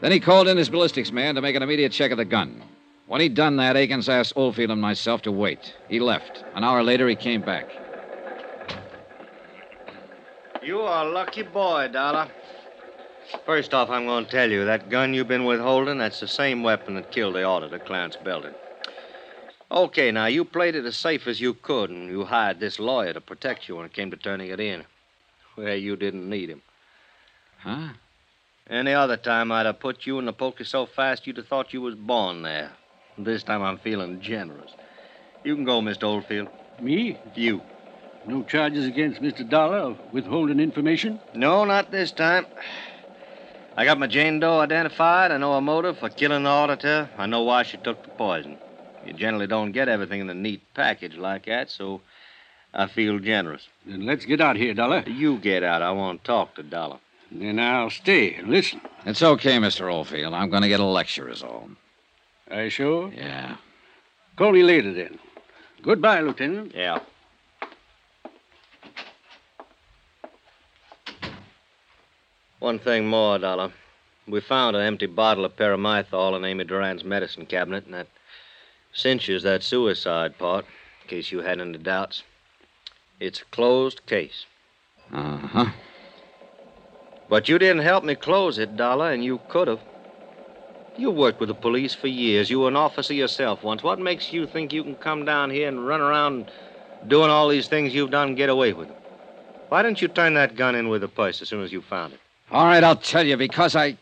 Then 0.00 0.10
he 0.10 0.20
called 0.20 0.48
in 0.48 0.56
his 0.56 0.70
ballistics 0.70 1.12
man 1.12 1.34
to 1.34 1.42
make 1.42 1.54
an 1.54 1.62
immediate 1.62 1.92
check 1.92 2.12
of 2.12 2.16
the 2.16 2.24
gun. 2.24 2.62
When 3.06 3.20
he'd 3.20 3.34
done 3.34 3.56
that, 3.56 3.76
Akins 3.76 4.08
asked 4.08 4.32
Oldfield 4.36 4.70
and 4.70 4.80
myself 4.80 5.20
to 5.22 5.32
wait. 5.32 5.74
He 5.88 6.00
left. 6.00 6.44
An 6.54 6.64
hour 6.64 6.82
later, 6.82 7.06
he 7.06 7.14
came 7.14 7.42
back. 7.42 7.68
You 10.62 10.80
are 10.82 11.06
a 11.06 11.10
lucky 11.10 11.42
boy, 11.42 11.88
Dollar. 11.88 12.28
First 13.44 13.74
off, 13.74 13.90
I'm 13.90 14.06
going 14.06 14.26
to 14.26 14.30
tell 14.30 14.48
you 14.48 14.64
that 14.64 14.90
gun 14.90 15.12
you've 15.12 15.26
been 15.26 15.44
withholding, 15.44 15.98
that's 15.98 16.20
the 16.20 16.28
same 16.28 16.62
weapon 16.62 16.94
that 16.94 17.10
killed 17.10 17.34
the 17.34 17.42
auditor, 17.42 17.80
Clarence 17.80 18.16
Belden. 18.16 18.54
Okay, 19.72 20.12
now, 20.12 20.26
you 20.26 20.44
played 20.44 20.76
it 20.76 20.84
as 20.84 20.96
safe 20.96 21.26
as 21.26 21.40
you 21.40 21.54
could, 21.54 21.90
and 21.90 22.08
you 22.08 22.24
hired 22.24 22.60
this 22.60 22.78
lawyer 22.78 23.12
to 23.12 23.20
protect 23.20 23.68
you 23.68 23.76
when 23.76 23.86
it 23.86 23.92
came 23.92 24.10
to 24.12 24.16
turning 24.16 24.50
it 24.50 24.60
in. 24.60 24.84
Well, 25.56 25.74
you 25.74 25.96
didn't 25.96 26.28
need 26.28 26.50
him. 26.50 26.62
Huh? 27.58 27.88
Any 28.70 28.92
other 28.92 29.16
time, 29.16 29.50
I'd 29.50 29.66
have 29.66 29.80
put 29.80 30.06
you 30.06 30.20
in 30.20 30.26
the 30.26 30.32
poker 30.32 30.62
so 30.62 30.86
fast 30.86 31.26
you'd 31.26 31.38
have 31.38 31.48
thought 31.48 31.72
you 31.72 31.80
was 31.80 31.96
born 31.96 32.42
there. 32.42 32.70
This 33.18 33.42
time, 33.42 33.62
I'm 33.62 33.78
feeling 33.78 34.20
generous. 34.20 34.70
You 35.42 35.56
can 35.56 35.64
go, 35.64 35.80
Mr. 35.80 36.04
Oldfield. 36.04 36.48
Me? 36.80 37.18
You. 37.34 37.62
No 38.26 38.42
charges 38.44 38.86
against 38.86 39.20
Mr. 39.20 39.48
Dollar 39.48 39.78
of 39.78 39.98
withholding 40.12 40.60
information? 40.60 41.18
No, 41.34 41.64
not 41.64 41.90
this 41.90 42.12
time. 42.12 42.46
I 43.76 43.84
got 43.84 43.98
my 43.98 44.06
Jane 44.06 44.38
Doe 44.38 44.60
identified. 44.60 45.32
I 45.32 45.38
know 45.38 45.54
her 45.54 45.60
motive 45.60 45.98
for 45.98 46.08
killing 46.08 46.44
the 46.44 46.50
auditor. 46.50 47.08
I 47.18 47.26
know 47.26 47.42
why 47.42 47.62
she 47.64 47.78
took 47.78 48.02
the 48.04 48.10
poison. 48.10 48.58
You 49.04 49.12
generally 49.12 49.46
don't 49.46 49.72
get 49.72 49.88
everything 49.88 50.20
in 50.20 50.30
a 50.30 50.34
neat 50.34 50.62
package 50.74 51.16
like 51.16 51.46
that, 51.46 51.70
so 51.70 52.00
I 52.72 52.86
feel 52.86 53.18
generous. 53.18 53.66
Then 53.84 54.06
let's 54.06 54.24
get 54.24 54.40
out 54.40 54.56
here, 54.56 54.74
Dollar. 54.74 55.02
You 55.06 55.38
get 55.38 55.64
out. 55.64 55.82
I 55.82 55.90
want 55.90 56.22
to 56.22 56.26
talk 56.26 56.54
to 56.54 56.62
Dollar. 56.62 56.98
Then 57.32 57.58
I'll 57.58 57.90
stay 57.90 58.34
and 58.34 58.48
listen. 58.48 58.80
It's 59.04 59.22
okay, 59.22 59.56
Mr. 59.56 59.92
Oldfield. 59.92 60.34
I'm 60.34 60.50
going 60.50 60.62
to 60.62 60.68
get 60.68 60.80
a 60.80 60.84
lecture, 60.84 61.28
is 61.30 61.42
all. 61.42 61.68
Are 62.50 62.64
you 62.64 62.70
sure? 62.70 63.10
Yeah. 63.12 63.56
Call 64.36 64.52
me 64.52 64.62
later, 64.62 64.92
then. 64.92 65.18
Goodbye, 65.82 66.20
Lieutenant. 66.20 66.72
Yeah. 66.74 67.00
One 72.62 72.78
thing 72.78 73.08
more, 73.08 73.40
Dollar. 73.40 73.72
We 74.28 74.40
found 74.40 74.76
an 74.76 74.82
empty 74.82 75.06
bottle 75.06 75.44
of 75.44 75.56
paramythol 75.56 76.36
in 76.36 76.44
Amy 76.44 76.62
Duran's 76.62 77.02
medicine 77.02 77.44
cabinet, 77.44 77.86
and 77.86 77.94
that 77.94 78.06
cinches 78.92 79.42
that 79.42 79.64
suicide 79.64 80.38
part, 80.38 80.64
in 81.02 81.08
case 81.08 81.32
you 81.32 81.40
had 81.40 81.60
any 81.60 81.76
doubts. 81.78 82.22
It's 83.18 83.40
a 83.40 83.44
closed 83.46 84.06
case. 84.06 84.46
Uh 85.12 85.38
huh. 85.38 85.70
But 87.28 87.48
you 87.48 87.58
didn't 87.58 87.82
help 87.82 88.04
me 88.04 88.14
close 88.14 88.58
it, 88.58 88.76
Dollar, 88.76 89.10
and 89.10 89.24
you 89.24 89.40
could 89.48 89.66
have. 89.66 89.80
You 90.96 91.10
worked 91.10 91.40
with 91.40 91.48
the 91.48 91.56
police 91.56 91.96
for 91.96 92.06
years. 92.06 92.48
You 92.48 92.60
were 92.60 92.68
an 92.68 92.76
officer 92.76 93.12
yourself 93.12 93.64
once. 93.64 93.82
What 93.82 93.98
makes 93.98 94.32
you 94.32 94.46
think 94.46 94.72
you 94.72 94.84
can 94.84 94.94
come 94.94 95.24
down 95.24 95.50
here 95.50 95.66
and 95.66 95.84
run 95.84 96.00
around 96.00 96.48
doing 97.08 97.28
all 97.28 97.48
these 97.48 97.66
things 97.66 97.92
you've 97.92 98.12
done 98.12 98.28
and 98.28 98.36
get 98.36 98.50
away 98.50 98.72
with 98.72 98.86
them? 98.86 98.98
Why 99.68 99.82
didn't 99.82 100.00
you 100.00 100.06
turn 100.06 100.34
that 100.34 100.54
gun 100.54 100.76
in 100.76 100.88
with 100.88 101.00
the 101.00 101.08
purse 101.08 101.42
as 101.42 101.48
soon 101.48 101.64
as 101.64 101.72
you 101.72 101.82
found 101.82 102.12
it? 102.12 102.20
All 102.52 102.66
right, 102.66 102.84
I'll 102.84 102.96
tell 102.96 103.26
you, 103.26 103.38
because 103.38 103.74
I. 103.74 103.96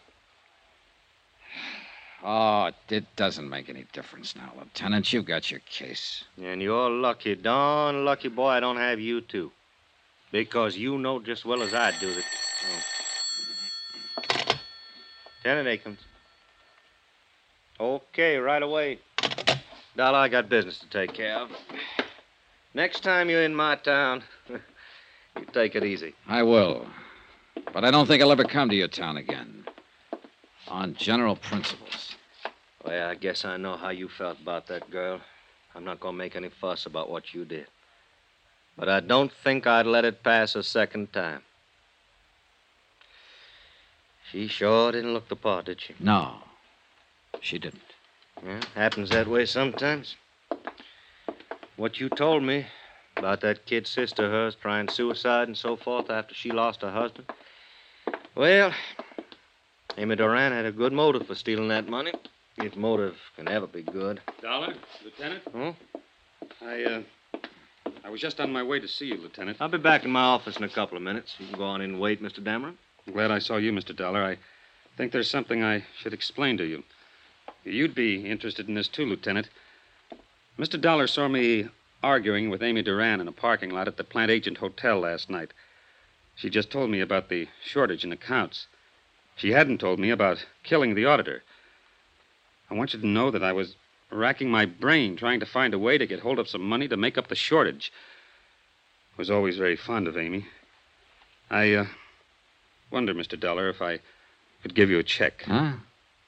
Oh, 2.24 2.72
it 2.88 3.04
doesn't 3.14 3.48
make 3.48 3.68
any 3.68 3.86
difference 3.92 4.34
now, 4.34 4.50
Lieutenant. 4.58 5.12
You've 5.12 5.24
got 5.24 5.52
your 5.52 5.60
case. 5.60 6.24
And 6.42 6.60
you're 6.60 6.90
lucky, 6.90 7.36
darn 7.36 8.04
lucky 8.04 8.26
boy 8.26 8.48
I 8.48 8.58
don't 8.58 8.76
have 8.76 8.98
you, 8.98 9.20
too. 9.20 9.52
Because 10.32 10.76
you 10.76 10.98
know 10.98 11.20
just 11.20 11.44
well 11.44 11.62
as 11.62 11.74
I 11.74 11.92
do 12.00 12.12
that. 12.12 12.24
Oh. 14.18 14.58
Lieutenant 15.44 15.68
Akins. 15.68 16.00
Okay, 17.78 18.36
right 18.36 18.64
away. 18.64 18.98
Dollar, 19.96 20.18
I 20.18 20.28
got 20.28 20.48
business 20.48 20.80
to 20.80 20.86
take 20.88 21.14
care 21.14 21.36
of. 21.36 21.52
Next 22.74 23.04
time 23.04 23.30
you're 23.30 23.44
in 23.44 23.54
my 23.54 23.76
town, 23.76 24.24
you 24.48 25.46
take 25.52 25.76
it 25.76 25.84
easy. 25.84 26.14
I 26.26 26.42
will. 26.42 26.88
But 27.72 27.84
I 27.84 27.90
don't 27.90 28.06
think 28.06 28.22
I'll 28.22 28.32
ever 28.32 28.44
come 28.44 28.68
to 28.68 28.74
your 28.74 28.88
town 28.88 29.16
again. 29.16 29.64
On 30.68 30.94
general 30.94 31.36
principles. 31.36 32.16
Well, 32.84 33.10
I 33.10 33.14
guess 33.14 33.44
I 33.44 33.56
know 33.56 33.76
how 33.76 33.90
you 33.90 34.08
felt 34.08 34.40
about 34.40 34.66
that 34.68 34.90
girl. 34.90 35.20
I'm 35.74 35.84
not 35.84 36.00
going 36.00 36.14
to 36.14 36.18
make 36.18 36.36
any 36.36 36.48
fuss 36.48 36.86
about 36.86 37.10
what 37.10 37.34
you 37.34 37.44
did. 37.44 37.66
But 38.76 38.88
I 38.88 39.00
don't 39.00 39.32
think 39.32 39.66
I'd 39.66 39.86
let 39.86 40.04
it 40.04 40.22
pass 40.22 40.54
a 40.54 40.62
second 40.62 41.12
time. 41.12 41.42
She 44.30 44.46
sure 44.46 44.92
didn't 44.92 45.12
look 45.12 45.28
the 45.28 45.36
part, 45.36 45.66
did 45.66 45.80
she? 45.80 45.94
No, 45.98 46.36
she 47.40 47.58
didn't. 47.58 47.82
Yeah, 48.44 48.60
happens 48.74 49.10
that 49.10 49.26
way 49.26 49.44
sometimes. 49.44 50.16
What 51.76 52.00
you 52.00 52.08
told 52.08 52.42
me 52.42 52.66
about 53.16 53.40
that 53.40 53.66
kid 53.66 53.86
sister 53.86 54.26
of 54.26 54.30
hers 54.30 54.54
trying 54.54 54.88
suicide 54.88 55.48
and 55.48 55.56
so 55.56 55.76
forth 55.76 56.10
after 56.10 56.34
she 56.34 56.52
lost 56.52 56.82
her 56.82 56.92
husband. 56.92 57.30
Well, 58.40 58.72
Amy 59.98 60.16
Duran 60.16 60.52
had 60.52 60.64
a 60.64 60.72
good 60.72 60.94
motive 60.94 61.26
for 61.26 61.34
stealing 61.34 61.68
that 61.68 61.90
money. 61.90 62.12
If 62.56 62.74
motive 62.74 63.14
can 63.36 63.46
ever 63.48 63.66
be 63.66 63.82
good. 63.82 64.22
Dollar, 64.40 64.72
Lieutenant? 65.04 65.42
Huh? 65.54 65.72
I, 66.62 66.84
uh, 66.84 67.02
I 68.02 68.08
was 68.08 68.18
just 68.18 68.40
on 68.40 68.50
my 68.50 68.62
way 68.62 68.80
to 68.80 68.88
see 68.88 69.08
you, 69.08 69.18
Lieutenant. 69.18 69.58
I'll 69.60 69.68
be 69.68 69.76
back 69.76 70.06
in 70.06 70.10
my 70.10 70.22
office 70.22 70.56
in 70.56 70.62
a 70.62 70.70
couple 70.70 70.96
of 70.96 71.02
minutes. 71.02 71.34
You 71.38 71.48
can 71.48 71.58
go 71.58 71.64
on 71.64 71.82
in 71.82 71.90
and 71.90 72.00
wait, 72.00 72.22
Mr. 72.22 72.42
Dameron. 72.42 72.76
I'm 73.06 73.12
glad 73.12 73.30
I 73.30 73.40
saw 73.40 73.58
you, 73.58 73.72
Mr. 73.72 73.94
Dollar. 73.94 74.24
I 74.24 74.38
think 74.96 75.12
there's 75.12 75.28
something 75.28 75.62
I 75.62 75.84
should 75.98 76.14
explain 76.14 76.56
to 76.56 76.64
you. 76.64 76.82
You'd 77.62 77.94
be 77.94 78.24
interested 78.24 78.68
in 78.68 78.74
this, 78.74 78.88
too, 78.88 79.04
Lieutenant. 79.04 79.50
Mr. 80.58 80.80
Dollar 80.80 81.08
saw 81.08 81.28
me 81.28 81.68
arguing 82.02 82.48
with 82.48 82.62
Amy 82.62 82.80
Duran 82.80 83.20
in 83.20 83.28
a 83.28 83.32
parking 83.32 83.68
lot 83.68 83.86
at 83.86 83.98
the 83.98 84.04
Plantagenet 84.04 84.56
Hotel 84.56 84.98
last 84.98 85.28
night. 85.28 85.52
She 86.40 86.48
just 86.48 86.70
told 86.70 86.88
me 86.88 87.00
about 87.00 87.28
the 87.28 87.48
shortage 87.62 88.02
in 88.02 88.12
accounts. 88.12 88.66
She 89.36 89.50
hadn't 89.50 89.76
told 89.76 89.98
me 89.98 90.08
about 90.08 90.46
killing 90.62 90.94
the 90.94 91.04
auditor. 91.04 91.42
I 92.70 92.74
want 92.74 92.94
you 92.94 93.00
to 93.00 93.06
know 93.06 93.30
that 93.30 93.44
I 93.44 93.52
was 93.52 93.74
racking 94.10 94.50
my 94.50 94.64
brain 94.64 95.16
trying 95.16 95.40
to 95.40 95.46
find 95.46 95.74
a 95.74 95.78
way 95.78 95.98
to 95.98 96.06
get 96.06 96.20
hold 96.20 96.38
of 96.38 96.48
some 96.48 96.62
money 96.62 96.88
to 96.88 96.96
make 96.96 97.18
up 97.18 97.28
the 97.28 97.34
shortage. 97.34 97.92
I 99.14 99.20
was 99.20 99.30
always 99.30 99.58
very 99.58 99.76
fond 99.76 100.08
of 100.08 100.16
Amy. 100.16 100.46
I 101.50 101.74
uh, 101.74 101.86
wonder, 102.90 103.12
Mr. 103.12 103.38
Dollar, 103.38 103.68
if 103.68 103.82
I 103.82 103.98
could 104.62 104.74
give 104.74 104.88
you 104.88 104.98
a 104.98 105.02
check. 105.02 105.42
Huh? 105.42 105.74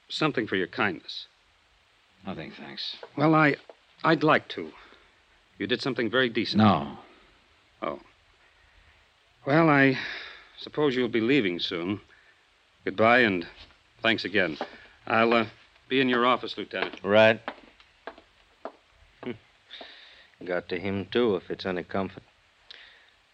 Something 0.09 0.45
for 0.45 0.57
your 0.57 0.67
kindness. 0.67 1.25
Nothing, 2.23 2.51
thanks. 2.51 2.97
Well, 3.17 3.33
I, 3.33 3.55
I'd 4.03 4.21
like 4.21 4.47
to. 4.49 4.71
You 5.57 5.65
did 5.65 5.81
something 5.81 6.11
very 6.11 6.29
decent. 6.29 6.61
No. 6.61 6.99
Oh. 7.81 7.99
Well, 9.45 9.69
I 9.69 9.97
suppose 10.57 10.95
you'll 10.95 11.09
be 11.09 11.19
leaving 11.19 11.59
soon. 11.59 11.99
Goodbye, 12.85 13.19
and 13.19 13.45
thanks 14.01 14.23
again. 14.23 14.57
I'll 15.05 15.33
uh, 15.33 15.45
be 15.89 15.99
in 15.99 16.07
your 16.07 16.25
office, 16.25 16.57
Lieutenant. 16.57 16.99
Right. 17.03 17.41
Got 20.45 20.69
to 20.69 20.79
him, 20.79 21.07
too, 21.11 21.35
if 21.35 21.51
it's 21.51 21.65
any 21.65 21.83
comfort. 21.83 22.23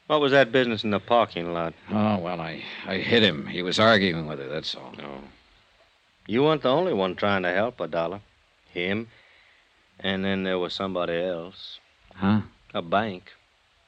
What 0.08 0.22
was 0.22 0.32
that 0.32 0.52
business 0.52 0.84
in 0.84 0.90
the 0.90 1.00
parking 1.00 1.54
lot? 1.54 1.76
Oh, 1.92 2.18
well, 2.18 2.42
I, 2.42 2.64
I 2.88 2.98
hit 2.98 3.22
him. 3.22 3.46
He 3.46 3.62
was 3.62 3.80
arguing 3.80 4.26
with 4.26 4.40
her, 4.40 4.48
that's 4.48 4.74
all. 4.74 4.96
No. 4.98 5.20
You 6.26 6.44
weren't 6.44 6.64
the 6.64 6.70
only 6.70 6.94
one 6.94 7.16
trying 7.16 7.44
to 7.44 7.54
help 7.54 7.78
her, 7.78 7.88
Dollar. 7.88 8.22
Him. 8.74 9.10
And 10.00 10.26
then 10.26 10.42
there 10.44 10.58
was 10.58 10.74
somebody 10.74 11.22
else. 11.22 11.78
Huh? 12.16 12.42
A 12.74 12.82
bank. 12.82 13.32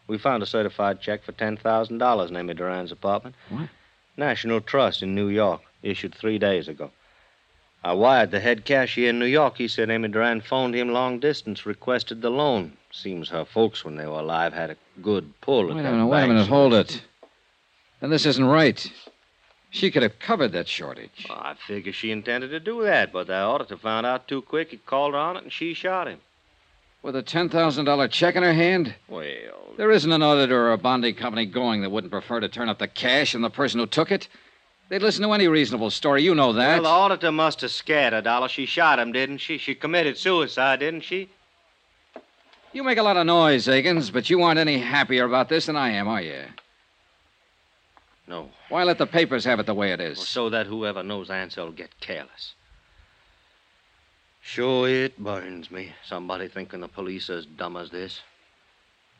We 0.07 0.17
found 0.17 0.43
a 0.43 0.45
certified 0.45 1.01
check 1.01 1.23
for 1.23 1.31
$10,000 1.31 2.29
in 2.29 2.35
Amy 2.37 2.53
Duran's 2.53 2.91
apartment. 2.91 3.35
What? 3.49 3.69
National 4.17 4.61
Trust 4.61 5.01
in 5.01 5.15
New 5.15 5.29
York, 5.29 5.61
issued 5.81 6.13
three 6.13 6.37
days 6.37 6.67
ago. 6.67 6.91
I 7.83 7.93
wired 7.93 8.29
the 8.31 8.39
head 8.39 8.65
cashier 8.65 9.09
in 9.09 9.19
New 9.19 9.25
York. 9.25 9.57
He 9.57 9.67
said 9.67 9.89
Amy 9.89 10.09
Duran 10.09 10.41
phoned 10.41 10.75
him 10.75 10.89
long 10.89 11.19
distance, 11.19 11.65
requested 11.65 12.21
the 12.21 12.29
loan. 12.29 12.73
Seems 12.91 13.29
her 13.29 13.45
folks, 13.45 13.83
when 13.83 13.95
they 13.95 14.05
were 14.05 14.19
alive, 14.19 14.53
had 14.53 14.69
a 14.69 14.77
good 15.01 15.33
pull 15.41 15.69
at 15.69 15.75
Wait 15.75 15.79
a 15.79 15.83
that 15.83 15.91
minute, 15.93 16.05
wait 16.07 16.23
a 16.25 16.27
minute, 16.27 16.47
hold 16.47 16.73
it. 16.73 17.01
Then 17.99 18.09
this 18.09 18.25
isn't 18.25 18.45
right. 18.45 18.85
She 19.71 19.89
could 19.89 20.03
have 20.03 20.19
covered 20.19 20.51
that 20.51 20.67
shortage. 20.67 21.25
Well, 21.29 21.39
I 21.39 21.55
figure 21.55 21.93
she 21.93 22.11
intended 22.11 22.49
to 22.49 22.59
do 22.59 22.83
that, 22.83 23.13
but 23.13 23.27
the 23.27 23.35
auditor 23.35 23.77
found 23.77 24.05
out 24.05 24.27
too 24.27 24.41
quick. 24.41 24.71
He 24.71 24.77
called 24.77 25.13
her 25.13 25.19
on 25.19 25.37
it, 25.37 25.43
and 25.43 25.51
she 25.51 25.73
shot 25.73 26.07
him. 26.07 26.19
With 27.01 27.15
a 27.15 27.23
$10,000 27.23 28.11
check 28.11 28.35
in 28.35 28.43
her 28.43 28.53
hand? 28.53 28.93
Well, 29.07 29.25
There 29.77 29.91
isn't 29.91 30.11
an 30.11 30.21
auditor 30.21 30.67
or 30.67 30.73
a 30.73 30.77
bonding 30.77 31.15
company 31.15 31.45
going 31.45 31.81
that 31.81 31.89
wouldn't 31.89 32.11
prefer 32.11 32.39
to 32.39 32.47
turn 32.47 32.69
up 32.69 32.77
the 32.77 32.87
cash 32.87 33.33
and 33.33 33.43
the 33.43 33.49
person 33.49 33.79
who 33.79 33.87
took 33.87 34.11
it. 34.11 34.27
They'd 34.89 35.01
listen 35.01 35.23
to 35.23 35.31
any 35.31 35.47
reasonable 35.47 35.89
story. 35.89 36.21
You 36.21 36.35
know 36.35 36.53
that. 36.53 36.81
well, 36.81 36.83
the 36.83 36.89
auditor 36.89 37.31
must 37.31 37.61
have 37.61 37.71
scared 37.71 38.13
her, 38.13 38.21
Dollar. 38.21 38.49
She 38.49 38.65
shot 38.65 38.99
him, 38.99 39.11
didn't 39.13 39.37
she? 39.39 39.57
She 39.57 39.73
committed 39.73 40.17
suicide, 40.17 40.79
didn't 40.79 41.01
she? 41.01 41.29
You 42.73 42.83
make 42.83 42.97
a 42.97 43.03
lot 43.03 43.17
of 43.17 43.25
noise, 43.25 43.67
Akins, 43.67 44.11
but 44.11 44.29
you 44.29 44.43
aren't 44.43 44.59
any 44.59 44.77
happier 44.77 45.25
about 45.25 45.49
this 45.49 45.65
than 45.65 45.75
I 45.75 45.91
am, 45.91 46.07
are 46.07 46.21
you? 46.21 46.43
No. 48.27 48.49
Why 48.69 48.83
let 48.83 48.97
the 48.97 49.07
papers 49.07 49.43
have 49.45 49.59
it 49.59 49.65
the 49.65 49.73
way 49.73 49.91
it 49.91 49.99
is? 49.99 50.19
So 50.19 50.49
that 50.49 50.67
whoever 50.67 51.03
knows 51.03 51.29
Ansel 51.29 51.65
will 51.65 51.73
get 51.73 51.99
careless. 51.99 52.53
Sure, 54.41 54.89
it 54.89 55.17
burns 55.17 55.71
me. 55.71 55.93
Somebody 56.03 56.47
thinking 56.47 56.81
the 56.81 56.87
police 56.87 57.29
are 57.29 57.37
as 57.37 57.45
dumb 57.45 57.77
as 57.77 57.89
this. 57.91 58.21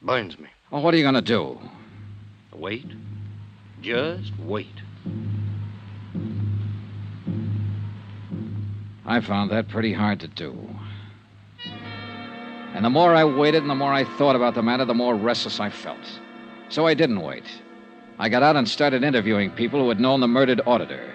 Burns 0.02 0.38
me. 0.39 0.49
Well, 0.72 0.81
what 0.81 0.93
are 0.93 0.98
you 0.98 1.03
going 1.03 1.15
to 1.15 1.22
do? 1.22 1.60
Wait. 2.52 2.88
Just 3.81 4.31
wait. 4.39 4.81
I 9.06 9.19
found 9.22 9.52
that 9.52 9.68
pretty 9.68 9.93
hard 9.93 10.19
to 10.22 10.27
do. 10.27 10.57
And 12.73 12.85
the 12.85 12.89
more 12.89 13.14
I 13.14 13.26
waited 13.26 13.61
and 13.61 13.69
the 13.69 13.76
more 13.76 13.93
I 13.93 14.03
thought 14.03 14.35
about 14.35 14.56
the 14.56 14.64
matter, 14.64 14.85
the 14.85 14.93
more 14.93 15.15
restless 15.15 15.60
I 15.60 15.69
felt. 15.69 16.19
So 16.69 16.88
I 16.88 16.93
didn't 16.93 17.22
wait. 17.22 17.43
I 18.18 18.30
got 18.30 18.43
out 18.43 18.56
and 18.56 18.68
started 18.68 19.03
interviewing 19.03 19.52
people 19.52 19.81
who 19.81 19.89
had 19.89 19.99
known 19.99 20.19
the 20.19 20.27
murdered 20.27 20.61
auditor. 20.65 21.11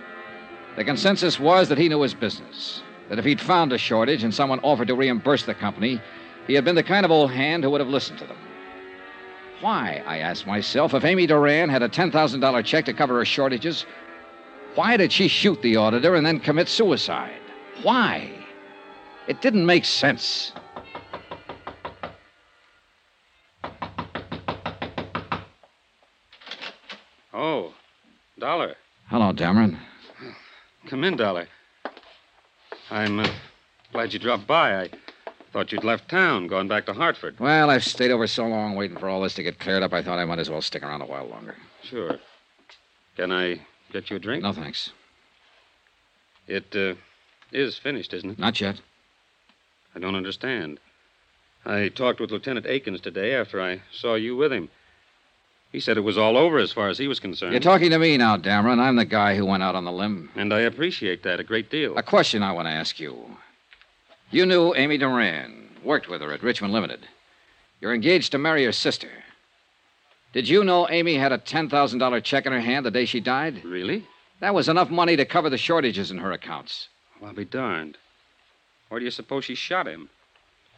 The 0.76 0.84
consensus 0.84 1.40
was 1.40 1.68
that 1.68 1.78
he 1.78 1.88
knew 1.88 2.02
his 2.02 2.12
business, 2.12 2.82
that 3.08 3.18
if 3.18 3.24
he'd 3.24 3.40
found 3.40 3.72
a 3.72 3.78
shortage 3.78 4.24
and 4.24 4.34
someone 4.34 4.60
offered 4.60 4.88
to 4.88 4.94
reimburse 4.94 5.44
the 5.44 5.54
company, 5.54 6.00
he 6.46 6.54
had 6.54 6.64
been 6.64 6.74
the 6.74 6.82
kind 6.82 7.04
of 7.04 7.10
old 7.10 7.30
hand 7.30 7.64
who 7.64 7.70
would 7.70 7.80
have 7.80 7.88
listened 7.88 8.18
to 8.18 8.26
them. 8.26 8.36
Why, 9.60 10.02
I 10.06 10.18
asked 10.18 10.46
myself, 10.46 10.92
if 10.94 11.04
Amy 11.04 11.26
Duran 11.26 11.68
had 11.68 11.82
a 11.82 11.88
$10,000 11.88 12.64
check 12.64 12.84
to 12.84 12.92
cover 12.92 13.16
her 13.18 13.24
shortages, 13.24 13.86
why 14.74 14.96
did 14.96 15.10
she 15.12 15.28
shoot 15.28 15.60
the 15.62 15.76
auditor 15.76 16.14
and 16.14 16.26
then 16.26 16.38
commit 16.38 16.68
suicide? 16.68 17.40
Why? 17.82 18.30
It 19.26 19.40
didn't 19.40 19.64
make 19.64 19.84
sense. 19.84 20.52
Oh, 27.32 27.72
Dollar. 28.38 28.76
Hello, 29.08 29.32
Dameron. 29.32 29.78
Come 30.86 31.04
in, 31.04 31.16
Dollar. 31.16 31.48
I'm 32.90 33.18
uh, 33.18 33.28
glad 33.92 34.12
you 34.12 34.18
dropped 34.18 34.46
by. 34.46 34.82
I 34.82 34.90
thought 35.52 35.72
you'd 35.72 35.82
left 35.82 36.08
town, 36.08 36.46
gone 36.46 36.68
back 36.68 36.86
to 36.86 36.92
Hartford. 36.92 37.40
Well, 37.40 37.68
I've 37.68 37.84
stayed 37.84 38.12
over 38.12 38.26
so 38.26 38.46
long 38.46 38.76
waiting 38.76 38.96
for 38.96 39.08
all 39.08 39.22
this 39.22 39.34
to 39.34 39.42
get 39.42 39.58
cleared 39.58 39.82
up, 39.82 39.92
I 39.92 40.02
thought 40.02 40.18
I 40.18 40.24
might 40.24 40.38
as 40.38 40.50
well 40.50 40.62
stick 40.62 40.82
around 40.82 41.02
a 41.02 41.06
while 41.06 41.26
longer. 41.26 41.56
Sure. 41.82 42.16
Can 43.16 43.32
I 43.32 43.60
get 43.92 44.10
you 44.10 44.16
a 44.16 44.18
drink? 44.20 44.42
No, 44.42 44.52
thanks. 44.52 44.90
It 46.46 46.76
uh, 46.76 46.94
is 47.50 47.76
finished, 47.76 48.14
isn't 48.14 48.30
it? 48.30 48.38
Not 48.38 48.60
yet. 48.60 48.80
I 49.94 49.98
don't 49.98 50.14
understand. 50.14 50.78
I 51.64 51.88
talked 51.88 52.20
with 52.20 52.30
Lieutenant 52.30 52.66
Akins 52.66 53.00
today 53.00 53.34
after 53.34 53.60
I 53.60 53.82
saw 53.90 54.14
you 54.14 54.36
with 54.36 54.52
him. 54.52 54.68
He 55.72 55.80
said 55.80 55.96
it 55.96 56.02
was 56.02 56.16
all 56.16 56.36
over 56.36 56.58
as 56.58 56.72
far 56.72 56.88
as 56.88 56.98
he 56.98 57.08
was 57.08 57.20
concerned. 57.20 57.52
You're 57.52 57.60
talking 57.60 57.90
to 57.90 57.98
me 57.98 58.16
now, 58.16 58.36
Dameron. 58.36 58.78
I'm 58.78 58.96
the 58.96 59.04
guy 59.04 59.34
who 59.36 59.44
went 59.44 59.62
out 59.62 59.74
on 59.74 59.84
the 59.84 59.92
limb. 59.92 60.30
And 60.34 60.52
I 60.52 60.60
appreciate 60.60 61.22
that 61.24 61.40
a 61.40 61.44
great 61.44 61.70
deal. 61.70 61.96
A 61.98 62.02
question 62.02 62.42
I 62.42 62.52
want 62.52 62.66
to 62.66 62.72
ask 62.72 62.98
you. 62.98 63.36
You 64.30 64.46
knew 64.46 64.74
Amy 64.74 64.98
Duran, 64.98 65.68
worked 65.84 66.08
with 66.08 66.20
her 66.20 66.32
at 66.32 66.42
Richmond 66.42 66.72
Limited. 66.72 67.06
You're 67.80 67.94
engaged 67.94 68.32
to 68.32 68.38
marry 68.38 68.64
her 68.64 68.72
sister. 68.72 69.10
Did 70.32 70.48
you 70.48 70.64
know 70.64 70.88
Amy 70.88 71.14
had 71.14 71.32
a 71.32 71.38
$10,000 71.38 72.22
check 72.22 72.46
in 72.46 72.52
her 72.52 72.60
hand 72.60 72.84
the 72.84 72.90
day 72.90 73.04
she 73.04 73.20
died? 73.20 73.64
Really? 73.64 74.04
That 74.40 74.54
was 74.54 74.68
enough 74.68 74.90
money 74.90 75.16
to 75.16 75.24
cover 75.24 75.48
the 75.48 75.58
shortages 75.58 76.10
in 76.10 76.18
her 76.18 76.32
accounts. 76.32 76.88
Well, 77.20 77.30
I'll 77.30 77.36
be 77.36 77.44
darned. 77.44 77.96
Why 78.88 78.98
do 78.98 79.04
you 79.04 79.10
suppose 79.10 79.44
she 79.44 79.54
shot 79.54 79.86
him? 79.86 80.10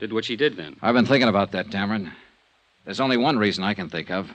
Did 0.01 0.13
what 0.13 0.25
she 0.25 0.37
did 0.37 0.57
then? 0.57 0.77
I've 0.81 0.95
been 0.95 1.07
thinking 1.07 1.29
about 1.29 1.53
that, 1.53 1.69
Dameron. 1.69 2.13
There's 2.85 3.01
only 3.01 3.17
one 3.17 3.39
reason 3.39 3.65
I 3.65 3.75
can 3.75 3.89
think 3.89 4.11
of. 4.11 4.31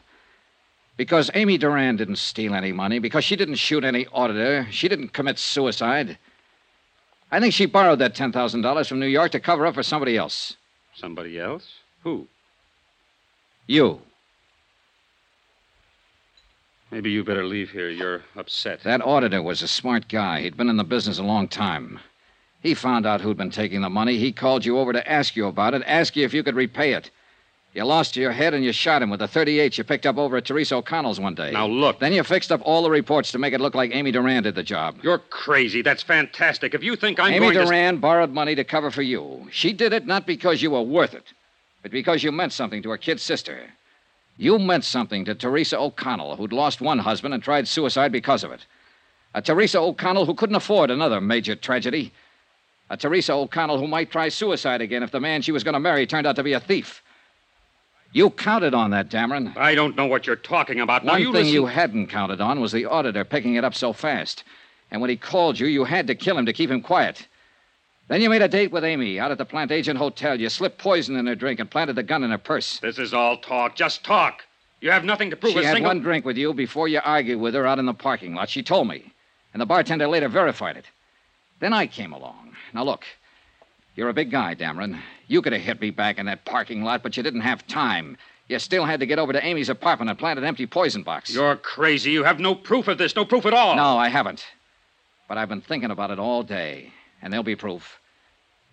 Because 0.96 1.32
Amy 1.34 1.58
Duran 1.58 1.96
didn't 1.96 2.18
steal 2.18 2.54
any 2.54 2.72
money, 2.72 3.00
because 3.00 3.24
she 3.24 3.36
didn't 3.36 3.56
shoot 3.56 3.84
any 3.84 4.06
auditor, 4.08 4.68
she 4.70 4.88
didn't 4.88 5.14
commit 5.14 5.40
suicide. 5.40 6.18
I 7.32 7.40
think 7.40 7.54
she 7.54 7.66
borrowed 7.66 8.00
that 8.00 8.14
$10,000 8.14 8.88
from 8.88 9.00
New 9.00 9.08
York 9.08 9.32
to 9.32 9.40
cover 9.40 9.66
up 9.66 9.74
for 9.74 9.82
somebody 9.82 10.18
else. 10.18 10.56
Somebody 10.96 11.40
else? 11.40 11.68
Who? 12.04 12.28
You. 13.66 14.02
Maybe 16.92 17.10
you 17.10 17.24
better 17.24 17.46
leave 17.46 17.72
here. 17.72 17.90
You're 17.90 18.22
upset. 18.36 18.84
That 18.84 19.02
auditor 19.02 19.42
was 19.42 19.64
a 19.64 19.68
smart 19.68 20.08
guy. 20.08 20.42
He'd 20.42 20.56
been 20.56 20.70
in 20.70 20.78
the 20.78 20.84
business 20.84 21.18
a 21.18 21.24
long 21.24 21.48
time. 21.48 22.00
He 22.62 22.76
found 22.76 23.08
out 23.08 23.20
who'd 23.20 23.36
been 23.36 23.50
taking 23.50 23.82
the 23.82 23.90
money. 23.90 24.18
He 24.18 24.32
called 24.32 24.64
you 24.64 24.78
over 24.78 24.94
to 24.94 25.12
ask 25.12 25.36
you 25.36 25.48
about 25.48 25.74
it, 25.74 25.82
ask 25.88 26.16
you 26.16 26.24
if 26.24 26.36
you 26.36 26.44
could 26.44 26.56
repay 26.56 26.94
it. 26.94 27.10
You 27.74 27.86
lost 27.86 28.16
your 28.16 28.32
head 28.32 28.54
and 28.54 28.64
you 28.64 28.72
shot 28.72 29.02
him 29.02 29.10
with 29.10 29.24
a 29.24 29.28
38 29.28 29.80
you 29.80 29.84
picked 29.84 30.06
up 30.06 30.18
over 30.18 30.38
at 30.38 30.46
Teresa 30.46 30.76
O'Connell's 30.76 31.20
one 31.20 31.34
day. 31.34 31.50
Now, 31.50 31.66
look. 31.66 32.00
Then 32.00 32.14
you 32.14 32.22
fixed 32.22 32.52
up 32.52 32.62
all 32.64 32.84
the 32.84 32.92
reports 32.92 33.32
to 33.32 33.40
make 33.40 33.52
it 33.52 33.62
look 33.62 33.74
like 33.74 33.96
Amy 33.96 34.12
Duran 34.12 34.44
did 34.44 34.54
the 34.54 34.62
job. 34.62 34.98
You're 35.02 35.18
crazy. 35.18 35.82
That's 35.82 36.04
fantastic. 36.04 36.76
If 36.76 36.84
you 36.84 36.96
think 36.96 37.20
I'm 37.20 37.34
Amy 37.34 37.52
going 37.52 37.54
to... 37.56 37.66
Duran 37.66 37.98
borrowed 37.98 38.32
money 38.32 38.54
to 38.54 38.64
cover 38.64 38.92
for 38.92 39.02
you. 39.02 39.48
She 39.52 39.74
did 39.74 39.92
it 39.92 40.06
not 40.06 40.28
because 40.28 40.62
you 40.62 40.70
were 40.70 40.84
worth 40.84 41.16
it, 41.16 41.34
but 41.82 41.90
because 41.90 42.24
you 42.24 42.32
meant 42.32 42.54
something 42.54 42.84
to 42.84 42.92
her 42.92 42.98
kid 42.98 43.20
sister. 43.20 43.62
You 44.38 44.60
meant 44.60 44.84
something 44.84 45.26
to 45.26 45.34
Teresa 45.34 45.80
O'Connell, 45.80 46.36
who'd 46.36 46.54
lost 46.54 46.80
one 46.80 47.00
husband 47.00 47.34
and 47.34 47.42
tried 47.42 47.68
suicide 47.68 48.12
because 48.12 48.44
of 48.44 48.52
it. 48.52 48.68
A 49.34 49.42
Teresa 49.42 49.80
O'Connell 49.80 50.28
who 50.28 50.36
couldn't 50.36 50.56
afford 50.56 50.92
another 50.92 51.20
major 51.20 51.56
tragedy. 51.56 52.14
A 52.92 52.98
Teresa 52.98 53.34
O'Connell 53.34 53.80
who 53.80 53.88
might 53.88 54.12
try 54.12 54.30
suicide 54.30 54.82
again 54.82 55.02
if 55.02 55.10
the 55.10 55.20
man 55.20 55.42
she 55.42 55.52
was 55.52 55.64
going 55.64 55.74
to 55.74 55.80
marry 55.80 56.06
turned 56.06 56.28
out 56.28 56.36
to 56.36 56.44
be 56.44 56.54
a 56.54 56.60
thief. 56.60 57.03
You 58.14 58.30
counted 58.30 58.74
on 58.76 58.92
that, 58.92 59.10
Dameron. 59.10 59.58
I 59.58 59.74
don't 59.74 59.96
know 59.96 60.06
what 60.06 60.28
you're 60.28 60.36
talking 60.36 60.80
about. 60.80 61.04
Now 61.04 61.14
One 61.14 61.22
you 61.22 61.28
thing 61.28 61.46
listen- 61.46 61.54
you 61.54 61.66
hadn't 61.66 62.08
counted 62.08 62.40
on 62.40 62.62
was 62.62 62.72
the 62.72 62.86
auditor 62.86 63.24
picking 63.26 63.56
it 63.56 63.64
up 63.64 63.74
so 63.74 63.92
fast. 63.92 64.44
And 64.92 65.02
when 65.02 65.10
he 65.10 65.16
called 65.18 65.60
you, 65.60 65.66
you 65.66 65.84
had 65.86 66.06
to 66.08 66.16
kill 66.16 66.38
him 66.38 66.46
to 66.46 66.54
keep 66.54 66.70
him 66.70 66.82
quiet. 66.82 67.28
Then 68.08 68.22
you 68.22 68.30
made 68.30 68.44
a 68.44 68.48
date 68.48 68.72
with 68.72 68.84
Amy 68.84 69.20
out 69.20 69.32
at 69.32 69.40
the 69.40 69.46
Plantagenet 69.46 69.98
Hotel. 69.98 70.40
You 70.40 70.50
slipped 70.50 70.78
poison 70.78 71.16
in 71.16 71.26
her 71.26 71.34
drink 71.36 71.60
and 71.60 71.72
planted 71.72 71.94
the 71.96 72.04
gun 72.04 72.24
in 72.24 72.30
her 72.30 72.38
purse. 72.38 72.80
This 72.80 73.00
is 73.00 73.14
all 73.14 73.38
talk. 73.38 73.76
Just 73.76 74.04
talk. 74.04 74.44
You 74.82 74.92
have 74.92 75.06
nothing 75.06 75.30
to 75.32 75.36
prove 75.36 75.54
She 75.54 75.60
a 75.60 75.64
had 75.66 75.74
single. 75.76 75.90
one 75.90 76.02
drink 76.02 76.26
with 76.26 76.38
you 76.38 76.54
before 76.54 76.88
you 76.88 77.00
argued 77.04 77.40
with 77.40 77.56
her 77.56 77.66
out 77.66 77.80
in 77.80 77.86
the 77.86 77.94
parking 77.94 78.36
lot. 78.36 78.50
She 78.50 78.62
told 78.62 78.88
me. 78.88 79.12
And 79.54 79.62
the 79.62 79.66
bartender 79.66 80.08
later 80.08 80.28
verified 80.28 80.78
it. 80.78 80.86
Then 81.60 81.74
I 81.74 81.88
came 81.88 82.12
along. 82.14 82.56
Now, 82.74 82.84
look. 82.84 83.06
You're 83.96 84.10
a 84.10 84.14
big 84.14 84.32
guy, 84.32 84.56
Dameron. 84.56 85.00
You 85.28 85.42
could 85.42 85.54
have 85.54 85.62
hit 85.62 85.80
me 85.80 85.92
back 85.92 86.18
in 86.18 86.26
that 86.26 86.46
parking 86.46 86.84
lot, 86.84 87.04
but 87.04 87.16
you 87.16 87.24
didn't 87.24 87.42
have 87.42 87.66
time. 87.68 88.18
You 88.48 88.60
still 88.60 88.86
had 88.86 89.00
to 89.00 89.06
get 89.06 89.20
over 89.20 89.34
to 89.34 89.46
Amy's 89.46 89.70
apartment 89.70 90.10
and 90.10 90.20
plant 90.20 90.40
an 90.40 90.46
empty 90.46 90.66
poison 90.66 91.04
box. 91.04 91.34
You're 91.34 91.56
crazy. 91.56 92.12
You 92.12 92.24
have 92.24 92.40
no 92.40 92.56
proof 92.56 92.88
of 92.88 92.98
this. 92.98 93.16
No 93.16 93.24
proof 93.24 93.46
at 93.46 93.54
all. 93.54 93.76
No, 93.76 93.98
I 93.98 94.10
haven't. 94.10 94.46
But 95.28 95.38
I've 95.38 95.50
been 95.50 95.62
thinking 95.62 95.92
about 95.92 96.12
it 96.12 96.20
all 96.20 96.44
day, 96.44 96.92
and 97.22 97.32
there'll 97.32 97.44
be 97.44 97.56
proof. 97.56 98.00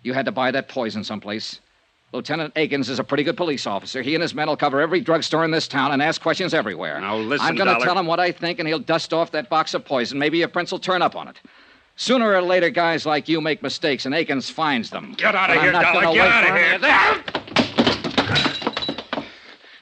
You 0.03 0.13
had 0.13 0.25
to 0.25 0.31
buy 0.31 0.51
that 0.51 0.67
poison 0.67 1.03
someplace. 1.03 1.61
Lieutenant 2.11 2.51
Akins 2.57 2.89
is 2.89 2.99
a 2.99 3.03
pretty 3.03 3.23
good 3.23 3.37
police 3.37 3.65
officer. 3.65 4.01
He 4.01 4.15
and 4.15 4.21
his 4.21 4.33
men 4.33 4.47
will 4.47 4.57
cover 4.57 4.81
every 4.81 4.99
drugstore 4.99 5.45
in 5.45 5.51
this 5.51 5.67
town 5.67 5.93
and 5.93 6.01
ask 6.01 6.21
questions 6.21 6.53
everywhere. 6.53 6.99
Now, 6.99 7.15
listen, 7.15 7.47
I'm 7.47 7.55
going 7.55 7.73
to 7.73 7.83
tell 7.85 7.97
him 7.97 8.05
what 8.05 8.19
I 8.19 8.33
think, 8.33 8.59
and 8.59 8.67
he'll 8.67 8.79
dust 8.79 9.13
off 9.13 9.31
that 9.31 9.49
box 9.49 9.73
of 9.73 9.85
poison. 9.85 10.19
Maybe 10.19 10.39
your 10.39 10.49
prints 10.49 10.73
will 10.73 10.79
turn 10.79 11.01
up 11.01 11.15
on 11.15 11.29
it. 11.29 11.39
Sooner 11.95 12.33
or 12.33 12.41
later, 12.41 12.69
guys 12.69 13.05
like 13.05 13.27
you 13.27 13.41
make 13.41 13.61
mistakes, 13.61 14.05
and 14.05 14.15
Akins 14.15 14.49
finds 14.49 14.89
them. 14.89 15.13
Get 15.17 15.35
out 15.35 15.49
of 15.49 15.61
here, 15.61 15.71
Dollar. 15.71 16.13
Get 16.13 16.27
out 16.27 16.49
of 16.49 16.55
here. 16.55 16.79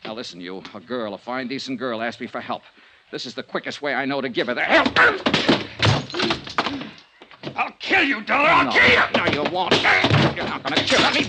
Now 0.03 0.13
listen, 0.13 0.41
you, 0.41 0.63
a 0.73 0.79
girl, 0.79 1.13
a 1.13 1.17
fine, 1.17 1.47
decent 1.47 1.79
girl, 1.79 2.01
asked 2.01 2.19
me 2.19 2.27
for 2.27 2.41
help. 2.41 2.63
This 3.11 3.25
is 3.25 3.33
the 3.33 3.43
quickest 3.43 3.81
way 3.81 3.93
I 3.93 4.05
know 4.05 4.21
to 4.21 4.29
give 4.29 4.47
her 4.47 4.53
the 4.53 4.63
help. 4.63 4.89
I'll 7.55 7.71
kill 7.79 8.03
you, 8.03 8.21
Dollar. 8.21 8.49
I'll 8.49 8.65
no, 8.65 8.71
kill 8.71 8.89
you. 8.89 9.01
No, 9.15 9.25
you 9.25 9.43
won't. 9.51 9.73
You're 10.35 10.45
not 10.45 10.63
going 10.63 10.75
to 10.75 10.83
kill 10.83 11.11
me. 11.11 11.27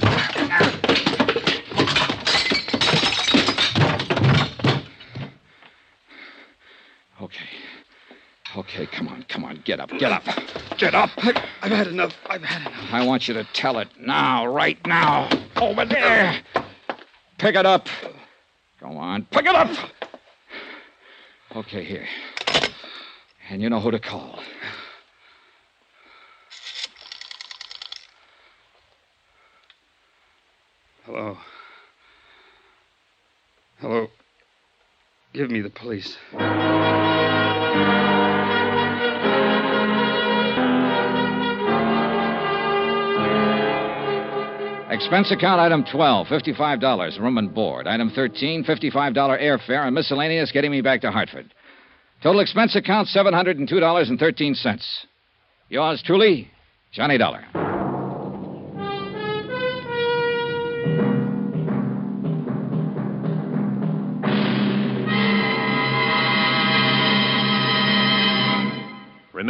Okay. 7.20 7.49
Okay, 8.56 8.86
come 8.86 9.06
on, 9.08 9.24
come 9.28 9.44
on. 9.44 9.60
Get 9.64 9.78
up, 9.78 9.90
get 9.98 10.10
up. 10.10 10.24
Get 10.76 10.94
up. 10.94 11.10
I've 11.62 11.70
had 11.70 11.86
enough. 11.86 12.14
I've 12.28 12.42
had 12.42 12.62
enough. 12.62 12.92
I 12.92 13.06
want 13.06 13.28
you 13.28 13.34
to 13.34 13.44
tell 13.52 13.78
it 13.78 13.88
now, 13.98 14.46
right 14.46 14.78
now. 14.86 15.28
Over 15.56 15.84
there. 15.84 16.40
Pick 17.38 17.54
it 17.54 17.64
up. 17.64 17.88
Go 18.80 18.88
on, 18.88 19.24
pick 19.26 19.46
it 19.46 19.54
up. 19.54 19.70
Okay, 21.54 21.84
here. 21.84 22.06
And 23.50 23.60
you 23.62 23.68
know 23.70 23.80
who 23.80 23.90
to 23.90 23.98
call. 23.98 24.40
Hello. 31.04 31.36
Hello. 33.80 34.08
Give 35.32 35.50
me 35.50 35.60
the 35.60 35.70
police. 35.70 36.16
Expense 45.00 45.32
account 45.32 45.62
item 45.62 45.82
12, 45.90 46.26
$55, 46.26 47.18
room 47.20 47.38
and 47.38 47.54
board. 47.54 47.86
Item 47.86 48.12
13, 48.14 48.64
$55 48.64 49.14
airfare 49.16 49.86
and 49.86 49.94
miscellaneous 49.94 50.52
getting 50.52 50.70
me 50.70 50.82
back 50.82 51.00
to 51.00 51.10
Hartford. 51.10 51.54
Total 52.22 52.42
expense 52.42 52.76
account 52.76 53.08
$702.13. 53.08 54.78
Yours 55.70 56.02
truly, 56.04 56.50
Johnny 56.92 57.16
Dollar. 57.16 57.69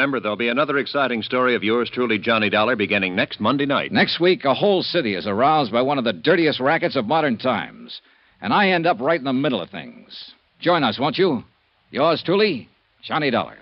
Remember, 0.00 0.18
there'll 0.18 0.34
be 0.34 0.48
another 0.48 0.78
exciting 0.78 1.20
story 1.20 1.54
of 1.54 1.62
yours 1.62 1.90
truly, 1.92 2.18
Johnny 2.18 2.48
Dollar, 2.48 2.74
beginning 2.74 3.14
next 3.14 3.38
Monday 3.38 3.66
night. 3.66 3.92
Next 3.92 4.18
week, 4.18 4.46
a 4.46 4.54
whole 4.54 4.82
city 4.82 5.14
is 5.14 5.26
aroused 5.26 5.72
by 5.72 5.82
one 5.82 5.98
of 5.98 6.04
the 6.04 6.14
dirtiest 6.14 6.58
rackets 6.58 6.96
of 6.96 7.04
modern 7.04 7.36
times. 7.36 8.00
And 8.40 8.50
I 8.50 8.70
end 8.70 8.86
up 8.86 8.98
right 8.98 9.18
in 9.18 9.26
the 9.26 9.34
middle 9.34 9.60
of 9.60 9.68
things. 9.68 10.32
Join 10.58 10.84
us, 10.84 10.98
won't 10.98 11.18
you? 11.18 11.44
Yours 11.90 12.22
truly, 12.24 12.66
Johnny 13.02 13.30
Dollar. 13.30 13.58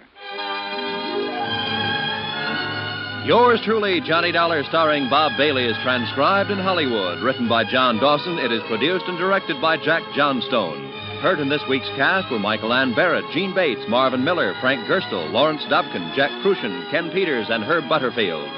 Yours 3.27 3.61
truly, 3.65 4.01
Johnny 4.07 4.31
Dollar, 4.31 4.63
starring 4.63 5.11
Bob 5.11 5.33
Bailey, 5.37 5.65
is 5.65 5.77
transcribed 5.83 6.53
in 6.53 6.59
Hollywood. 6.59 7.21
Written 7.21 7.49
by 7.49 7.65
John 7.69 7.99
Dawson, 7.99 8.39
it 8.39 8.53
is 8.53 8.63
produced 8.69 9.07
and 9.09 9.19
directed 9.19 9.61
by 9.61 9.77
Jack 9.77 10.05
Johnstone. 10.15 10.98
Heard 11.21 11.41
in 11.41 11.49
this 11.49 11.63
week's 11.69 11.89
cast 11.97 12.31
were 12.31 12.39
Michael 12.39 12.73
Ann 12.73 12.95
Barrett, 12.95 13.25
Jean 13.33 13.53
Bates, 13.53 13.85
Marvin 13.89 14.23
Miller, 14.23 14.55
Frank 14.61 14.87
Gerstle, 14.87 15.33
Lawrence 15.33 15.63
Dobkin, 15.69 16.15
Jack 16.15 16.31
Kruschen, 16.45 16.89
Ken 16.93 17.11
Peters, 17.11 17.49
and 17.51 17.65
Herb 17.65 17.89
Butterfield. 17.89 18.49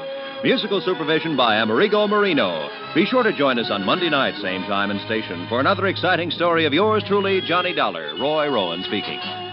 Musical 0.43 0.79
supervision 0.79 1.35
by 1.35 1.55
Amerigo 1.55 2.07
Marino. 2.07 2.69
Be 2.93 3.05
sure 3.05 3.23
to 3.23 3.35
join 3.35 3.57
us 3.57 3.71
on 3.71 3.83
Monday 3.83 4.11
night, 4.11 4.35
same 4.43 4.61
time 4.63 4.91
and 4.91 5.01
station, 5.01 5.47
for 5.49 5.59
another 5.59 5.87
exciting 5.87 6.29
story 6.29 6.65
of 6.65 6.73
yours 6.73 7.03
truly, 7.07 7.41
Johnny 7.41 7.73
Dollar. 7.73 8.13
Roy 8.19 8.47
Rowan 8.47 8.83
speaking. 8.83 9.50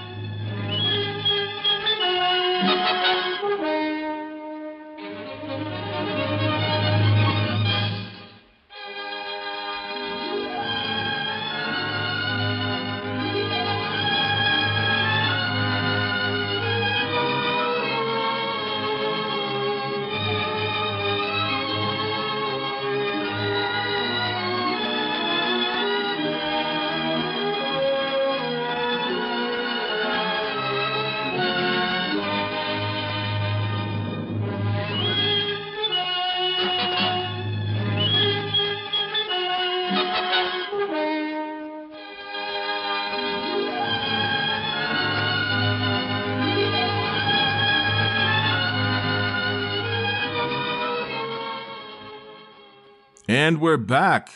And 53.31 53.61
we're 53.61 53.77
back. 53.77 54.31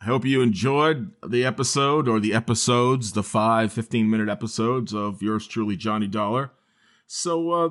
I 0.00 0.06
hope 0.06 0.24
you 0.24 0.40
enjoyed 0.40 1.12
the 1.22 1.44
episode 1.44 2.08
or 2.08 2.18
the 2.18 2.32
episodes, 2.32 3.12
the 3.12 3.22
five 3.22 3.74
15 3.74 4.08
minute 4.08 4.30
episodes 4.30 4.94
of 4.94 5.20
yours 5.20 5.46
truly, 5.46 5.76
Johnny 5.76 6.06
Dollar. 6.06 6.52
So, 7.06 7.50
uh, 7.50 7.68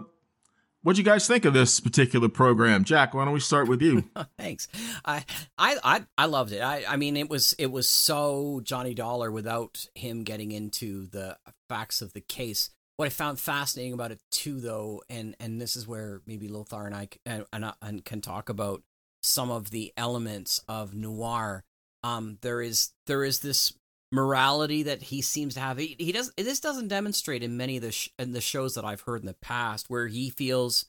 what'd 0.84 1.00
you 1.00 1.04
guys 1.04 1.26
think 1.26 1.46
of 1.46 1.56
this 1.56 1.80
particular 1.80 2.30
program? 2.30 2.84
Jack, 2.84 3.16
why 3.16 3.26
don't 3.26 3.34
we 3.34 3.40
start 3.40 3.68
with 3.68 3.82
you? 3.82 4.08
Thanks. 4.38 4.68
I, 5.04 5.26
I 5.58 5.78
I 5.84 6.06
I 6.16 6.26
loved 6.28 6.52
it. 6.52 6.62
I 6.62 6.84
I 6.88 6.96
mean 6.96 7.18
it 7.18 7.28
was 7.28 7.54
it 7.54 7.72
was 7.72 7.90
so 7.90 8.62
Johnny 8.64 8.94
Dollar 8.94 9.32
without 9.32 9.88
him 9.96 10.24
getting 10.24 10.52
into 10.52 11.08
the 11.08 11.40
facts 11.68 12.04
of 12.04 12.14
the 12.14 12.22
case. 12.22 12.70
What 12.98 13.08
I 13.08 13.10
found 13.10 13.40
fascinating 13.40 13.94
about 13.94 14.12
it 14.12 14.20
too, 14.30 14.60
though, 14.60 15.02
and 15.10 15.36
and 15.40 15.60
this 15.60 15.76
is 15.76 15.88
where 15.88 16.22
maybe 16.28 16.48
Lothar 16.48 16.86
and 16.86 16.94
I 16.94 17.10
and, 17.26 17.46
and, 17.52 17.74
and 17.82 18.06
can 18.06 18.22
talk 18.22 18.50
about 18.50 18.84
some 19.28 19.52
of 19.52 19.70
the 19.72 19.94
elements 19.98 20.62
of 20.68 20.94
noir. 20.94 21.64
Um, 22.04 22.38
there 22.42 22.62
is 22.62 22.92
there 23.06 23.24
is 23.24 23.40
this 23.40 23.74
morality 24.12 24.84
that 24.84 25.04
he 25.04 25.22
seems 25.22 25.56
to 25.56 25.60
have. 25.60 25.78
He, 25.78 25.96
he 26.00 26.12
does 26.12 26.32
this 26.38 26.60
doesn't 26.60 26.88
demonstrate 26.88 27.44
in 27.44 27.58
many 27.58 27.78
of 27.78 27.84
the 27.84 27.92
sh- 27.92 28.10
in 28.18 28.32
the 28.32 28.42
shows 28.42 28.76
that 28.76 28.86
I've 28.86 29.02
heard 29.02 29.22
in 29.22 29.28
the 29.28 29.36
past 29.36 29.90
where 29.90 30.08
he 30.08 30.30
feels 30.30 30.86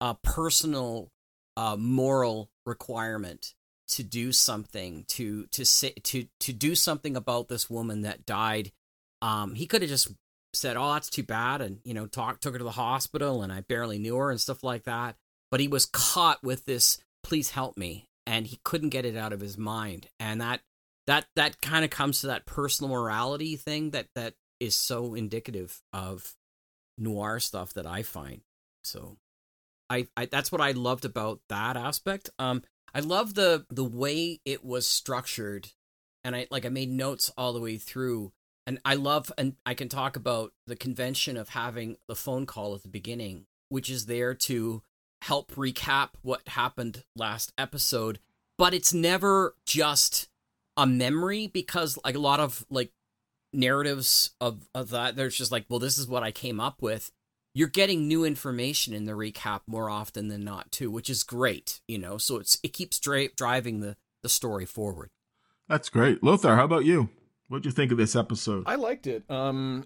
a 0.00 0.14
personal 0.14 1.10
uh, 1.56 1.76
moral 1.78 2.50
requirement 2.66 3.54
to 3.88 4.02
do 4.02 4.32
something 4.32 5.04
to 5.08 5.46
to 5.46 5.64
say 5.64 5.92
to 6.02 6.26
to 6.40 6.52
do 6.52 6.74
something 6.74 7.16
about 7.16 7.48
this 7.48 7.68
woman 7.68 8.02
that 8.02 8.26
died. 8.26 8.72
Um, 9.22 9.54
he 9.54 9.66
could 9.66 9.82
have 9.82 9.90
just 9.90 10.12
said, 10.52 10.76
"Oh, 10.76 10.92
that's 10.94 11.10
too 11.10 11.22
bad," 11.22 11.60
and 11.60 11.80
you 11.84 11.94
know, 11.94 12.06
talk 12.06 12.40
took 12.40 12.54
her 12.54 12.58
to 12.58 12.64
the 12.64 12.70
hospital, 12.72 13.42
and 13.42 13.52
I 13.52 13.60
barely 13.60 13.98
knew 13.98 14.16
her 14.16 14.30
and 14.30 14.40
stuff 14.40 14.64
like 14.64 14.84
that. 14.84 15.16
But 15.50 15.60
he 15.60 15.68
was 15.68 15.86
caught 15.86 16.42
with 16.42 16.64
this 16.64 16.98
please 17.24 17.50
help 17.50 17.76
me 17.76 18.06
and 18.26 18.46
he 18.46 18.60
couldn't 18.64 18.90
get 18.90 19.04
it 19.04 19.16
out 19.16 19.32
of 19.32 19.40
his 19.40 19.58
mind 19.58 20.06
and 20.20 20.40
that 20.40 20.60
that 21.06 21.26
that 21.36 21.60
kind 21.60 21.84
of 21.84 21.90
comes 21.90 22.20
to 22.20 22.28
that 22.28 22.46
personal 22.46 22.92
morality 22.92 23.56
thing 23.56 23.90
that 23.90 24.06
that 24.14 24.34
is 24.60 24.74
so 24.74 25.14
indicative 25.14 25.82
of 25.92 26.34
noir 26.96 27.40
stuff 27.40 27.74
that 27.74 27.86
I 27.86 28.02
find. 28.02 28.42
So 28.82 29.18
I, 29.90 30.06
I 30.16 30.26
that's 30.26 30.52
what 30.52 30.60
I 30.60 30.72
loved 30.72 31.04
about 31.04 31.40
that 31.48 31.76
aspect. 31.76 32.30
Um 32.38 32.62
I 32.94 33.00
love 33.00 33.34
the 33.34 33.66
the 33.70 33.84
way 33.84 34.40
it 34.44 34.64
was 34.64 34.86
structured 34.86 35.68
and 36.22 36.34
I 36.34 36.46
like 36.50 36.64
I 36.64 36.70
made 36.70 36.90
notes 36.90 37.30
all 37.36 37.52
the 37.52 37.60
way 37.60 37.76
through 37.76 38.32
and 38.66 38.78
I 38.84 38.94
love 38.94 39.30
and 39.36 39.56
I 39.66 39.74
can 39.74 39.88
talk 39.88 40.16
about 40.16 40.52
the 40.66 40.76
convention 40.76 41.36
of 41.36 41.50
having 41.50 41.96
the 42.08 42.14
phone 42.14 42.46
call 42.46 42.74
at 42.74 42.82
the 42.82 42.88
beginning 42.88 43.46
which 43.68 43.90
is 43.90 44.06
there 44.06 44.34
to 44.34 44.82
help 45.24 45.52
recap 45.52 46.10
what 46.22 46.46
happened 46.48 47.04
last 47.16 47.52
episode 47.56 48.18
but 48.58 48.74
it's 48.74 48.92
never 48.92 49.54
just 49.66 50.28
a 50.76 50.86
memory 50.86 51.46
because 51.46 51.98
like 52.04 52.14
a 52.14 52.18
lot 52.20 52.40
of 52.40 52.64
like 52.70 52.90
narratives 53.52 54.32
of, 54.40 54.68
of 54.74 54.90
that 54.90 55.16
there's 55.16 55.36
just 55.36 55.52
like 55.52 55.64
well 55.68 55.78
this 55.78 55.96
is 55.96 56.06
what 56.06 56.22
i 56.22 56.30
came 56.30 56.60
up 56.60 56.82
with 56.82 57.10
you're 57.54 57.68
getting 57.68 58.08
new 58.08 58.24
information 58.24 58.92
in 58.92 59.04
the 59.04 59.12
recap 59.12 59.60
more 59.66 59.88
often 59.88 60.28
than 60.28 60.44
not 60.44 60.70
too 60.70 60.90
which 60.90 61.08
is 61.08 61.22
great 61.22 61.80
you 61.88 61.98
know 61.98 62.18
so 62.18 62.36
it's 62.36 62.58
it 62.62 62.72
keeps 62.72 62.98
dri- 62.98 63.30
driving 63.36 63.80
the 63.80 63.96
the 64.22 64.28
story 64.28 64.66
forward 64.66 65.10
That's 65.68 65.88
great. 65.88 66.22
Lothar, 66.22 66.56
how 66.56 66.64
about 66.64 66.84
you? 66.84 67.08
What'd 67.48 67.64
you 67.64 67.72
think 67.72 67.92
of 67.92 67.98
this 67.98 68.14
episode? 68.16 68.64
I 68.66 68.74
liked 68.74 69.06
it. 69.06 69.22
Um, 69.30 69.84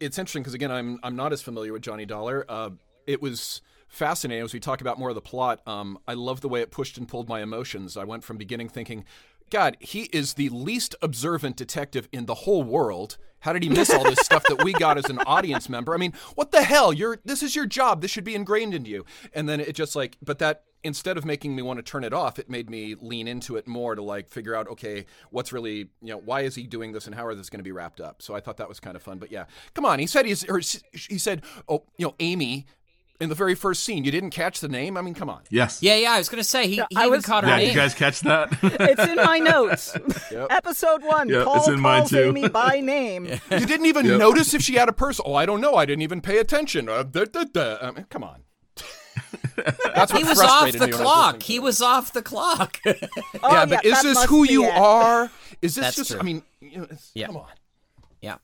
it's 0.00 0.18
interesting 0.18 0.42
because 0.42 0.54
again, 0.54 0.70
I'm 0.70 0.98
I'm 1.02 1.16
not 1.16 1.32
as 1.32 1.42
familiar 1.42 1.72
with 1.72 1.82
Johnny 1.82 2.06
Dollar. 2.06 2.44
Uh, 2.48 2.70
it 3.06 3.20
was 3.20 3.60
fascinating 3.90 4.44
as 4.44 4.54
we 4.54 4.60
talk 4.60 4.80
about 4.80 4.98
more 4.98 5.10
of 5.10 5.14
the 5.14 5.20
plot. 5.20 5.60
Um, 5.66 5.98
I 6.08 6.14
love 6.14 6.40
the 6.40 6.48
way 6.48 6.62
it 6.62 6.70
pushed 6.70 6.96
and 6.96 7.06
pulled 7.06 7.28
my 7.28 7.42
emotions. 7.42 7.96
I 7.96 8.04
went 8.04 8.24
from 8.24 8.38
beginning 8.38 8.68
thinking, 8.70 9.04
God, 9.50 9.76
he 9.80 10.02
is 10.12 10.34
the 10.34 10.48
least 10.48 10.94
observant 11.02 11.56
detective 11.56 12.08
in 12.12 12.26
the 12.26 12.34
whole 12.34 12.62
world. 12.62 13.18
How 13.40 13.52
did 13.52 13.64
he 13.64 13.68
miss 13.68 13.90
all 13.90 14.04
this 14.04 14.20
stuff 14.20 14.44
that 14.48 14.62
we 14.62 14.72
got 14.72 14.96
as 14.96 15.06
an 15.06 15.18
audience 15.20 15.68
member? 15.68 15.92
I 15.92 15.96
mean, 15.96 16.12
what 16.36 16.52
the 16.52 16.62
hell? 16.62 16.92
You're 16.92 17.18
this 17.24 17.42
is 17.42 17.56
your 17.56 17.66
job. 17.66 18.00
This 18.00 18.10
should 18.10 18.24
be 18.24 18.34
ingrained 18.34 18.74
into 18.74 18.90
you. 18.90 19.04
And 19.34 19.48
then 19.48 19.60
it 19.60 19.74
just 19.74 19.96
like, 19.96 20.16
but 20.22 20.38
that 20.38 20.64
instead 20.82 21.18
of 21.18 21.24
making 21.24 21.54
me 21.54 21.62
want 21.62 21.78
to 21.78 21.82
turn 21.82 22.04
it 22.04 22.12
off, 22.12 22.38
it 22.38 22.48
made 22.48 22.70
me 22.70 22.94
lean 22.94 23.26
into 23.26 23.56
it 23.56 23.66
more 23.66 23.94
to 23.94 24.02
like 24.02 24.28
figure 24.28 24.54
out, 24.54 24.68
okay, 24.68 25.04
what's 25.30 25.52
really, 25.52 25.88
you 26.00 26.10
know, 26.10 26.18
why 26.18 26.42
is 26.42 26.54
he 26.54 26.62
doing 26.62 26.92
this 26.92 27.06
and 27.06 27.14
how 27.14 27.26
are 27.26 27.34
this 27.34 27.50
going 27.50 27.58
to 27.58 27.64
be 27.64 27.72
wrapped 27.72 28.00
up? 28.00 28.22
So 28.22 28.34
I 28.34 28.40
thought 28.40 28.56
that 28.58 28.68
was 28.68 28.80
kind 28.80 28.96
of 28.96 29.02
fun. 29.02 29.18
But 29.18 29.32
yeah, 29.32 29.46
come 29.74 29.84
on. 29.84 29.98
He 29.98 30.06
said 30.06 30.26
he's, 30.26 30.48
or 30.48 30.58
he 30.58 31.18
said, 31.18 31.42
oh, 31.68 31.84
you 31.96 32.06
know, 32.06 32.14
Amy 32.20 32.66
in 33.20 33.28
the 33.28 33.34
very 33.34 33.54
first 33.54 33.82
scene. 33.84 34.04
You 34.04 34.10
didn't 34.10 34.30
catch 34.30 34.60
the 34.60 34.68
name? 34.68 34.96
I 34.96 35.02
mean, 35.02 35.14
come 35.14 35.28
on. 35.30 35.42
Yes. 35.50 35.82
yeah 35.82 35.96
yeah 35.96 36.12
i 36.12 36.18
was 36.18 36.28
gonna 36.28 36.42
say 36.44 36.66
he, 36.66 36.76
he 36.76 36.82
I 36.96 37.02
even 37.02 37.10
was- 37.10 37.24
caught 37.26 37.44
her 37.44 37.50
Yeah, 37.50 37.56
name 37.56 37.68
you 37.68 37.74
guys 37.74 37.94
catch 37.94 38.20
that? 38.20 38.48
It's 38.62 39.04
in 39.06 39.16
my 39.16 39.38
notes. 39.38 39.96
Yep. 40.32 40.46
Episode 40.50 41.02
one. 41.04 41.28
Yeah, 41.28 41.44
Paul 41.44 41.56
it's 41.56 41.68
in 41.68 41.80
mine 41.80 42.00
calls 42.00 42.10
too. 42.10 42.18
Amy 42.36 42.48
by 42.48 42.80
name. 42.96 43.26
You 43.26 43.66
didn't 43.66 43.86
even 43.86 44.06
Yep. 44.06 44.18
notice 44.18 44.54
if 44.54 44.62
she 44.62 44.74
had 44.76 44.88
a 44.88 44.92
purse. 44.92 45.20
Oh, 45.24 45.34
I 45.34 45.44
don't 45.46 45.60
know. 45.60 45.74
I 45.74 45.84
didn't 45.86 46.02
even 46.02 46.20
pay 46.20 46.38
attention. 46.38 46.88
Uh, 46.88 47.02
da, 47.02 47.24
da, 47.24 47.44
da. 47.44 47.78
I 47.82 47.90
mean, 47.90 48.06
come 48.10 48.22
on. 48.24 48.42
That's 49.94 50.12
what 50.12 50.22
he 50.22 50.28
was 50.28 50.40
off 50.40 50.72
the 50.72 50.78
me 50.86 50.92
was 50.92 50.96
clock 50.96 51.42
he 51.42 51.58
was 51.58 51.82
off 51.82 52.12
the 52.12 52.22
clock 52.22 52.78
yeah, 52.86 52.94
Oh, 53.42 53.66
but 53.66 53.84
yeah, 53.84 53.92
is 53.92 54.02
this 54.02 54.24
who 54.24 54.44
you 54.48 54.64
it. 54.64 54.74
are? 54.76 55.30
Is 55.60 55.74
this 55.74 55.84
That's 55.84 55.96
just? 55.96 56.10
true. 56.12 56.20
I 56.20 56.22
mean, 56.22 56.42
you 56.60 56.78
know, 56.78 56.84
it's- 56.84 57.10
Yeah. 57.14 57.26
come 57.26 57.36
on. 57.36 57.46
yeah 58.22 58.36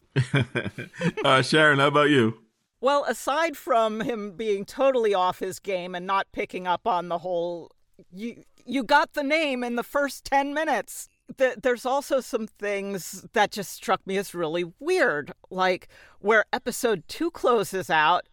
uh, 1.24 1.40
Sharon, 1.42 1.78
how 1.78 1.86
about 1.88 2.10
you? 2.10 2.38
Well, 2.80 3.04
aside 3.04 3.56
from 3.56 4.00
him 4.00 4.32
being 4.32 4.64
totally 4.64 5.14
off 5.14 5.38
his 5.38 5.58
game 5.58 5.94
and 5.94 6.06
not 6.06 6.26
picking 6.32 6.66
up 6.66 6.86
on 6.86 7.08
the 7.08 7.18
whole, 7.18 7.70
you 8.12 8.42
you 8.64 8.82
got 8.82 9.14
the 9.14 9.22
name 9.22 9.62
in 9.64 9.76
the 9.76 9.82
first 9.82 10.24
ten 10.24 10.52
minutes. 10.52 11.08
Th- 11.38 11.56
There's 11.62 11.86
also 11.86 12.20
some 12.20 12.46
things 12.46 13.24
that 13.32 13.50
just 13.50 13.72
struck 13.72 14.06
me 14.06 14.16
as 14.18 14.34
really 14.34 14.64
weird, 14.78 15.32
like 15.50 15.88
where 16.20 16.44
episode 16.52 17.04
two 17.08 17.30
closes 17.30 17.88
out. 17.88 18.26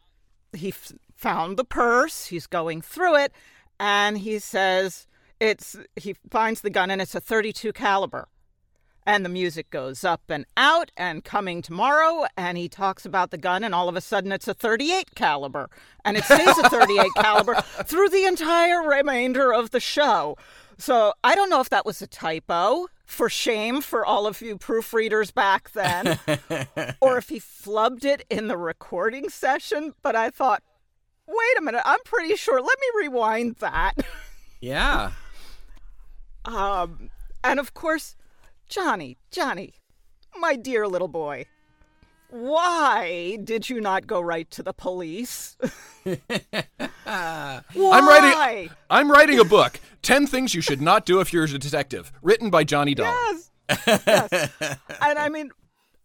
He 0.52 0.70
f- 0.70 0.92
found 1.16 1.58
the 1.58 1.64
purse. 1.66 2.26
He's 2.26 2.46
going 2.48 2.82
through 2.82 3.16
it, 3.16 3.32
and 3.80 4.18
he 4.20 4.40
says 4.40 5.08
it's. 5.40 5.78
He 5.96 6.16
finds 6.30 6.62
the 6.62 6.70
gun, 6.70 6.92
and 6.92 7.02
it's 7.02 7.16
a 7.16 7.22
32 7.22 7.72
caliber 7.74 8.28
and 9.06 9.26
the 9.26 9.30
music 9.30 9.70
goes 9.70 10.04
up 10.04 10.22
and 10.30 10.46
out 10.58 10.92
and 10.98 11.24
coming 11.24 11.62
tomorrow 11.62 12.26
and 12.38 12.58
he 12.58 12.70
talks 12.70 13.06
about 13.06 13.32
the 13.32 13.38
gun 13.38 13.64
and 13.64 13.76
all 13.76 13.90
of 13.90 13.96
a 13.96 14.02
sudden 14.02 14.32
it's 14.32 14.48
a 14.48 14.54
38 14.54 15.16
caliber. 15.16 15.70
And 16.06 16.18
it 16.18 16.24
stays 16.26 16.58
a 16.58 16.70
38 16.70 17.12
caliber 17.16 17.56
through 17.86 18.10
the 18.10 18.26
entire 18.26 18.82
remainder 18.82 19.54
of 19.54 19.72
the 19.72 19.80
show. 19.80 20.38
So 20.78 21.14
i 21.24 21.36
don't 21.36 21.50
know 21.50 21.62
if 21.62 21.70
that 21.70 21.86
was 21.86 22.02
a 22.02 22.08
typo 22.08 22.88
for 23.06 23.30
shame 23.30 23.82
for 23.82 24.06
all 24.06 24.26
of 24.26 24.42
you 24.42 24.58
proofreaders 24.58 25.34
back 25.34 25.72
then 25.72 26.18
or 27.02 27.18
if 27.18 27.30
he 27.30 27.40
flubbed 27.40 28.06
it 28.06 28.26
in 28.30 28.48
the 28.48 28.58
recording 28.58 29.30
session 29.30 29.94
but 30.02 30.16
i 30.16 30.30
thought 30.30 30.64
wait 31.28 31.58
a 31.60 31.62
minute 31.62 31.82
i'm 31.86 32.00
pretty 32.06 32.36
sure 32.36 32.60
let 32.60 32.78
me 32.80 32.88
rewind 33.04 33.56
that. 33.58 33.94
Yeah. 34.60 35.12
Um 36.46 37.10
and 37.42 37.58
of 37.58 37.74
course 37.74 38.18
Johnny, 38.70 39.18
Johnny, 39.32 39.74
my 40.40 40.56
dear 40.56 40.88
little 40.88 41.08
boy, 41.08 41.46
why 42.30 43.38
did 43.44 43.70
you 43.70 43.80
not 43.80 44.08
go 44.08 44.20
right 44.20 44.50
to 44.52 44.64
the 44.64 44.74
police? 44.74 45.56
why? 46.04 46.14
I'm 47.06 48.08
writing. 48.08 48.70
I'm 48.90 49.12
writing 49.12 49.40
a 49.40 49.46
book. 49.46 49.80
Ten 50.02 50.26
things 50.26 50.56
you 50.56 50.62
should 50.62 50.82
not 50.82 51.06
do 51.06 51.20
if 51.20 51.32
you're 51.32 51.44
a 51.44 51.48
detective. 51.48 52.12
Written 52.22 52.50
by 52.50 52.64
Johnny 52.64 52.96
Dollar. 52.96 53.12
Yes. 53.12 53.52
yes. 53.88 54.50
And 55.02 55.20
I 55.20 55.30
mean, 55.30 55.52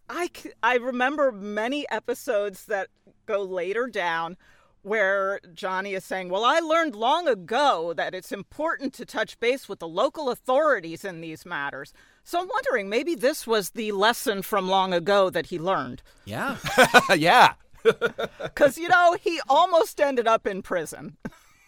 I, 0.07 0.29
I 0.61 0.75
remember 0.77 1.31
many 1.31 1.89
episodes 1.89 2.65
that 2.65 2.89
go 3.25 3.43
later 3.43 3.87
down 3.87 4.37
where 4.81 5.39
Johnny 5.53 5.93
is 5.93 6.05
saying, 6.05 6.29
Well, 6.29 6.45
I 6.45 6.59
learned 6.59 6.95
long 6.95 7.27
ago 7.27 7.93
that 7.95 8.15
it's 8.15 8.31
important 8.31 8.93
to 8.95 9.05
touch 9.05 9.39
base 9.39 9.67
with 9.67 9.79
the 9.79 9.87
local 9.87 10.29
authorities 10.29 11.03
in 11.03 11.21
these 11.21 11.45
matters. 11.45 11.93
So 12.23 12.39
I'm 12.39 12.47
wondering, 12.47 12.89
maybe 12.89 13.15
this 13.15 13.47
was 13.47 13.71
the 13.71 13.91
lesson 13.91 14.41
from 14.43 14.67
long 14.69 14.93
ago 14.93 15.29
that 15.29 15.47
he 15.47 15.57
learned. 15.59 16.01
yeah 16.25 16.57
yeah. 17.15 17.53
Because, 17.83 18.77
you 18.77 18.89
know, 18.89 19.15
he 19.21 19.39
almost 19.47 19.99
ended 20.01 20.27
up 20.27 20.45
in 20.45 20.61
prison. 20.61 21.17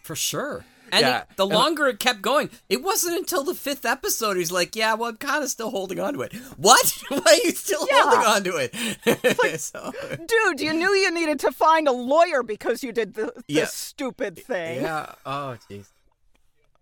for 0.02 0.14
sure 0.16 0.64
and 0.90 1.00
Yeah, 1.06 1.20
it- 1.22 1.36
the 1.36 1.46
longer 1.46 1.86
it 1.88 1.98
kept 2.00 2.20
going, 2.20 2.50
it 2.68 2.82
wasn't 2.82 3.16
until 3.16 3.42
the 3.44 3.54
fifth 3.54 3.86
episode 3.86 4.36
he's 4.36 4.52
like, 4.52 4.76
"Yeah, 4.76 4.92
well, 4.92 5.08
I'm 5.08 5.16
kind 5.16 5.42
of 5.42 5.48
still 5.48 5.70
holding 5.70 5.98
on 5.98 6.12
to 6.12 6.20
it." 6.20 6.34
What? 6.58 6.92
Why 7.08 7.18
are 7.26 7.34
you 7.46 7.52
still 7.52 7.86
Yeah. 7.90 8.02
holding 8.02 8.26
on 8.26 8.44
to 8.44 8.56
it? 8.58 9.58
So- 9.60 9.90
Dude, 10.26 10.60
you 10.60 10.74
knew 10.74 10.90
you 10.92 11.10
needed 11.10 11.40
to 11.40 11.50
find 11.50 11.88
a 11.88 11.92
lawyer 11.92 12.42
because 12.42 12.84
you 12.84 12.92
did 12.92 13.14
the, 13.14 13.32
this 13.34 13.42
Yeah. 13.48 13.64
stupid 13.66 14.38
thing. 14.38 14.82
yeah. 14.82 15.14
Oh, 15.24 15.56
jeez. 15.70 15.86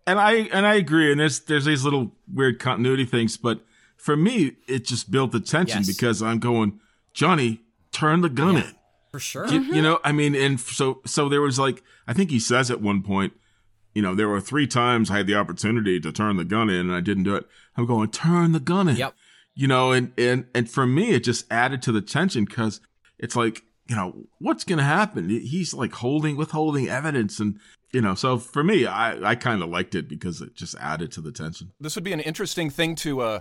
And 0.07 0.19
I 0.19 0.33
and 0.53 0.67
I 0.67 0.75
agree. 0.75 1.11
And 1.11 1.21
there's 1.21 1.41
there's 1.41 1.65
these 1.65 1.85
little 1.85 2.13
weird 2.33 2.59
continuity 2.59 3.05
things, 3.05 3.37
but 3.37 3.61
for 3.97 4.17
me, 4.17 4.57
it 4.67 4.85
just 4.85 5.11
built 5.11 5.33
the 5.33 5.41
tension 5.41 5.81
Yes. 5.81 5.87
because 5.87 6.23
I'm 6.23 6.39
going, 6.39 6.81
Johnny, 7.13 7.61
turn 7.93 8.23
the 8.23 8.31
gun 8.31 8.57
in. 8.57 8.75
For 9.11 9.19
sure. 9.19 9.47
You, 9.47 9.61
you 9.61 9.73
mm-hmm. 9.73 9.83
know, 9.83 10.01
I 10.05 10.13
mean, 10.13 10.35
and 10.35 10.59
so 10.59 11.01
so 11.05 11.29
there 11.29 11.43
was 11.43 11.59
like 11.59 11.83
I 12.07 12.13
think 12.13 12.31
he 12.31 12.39
says 12.39 12.71
at 12.71 12.81
one 12.81 13.03
point, 13.03 13.33
you 13.95 14.03
know, 14.03 14.15
there 14.15 14.29
were 14.29 14.41
three 14.41 14.67
times 14.67 15.11
I 15.11 15.19
had 15.19 15.27
the 15.27 15.35
opportunity 15.35 16.01
to 16.01 16.13
turn 16.13 16.37
the 16.37 16.45
gun 16.45 16.71
in 16.71 16.87
and 16.87 16.95
I 16.95 17.01
didn't 17.01 17.25
do 17.25 17.35
it. 17.35 17.47
I'm 17.77 17.87
going, 17.87 18.11
turn 18.11 18.53
the 18.53 18.61
gun 18.61 18.89
in. 18.89 18.97
Yep. 18.97 19.15
You 19.55 19.67
know, 19.67 19.93
and 19.93 20.13
and 20.17 20.47
and 20.55 20.71
for 20.71 20.87
me, 20.87 21.11
it 21.11 21.25
just 21.25 21.51
added 21.51 21.83
to 21.83 21.93
the 21.93 22.01
tension 22.01 22.45
because 22.45 22.81
it's 23.19 23.37
like, 23.37 23.63
you 23.91 23.97
know, 23.97 24.15
what's 24.39 24.63
gonna 24.63 24.85
happen? 24.85 25.29
He's 25.29 25.75
like 25.75 25.93
holding 25.95 26.37
withholding 26.37 26.89
evidence, 26.89 27.41
and 27.41 27.59
you 27.91 28.01
know, 28.01 28.15
so 28.15 28.39
for 28.39 28.63
me, 28.63 28.87
I 28.87 29.31
I 29.31 29.35
kind 29.35 29.65
of 29.65 29.69
liked 29.69 29.97
it 29.97 30.09
because 30.09 30.41
it 30.41 30.55
just 30.55 30.77
added 30.77 31.11
to 31.13 31.21
the 31.21 31.33
tension. 31.33 31.73
This 31.81 31.97
would 31.97 32.05
be 32.05 32.13
an 32.13 32.21
interesting 32.21 32.71
thing 32.71 32.95
to 32.97 33.21
uh, 33.21 33.41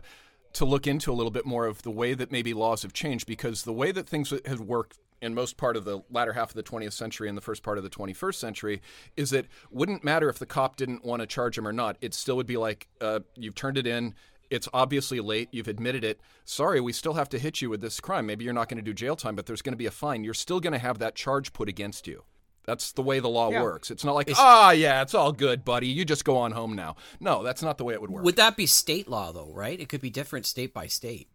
to 0.54 0.66
look 0.66 0.88
into 0.88 1.12
a 1.12 1.14
little 1.14 1.30
bit 1.30 1.46
more 1.46 1.68
of 1.68 1.84
the 1.84 1.92
way 1.92 2.16
that 2.16 2.32
maybe 2.32 2.56
laws 2.56 2.82
have 2.82 2.94
changed 2.94 3.28
because 3.28 3.62
the 3.62 3.72
way 3.72 3.92
that 3.92 4.10
things 4.10 4.34
have 4.48 4.60
worked 4.60 4.98
in 5.22 5.36
most 5.36 5.56
part 5.56 5.78
of 5.78 5.86
the 5.86 6.02
latter 6.10 6.34
half 6.34 6.50
of 6.50 6.56
the 6.56 6.64
20th 6.64 6.94
century 6.94 7.30
and 7.30 7.38
the 7.38 7.42
first 7.42 7.62
part 7.62 7.78
of 7.78 7.84
the 7.84 7.90
21st 7.90 8.36
century 8.36 8.82
is 9.16 9.30
that 9.30 9.46
wouldn't 9.70 10.04
matter 10.04 10.30
if 10.30 10.40
the 10.40 10.48
cop 10.48 10.78
didn't 10.78 11.06
want 11.06 11.20
to 11.20 11.28
charge 11.28 11.60
him 11.60 11.68
or 11.68 11.74
not. 11.74 11.96
It 12.02 12.16
still 12.16 12.38
would 12.38 12.48
be 12.48 12.58
like 12.58 12.88
uh, 13.02 13.20
you've 13.36 13.54
turned 13.54 13.78
it 13.78 13.86
in. 13.86 14.16
It's 14.50 14.68
obviously 14.74 15.20
late. 15.20 15.50
You've 15.52 15.68
admitted 15.68 16.04
it. 16.04 16.20
Sorry, 16.44 16.82
we 16.82 16.92
still 16.92 17.14
have 17.14 17.30
to 17.30 17.40
hit 17.40 17.62
you 17.62 17.70
with 17.70 17.82
this 17.82 18.00
crime. 18.00 18.26
Maybe 18.26 18.46
you're 18.46 18.54
not 18.54 18.68
going 18.70 18.78
to 18.78 18.84
do 18.84 18.94
jail 18.94 19.16
time, 19.16 19.36
but 19.36 19.46
there's 19.46 19.62
going 19.62 19.74
to 19.74 19.78
be 19.78 19.86
a 19.86 19.92
fine. 19.92 20.24
You're 20.24 20.34
still 20.34 20.60
going 20.60 20.74
to 20.74 20.80
have 20.80 20.98
that 21.00 21.16
charge 21.16 21.54
put 21.54 21.70
against 21.70 22.08
you. 22.08 22.24
That's 22.66 22.92
the 22.92 23.02
way 23.02 23.20
the 23.20 23.30
law 23.30 23.50
Yeah. 23.52 23.64
works. 23.64 23.90
It's 23.90 24.04
not 24.04 24.14
like, 24.16 24.30
ah, 24.36 24.72
yeah, 24.72 25.02
it's 25.02 25.14
all 25.16 25.32
good, 25.32 25.66
buddy. 25.66 25.88
You 25.88 26.06
just 26.06 26.26
go 26.26 26.38
on 26.38 26.52
home 26.52 26.76
now. 26.76 26.96
No, 27.20 27.42
that's 27.44 27.62
not 27.64 27.78
the 27.78 27.84
way 27.84 27.94
it 27.94 28.02
would 28.02 28.12
work. 28.12 28.24
Would 28.24 28.36
that 28.36 28.58
be 28.58 28.66
state 28.66 29.08
law 29.08 29.32
though? 29.32 29.52
Right? 29.54 29.80
It 29.80 29.90
could 29.90 30.02
be 30.02 30.10
different 30.12 30.46
state 30.46 30.74
by 30.74 30.88
state. 30.88 31.30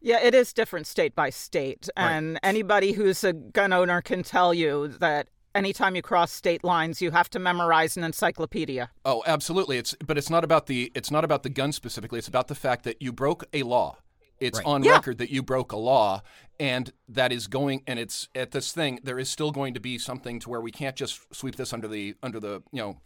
Yeah, 0.00 0.20
it 0.22 0.34
is 0.34 0.52
different 0.52 0.86
state 0.86 1.14
by 1.14 1.30
state. 1.30 1.88
Right. 1.96 2.10
And 2.12 2.38
anybody 2.42 2.92
who's 2.92 3.24
a 3.24 3.32
gun 3.32 3.72
owner 3.72 4.00
can 4.02 4.22
tell 4.22 4.52
you 4.54 4.88
that 5.00 5.28
anytime 5.56 5.96
you 5.96 6.02
cross 6.02 6.30
state 6.32 6.62
lines, 6.62 7.00
you 7.02 7.10
have 7.10 7.28
to 7.30 7.38
memorize 7.38 7.96
an 7.96 8.04
encyclopedia. 8.04 8.90
Oh, 9.04 9.22
absolutely. 9.26 9.78
It's 9.78 9.94
but 10.06 10.16
it's 10.18 10.30
not 10.30 10.44
about 10.44 10.66
the 10.66 10.92
it's 10.94 11.10
not 11.10 11.24
about 11.24 11.42
the 11.42 11.48
gun 11.50 11.72
specifically. 11.72 12.18
It's 12.18 12.28
about 12.28 12.48
the 12.48 12.54
fact 12.54 12.84
that 12.84 13.00
you 13.02 13.12
broke 13.12 13.44
a 13.52 13.62
law. 13.62 13.98
It's 14.38 14.58
Right. 14.58 14.66
on 14.66 14.82
Yeah. 14.84 14.92
record 14.92 15.16
that 15.18 15.30
you 15.30 15.42
broke 15.42 15.72
a 15.72 15.78
law, 15.78 16.20
and 16.60 16.92
that 17.08 17.32
is 17.32 17.46
going. 17.46 17.82
And 17.86 17.98
it's 17.98 18.28
at 18.34 18.50
this 18.50 18.70
thing. 18.72 19.00
There 19.02 19.18
is 19.18 19.30
still 19.30 19.50
going 19.50 19.72
to 19.74 19.80
be 19.80 19.98
something 19.98 20.38
to 20.40 20.50
where 20.50 20.60
we 20.60 20.70
can't 20.70 20.94
just 20.94 21.20
sweep 21.34 21.56
this 21.56 21.72
under 21.72 21.88
the 21.88 22.14
under 22.22 22.38
the 22.38 22.62
you 22.70 22.80
know 22.82 23.00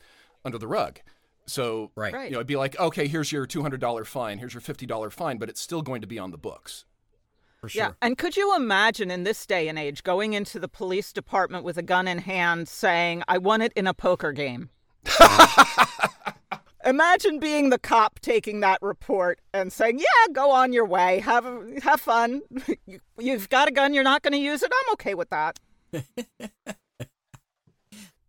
under 0.45 0.59
the 0.59 0.67
rug. 0.67 1.01
So 1.47 1.91
Right. 1.97 2.13
Right. 2.13 2.25
you 2.27 2.33
know, 2.33 2.39
it'd 2.39 2.47
be 2.47 2.57
like, 2.57 2.79
okay, 2.79 3.07
here's 3.09 3.31
your 3.33 3.47
two 3.47 3.63
hundred 3.63 3.81
dollar 3.81 4.05
fine, 4.05 4.39
here's 4.39 4.55
your 4.55 4.61
fifty 4.61 4.87
dollar 4.87 5.11
fine, 5.11 5.39
but 5.39 5.49
it's 5.49 5.61
still 5.61 5.83
going 5.83 6.01
to 6.01 6.07
be 6.07 6.19
on 6.19 6.31
the 6.33 6.39
books. 6.39 6.85
For 7.61 7.69
Yeah, 7.74 7.93
and 8.01 8.16
could 8.16 8.37
you 8.37 8.57
imagine 8.57 9.11
in 9.11 9.24
this 9.24 9.45
day 9.47 9.69
and 9.69 9.78
age 9.78 10.03
going 10.03 10.32
into 10.32 10.59
the 10.59 10.69
police 10.69 11.12
department 11.12 11.62
with 11.65 11.77
a 11.77 11.82
gun 11.82 12.09
in 12.09 12.19
hand 12.19 12.69
saying, 12.69 13.23
I 13.28 13.37
won 13.39 13.61
it 13.61 13.73
in 13.74 13.87
a 13.87 13.93
poker 13.95 14.32
game? 14.32 14.70
Imagine 16.87 17.39
being 17.39 17.69
the 17.69 17.78
cop 17.78 18.20
taking 18.20 18.61
that 18.61 18.78
report 18.81 19.39
and 19.53 19.70
saying, 19.70 19.99
"Yeah, 19.99 20.32
go 20.32 20.51
on 20.51 20.73
your 20.73 20.87
way. 20.87 21.20
Have 21.20 21.45
have 21.82 22.01
fun. 22.01 22.41
You- 22.87 23.01
You've 23.19 23.51
got 23.51 23.69
a 23.69 23.70
gun. 23.70 23.93
You're 23.93 24.03
not 24.03 24.23
going 24.23 24.32
to 24.32 24.39
use 24.39 24.62
it. 24.62 24.73
I'm 24.74 24.93
okay 24.95 25.15
with 25.15 25.28
that." 25.28 25.59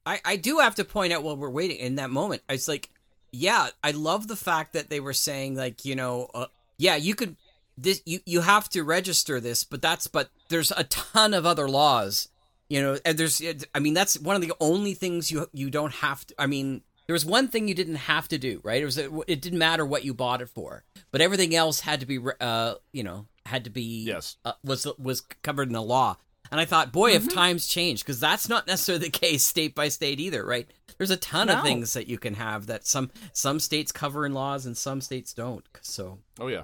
I, 0.05 0.19
I 0.25 0.35
do 0.35 0.59
have 0.59 0.75
to 0.75 0.83
point 0.83 1.13
out 1.13 1.23
while 1.23 1.37
we're 1.37 1.49
waiting 1.49 1.77
in 1.77 1.95
that 1.95 2.09
moment, 2.09 2.41
it's 2.49 2.67
like, 2.67 2.89
yeah, 3.31 3.69
I 3.83 3.91
love 3.91 4.27
the 4.27 4.35
fact 4.35 4.73
that 4.73 4.89
they 4.89 4.99
were 4.99 5.13
saying 5.13 5.55
like, 5.55 5.85
you 5.85 5.95
know, 5.95 6.27
uh, 6.33 6.47
yeah, 6.77 6.95
you 6.95 7.13
could 7.15 7.35
this 7.81 8.01
you 8.05 8.19
you 8.25 8.41
have 8.41 8.69
to 8.69 8.83
register 8.83 9.39
this, 9.39 9.63
but 9.63 9.81
that's 9.81 10.07
but 10.07 10.29
there's 10.49 10.71
a 10.71 10.83
ton 10.85 11.33
of 11.33 11.45
other 11.45 11.67
laws, 11.69 12.29
you 12.69 12.81
know, 12.81 12.97
and 13.05 13.17
there's 13.17 13.41
I 13.75 13.79
mean 13.79 13.93
that's 13.93 14.19
one 14.19 14.35
of 14.35 14.41
the 14.41 14.53
only 14.59 14.93
things 14.93 15.31
you 15.31 15.47
you 15.53 15.69
don't 15.69 15.93
have 15.95 16.25
to. 16.27 16.35
I 16.37 16.47
mean, 16.47 16.81
there 17.07 17.13
was 17.13 17.25
one 17.25 17.47
thing 17.47 17.67
you 17.67 17.73
didn't 17.75 17.95
have 17.95 18.27
to 18.29 18.37
do, 18.37 18.61
right? 18.63 18.81
It 18.81 18.85
was 18.85 18.97
it 18.97 19.41
didn't 19.41 19.59
matter 19.59 19.85
what 19.85 20.05
you 20.05 20.13
bought 20.13 20.41
it 20.41 20.49
for, 20.49 20.83
but 21.11 21.21
everything 21.21 21.55
else 21.55 21.79
had 21.81 21.99
to 22.01 22.05
be 22.05 22.19
uh 22.39 22.75
you 22.93 23.03
know 23.03 23.27
had 23.45 23.63
to 23.63 23.69
be 23.69 24.03
yes 24.05 24.37
uh, 24.45 24.53
was 24.63 24.87
was 24.97 25.21
covered 25.43 25.67
in 25.67 25.73
the 25.73 25.81
law. 25.81 26.17
And 26.51 26.59
I 26.59 26.65
thought, 26.65 26.91
boy, 26.91 27.11
if 27.11 27.33
times 27.33 27.65
change, 27.65 28.01
because 28.03 28.19
that's 28.19 28.49
not 28.49 28.67
necessarily 28.67 29.05
the 29.09 29.09
case 29.09 29.41
state 29.45 29.73
by 29.73 29.87
state 29.87 30.19
either, 30.19 30.45
right? 30.45 30.69
There's 30.97 31.09
a 31.09 31.15
ton 31.15 31.47
No. 31.47 31.53
of 31.57 31.63
things 31.63 31.93
that 31.93 32.09
you 32.09 32.17
can 32.19 32.33
have 32.33 32.67
that 32.67 32.85
some 32.85 33.09
some 33.31 33.59
states 33.61 33.93
cover 33.93 34.25
in 34.25 34.33
laws 34.33 34.65
and 34.65 34.75
some 34.77 34.99
states 34.99 35.33
don't. 35.33 35.63
So, 35.81 36.19
oh 36.41 36.47
yeah, 36.47 36.63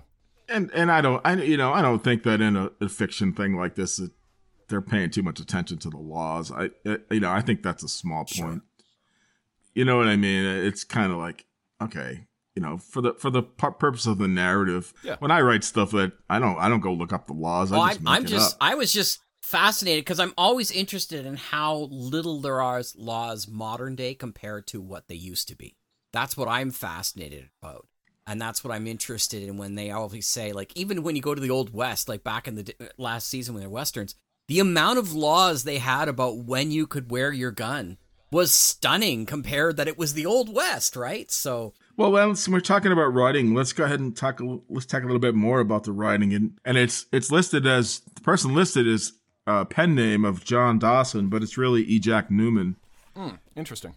And 0.50 0.72
and 0.74 0.92
I 0.92 1.02
don't 1.02 1.22
I 1.26 1.34
you 1.36 1.58
know 1.58 1.74
I 1.74 1.82
don't 1.82 2.04
think 2.04 2.24
that 2.24 2.42
in 2.42 2.56
a, 2.56 2.72
a 2.80 2.90
fiction 2.90 3.34
thing 3.34 3.56
like 3.56 3.76
this 3.76 3.98
that 3.98 4.12
they're 4.70 4.82
paying 4.82 5.10
too 5.10 5.24
much 5.24 5.40
attention 5.40 5.78
to 5.80 5.90
the 5.90 5.98
laws. 5.98 6.52
I 6.52 6.70
uh, 6.86 6.98
you 7.12 7.20
know 7.20 7.32
I 7.32 7.42
think 7.42 7.64
that's 7.64 7.84
a 7.84 7.90
small 7.90 8.26
point. 8.26 8.64
You 9.74 9.86
know 9.86 9.98
what 9.98 10.08
I 10.08 10.16
mean? 10.16 10.46
It's 10.46 10.84
kind 10.84 11.12
of 11.12 11.18
like 11.18 11.46
okay, 11.82 12.28
you 12.56 12.62
know, 12.62 12.78
for 12.78 13.02
the 13.02 13.14
for 13.14 13.30
the 13.30 13.44
pu- 13.44 13.74
purpose 13.74 14.08
of 14.08 14.18
the 14.18 14.28
narrative. 14.28 14.94
Yeah. 15.04 15.18
When 15.20 15.32
I 15.32 15.42
write 15.42 15.64
stuff 15.64 15.92
that 15.92 16.14
I 16.30 16.40
don't 16.40 16.58
I 16.58 16.70
don't 16.70 16.80
go 16.80 16.94
look 16.94 17.14
up 17.14 17.28
the 17.28 17.34
laws. 17.34 17.72
well, 17.72 17.82
I 17.82 17.90
just 17.90 18.02
I'm, 18.02 18.08
I'm 18.08 18.24
it 18.24 18.28
just 18.28 18.56
up. 18.56 18.58
I 18.62 18.76
was 18.76 18.92
just 18.92 19.20
fascinated 19.42 20.04
because 20.04 20.20
I'm 20.20 20.34
always 20.38 20.72
interested 20.72 21.26
in 21.26 21.36
how 21.36 21.88
little 21.92 22.42
there 22.42 22.62
are 22.62 22.82
laws 22.96 23.48
modern 23.48 23.96
day 23.96 24.14
compared 24.14 24.68
to 24.68 24.82
what 24.82 25.08
they 25.08 25.16
used 25.16 25.48
to 25.50 25.56
be. 25.56 25.76
That's 26.12 26.36
what 26.36 26.48
I'm 26.48 26.72
fascinated 26.72 27.50
about. 27.62 27.88
And 28.28 28.42
that's 28.42 28.62
what 28.64 28.74
I'm 28.74 28.86
interested 28.88 29.42
in 29.42 29.56
when 29.58 29.76
they 29.76 29.90
always 29.90 30.28
say, 30.28 30.52
like, 30.52 30.72
even 30.76 31.02
when 31.02 31.16
you 31.16 31.22
go 31.22 31.34
to 31.34 31.40
the 31.42 31.50
Old 31.50 31.74
West, 31.74 32.10
like 32.10 32.24
back 32.24 32.48
in 32.48 32.56
the 32.56 32.76
last 32.98 33.30
season 33.30 33.54
when 33.56 33.62
they're 33.62 33.70
Westerns, 33.70 34.16
the 34.50 34.60
amount 34.60 35.00
of 35.00 35.14
laws 35.14 35.64
they 35.64 35.78
had 35.78 36.10
about 36.10 36.40
when 36.40 36.70
you 36.70 36.86
could 36.88 37.10
wear 37.10 37.32
your 37.32 37.52
gun 37.52 37.98
was 38.30 38.52
stunning 38.52 39.26
compared 39.26 39.78
that 39.78 39.88
it 39.88 39.98
was 39.98 40.14
the 40.14 40.26
Old 40.26 40.54
West, 40.54 40.98
right? 40.98 41.32
So, 41.32 41.74
Well, 41.96 42.12
well, 42.12 42.36
since 42.36 42.50
we're 42.54 42.60
talking 42.60 42.92
about 42.92 43.14
writing, 43.14 43.54
let's 43.56 43.72
go 43.72 43.86
ahead 43.86 44.02
and 44.02 44.16
talk. 44.16 44.42
Let's 44.70 44.86
talk 44.86 45.04
a 45.04 45.06
little 45.06 45.20
bit 45.22 45.34
more 45.36 45.62
about 45.62 45.86
the 45.86 45.94
writing, 45.94 46.34
and 46.34 46.60
and 46.66 46.78
it's 46.78 47.06
it's 47.14 47.32
listed 47.32 47.66
as 47.66 48.02
the 48.16 48.22
person 48.22 48.54
listed 48.54 48.86
is 48.86 49.14
a 49.46 49.64
pen 49.64 49.96
name 49.96 50.26
of 50.26 50.44
John 50.44 50.78
Dawson, 50.80 51.30
but 51.30 51.42
it's 51.42 51.58
really 51.58 51.84
E. 51.84 52.00
Jack 52.00 52.30
Neuman, 52.30 52.76
Hmm, 53.16 53.36
interesting. 53.56 53.96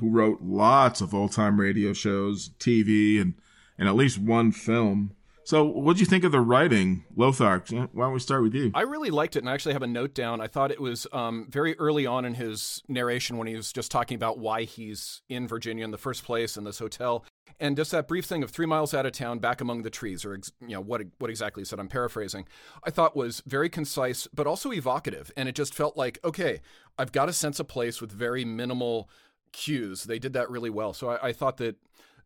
who 0.00 0.10
wrote 0.10 0.40
lots 0.42 1.00
of 1.00 1.14
old 1.14 1.30
time 1.30 1.60
radio 1.60 1.92
shows, 1.92 2.50
TV, 2.58 3.20
and 3.20 3.34
and 3.78 3.88
at 3.88 3.94
least 3.94 4.18
one 4.18 4.52
film. 4.52 5.12
So, 5.48 5.64
what 5.64 5.96
do 5.96 6.00
you 6.00 6.06
think 6.06 6.24
of 6.24 6.32
the 6.32 6.42
writing, 6.42 7.06
Lothar? 7.16 7.64
Why 7.70 7.86
don't 8.04 8.12
we 8.12 8.18
start 8.18 8.42
with 8.42 8.54
you? 8.54 8.70
I 8.74 8.82
really 8.82 9.08
liked 9.08 9.34
it, 9.34 9.38
and 9.38 9.48
I 9.48 9.54
actually 9.54 9.72
have 9.72 9.82
a 9.82 9.86
note 9.86 10.12
down. 10.12 10.42
I 10.42 10.46
thought 10.46 10.70
it 10.70 10.78
was 10.78 11.06
um, 11.10 11.46
very 11.48 11.74
early 11.78 12.04
on 12.04 12.26
in 12.26 12.34
his 12.34 12.82
narration 12.86 13.38
when 13.38 13.48
he 13.48 13.56
was 13.56 13.72
just 13.72 13.90
talking 13.90 14.16
about 14.16 14.38
why 14.38 14.64
he's 14.64 15.22
in 15.30 15.48
Virginia 15.48 15.84
in 15.84 15.90
the 15.90 15.96
first 15.96 16.22
place 16.22 16.58
in 16.58 16.64
this 16.64 16.78
hotel, 16.78 17.24
and 17.58 17.78
just 17.78 17.92
that 17.92 18.06
brief 18.06 18.26
thing 18.26 18.42
of 18.42 18.50
three 18.50 18.66
miles 18.66 18.92
out 18.92 19.06
of 19.06 19.12
town, 19.12 19.38
back 19.38 19.62
among 19.62 19.80
the 19.80 19.88
trees, 19.90 20.22
or 20.22 20.38
you 20.60 20.74
know 20.74 20.82
what 20.82 21.00
what 21.16 21.30
exactly 21.30 21.62
he 21.62 21.64
said. 21.64 21.80
I'm 21.80 21.88
paraphrasing. 21.88 22.46
I 22.84 22.90
thought 22.90 23.16
was 23.16 23.42
very 23.46 23.70
concise, 23.70 24.26
but 24.34 24.46
also 24.46 24.70
evocative, 24.70 25.32
and 25.34 25.48
it 25.48 25.54
just 25.54 25.74
felt 25.74 25.96
like 25.96 26.18
okay, 26.22 26.60
I've 26.98 27.12
got 27.12 27.30
a 27.30 27.32
sense 27.32 27.58
of 27.58 27.68
place 27.68 28.02
with 28.02 28.12
very 28.12 28.44
minimal 28.44 29.08
cues. 29.52 30.04
They 30.04 30.18
did 30.18 30.34
that 30.34 30.50
really 30.50 30.68
well. 30.68 30.92
So 30.92 31.08
I, 31.08 31.28
I 31.28 31.32
thought 31.32 31.56
that 31.56 31.76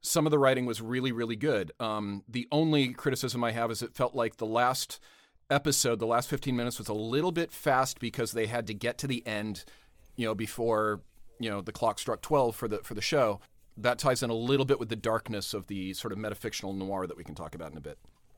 some 0.03 0.27
of 0.27 0.31
the 0.31 0.39
writing 0.39 0.67
was 0.67 0.81
really, 0.83 1.13
really 1.13 1.37
good. 1.37 1.73
Um, 1.81 2.25
the 2.29 2.47
only 2.53 2.93
criticism 2.93 3.43
I 3.45 3.53
have 3.53 3.71
is 3.71 3.83
it 3.83 3.95
felt 3.95 4.15
like 4.15 4.37
the 4.37 4.47
last 4.47 5.01
episode, 5.49 5.99
the 6.01 6.07
last 6.07 6.29
15 6.29 6.55
minutes, 6.57 6.79
was 6.79 6.89
a 6.89 6.95
little 6.95 7.33
bit 7.33 7.53
fast 7.53 8.01
because 8.01 8.33
they 8.33 8.47
had 8.47 8.67
to 8.67 8.75
get 8.75 8.99
to 8.99 9.07
the 9.07 9.25
end, 9.27 9.65
you 10.17 10.27
know, 10.27 10.35
before 10.35 11.01
you 11.39 11.49
know 11.51 11.61
the 11.61 11.73
clock 11.73 11.99
struck 11.99 12.21
12 12.21 12.55
for 12.55 12.69
the 12.69 12.79
for 12.79 12.95
the 12.95 13.01
show. 13.01 13.41
That 13.77 13.99
ties 13.99 14.23
in 14.23 14.29
a 14.29 14.35
little 14.35 14.67
bit 14.67 14.79
with 14.79 14.91
the 14.91 14.97
darkness 14.97 15.55
of 15.55 15.67
the 15.69 15.95
sort 15.95 16.13
of 16.13 16.19
metafictional 16.19 16.75
noir 16.77 17.07
that 17.07 17.17
we 17.17 17.25
can 17.25 17.35
talk 17.35 17.55
about 17.55 17.73
in 17.73 17.79
a 17.79 17.81
bit. 17.81 17.97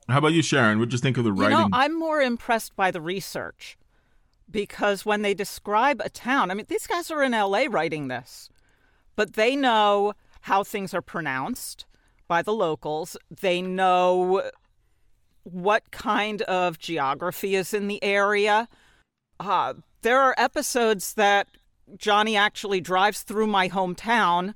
How 0.09 0.19
about 0.19 0.33
you, 0.33 0.43
Sharon? 0.43 0.79
What 0.79 0.91
do 0.91 0.95
you 0.95 0.99
think 1.01 1.17
of 1.17 1.25
the 1.25 1.33
You 1.33 1.41
writing? 1.43 1.59
know, 1.59 1.69
I'm 1.73 1.99
more 1.99 2.21
impressed 2.21 2.77
by 2.77 2.91
the 2.91 3.01
research 3.01 3.77
because 4.51 5.05
when 5.05 5.23
they 5.23 5.35
describe 5.35 6.01
a 6.01 6.09
town, 6.11 6.51
I 6.51 6.55
mean, 6.55 6.67
these 6.69 6.87
guys 6.87 7.11
are 7.11 7.23
in 7.23 7.33
LA 7.33 7.65
writing 7.69 8.09
this, 8.09 8.49
but 9.17 9.33
they 9.33 9.57
know 9.57 10.13
how 10.45 10.63
things 10.63 10.93
are 10.93 11.01
pronounced 11.01 11.87
by 12.29 12.43
the 12.43 12.53
locals. 12.53 13.17
They 13.31 13.63
know 13.63 14.43
what 15.43 15.91
kind 15.91 16.43
of 16.43 16.79
geography 16.79 17.55
is 17.55 17.73
in 17.73 17.89
the 17.89 18.03
area. 18.05 18.69
Uh, 19.41 19.73
there 20.03 20.21
are 20.21 20.35
episodes 20.37 21.15
that 21.15 21.49
Johnny 21.97 22.37
actually 22.37 22.83
drives 22.83 23.23
through 23.23 23.47
my 23.47 23.71
hometown, 23.71 24.53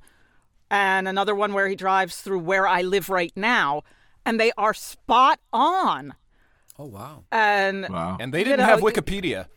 and 0.69 1.07
another 1.07 1.33
one 1.33 1.53
where 1.53 1.67
he 1.67 1.75
drives 1.75 2.17
through 2.21 2.39
where 2.39 2.67
I 2.67 2.83
live 2.83 3.09
right 3.09 3.33
now, 3.35 3.81
and 4.27 4.39
they 4.39 4.51
are 4.59 4.75
spot 4.75 5.39
on. 5.51 6.13
oh 6.77 6.85
wow. 6.85 7.23
And 7.31 7.87
wow. 7.89 8.17
And 8.19 8.31
they 8.31 8.43
didn't 8.43 8.59
know, 8.59 8.65
have 8.65 8.81
Wikipedia. 8.81 9.47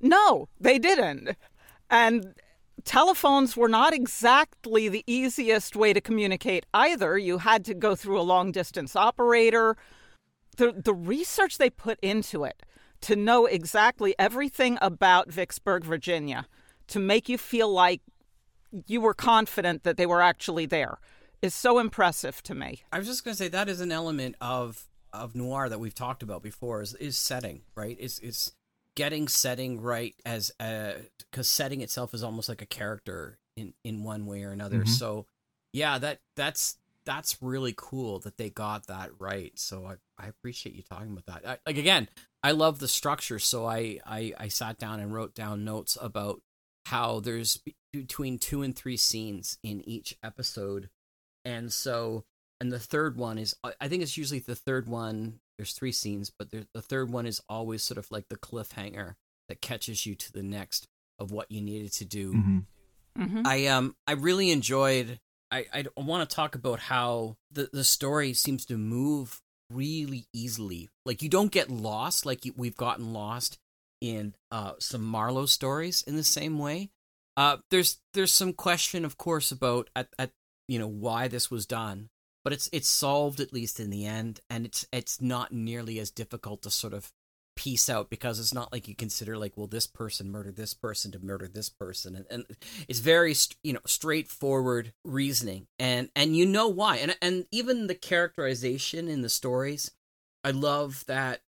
No, 0.00 0.48
they 0.58 0.80
didn't. 0.80 1.36
And 1.88 2.34
telephones 2.84 3.56
were 3.56 3.68
not 3.68 3.92
exactly 3.92 4.88
the 4.88 5.04
easiest 5.06 5.76
way 5.76 5.92
to 5.92 6.00
communicate 6.00 6.66
either. 6.74 7.18
You 7.18 7.38
had 7.38 7.64
to 7.66 7.74
go 7.74 7.94
through 7.94 8.20
a 8.20 8.22
long 8.22 8.52
distance 8.52 8.96
operator. 8.96 9.76
The 10.56 10.72
the 10.72 10.94
research 10.94 11.58
they 11.58 11.70
put 11.70 11.98
into 12.00 12.44
it 12.44 12.62
to 13.02 13.16
know 13.16 13.46
exactly 13.46 14.14
everything 14.18 14.78
about 14.80 15.30
Vicksburg, 15.30 15.84
Virginia, 15.84 16.46
to 16.88 16.98
make 16.98 17.28
you 17.28 17.38
feel 17.38 17.72
like 17.72 18.02
you 18.86 19.00
were 19.00 19.14
confident 19.14 19.82
that 19.84 19.96
they 19.96 20.06
were 20.06 20.20
actually 20.20 20.66
there 20.66 20.98
is 21.42 21.54
so 21.54 21.78
impressive 21.78 22.42
to 22.42 22.54
me. 22.54 22.82
I 22.92 22.98
was 22.98 23.06
just 23.06 23.24
going 23.24 23.34
to 23.34 23.38
say 23.38 23.48
that 23.48 23.68
is 23.68 23.80
an 23.80 23.92
element 23.92 24.36
of 24.40 24.86
of 25.12 25.34
noir 25.34 25.68
that 25.68 25.80
we've 25.80 25.94
talked 25.94 26.22
about 26.22 26.42
before 26.42 26.82
is, 26.82 26.94
is 26.94 27.16
setting, 27.18 27.62
right? 27.74 27.98
Is 27.98 28.18
is 28.20 28.52
getting 29.00 29.28
setting 29.28 29.80
right 29.80 30.14
as 30.26 30.52
a 30.60 30.96
because 31.30 31.48
setting 31.48 31.80
itself 31.80 32.12
is 32.12 32.22
almost 32.22 32.50
like 32.50 32.60
a 32.60 32.66
character 32.66 33.38
in 33.56 33.72
in 33.82 34.04
one 34.04 34.26
way 34.26 34.44
or 34.44 34.52
another. 34.52 34.80
Mhm. 34.80 34.88
So 34.88 35.24
yeah, 35.72 35.96
that 35.96 36.20
that's 36.36 36.76
that's 37.06 37.40
really 37.40 37.72
cool 37.74 38.18
that 38.18 38.36
they 38.36 38.50
got 38.50 38.88
that 38.88 39.08
right. 39.18 39.58
So 39.58 39.86
I, 39.86 39.94
I 40.22 40.28
appreciate 40.28 40.74
you 40.76 40.82
talking 40.82 41.12
about 41.12 41.24
that. 41.24 41.48
I, 41.48 41.58
like 41.64 41.78
again, 41.78 42.10
I 42.42 42.50
love 42.50 42.78
the 42.78 42.88
structure. 42.88 43.38
So 43.38 43.64
I, 43.64 44.00
I 44.04 44.34
I 44.36 44.48
sat 44.48 44.76
down 44.76 45.00
and 45.00 45.14
wrote 45.14 45.34
down 45.34 45.64
notes 45.64 45.96
about 45.98 46.42
how 46.84 47.20
there's 47.20 47.58
between 47.94 48.38
two 48.38 48.60
and 48.60 48.76
three 48.76 48.98
scenes 48.98 49.56
in 49.62 49.80
each 49.88 50.14
episode, 50.22 50.90
and 51.46 51.72
so 51.72 52.26
and 52.60 52.72
the 52.72 52.78
third 52.78 53.16
one 53.16 53.38
is 53.38 53.54
I 53.64 53.72
I 53.80 53.88
think 53.88 54.02
it's 54.02 54.16
usually 54.16 54.40
the 54.40 54.54
third 54.54 54.88
one. 54.88 55.40
There's 55.56 55.72
three 55.72 55.92
scenes, 55.92 56.30
but 56.38 56.50
there, 56.50 56.64
the 56.74 56.82
third 56.82 57.10
one 57.10 57.26
is 57.26 57.40
always 57.48 57.82
sort 57.82 57.98
of 57.98 58.10
like 58.10 58.28
the 58.28 58.36
cliffhanger 58.36 59.14
that 59.48 59.60
catches 59.60 60.06
you 60.06 60.14
to 60.14 60.32
the 60.32 60.42
next 60.42 60.86
of 61.18 61.30
what 61.32 61.50
you 61.50 61.60
needed 61.60 61.92
to 61.92 62.04
do. 62.04 62.32
Mhm. 62.32 62.64
Mm-hmm. 63.18 63.42
I 63.46 63.66
um 63.66 63.96
I 64.06 64.12
really 64.12 64.50
enjoyed. 64.50 65.18
I 65.50 65.66
I 65.72 65.84
want 65.96 66.28
to 66.28 66.34
talk 66.34 66.54
about 66.54 66.78
how 66.80 67.36
the 67.50 67.68
the 67.72 67.84
story 67.84 68.32
seems 68.34 68.64
to 68.66 68.78
move 68.78 69.40
really 69.70 70.26
easily. 70.32 70.88
Like 71.04 71.22
you 71.22 71.28
don't 71.28 71.52
get 71.52 71.70
lost 71.70 72.24
like 72.26 72.44
you, 72.44 72.54
we've 72.56 72.76
gotten 72.76 73.12
lost 73.12 73.58
in 74.00 74.34
uh 74.50 74.74
some 74.78 75.02
Marlowe 75.02 75.46
stories 75.46 76.02
in 76.02 76.16
the 76.16 76.24
same 76.24 76.58
way. 76.58 76.90
Uh, 77.36 77.58
there's 77.70 77.98
there's 78.14 78.34
some 78.34 78.52
question, 78.52 79.04
of 79.04 79.16
course, 79.16 79.50
about 79.52 79.88
at, 79.96 80.08
at 80.18 80.30
you 80.68 80.78
know 80.78 80.88
why 80.88 81.28
this 81.28 81.50
was 81.50 81.66
done, 81.66 82.10
but 82.44 82.52
it's 82.52 82.68
it's 82.72 82.88
solved 82.88 83.40
at 83.40 83.52
least 83.52 83.80
in 83.80 83.90
the 83.90 84.06
end, 84.06 84.40
and 84.48 84.66
it's 84.66 84.86
it's 84.92 85.20
not 85.20 85.52
nearly 85.52 85.98
as 85.98 86.10
difficult 86.10 86.62
to 86.62 86.70
sort 86.70 86.94
of 86.94 87.12
piece 87.56 87.90
out 87.90 88.08
because 88.08 88.40
it's 88.40 88.54
not 88.54 88.72
like 88.72 88.88
you 88.88 88.94
consider 88.94 89.36
like 89.36 89.52
well 89.54 89.66
this 89.66 89.86
person 89.86 90.30
murdered 90.30 90.56
this 90.56 90.72
person 90.72 91.10
to 91.10 91.18
murder 91.18 91.46
this 91.46 91.68
person 91.68 92.14
and, 92.14 92.24
and 92.30 92.46
it's 92.88 93.00
very 93.00 93.34
you 93.62 93.74
know 93.74 93.80
straightforward 93.84 94.94
reasoning 95.04 95.66
and 95.78 96.08
and 96.16 96.34
you 96.34 96.46
know 96.46 96.68
why 96.68 96.96
and 96.96 97.14
and 97.20 97.44
even 97.50 97.86
the 97.86 97.94
characterization 97.94 99.08
in 99.08 99.20
the 99.20 99.28
stories 99.28 99.90
i 100.42 100.50
love 100.50 101.04
that 101.06 101.40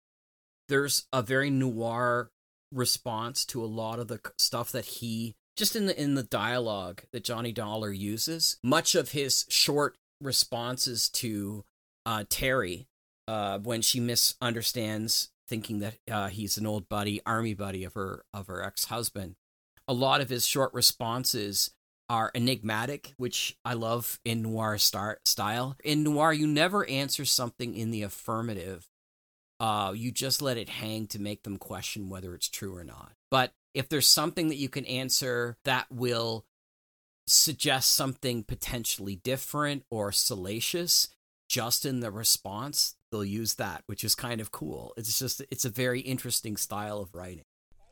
there's 0.69 1.07
a 1.13 1.23
very 1.23 1.51
noir 1.51 2.31
response 2.73 3.45
to 3.45 3.63
a 3.63 3.67
lot 3.67 4.01
of 4.01 4.09
the 4.09 4.21
stuff 4.39 4.73
that 4.73 4.87
he 4.87 5.37
just 5.57 5.77
in 5.77 5.87
the 5.87 6.01
in 6.01 6.15
the 6.15 6.23
dialogue 6.23 7.03
that 7.13 7.25
Johnny 7.25 7.53
Dollar 7.53 7.91
uses 7.91 8.57
much 8.63 8.95
of 8.95 9.11
his 9.11 9.45
short 9.49 9.97
responses 10.21 11.09
to 11.09 11.65
uh 12.07 12.25
Terry 12.29 12.89
uh 13.29 13.59
when 13.59 13.83
she 13.83 14.01
misunderstands 14.01 15.31
thinking 15.51 15.81
that 15.81 15.97
uh, 16.11 16.29
he's 16.29 16.57
an 16.57 16.67
old 16.67 16.89
buddy, 16.89 17.21
army 17.27 17.53
buddy 17.53 17.85
of 17.85 17.93
her 17.95 18.25
of 18.33 18.47
her 18.47 18.63
ex 18.63 18.87
husband. 18.87 19.35
A 19.87 19.93
lot 19.93 20.23
of 20.23 20.31
his 20.31 20.47
short 20.47 20.73
responses 20.73 21.73
are 22.09 22.31
enigmatic, 22.35 23.13
which 23.19 23.57
I 23.65 23.75
love 23.75 24.21
in 24.25 24.43
noir 24.43 24.79
star- 24.79 25.21
style. 25.25 25.77
In 25.85 26.05
noir, 26.05 26.33
you 26.33 26.47
never 26.47 26.89
answer 26.89 27.25
something 27.25 27.75
in 27.75 27.91
the 27.91 28.03
affirmative. 28.03 28.89
Uh, 29.59 29.93
you 29.95 30.11
just 30.11 30.41
let 30.41 30.57
it 30.57 30.69
hang 30.69 31.07
to 31.09 31.21
make 31.21 31.43
them 31.43 31.59
question 31.59 32.09
whether 32.09 32.35
it's 32.35 32.49
true 32.49 32.75
or 32.75 32.85
not. 32.85 33.13
But 33.31 33.53
if 33.75 33.89
there's 33.89 34.09
something 34.09 34.49
that 34.49 34.57
you 34.57 34.69
can 34.69 34.87
answer 34.87 35.59
that 35.65 35.87
will 35.91 36.47
suggest 37.27 37.93
something 37.93 38.43
potentially 38.43 39.17
different 39.17 39.85
or 39.91 40.13
salacious, 40.13 41.09
just 41.49 41.85
in 41.85 42.01
the 42.01 42.11
response, 42.11 42.97
they'll 43.11 43.25
use 43.25 43.55
that, 43.55 43.83
which 43.87 44.05
is 44.05 44.15
kind 44.15 44.41
of 44.41 44.53
cool. 44.53 44.95
It's 44.97 45.19
just 45.19 45.43
it's 45.51 45.65
a 45.65 45.71
very 45.71 46.01
interesting 46.01 46.57
style 46.57 46.99
of 46.99 47.15
writing. 47.15 47.43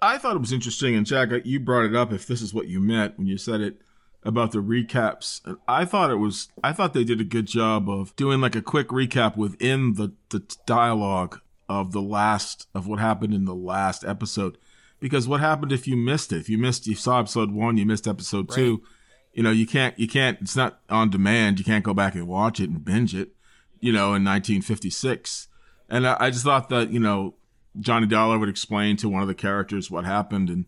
I 0.01 0.19
thought 0.19 0.37
it 0.37 0.41
was 0.41 0.53
interesting, 0.53 0.95
and 0.95 1.05
Jack, 1.05 1.31
you 1.45 1.59
brought 1.59 1.85
it 1.85 1.97
up. 1.97 2.13
If 2.13 2.27
this 2.27 2.41
is 2.41 2.55
what 2.55 2.69
you 2.69 2.81
meant 2.81 3.19
when 3.19 3.27
you 3.27 3.37
said 3.37 3.61
it 3.61 3.81
about 4.23 4.53
the 4.53 4.59
recaps, 4.59 5.41
I 5.67 5.85
thought 5.85 6.11
it 6.11 6.17
was. 6.17 6.49
I 6.63 6.73
thought 6.73 6.95
they 6.95 7.05
did 7.05 7.21
a 7.21 7.25
good 7.25 7.47
job 7.47 7.89
of 7.89 8.15
doing 8.17 8.41
like 8.41 8.55
a 8.55 8.63
quick 8.63 8.89
recap 8.89 9.37
within 9.37 9.95
the 9.95 10.13
the 10.31 10.45
dialogue 10.67 11.41
of 11.69 11.93
the 11.93 12.03
last 12.03 12.69
of 12.75 12.87
what 12.87 12.99
happened 13.01 13.35
in 13.35 13.45
the 13.45 13.55
last 13.55 14.05
episode. 14.05 14.57
Because 15.01 15.29
what 15.29 15.41
happened 15.41 15.71
if 15.71 15.87
you 15.87 15.97
missed 15.97 16.33
it? 16.33 16.39
If 16.39 16.49
you 16.49 16.59
missed, 16.59 16.87
you 16.87 16.97
saw 16.97 17.21
episode 17.21 17.53
one, 17.53 17.77
you 17.77 17.87
missed 17.87 18.09
episode 18.09 18.51
right. 18.51 18.57
two. 18.57 18.83
You 19.39 19.45
know, 19.45 19.53
you 19.53 19.67
can't. 19.67 19.99
You 19.99 20.09
can't. 20.09 20.39
It's 20.41 20.57
not 20.57 20.81
on 20.91 21.11
demand. 21.11 21.59
You 21.59 21.65
can't 21.65 21.85
go 21.85 21.95
back 21.95 22.15
and 22.15 22.27
watch 22.27 22.61
it 22.61 22.69
and 22.69 22.85
binge 22.85 23.15
it 23.15 23.31
you 23.81 23.93
know, 23.93 24.07
in 24.07 24.25
1956. 24.25 25.49
And 25.89 26.07
I, 26.07 26.17
I 26.21 26.31
just 26.31 26.45
thought 26.45 26.69
that, 26.71 26.91
you 26.91 27.01
know, 27.01 27.35
Johnny 27.79 28.07
Dollar 28.07 28.39
would 28.39 28.49
explain 28.49 28.97
to 28.99 29.09
one 29.09 29.23
of 29.23 29.29
the 29.29 29.35
characters 29.35 29.91
what 29.91 30.05
happened, 30.05 30.51
and 30.51 30.65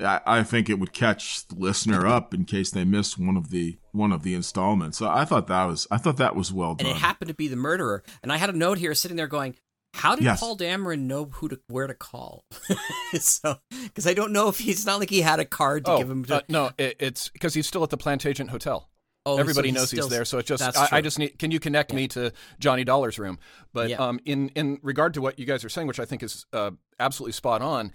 I, 0.00 0.20
I, 0.24 0.42
think 0.42 0.70
it 0.70 0.78
would 0.78 0.92
catch 0.92 1.46
the 1.48 1.56
listener 1.56 2.06
up 2.06 2.32
in 2.32 2.46
case 2.46 2.70
they 2.70 2.84
missed 2.84 3.18
one 3.18 3.36
of 3.36 3.50
the 3.50 3.76
one 3.92 4.12
of 4.12 4.22
the 4.22 4.34
installments. 4.34 4.98
So 4.98 5.08
I 5.08 5.24
thought 5.24 5.46
that 5.48 5.64
was 5.64 5.86
I 5.90 5.98
thought 5.98 6.16
that 6.16 6.34
was 6.34 6.52
well 6.52 6.74
done. 6.74 6.86
And 6.86 6.96
it 6.96 7.00
happened 7.00 7.28
to 7.28 7.34
be 7.34 7.48
the 7.48 7.56
murderer. 7.56 8.02
And 8.22 8.32
I 8.32 8.38
had 8.38 8.50
a 8.50 8.56
note 8.56 8.78
here 8.78 8.94
sitting 8.94 9.16
there 9.16 9.26
going, 9.26 9.56
"How 9.94 10.14
did 10.14 10.24
yes. 10.24 10.40
Paul 10.40 10.56
Dameron 10.56 11.00
know 11.00 11.24
who 11.24 11.48
to 11.48 11.60
where 11.68 11.86
to 11.86 11.94
call?" 11.94 12.44
so 13.14 13.58
because 13.70 14.06
I 14.06 14.14
don't 14.14 14.32
know 14.32 14.48
if 14.48 14.58
he's 14.58 14.84
not 14.84 15.00
like 15.00 15.10
he 15.10 15.22
had 15.22 15.40
a 15.40 15.44
card 15.44 15.84
to 15.86 15.92
oh, 15.92 15.98
give 15.98 16.10
him. 16.10 16.24
To... 16.26 16.36
Uh, 16.36 16.40
no, 16.48 16.70
it, 16.78 16.96
it's 16.98 17.28
because 17.28 17.54
he's 17.54 17.66
still 17.66 17.82
at 17.82 17.90
the 17.90 17.96
Plantagenet 17.96 18.50
Hotel. 18.50 18.88
Oh, 19.26 19.38
Everybody 19.38 19.70
so 19.70 19.74
knows 19.76 19.90
he's, 19.90 20.08
there, 20.08 20.26
so 20.26 20.36
it's 20.36 20.48
just 20.48 20.62
I, 20.76 20.98
I, 20.98 21.00
just 21.00 21.18
need. 21.18 21.38
Can 21.38 21.50
you 21.50 21.58
connect 21.58 21.92
yeah. 21.92 21.96
me 21.96 22.08
to 22.08 22.32
Johnny 22.58 22.84
Dollar's 22.84 23.18
room? 23.18 23.38
But 23.72 23.88
yeah. 23.88 23.96
um, 23.96 24.20
in 24.26 24.50
in 24.50 24.78
regard 24.82 25.14
to 25.14 25.22
what 25.22 25.38
you 25.38 25.46
guys 25.46 25.64
are 25.64 25.70
saying, 25.70 25.86
which 25.86 25.98
I 25.98 26.04
think 26.04 26.22
is 26.22 26.44
uh, 26.52 26.72
absolutely 27.00 27.32
spot 27.32 27.62
on, 27.62 27.90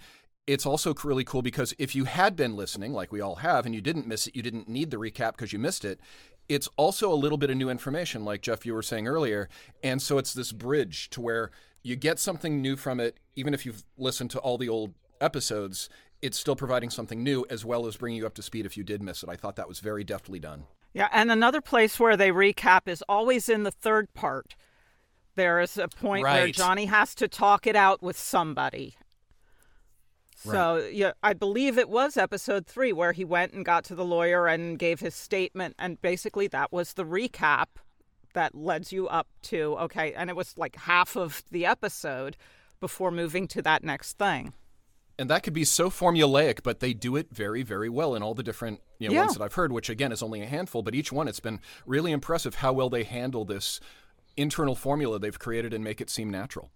it's 0.48 0.66
also 0.66 0.92
really 1.04 1.22
cool 1.22 1.42
because 1.42 1.72
if 1.78 1.94
you 1.94 2.04
had 2.04 2.34
been 2.34 2.56
listening, 2.56 2.92
like 2.92 3.12
we 3.12 3.20
all 3.20 3.36
have, 3.36 3.64
and 3.64 3.72
you 3.74 3.80
didn't 3.80 4.08
miss 4.08 4.26
it, 4.26 4.34
you 4.34 4.42
didn't 4.42 4.68
need 4.68 4.90
the 4.90 4.96
recap 4.96 5.32
because 5.32 5.52
you 5.52 5.60
missed 5.60 5.84
it. 5.84 6.00
It's 6.48 6.68
also 6.76 7.12
a 7.12 7.14
little 7.14 7.38
bit 7.38 7.50
of 7.50 7.56
new 7.56 7.70
information, 7.70 8.24
like 8.24 8.40
Jeff 8.40 8.66
you 8.66 8.74
were 8.74 8.82
saying 8.82 9.06
earlier, 9.06 9.48
and 9.84 10.02
so 10.02 10.18
it's 10.18 10.34
this 10.34 10.50
bridge 10.50 11.10
to 11.10 11.20
where 11.20 11.52
you 11.82 11.96
get 11.96 12.18
something 12.18 12.60
new 12.60 12.76
from 12.76 13.00
it, 13.00 13.18
even 13.36 13.54
if 13.54 13.64
you've 13.64 13.84
listened 13.96 14.30
to 14.32 14.38
all 14.38 14.58
the 14.58 14.68
old 14.68 14.94
episodes. 15.20 15.88
It's 16.22 16.38
still 16.38 16.56
providing 16.56 16.90
something 16.90 17.22
new 17.22 17.46
as 17.48 17.64
well 17.64 17.86
as 17.86 17.96
bringing 17.96 18.18
you 18.18 18.26
up 18.26 18.34
to 18.34 18.42
speed 18.42 18.66
if 18.66 18.76
you 18.76 18.84
did 18.84 19.02
miss 19.02 19.22
it. 19.22 19.28
I 19.30 19.36
thought 19.36 19.56
that 19.56 19.68
was 19.68 19.80
very 19.80 20.04
deftly 20.04 20.38
done. 20.38 20.64
Yeah, 20.92 21.08
and 21.12 21.30
another 21.30 21.60
place 21.60 21.98
where 21.98 22.16
they 22.16 22.30
recap 22.30 22.82
is 22.86 23.02
always 23.08 23.48
in 23.48 23.62
the 23.62 23.70
third 23.70 24.12
part. 24.12 24.56
There 25.36 25.60
is 25.60 25.78
a 25.78 25.88
point 25.88 26.24
right. 26.24 26.34
where 26.34 26.52
Johnny 26.52 26.86
has 26.86 27.14
to 27.14 27.28
talk 27.28 27.66
it 27.66 27.76
out 27.76 28.02
with 28.02 28.18
somebody. 28.18 28.96
Right. 30.44 30.52
So, 30.52 30.88
yeah, 30.90 31.12
I 31.22 31.32
believe 31.32 31.78
it 31.78 31.88
was 31.88 32.16
episode 32.16 32.66
three 32.66 32.92
where 32.92 33.12
he 33.12 33.24
went 33.24 33.52
and 33.52 33.64
got 33.64 33.84
to 33.84 33.94
the 33.94 34.04
lawyer 34.04 34.46
and 34.46 34.78
gave 34.78 35.00
his 35.00 35.14
statement, 35.14 35.76
and 35.78 36.00
basically 36.02 36.48
that 36.48 36.72
was 36.72 36.94
the 36.94 37.04
recap 37.04 37.66
that 38.34 38.54
leads 38.54 38.92
you 38.92 39.08
up 39.08 39.28
to 39.42 39.76
okay, 39.78 40.12
and 40.14 40.30
it 40.30 40.36
was 40.36 40.56
like 40.56 40.76
half 40.76 41.16
of 41.16 41.42
the 41.50 41.66
episode 41.66 42.36
before 42.80 43.10
moving 43.10 43.46
to 43.48 43.62
that 43.62 43.84
next 43.84 44.18
thing 44.18 44.52
and 45.20 45.28
that 45.28 45.42
could 45.42 45.52
be 45.52 45.66
so 45.66 45.90
formulaic, 45.90 46.62
but 46.62 46.80
they 46.80 46.94
do 46.94 47.14
it 47.14 47.28
very, 47.30 47.62
very 47.62 47.90
well 47.90 48.14
in 48.14 48.22
all 48.22 48.32
the 48.32 48.42
different 48.42 48.80
you 48.98 49.06
know, 49.06 49.14
yeah. 49.14 49.20
ones 49.20 49.34
that 49.34 49.42
I've 49.42 49.52
heard, 49.52 49.70
which 49.70 49.90
again 49.90 50.12
is 50.12 50.22
only 50.22 50.40
a 50.40 50.46
handful, 50.46 50.82
but 50.82 50.94
each 50.94 51.12
one 51.12 51.28
it's 51.28 51.40
been 51.40 51.60
really 51.84 52.10
impressive 52.10 52.56
how 52.56 52.72
well 52.72 52.88
they 52.88 53.04
handle 53.04 53.44
this 53.44 53.80
internal 54.34 54.74
formula 54.74 55.18
they've 55.18 55.38
created 55.38 55.74
and 55.74 55.84
make 55.84 56.00
it 56.00 56.08
seem 56.08 56.30
natural. 56.30 56.70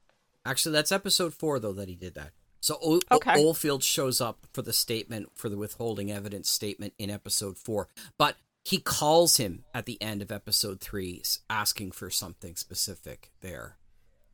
Actually, 0.45 0.73
that's 0.73 0.93
episode 0.93 1.33
four 1.33 1.59
though 1.59 1.73
that 1.73 1.89
he 1.89 1.95
did 1.95 2.15
that. 2.17 2.33
So 2.61 2.79
o- 2.83 3.01
okay. 3.11 3.43
Oldfield 3.43 3.83
shows 3.83 4.21
up 4.21 4.47
for 4.53 4.61
the 4.61 4.75
statement 4.75 5.31
for 5.35 5.49
the 5.49 5.57
withholding 5.57 6.13
evidence 6.13 6.51
statement 6.51 6.93
in 6.99 7.09
episode 7.09 7.57
four, 7.57 7.89
but 8.19 8.37
he 8.65 8.79
calls 8.79 9.37
him 9.37 9.65
at 9.75 9.85
the 9.85 10.01
end 10.03 10.23
of 10.23 10.33
episode 10.33 10.81
three, 10.81 11.23
asking 11.51 11.93
for 11.93 12.09
something 12.09 12.57
specific 12.57 13.31
there. 13.43 13.77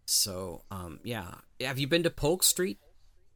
So, 0.07 0.62
um, 0.70 1.01
yeah, 1.02 1.35
have 1.61 1.78
you 1.78 1.89
been 1.89 2.05
to 2.05 2.11
Polk 2.11 2.44
Street? 2.44 2.78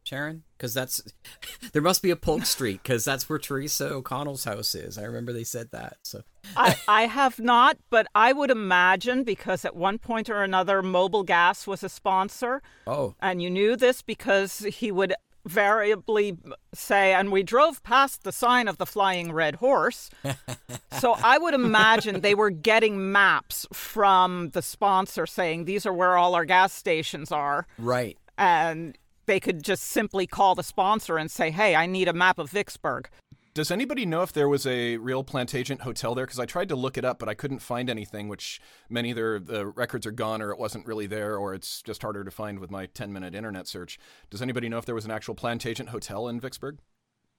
Sharon? 0.05 0.45
Because 0.57 0.75
that's 0.75 1.03
there 1.73 1.83
must 1.83 2.03
be 2.03 2.11
a 2.11 2.16
Polk 2.16 2.47
Street 2.47 2.81
because 2.83 3.05
that's 3.05 3.29
where 3.29 3.39
Teresa 3.39 3.91
O'Connell's 3.91 4.45
house 4.45 4.75
is. 4.75 4.97
I 4.99 5.03
remember 5.03 5.33
they 5.33 5.45
said 5.45 5.71
that. 5.73 5.97
So 6.03 6.23
I, 6.57 6.77
I 6.87 7.03
have 7.07 7.41
not, 7.41 7.79
but 7.91 8.07
I 8.15 8.33
would 8.33 8.51
imagine 8.51 9.25
because 9.25 9.65
at 9.65 9.75
one 9.75 9.99
point 9.99 10.31
or 10.31 10.43
another, 10.43 10.83
Mobil 10.83 11.27
Gas 11.27 11.66
was 11.66 11.83
a 11.83 11.89
sponsor. 11.89 12.62
Oh, 12.87 13.15
and 13.21 13.43
you 13.43 13.51
knew 13.51 13.77
this 13.77 14.03
because 14.03 14.59
he 14.59 14.93
would 14.93 15.15
variably 15.47 16.37
say, 16.73 17.12
and 17.12 17.31
we 17.31 17.43
drove 17.43 17.83
past 17.83 18.25
the 18.25 18.33
sign 18.33 18.69
of 18.69 18.79
the 18.79 18.87
flying 18.87 19.33
red 19.33 19.57
horse. 19.57 20.11
so 20.99 21.15
I 21.23 21.39
would 21.39 21.55
imagine 21.55 22.21
they 22.21 22.35
were 22.35 22.51
getting 22.51 23.12
maps 23.12 23.66
from 23.73 24.51
the 24.51 24.62
sponsor 24.62 25.27
saying 25.27 25.65
these 25.65 25.87
are 25.87 25.93
where 25.93 26.16
all 26.16 26.35
our 26.35 26.45
gas 26.45 26.73
stations 26.73 27.31
are. 27.31 27.66
Right. 27.79 28.19
And 28.39 28.97
they 29.27 29.41
could 29.41 29.62
just 29.62 29.85
simply 29.85 30.27
call 30.27 30.55
the 30.55 30.62
sponsor 30.62 31.16
and 31.16 31.31
say, 31.31 31.51
hey, 31.51 31.75
I 31.75 31.87
need 31.87 32.09
a 32.09 32.12
map 32.12 32.39
of 32.39 32.51
Vicksburg. 32.51 33.09
Does 33.55 33.70
anybody 33.70 34.05
know 34.05 34.22
if 34.22 34.32
there 34.32 34.48
was 34.48 34.66
a 34.66 34.97
real 34.97 35.22
Plantagenet 35.22 35.82
hotel 35.82 36.14
there? 36.14 36.26
Because 36.26 36.40
I 36.40 36.47
tried 36.47 36.68
to 36.70 36.76
look 36.76 36.98
it 36.98 37.05
up, 37.05 37.20
but 37.20 37.28
I 37.28 37.35
couldn't 37.35 37.60
find 37.60 37.89
anything, 37.89 38.28
which 38.28 38.60
many 38.89 39.10
either 39.10 39.39
the 39.39 39.66
records 39.66 40.06
are 40.06 40.12
gone 40.12 40.43
or 40.43 40.51
it 40.51 40.59
wasn't 40.59 40.86
really 40.86 41.06
there 41.06 41.36
or 41.36 41.55
it's 41.55 41.81
just 41.82 42.02
harder 42.02 42.24
to 42.24 42.31
find 42.32 42.59
with 42.59 42.72
my 42.72 42.86
10 42.86 43.12
minute 43.12 43.35
internet 43.35 43.68
search. 43.68 43.98
Does 44.28 44.43
anybody 44.43 44.68
know 44.68 44.78
if 44.78 44.86
there 44.86 44.94
was 44.94 45.05
an 45.05 45.12
actual 45.12 45.36
Plantagenet 45.36 45.89
hotel 45.89 46.26
in 46.26 46.40
Vicksburg? 46.40 46.78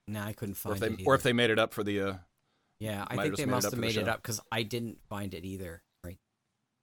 No, 0.07 0.21
I 0.21 0.31
couldn't 0.31 0.55
find 0.55 0.71
or 0.71 0.75
if 0.75 0.79
they, 0.79 1.03
it. 1.03 1.07
Or 1.07 1.15
if 1.15 1.23
they 1.23 1.33
made 1.33 1.49
it 1.49 1.59
up 1.59 1.73
for 1.73 1.83
the. 1.83 1.99
Uh, 1.99 2.13
yeah, 2.79 3.05
I 3.07 3.17
think 3.17 3.35
they 3.35 3.45
must 3.45 3.69
have 3.69 3.79
made 3.79 3.97
it 3.97 4.07
up 4.07 4.21
because 4.21 4.39
I 4.51 4.63
didn't 4.63 4.99
find 5.09 5.33
it 5.33 5.43
either. 5.43 5.83
Right. 6.03 6.19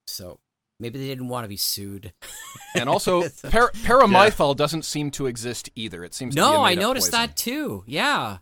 So 0.07 0.41
Maybe 0.83 0.99
they 0.99 1.07
didn't 1.07 1.29
want 1.29 1.45
to 1.45 1.49
be 1.49 1.57
sued. 1.57 2.13
and 2.75 2.89
also, 2.89 3.23
par- 3.51 3.71
paramythol 3.73 4.55
yeah. 4.55 4.59
doesn't 4.59 4.85
seem 4.85 5.13
to 5.13 5.27
exist 5.27 5.71
either. 5.77 6.03
It 6.03 6.13
seems 6.13 6.35
no. 6.35 6.63
I 6.63 6.75
noticed 6.75 7.13
poison. 7.13 7.21
that 7.21 7.37
too. 7.37 7.85
Yeah. 7.87 8.39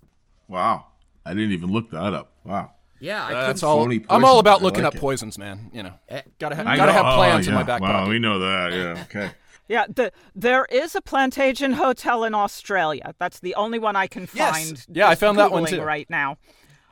Wow, 0.51 0.86
I 1.24 1.31
didn't 1.31 1.52
even 1.52 1.70
look 1.70 1.90
that 1.90 2.12
up. 2.12 2.32
Wow. 2.44 2.72
Yeah, 3.01 3.24
I 3.24 3.32
uh, 3.32 3.47
that's 3.47 3.62
all. 3.62 3.90
I'm 3.90 4.24
all 4.24 4.40
about 4.40 4.62
looking 4.62 4.82
like 4.85 4.93
up 4.93 4.97
it. 4.97 5.01
poisons, 5.01 5.39
man. 5.39 5.70
You 5.72 5.85
know, 5.85 5.94
eh, 6.09 6.22
gotta 6.39 6.56
ha- 6.56 6.64
gotta 6.64 6.93
have 6.93 7.14
plans 7.14 7.47
oh, 7.47 7.51
yeah. 7.51 7.55
in 7.55 7.55
my 7.55 7.62
back 7.62 7.81
wow, 7.81 7.93
pocket. 7.93 8.10
we 8.10 8.18
know 8.18 8.39
that. 8.39 8.72
Yeah. 8.72 9.05
Okay. 9.05 9.31
Yeah, 9.68 9.86
the, 9.89 10.10
there 10.35 10.64
is 10.64 10.97
a 10.97 11.01
Plantagenet 11.01 11.74
Hotel 11.74 12.24
in 12.24 12.35
Australia. 12.35 13.14
That's 13.20 13.39
the 13.39 13.55
only 13.55 13.78
one 13.78 13.94
I 13.94 14.09
can 14.09 14.27
find. 14.27 14.70
Yes. 14.70 14.86
Yeah, 14.90 15.09
I 15.09 15.14
found 15.14 15.39
that 15.39 15.52
one 15.52 15.64
too. 15.64 15.81
Right 15.81 16.10
now, 16.10 16.39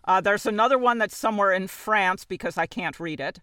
uh, 0.04 0.20
there's 0.20 0.46
another 0.46 0.78
one 0.78 0.98
that's 0.98 1.16
somewhere 1.16 1.52
in 1.52 1.66
France 1.66 2.24
because 2.24 2.56
I 2.56 2.66
can't 2.66 3.00
read 3.00 3.18
it 3.18 3.40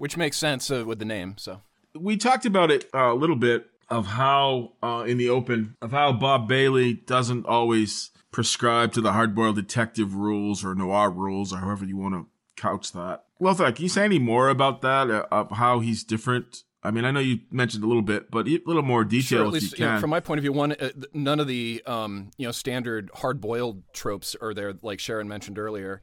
which 0.00 0.16
makes 0.16 0.38
sense 0.38 0.70
uh, 0.70 0.82
with 0.86 0.98
the 0.98 1.04
name. 1.04 1.34
So 1.36 1.60
we 1.94 2.16
talked 2.16 2.46
about 2.46 2.70
it 2.70 2.88
uh, 2.94 3.12
a 3.12 3.14
little 3.14 3.36
bit 3.36 3.66
of 3.90 4.06
how 4.06 4.72
uh, 4.82 5.04
in 5.06 5.18
the 5.18 5.28
open 5.28 5.76
of 5.82 5.90
how 5.90 6.10
Bob 6.14 6.48
Bailey 6.48 6.94
doesn't 6.94 7.44
always 7.44 8.10
prescribe 8.30 8.92
to 8.92 9.00
the 9.00 9.10
hardboiled 9.12 9.56
detective 9.56 10.14
rules 10.14 10.64
or 10.64 10.74
noir 10.74 11.10
rules 11.10 11.52
or 11.52 11.58
however 11.58 11.84
you 11.84 11.96
want 11.96 12.14
to 12.14 12.26
couch 12.60 12.92
that. 12.92 13.24
Well, 13.38 13.54
can 13.54 13.74
you 13.78 13.88
say 13.88 14.04
any 14.04 14.18
more 14.18 14.48
about 14.48 14.82
that? 14.82 15.10
Uh, 15.10 15.26
of 15.30 15.50
how 15.52 15.80
he's 15.80 16.04
different? 16.04 16.62
I 16.82 16.90
mean, 16.90 17.04
I 17.04 17.10
know 17.10 17.20
you 17.20 17.40
mentioned 17.50 17.84
a 17.84 17.86
little 17.86 18.02
bit, 18.02 18.30
but 18.30 18.46
a 18.46 18.60
little 18.64 18.82
more 18.82 19.04
detail 19.04 19.38
Sure, 19.38 19.42
at 19.42 19.46
if 19.48 19.52
least 19.52 19.78
you 19.78 19.84
know, 19.84 19.92
can. 19.92 20.00
from 20.00 20.10
my 20.10 20.20
point 20.20 20.38
of 20.38 20.42
view, 20.42 20.52
one 20.52 20.72
uh, 20.72 20.90
none 21.12 21.38
of 21.40 21.46
the 21.46 21.82
um, 21.86 22.30
you 22.38 22.46
know 22.46 22.52
standard 22.52 23.10
hard-boiled 23.16 23.82
tropes 23.92 24.34
are 24.40 24.54
there, 24.54 24.74
like 24.82 24.98
Sharon 24.98 25.28
mentioned 25.28 25.58
earlier. 25.58 26.00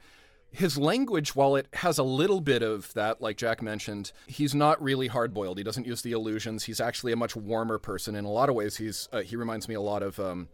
His 0.51 0.77
language, 0.77 1.35
while 1.35 1.55
it 1.55 1.67
has 1.73 1.97
a 1.97 2.03
little 2.03 2.41
bit 2.41 2.61
of 2.63 2.93
that, 2.93 3.21
like 3.21 3.37
Jack 3.37 3.61
mentioned, 3.61 4.11
he's 4.27 4.55
not 4.55 4.81
really 4.81 5.07
hard-boiled. 5.07 5.57
He 5.57 5.63
doesn't 5.63 5.85
use 5.85 6.03
the 6.03 6.13
illusions. 6.13 6.63
He's 6.63 6.79
actually 6.79 7.11
a 7.11 7.17
much 7.17 7.35
warmer 7.35 7.77
person. 7.79 8.15
In 8.15 8.23
a 8.23 8.31
lot 8.31 8.47
of 8.47 8.55
ways, 8.55 8.77
he's 8.77 9.09
uh, 9.11 9.21
he 9.21 9.35
reminds 9.35 9.67
me 9.67 9.75
a 9.75 9.81
lot 9.81 10.03
of 10.03 10.19
um, 10.19 10.47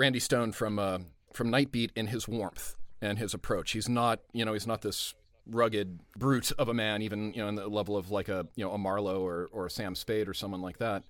Randy 0.00 0.18
Stone 0.18 0.52
from 0.52 0.78
uh, 0.78 0.98
from 1.34 1.50
Nightbeat 1.50 1.90
in 1.94 2.06
his 2.06 2.26
warmth 2.26 2.74
and 3.02 3.18
his 3.18 3.34
approach. 3.34 3.72
He's 3.72 3.88
not, 3.88 4.20
you 4.32 4.46
know, 4.46 4.54
he's 4.54 4.66
not 4.66 4.80
this 4.80 5.14
rugged 5.46 6.00
brute 6.16 6.52
of 6.52 6.68
a 6.68 6.74
man, 6.74 7.02
even 7.02 7.34
you 7.34 7.42
know, 7.42 7.48
in 7.48 7.54
the 7.54 7.68
level 7.68 7.98
of 7.98 8.10
like 8.10 8.30
a 8.30 8.46
you 8.56 8.64
know 8.64 8.72
a 8.72 8.78
Marlowe 8.78 9.20
or 9.20 9.50
or 9.52 9.66
a 9.66 9.70
Sam 9.70 9.94
Spade 9.94 10.26
or 10.26 10.32
someone 10.32 10.62
like 10.62 10.78
that. 10.78 11.04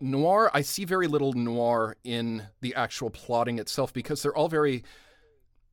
Noir, 0.00 0.50
I 0.52 0.62
see 0.62 0.84
very 0.84 1.06
little 1.06 1.32
noir 1.32 1.94
in 2.02 2.42
the 2.60 2.74
actual 2.74 3.08
plotting 3.08 3.60
itself 3.60 3.92
because 3.92 4.22
they're 4.22 4.34
all 4.34 4.48
very, 4.48 4.82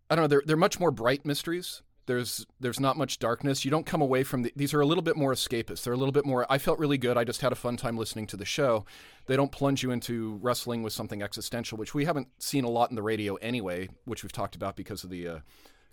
I 0.10 0.16
don't 0.16 0.24
know, 0.24 0.28
they're 0.28 0.44
they're 0.46 0.56
much 0.56 0.80
more 0.80 0.92
bright 0.92 1.26
mysteries. 1.26 1.82
There's 2.08 2.46
there's 2.60 2.80
not 2.80 2.98
much 2.98 3.20
darkness. 3.20 3.64
You 3.64 3.72
don't 3.72 3.86
come 3.86 4.02
away 4.02 4.24
from 4.24 4.42
the, 4.42 4.54
these 4.56 4.74
are 4.74 4.82
a 4.82 4.86
little 4.86 5.04
bit 5.04 5.16
more 5.16 5.34
escapist. 5.34 5.84
They're 5.84 5.94
a 5.94 5.98
little 5.98 6.14
bit 6.14 6.26
more. 6.26 6.46
I 6.50 6.58
felt 6.58 6.80
really 6.80 6.98
good. 6.98 7.18
I 7.18 7.24
just 7.24 7.42
had 7.42 7.52
a 7.52 7.56
fun 7.56 7.78
time 7.78 7.98
listening 7.98 8.28
to 8.28 8.38
the 8.38 8.46
show. 8.46 8.86
They 9.28 9.36
don't 9.36 9.52
plunge 9.52 9.84
you 9.84 9.92
into 9.92 10.40
wrestling 10.42 10.84
with 10.84 10.94
something 10.94 11.22
existential, 11.22 11.78
which 11.78 11.94
we 11.94 12.06
haven't 12.06 12.30
seen 12.40 12.64
a 12.64 12.70
lot 12.70 12.90
in 12.90 12.96
the 12.96 13.04
radio 13.04 13.36
anyway, 13.36 13.90
which 14.06 14.24
we've 14.24 14.32
talked 14.32 14.56
about 14.56 14.76
because 14.76 15.04
of 15.04 15.10
the 15.10 15.28
uh, 15.28 15.40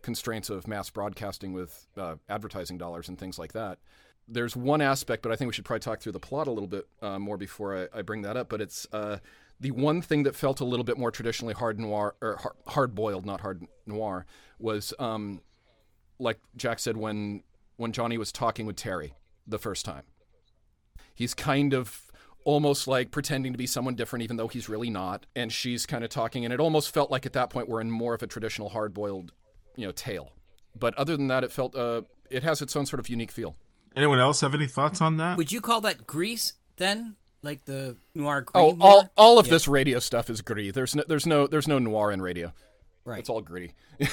constraints 0.02 0.50
of 0.50 0.68
mass 0.68 0.88
broadcasting 0.88 1.52
with 1.52 1.88
uh, 1.96 2.14
advertising 2.28 2.78
dollars 2.78 3.08
and 3.08 3.18
things 3.18 3.38
like 3.38 3.52
that. 3.52 3.78
There's 4.28 4.56
one 4.56 4.80
aspect, 4.80 5.22
but 5.22 5.32
I 5.32 5.36
think 5.36 5.48
we 5.48 5.52
should 5.52 5.64
probably 5.64 5.80
talk 5.80 6.00
through 6.00 6.12
the 6.12 6.20
plot 6.20 6.46
a 6.46 6.50
little 6.50 6.68
bit 6.68 6.86
uh, 7.02 7.18
more 7.18 7.36
before 7.36 7.88
I, 7.92 7.98
I 7.98 8.02
bring 8.02 8.22
that 8.22 8.36
up. 8.36 8.48
But 8.48 8.60
it's 8.60 8.86
uh, 8.92 9.18
the 9.60 9.72
one 9.72 10.00
thing 10.00 10.22
that 10.22 10.34
felt 10.34 10.60
a 10.60 10.64
little 10.64 10.84
bit 10.84 10.96
more 10.96 11.10
traditionally 11.10 11.54
hard 11.54 11.80
noir 11.80 12.14
or 12.22 12.40
hard, 12.66 12.94
boiled, 12.94 13.26
not 13.26 13.40
hard 13.40 13.66
noir, 13.86 14.26
was 14.58 14.94
um, 14.98 15.40
like 16.18 16.38
Jack 16.56 16.78
said 16.78 16.96
when 16.96 17.42
when 17.76 17.92
Johnny 17.92 18.16
was 18.18 18.30
talking 18.32 18.66
with 18.66 18.76
Terry 18.76 19.14
the 19.46 19.58
first 19.58 19.84
time. 19.84 20.04
He's 21.14 21.34
kind 21.34 21.72
of 21.74 22.10
almost 22.44 22.86
like 22.88 23.10
pretending 23.10 23.52
to 23.52 23.58
be 23.58 23.66
someone 23.66 23.94
different, 23.94 24.22
even 24.22 24.36
though 24.36 24.48
he's 24.48 24.68
really 24.68 24.90
not. 24.90 25.26
And 25.34 25.52
she's 25.52 25.86
kind 25.86 26.04
of 26.04 26.10
talking, 26.10 26.44
and 26.44 26.52
it 26.52 26.60
almost 26.60 26.92
felt 26.92 27.10
like 27.10 27.24
at 27.26 27.32
that 27.34 27.50
point 27.50 27.68
we're 27.68 27.80
in 27.80 27.90
more 27.90 28.14
of 28.14 28.22
a 28.22 28.26
traditional 28.26 28.68
hard 28.68 28.92
boiled, 28.94 29.32
you 29.76 29.86
know, 29.86 29.92
tale. 29.92 30.32
But 30.78 30.94
other 30.96 31.16
than 31.16 31.28
that, 31.28 31.44
it 31.44 31.52
felt 31.52 31.74
uh, 31.76 32.02
it 32.30 32.42
has 32.42 32.60
its 32.62 32.74
own 32.76 32.86
sort 32.86 33.00
of 33.00 33.08
unique 33.08 33.30
feel. 33.30 33.56
Anyone 33.96 34.18
else 34.18 34.40
have 34.40 34.54
any 34.54 34.66
thoughts 34.66 35.00
on 35.00 35.18
that? 35.18 35.36
Would 35.36 35.52
you 35.52 35.60
call 35.60 35.80
that 35.82 36.06
grease 36.06 36.54
then? 36.76 37.16
Like 37.42 37.64
the 37.66 37.96
noir 38.14 38.40
gris? 38.40 38.52
Oh, 38.54 38.74
more? 38.74 38.88
all 38.88 39.10
all 39.16 39.38
of 39.38 39.46
Yeah. 39.46 39.52
this 39.52 39.68
radio 39.68 39.98
stuff 39.98 40.30
is 40.30 40.40
gritty. 40.40 40.70
There's 40.70 40.94
no 40.96 41.04
there's 41.06 41.26
no 41.26 41.46
there's 41.46 41.68
no 41.68 41.78
noir 41.78 42.10
in 42.10 42.20
radio. 42.22 42.52
Right. 43.04 43.18
It's 43.20 43.28
all 43.28 43.40
gritty. 43.42 43.74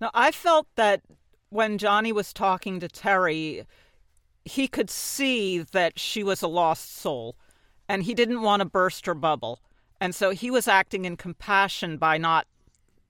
Now, 0.00 0.10
I 0.14 0.30
felt 0.30 0.68
that 0.76 1.02
when 1.50 1.78
Johnny 1.78 2.12
was 2.12 2.32
talking 2.32 2.80
to 2.80 2.88
Terry, 2.88 3.64
he 4.44 4.68
could 4.68 4.90
see 4.90 5.58
that 5.58 5.98
she 5.98 6.22
was 6.22 6.42
a 6.42 6.48
lost 6.48 6.96
soul 6.96 7.36
and 7.88 8.02
he 8.02 8.14
didn't 8.14 8.42
want 8.42 8.60
to 8.60 8.66
burst 8.66 9.06
her 9.06 9.14
bubble. 9.14 9.60
And 10.00 10.14
so 10.14 10.30
he 10.30 10.50
was 10.50 10.68
acting 10.68 11.04
in 11.04 11.16
compassion 11.16 11.96
by 11.96 12.18
not 12.18 12.46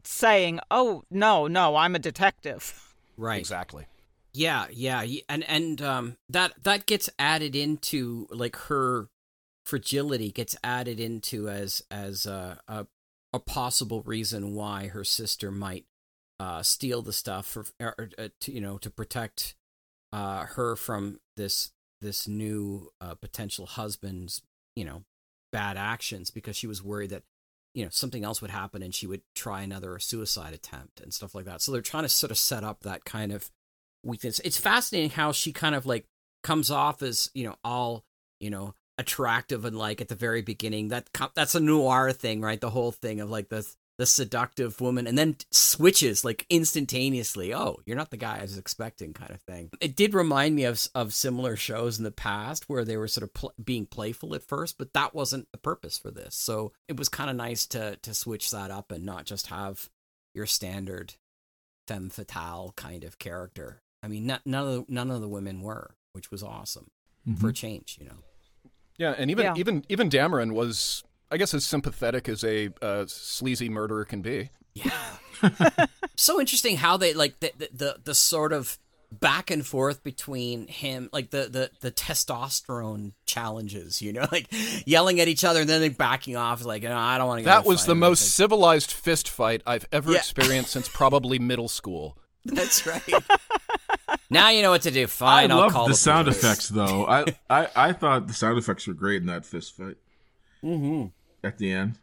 saying, 0.05 0.61
"Oh, 0.71 1.05
no, 1.11 1.47
no, 1.47 1.77
I'm 1.77 1.95
a 1.95 1.99
detective." 1.99 2.95
Right. 3.17 3.41
Exactly. 3.41 3.87
Yeah, 4.33 4.67
yeah, 4.71 5.05
and 5.29 5.43
and 5.45 5.83
um 5.83 6.17
that 6.29 6.53
that 6.63 6.87
gets 6.87 7.11
added 7.19 7.57
into 7.57 8.27
like 8.31 8.57
her 8.57 9.09
fragility 9.65 10.31
gets 10.31 10.57
added 10.63 11.01
into 11.01 11.49
as 11.49 11.83
as 11.91 12.25
a 12.25 12.61
a, 12.69 12.87
a 13.33 13.41
possible 13.41 14.03
reason 14.03 14.55
why 14.55 14.87
her 14.87 15.05
sister 15.05 15.51
might 15.51 15.85
uh 16.41 16.63
steal 16.63 17.03
the 17.03 17.13
stuff 17.13 17.47
for 17.47 17.65
or, 17.81 18.11
uh, 18.19 18.29
to 18.41 18.53
you 18.53 18.61
know 18.61 18.79
to 18.79 18.91
protect 18.91 19.55
uh 20.13 20.45
her 20.45 20.77
from 20.77 21.19
this 21.37 21.73
this 22.01 22.29
new 22.29 22.91
uh, 23.01 23.15
potential 23.15 23.67
husband's 23.67 24.43
you 24.77 24.85
know 24.85 25.03
bad 25.53 25.77
actions 25.77 26.31
because 26.31 26.57
she 26.57 26.67
was 26.67 26.83
worried 26.83 27.11
that 27.11 27.23
you 27.75 27.85
know 27.85 27.91
something 27.91 28.25
else 28.25 28.41
would 28.41 28.51
happen 28.51 28.83
and 28.83 28.95
she 28.95 29.07
would 29.07 29.23
try 29.35 29.63
another 29.63 29.99
suicide 29.99 30.53
attempt 30.53 31.01
and 31.01 31.13
stuff 31.13 31.35
like 31.35 31.45
that. 31.45 31.61
So 31.61 31.73
they're 31.73 31.81
trying 31.81 32.05
to 32.05 32.09
sort 32.09 32.31
of 32.31 32.39
set 32.39 32.65
up 32.65 32.81
that 32.81 33.05
kind 33.05 33.33
of 33.33 33.51
weakness. 34.05 34.41
It's 34.41 34.59
fascinating 34.59 35.11
how 35.11 35.33
she 35.33 35.53
kind 35.53 35.75
of 35.75 35.87
like 35.87 36.05
comes 36.43 36.71
off 36.71 37.03
as 37.03 37.31
you 37.35 37.45
know 37.45 37.57
all 37.65 38.05
you 38.41 38.51
know 38.51 38.75
attractive 38.99 39.65
and 39.65 39.77
like 39.77 40.01
at 40.01 40.09
the 40.09 40.15
very 40.15 40.43
beginning. 40.43 40.89
That 40.89 41.09
that's 41.35 41.55
a 41.55 41.61
noir 41.61 42.13
thing 42.13 42.41
right? 42.41 42.61
The 42.61 42.71
whole 42.71 42.93
thing 42.93 43.21
of 43.21 43.31
like 43.31 43.49
the 43.49 43.67
the 43.99 44.07
seductive 44.07 44.81
woman 44.81 45.07
and 45.09 45.19
then 45.19 45.37
switches 45.51 46.25
like 46.25 46.47
instantaneously. 46.49 47.53
Oh 47.53 47.79
you're 47.85 47.97
not 47.97 48.11
the 48.11 48.17
guy 48.17 48.39
i 48.39 48.43
was 48.43 48.57
expecting 48.57 49.13
kind 49.13 49.31
of 49.33 49.41
thing. 49.43 49.71
It 49.81 49.97
did 49.97 50.15
remind 50.15 50.55
me 50.55 50.65
of 50.65 50.87
of 50.95 51.13
similar 51.13 51.57
shows 51.57 51.99
in 51.99 52.05
the 52.05 52.11
past 52.13 52.69
where 52.69 52.85
they 52.85 52.97
were 52.97 53.09
sort 53.09 53.25
of 53.25 53.35
pl- 53.35 53.55
being 53.63 53.87
playful 53.87 54.35
at 54.35 54.43
first 54.45 54.79
but 54.79 54.93
that 54.95 55.15
wasn't 55.15 55.49
the 55.53 55.59
purpose 55.59 55.99
for 55.99 56.11
this. 56.11 56.35
So 56.37 56.73
it 56.89 56.97
was 56.97 57.09
kind 57.09 57.29
of 57.29 57.37
nice 57.37 57.67
to 57.69 57.97
to 58.03 58.15
switch 58.15 58.51
that 58.53 58.71
up 58.71 58.93
and 58.93 59.05
not 59.05 59.25
just 59.27 59.49
have 59.49 59.91
your 60.35 60.47
standard 60.47 61.15
femme 61.89 62.11
fatale 62.11 62.73
kind 62.77 63.03
of 63.05 63.19
character. 63.19 63.83
I 64.03 64.09
mean 64.09 64.27
not, 64.27 64.43
none 64.47 64.67
of 64.69 64.87
the, 64.87 64.93
none 64.93 65.11
of 65.11 65.21
the 65.21 65.29
women 65.29 65.61
were 65.61 65.97
which 66.13 66.31
was 66.31 66.43
awesome 66.43 66.91
for 67.39 67.49
a 67.49 67.53
Mhm. 67.53 67.57
change 67.57 67.99
you 68.01 68.07
know? 68.07 68.19
Yeah, 68.97 69.15
and 69.19 69.31
even 69.31 69.45
Yeah. 69.47 69.55
even 69.57 69.85
even 69.89 70.11
Dameron 70.11 70.53
was, 70.55 71.03
I 71.31 71.37
guess, 71.37 71.53
as 71.55 71.65
sympathetic 71.65 72.29
as 72.29 72.43
a 72.45 72.71
uh, 72.81 73.05
sleazy 73.07 73.69
murderer 73.69 74.05
can 74.05 74.23
be. 74.23 74.51
Yeah. 74.75 74.91
so 76.17 76.41
interesting 76.41 76.77
how 76.77 76.97
they 76.97 77.15
like 77.15 77.39
the, 77.41 77.53
the 77.59 77.69
the 77.73 77.97
the 78.05 78.15
sort 78.15 78.53
of 78.53 78.79
back 79.11 79.51
and 79.51 79.65
forth 79.67 80.03
between 80.03 80.67
him 80.67 81.09
like 81.13 81.31
the 81.31 81.49
the 81.49 81.71
the 81.81 81.91
testosterone 81.91 83.13
challenges 83.25 84.03
you 84.03 84.13
know 84.13 84.27
like 84.33 84.47
yelling 84.85 85.19
at 85.21 85.29
each 85.29 85.45
other 85.45 85.61
and 85.61 85.69
then 85.71 85.81
they 85.81 85.89
backing 85.89 86.37
off 86.37 86.65
like 86.65 86.83
no, 86.83 86.95
i 86.95 87.17
don't 87.17 87.27
want 87.27 87.39
to 87.39 87.45
That 87.47 87.65
was 87.65 87.87
the 87.87 87.95
most 87.95 88.35
civilized 88.35 88.91
fist 88.91 89.29
fight 89.29 89.63
I've 89.67 89.87
ever 89.93 90.13
Yeah. 90.13 90.19
experienced 90.19 90.73
since 90.73 90.89
probably 90.89 91.39
middle 91.39 91.69
school. 91.69 92.19
that's 92.45 92.87
right 92.87 93.03
now 94.31 94.51
you 94.51 94.63
know 94.63 94.71
what 94.71 94.83
to 94.83 94.91
do 94.91 95.07
fine 95.07 95.51
I 95.51 95.55
will 95.55 95.63
love 95.63 95.73
call 95.73 95.85
the, 95.87 95.93
the, 95.93 95.97
sound 95.97 96.27
police. 96.27 96.43
effects, 96.43 96.69
though. 96.69 97.07
I, 97.07 97.25
I 97.49 97.69
I 97.77 97.93
thought 97.93 98.27
the 98.27 98.35
sound 98.35 98.59
effects 98.59 98.87
were 98.87 98.95
great 98.95 99.21
in 99.23 99.27
that 99.27 99.45
fist 99.45 99.77
fight. 99.77 99.97
Mm-hmm. 100.63 101.07
At 101.45 101.59
the 101.59 101.73
end, 101.73 101.99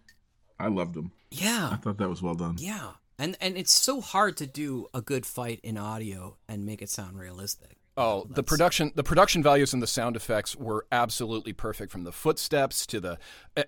I 0.60 0.68
loved 0.68 0.94
them. 0.94 1.12
Yeah. 1.32 1.70
I 1.72 1.76
thought 1.76 1.98
that 1.98 2.10
was 2.10 2.22
well 2.22 2.36
done. 2.36 2.56
yeah 2.60 2.92
and 3.18 3.38
and 3.42 3.58
it's 3.58 3.72
so 3.74 4.02
hard 4.02 4.36
to 4.38 4.46
do 4.46 4.88
a 4.94 5.02
good 5.02 5.26
fight 5.26 5.60
in 5.64 5.78
audio 5.78 6.36
and 6.50 6.66
make 6.66 6.82
it 6.82 6.90
sound 6.90 7.18
realistic 7.20 7.78
Oh, 7.98 8.26
the 8.30 8.44
production 8.44 8.92
the 8.96 9.04
production 9.04 9.42
values 9.42 9.72
and 9.74 9.82
the 9.82 9.88
sound 9.88 10.16
effects 10.18 10.54
were 10.56 10.86
absolutely 10.92 11.54
perfect 11.54 11.92
from 11.94 12.04
the 12.04 12.12
footsteps 12.12 12.86
to 12.88 13.00
the 13.00 13.18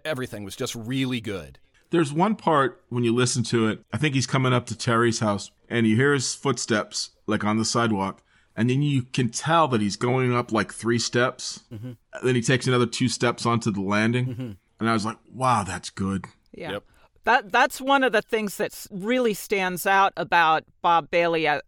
everything 0.03 0.43
was 0.43 0.55
just 0.57 0.75
really 0.75 1.21
good. 1.21 1.59
There's 1.91 2.11
one 2.11 2.35
part 2.35 2.83
when 2.89 3.05
you 3.05 3.15
listen 3.15 3.43
to 3.43 3.67
it. 3.69 3.79
I 3.93 3.97
think 3.97 4.15
he's 4.15 4.27
coming 4.27 4.51
up 4.51 4.65
to 4.65 4.77
Terry's 4.77 5.19
house, 5.19 5.51
and 5.69 5.87
you 5.87 5.95
hear 5.95 6.13
his 6.13 6.35
footsteps 6.35 7.11
like 7.25 7.45
on 7.45 7.55
the 7.57 7.63
sidewalk, 7.63 8.21
and 8.57 8.69
then 8.69 8.81
you 8.81 9.03
can 9.03 9.29
tell 9.29 9.69
that 9.69 9.79
he's 9.79 9.95
going 9.95 10.35
up 10.35 10.51
like 10.51 10.73
three 10.73 10.99
steps. 10.99 11.63
Mhm. 11.73 11.95
Then 12.21 12.35
he 12.35 12.41
takes 12.41 12.67
another 12.67 12.85
two 12.85 13.07
steps 13.07 13.45
onto 13.45 13.71
the 13.71 13.79
landing, 13.79 14.25
Mm-hmm. 14.25 14.51
And 14.79 14.89
I 14.89 14.93
was 14.93 15.05
like, 15.05 15.17
"Wow, 15.33 15.63
that's 15.63 15.89
good." 15.89 16.25
Yeah. 16.53 16.79
That 17.23 17.51
that's 17.51 17.81
one 17.81 18.03
of 18.03 18.13
the 18.13 18.21
things 18.21 18.57
that 18.57 18.87
really 18.89 19.33
stands 19.33 19.85
out 19.85 20.13
about 20.15 20.63
Bob 20.81 21.11
Bailey 21.11 21.47
as 21.47 21.61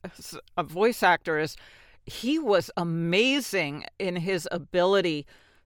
a 0.58 0.64
voice 0.64 1.04
actor 1.04 1.38
is 1.38 1.58
he 2.06 2.40
was 2.40 2.72
amazing 2.78 3.86
in 4.00 4.16
his 4.16 4.48
ability 4.52 5.26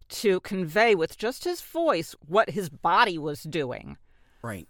to 0.10 0.40
convey 0.42 0.96
with 0.96 1.18
just 1.18 1.44
his 1.44 1.62
voice 1.62 2.16
what 2.28 2.50
his 2.50 2.70
body 2.70 3.18
was 3.18 3.44
doing. 3.44 3.98
right 4.42 4.68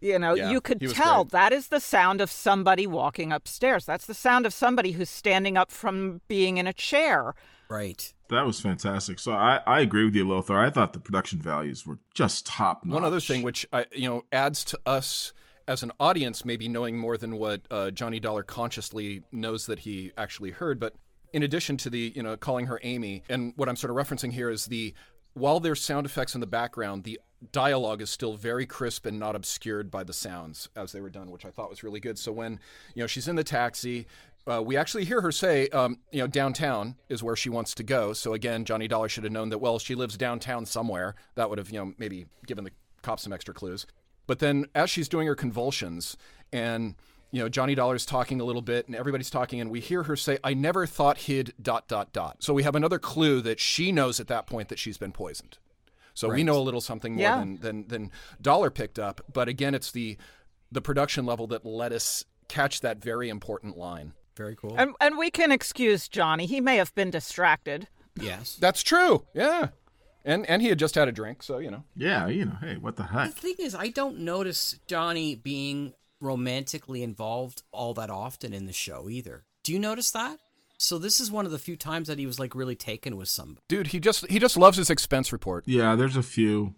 You 0.00 0.18
know, 0.18 0.34
Yeah, 0.34 0.50
you 0.50 0.60
could 0.60 0.80
tell 0.90 1.24
great. 1.24 1.32
that 1.32 1.52
is 1.52 1.68
the 1.68 1.80
sound 1.80 2.20
of 2.20 2.30
somebody 2.30 2.86
walking 2.86 3.32
upstairs. 3.32 3.84
That's 3.84 4.06
the 4.06 4.14
sound 4.14 4.46
of 4.46 4.52
somebody 4.54 4.92
who's 4.92 5.10
standing 5.10 5.56
up 5.56 5.70
from 5.70 6.20
being 6.28 6.56
in 6.58 6.66
a 6.66 6.72
chair. 6.72 7.34
right 7.68 8.12
That 8.28 8.46
was 8.46 8.60
fantastic. 8.60 9.18
So 9.18 9.32
I, 9.32 9.60
I 9.66 9.80
agree 9.80 10.04
with 10.04 10.14
you, 10.14 10.26
Lothar. 10.26 10.58
I 10.58 10.70
thought 10.70 10.92
the 10.92 11.00
production 11.00 11.38
values 11.40 11.86
were 11.86 11.98
just 12.14 12.46
top 12.46 12.84
notch. 12.84 12.94
One 12.94 13.04
other 13.04 13.20
thing 13.20 13.42
which 13.42 13.66
I 13.72 13.86
you 13.94 14.08
know 14.08 14.24
adds 14.32 14.64
to 14.66 14.78
us 14.86 15.32
as 15.68 15.82
an 15.82 15.92
audience 16.00 16.44
maybe 16.44 16.66
knowing 16.68 16.96
more 16.98 17.16
than 17.16 17.36
what 17.36 17.60
uh, 17.70 17.90
Johnny 17.92 18.18
Dollar 18.18 18.42
consciously 18.42 19.22
knows 19.30 19.66
that 19.66 19.80
he 19.80 20.10
actually 20.16 20.50
heard, 20.50 20.80
but 20.80 20.94
in 21.32 21.42
addition 21.44 21.76
to 21.76 21.90
the 21.90 22.12
you 22.16 22.22
know 22.22 22.36
calling 22.36 22.66
her 22.66 22.80
Amy, 22.82 23.22
and 23.28 23.52
what 23.56 23.68
I'm 23.68 23.76
sort 23.76 23.90
of 23.90 23.96
referencing 23.96 24.32
here 24.32 24.50
is 24.50 24.66
the 24.66 24.94
while 25.34 25.60
there's 25.60 25.80
sound 25.80 26.06
effects 26.06 26.34
in 26.34 26.40
the 26.40 26.46
background, 26.48 27.04
the 27.04 27.20
dialogue 27.52 28.02
is 28.02 28.10
still 28.10 28.34
very 28.34 28.66
crisp 28.66 29.06
and 29.06 29.18
not 29.18 29.34
obscured 29.34 29.90
by 29.90 30.04
the 30.04 30.12
sounds 30.12 30.68
as 30.76 30.92
they 30.92 31.00
were 31.00 31.10
done, 31.10 31.30
which 31.30 31.44
I 31.44 31.50
thought 31.50 31.70
was 31.70 31.82
really 31.82 32.00
good. 32.00 32.18
So 32.18 32.32
when 32.32 32.60
you 32.94 33.02
know 33.02 33.06
she's 33.06 33.28
in 33.28 33.36
the 33.36 33.44
taxi, 33.44 34.06
uh, 34.46 34.62
we 34.62 34.76
actually 34.76 35.04
hear 35.04 35.20
her 35.20 35.32
say, 35.32 35.68
um, 35.68 35.98
you 36.10 36.20
know, 36.20 36.26
downtown 36.26 36.96
is 37.08 37.22
where 37.22 37.36
she 37.36 37.50
wants 37.50 37.74
to 37.74 37.82
go. 37.82 38.12
So 38.12 38.32
again, 38.34 38.64
Johnny 38.64 38.88
Dollar 38.88 39.08
should 39.08 39.24
have 39.24 39.32
known 39.32 39.48
that. 39.50 39.58
Well, 39.58 39.78
she 39.78 39.94
lives 39.94 40.16
downtown 40.16 40.66
somewhere. 40.66 41.14
That 41.34 41.48
would 41.48 41.58
have 41.58 41.70
you 41.70 41.78
know 41.78 41.94
maybe 41.98 42.26
given 42.46 42.64
the 42.64 42.72
cops 43.02 43.22
some 43.22 43.32
extra 43.32 43.54
clues. 43.54 43.86
But 44.26 44.38
then 44.38 44.66
as 44.74 44.90
she's 44.90 45.08
doing 45.08 45.26
her 45.26 45.34
convulsions 45.34 46.16
and 46.52 46.94
you 47.32 47.40
know, 47.40 47.48
Johnny 47.48 47.74
Dollar's 47.74 48.04
talking 48.04 48.40
a 48.40 48.44
little 48.44 48.62
bit 48.62 48.88
and 48.88 48.96
everybody's 48.96 49.30
talking, 49.30 49.60
and 49.60 49.70
we 49.70 49.80
hear 49.80 50.02
her 50.04 50.16
say, 50.16 50.38
I 50.42 50.52
never 50.54 50.84
thought 50.84 51.18
he'd 51.18 51.52
dot, 51.62 51.86
dot, 51.86 52.12
dot. 52.12 52.42
So 52.42 52.52
we 52.52 52.64
have 52.64 52.74
another 52.74 52.98
clue 52.98 53.40
that 53.42 53.60
she 53.60 53.92
knows 53.92 54.18
at 54.18 54.26
that 54.28 54.46
point 54.46 54.68
that 54.68 54.78
she's 54.78 54.98
been 54.98 55.12
poisoned. 55.12 55.58
So 56.20 56.34
we 56.34 56.44
know 56.44 56.58
a 56.58 56.62
little 56.62 56.80
something 56.80 57.14
more 57.14 57.22
Yeah. 57.22 57.38
than, 57.38 57.56
than, 57.60 57.88
than 57.88 58.10
Dollar 58.40 58.70
picked 58.70 58.98
up. 58.98 59.20
But 59.32 59.48
again, 59.48 59.74
it's 59.74 59.90
the, 59.90 60.16
the 60.70 60.80
production 60.80 61.24
level 61.26 61.46
that 61.48 61.64
let 61.64 61.92
us 61.92 62.24
catch 62.48 62.80
that 62.82 63.02
very 63.02 63.28
important 63.28 63.76
line. 63.76 64.12
Very 64.36 64.56
cool. 64.56 64.74
And 64.78 64.94
and 65.00 65.18
we 65.18 65.30
can 65.30 65.50
excuse 65.52 66.08
Johnny. 66.08 66.46
He 66.46 66.60
may 66.60 66.76
have 66.76 66.94
been 66.94 67.10
distracted. 67.10 67.88
Yes. 68.20 68.56
That's 68.60 68.82
true. 68.82 69.26
Yeah. 69.34 69.68
And, 70.24 70.44
and 70.48 70.60
he 70.60 70.68
had 70.68 70.78
just 70.78 70.94
had 70.94 71.08
a 71.08 71.12
drink, 71.12 71.42
so, 71.42 71.58
you 71.58 71.70
know. 71.70 71.84
Yeah, 71.96 72.26
you 72.26 72.44
know, 72.44 72.56
hey, 72.60 72.76
what 72.76 72.96
the 72.96 73.04
heck? 73.04 73.34
The 73.34 73.40
thing 73.40 73.54
is, 73.58 73.74
I 73.74 73.88
don't 73.88 74.18
notice 74.18 74.78
Johnny 74.86 75.34
being 75.34 75.94
romantically 76.20 77.02
involved 77.02 77.62
all 77.72 77.94
that 77.94 78.10
often 78.10 78.52
in 78.52 78.66
the 78.66 78.72
show 78.74 79.08
either. 79.08 79.44
Do 79.64 79.72
you 79.72 79.78
notice 79.78 80.10
that? 80.10 80.38
So 80.82 80.98
this 80.98 81.20
is 81.20 81.30
one 81.30 81.44
of 81.44 81.52
the 81.52 81.58
few 81.58 81.76
times 81.76 82.08
that 82.08 82.18
he 82.18 82.24
was 82.26 82.38
like 82.40 82.54
really 82.54 82.74
taken 82.74 83.16
with 83.16 83.28
somebody. 83.28 83.60
Dude, 83.68 83.88
he 83.88 84.00
just 84.00 84.26
he 84.30 84.38
just 84.38 84.56
loves 84.56 84.78
his 84.78 84.88
expense 84.90 85.30
report. 85.32 85.64
Yeah, 85.66 85.94
there's 85.94 86.16
a 86.16 86.22
few, 86.22 86.74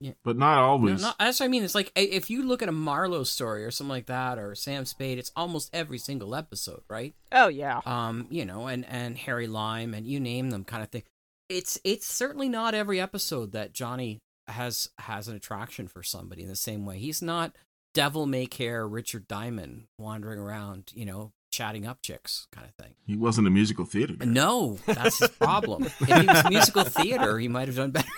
Yeah. 0.00 0.12
but 0.24 0.36
not 0.36 0.56
No, 0.56 0.62
always. 0.66 1.02
not, 1.02 1.16
that's 1.18 1.38
what 1.38 1.46
I 1.46 1.48
mean. 1.48 1.62
It's 1.62 1.74
like 1.74 1.92
if 1.94 2.30
you 2.30 2.42
look 2.42 2.62
at 2.62 2.68
a 2.68 2.72
Marlowe 2.72 3.22
story 3.22 3.64
or 3.64 3.70
something 3.70 3.90
like 3.90 4.06
that, 4.06 4.38
or 4.38 4.54
Sam 4.56 4.84
Spade, 4.84 5.18
it's 5.18 5.30
almost 5.36 5.70
every 5.72 5.98
single 5.98 6.34
episode, 6.34 6.82
right? 6.90 7.14
Oh 7.30 7.46
yeah. 7.48 7.80
Um, 7.86 8.26
you 8.28 8.44
know, 8.44 8.66
and 8.66 8.84
and 8.86 9.16
Harry 9.18 9.46
Lime 9.46 9.94
and 9.94 10.04
you 10.06 10.18
name 10.18 10.50
them, 10.50 10.64
kind 10.64 10.82
of 10.82 10.88
thing. 10.88 11.04
It's 11.48 11.78
it's 11.84 12.06
certainly 12.06 12.48
not 12.48 12.74
every 12.74 13.00
episode 13.00 13.52
that 13.52 13.72
Johnny 13.72 14.18
has 14.48 14.88
has 14.98 15.28
an 15.28 15.36
attraction 15.36 15.86
for 15.88 16.02
somebody 16.02 16.42
in 16.42 16.48
the 16.48 16.56
same 16.56 16.84
way. 16.84 16.98
He's 16.98 17.22
not 17.22 17.54
devil 17.94 18.26
may 18.26 18.46
care 18.46 18.86
Richard 18.88 19.28
Diamond 19.28 19.84
wandering 19.98 20.40
around, 20.40 20.90
you 20.94 21.04
know, 21.06 21.30
chatting 21.54 21.86
up 21.86 22.02
chicks, 22.02 22.48
kind 22.50 22.66
of 22.68 22.74
thing. 22.84 22.94
he 23.06 23.16
wasn't 23.16 23.46
a 23.46 23.50
musical 23.50 23.84
theater. 23.84 24.14
guy. 24.14 24.26
No, 24.26 24.78
that's 24.86 25.18
his 25.18 25.28
problem. 25.30 25.84
if 25.84 25.98
he 25.98 26.26
was 26.26 26.44
musical 26.50 26.84
theater, 26.84 27.38
he 27.38 27.48
might 27.48 27.68
have 27.68 27.76
done 27.76 27.90
better. 27.92 28.08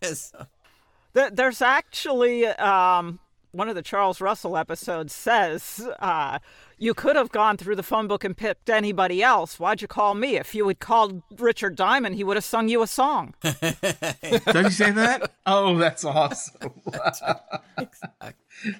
So- 0.14 0.46
Th- 1.14 1.32
There's 1.32 1.60
actually 1.62 2.46
um, 2.46 3.18
one 3.52 3.68
of 3.68 3.74
the 3.74 3.82
Charles 3.82 4.20
Russell 4.20 4.56
episodes 4.56 5.12
says 5.14 5.88
uh, 6.00 6.38
you 6.76 6.92
could 6.94 7.16
have 7.16 7.30
gone 7.30 7.56
through 7.56 7.76
the 7.76 7.82
phone 7.82 8.06
book 8.06 8.22
and 8.24 8.36
picked 8.36 8.68
anybody 8.70 9.22
else. 9.22 9.58
Why'd 9.58 9.80
you 9.82 9.88
call 9.88 10.14
me? 10.14 10.36
If 10.36 10.54
you 10.54 10.68
had 10.68 10.78
called 10.80 11.22
Richard 11.38 11.74
Diamond, 11.76 12.14
he 12.16 12.22
would 12.24 12.36
have 12.36 12.44
sung 12.44 12.68
you 12.68 12.82
a 12.82 12.86
song. 12.86 13.34
Did 13.42 14.54
you 14.54 14.70
say 14.70 14.90
that? 14.92 15.32
Oh, 15.46 15.76
that's 15.78 16.04
awesome. 16.04 16.72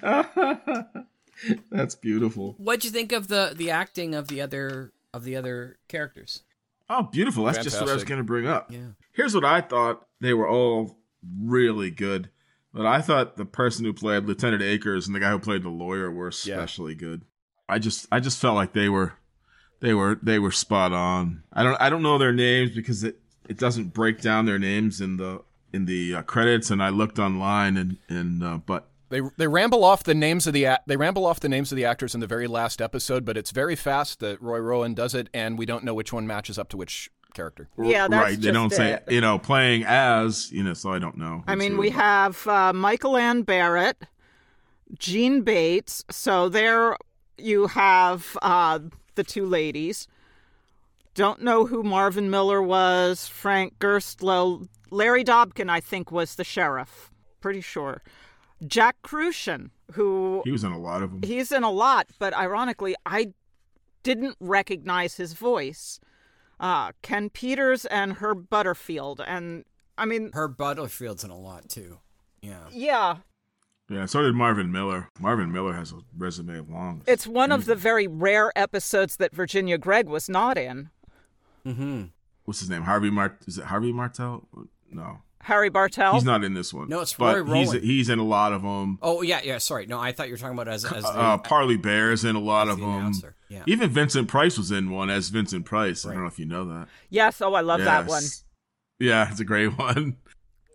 that's 1.71 1.95
beautiful. 1.95 2.55
What'd 2.57 2.85
you 2.85 2.91
think 2.91 3.11
of 3.11 3.27
the 3.27 3.53
the 3.55 3.71
acting 3.71 4.15
of 4.15 4.27
the 4.27 4.41
other 4.41 4.91
of 5.13 5.23
the 5.23 5.35
other 5.35 5.77
characters? 5.87 6.43
Oh, 6.89 7.03
beautiful. 7.03 7.45
That's 7.45 7.59
just 7.59 7.79
what 7.79 7.89
I 7.89 7.93
was 7.93 8.03
going 8.03 8.17
to 8.17 8.23
bring 8.23 8.47
up. 8.47 8.71
Yeah. 8.71 8.93
Here's 9.13 9.35
what 9.35 9.45
I 9.45 9.61
thought. 9.61 10.07
They 10.21 10.33
were 10.33 10.47
all 10.47 10.97
really 11.39 11.91
good. 11.91 12.29
But 12.73 12.85
I 12.85 13.01
thought 13.01 13.37
the 13.37 13.45
person 13.45 13.85
who 13.85 13.93
played 13.93 14.25
Lieutenant 14.25 14.61
Akins 14.61 15.07
and 15.07 15.15
the 15.15 15.19
guy 15.19 15.31
who 15.31 15.39
played 15.39 15.63
the 15.63 15.69
lawyer 15.69 16.11
were 16.11 16.27
especially 16.27 16.95
good. 16.95 17.23
I 17.67 17.79
just 17.79 18.07
I 18.11 18.19
just 18.19 18.39
felt 18.39 18.55
like 18.55 18.73
they 18.73 18.89
were 18.89 19.13
they 19.79 19.93
were 19.93 20.19
they 20.21 20.39
were 20.39 20.51
spot 20.51 20.91
on. 20.91 21.43
I 21.53 21.63
don't 21.63 21.79
I 21.79 21.89
don't 21.89 22.03
know 22.03 22.17
their 22.17 22.33
names 22.33 22.71
because 22.71 23.03
it 23.03 23.19
it 23.47 23.57
doesn't 23.57 23.93
break 23.93 24.21
down 24.21 24.45
their 24.45 24.59
names 24.59 25.01
in 25.01 25.17
the 25.17 25.43
in 25.73 25.85
the 25.85 26.15
uh, 26.15 26.21
credits 26.23 26.71
and 26.71 26.81
I 26.81 26.89
looked 26.89 27.19
online 27.19 27.77
and 27.77 27.97
and 28.07 28.43
uh, 28.43 28.57
but 28.57 28.88
They 29.09 29.21
they 29.37 29.47
ramble 29.47 29.83
off 29.83 30.03
the 30.03 30.13
names 30.13 30.47
of 30.47 30.53
the 30.53 30.67
they 30.85 30.97
ramble 30.97 31.25
off 31.25 31.39
the 31.39 31.49
names 31.49 31.71
of 31.71 31.75
the 31.75 31.85
actors 31.85 32.13
in 32.13 32.21
the 32.21 32.27
very 32.27 32.47
last 32.47 32.81
episode, 32.81 33.25
but 33.25 33.37
it's 33.37 33.51
very 33.51 33.75
fast 33.75 34.19
that 34.19 34.41
Roy 34.41 34.59
Rowan 34.59 34.93
does 34.93 35.15
it, 35.15 35.29
and 35.33 35.57
we 35.57 35.65
don't 35.65 35.83
know 35.83 35.93
which 35.93 36.13
one 36.13 36.27
matches 36.27 36.57
up 36.59 36.69
to 36.69 36.77
which 36.77 37.09
character. 37.33 37.69
Yeah, 37.77 38.07
that's 38.07 38.23
right. 38.23 38.39
They 38.39 38.51
don't 38.51 38.69
just 38.69 38.77
say 38.77 38.99
you 39.09 39.21
know 39.21 39.39
playing 39.39 39.83
as 39.85 40.51
you 40.51 40.63
know, 40.63 40.73
so 40.73 40.91
I 40.91 40.99
don't 40.99 41.17
know. 41.17 41.43
I 41.47 41.55
mean, 41.55 41.73
who. 41.73 41.79
we 41.79 41.89
have 41.89 42.45
uh, 42.47 42.73
Michael 42.73 43.17
Ann 43.17 43.41
Barrett, 43.41 44.03
Jean 44.97 45.41
Bates. 45.41 46.05
So 46.11 46.49
there 46.49 46.95
you 47.37 47.67
have 47.67 48.37
uh, 48.41 48.79
the 49.15 49.23
two 49.23 49.45
ladies. 49.45 50.07
Don't 51.15 51.41
know 51.41 51.65
who 51.65 51.83
Marvin 51.83 52.29
Miller 52.29 52.61
was. 52.61 53.27
Frank 53.27 53.79
Gerstle. 53.79 54.67
Larry 54.91 55.23
Dobkin, 55.23 55.69
I 55.69 55.79
think, 55.79 56.11
was 56.11 56.35
the 56.35 56.43
sheriff. 56.43 57.11
Pretty 57.41 57.61
sure. 57.61 58.01
Jack 58.65 58.97
Kruschen, 59.03 59.69
who 59.93 60.41
he 60.45 60.51
was 60.51 60.63
in 60.63 60.71
a 60.71 60.79
lot 60.79 61.01
of 61.03 61.11
them. 61.11 61.21
he's 61.23 61.51
in 61.51 61.63
a 61.63 61.71
lot, 61.71 62.07
but 62.19 62.33
ironically, 62.33 62.95
I 63.05 63.33
didn't 64.03 64.35
recognize 64.39 65.15
his 65.15 65.33
voice. 65.33 65.99
Uh, 66.59 66.91
Ken 67.01 67.29
Peters 67.29 67.85
and 67.85 68.13
Herb 68.13 68.49
Butterfield, 68.49 69.21
and 69.25 69.63
I 69.97 70.05
mean, 70.05 70.31
Herb 70.33 70.57
Butterfield's 70.57 71.23
in 71.23 71.29
a 71.31 71.37
lot 71.37 71.69
too. 71.69 71.99
Yeah. 72.41 72.67
yeah, 72.71 73.17
Yeah, 73.89 74.05
so 74.05 74.21
did 74.21 74.33
Marvin 74.33 74.71
Miller. 74.71 75.09
Marvin 75.19 75.51
Miller 75.51 75.73
has 75.73 75.91
a 75.91 75.97
resume 76.17 76.59
long. 76.69 77.01
It's 77.05 77.27
one 77.27 77.51
of 77.51 77.65
the 77.65 77.75
very 77.75 78.07
rare 78.07 78.51
episodes 78.55 79.17
that 79.17 79.33
Virginia 79.33 79.77
Gregg 79.77 80.07
was 80.07 80.29
not 80.29 80.57
in. 80.57 80.89
Mm-hmm. 81.65 82.03
What's 82.45 82.61
his 82.61 82.69
name? 82.69 82.83
Harvey 82.83 83.09
Mart? 83.09 83.39
Is 83.45 83.57
it 83.57 83.65
Harvey 83.65 83.91
Martel? 83.91 84.47
No, 84.91 85.19
Harry 85.41 85.69
Bartell. 85.69 86.13
he's 86.13 86.23
not 86.25 86.43
in 86.43 86.53
this 86.53 86.73
one. 86.73 86.89
No, 86.89 86.99
it's 86.99 87.13
but 87.13 87.37
he's 87.47 87.67
Rowan. 87.69 87.81
he's 87.81 88.09
in 88.09 88.19
a 88.19 88.23
lot 88.23 88.51
of 88.53 88.61
them. 88.61 88.99
Oh 89.01 89.21
yeah, 89.21 89.39
yeah. 89.43 89.57
Sorry, 89.57 89.85
no, 89.85 89.99
I 89.99 90.11
thought 90.11 90.27
you 90.27 90.33
were 90.33 90.37
talking 90.37 90.53
about 90.53 90.67
as 90.67 90.83
as 90.85 91.03
the, 91.03 91.09
Uh, 91.09 91.37
Parley 91.37 91.77
Baer's 91.77 92.23
in 92.25 92.35
a 92.35 92.39
lot 92.39 92.67
of 92.67 92.77
the 92.79 92.85
them. 92.85 92.95
announcer, 92.95 93.35
yeah. 93.47 93.63
Even 93.65 93.89
Vincent 93.89 94.27
Price 94.27 94.57
was 94.57 94.69
in 94.71 94.89
one 94.91 95.09
as 95.09 95.29
Vincent 95.29 95.65
Price. 95.65 96.05
I 96.05 96.13
don't 96.13 96.21
know 96.23 96.27
if 96.27 96.39
you 96.39 96.45
know 96.45 96.65
that. 96.65 96.87
Yes, 97.09 97.41
oh, 97.41 97.53
I 97.53 97.61
love 97.61 97.81
that 97.81 98.05
one. 98.07 98.21
Yes. 98.21 98.43
Yeah, 98.99 99.31
it's 99.31 99.39
a 99.39 99.45
great 99.45 99.77
one. 99.79 100.17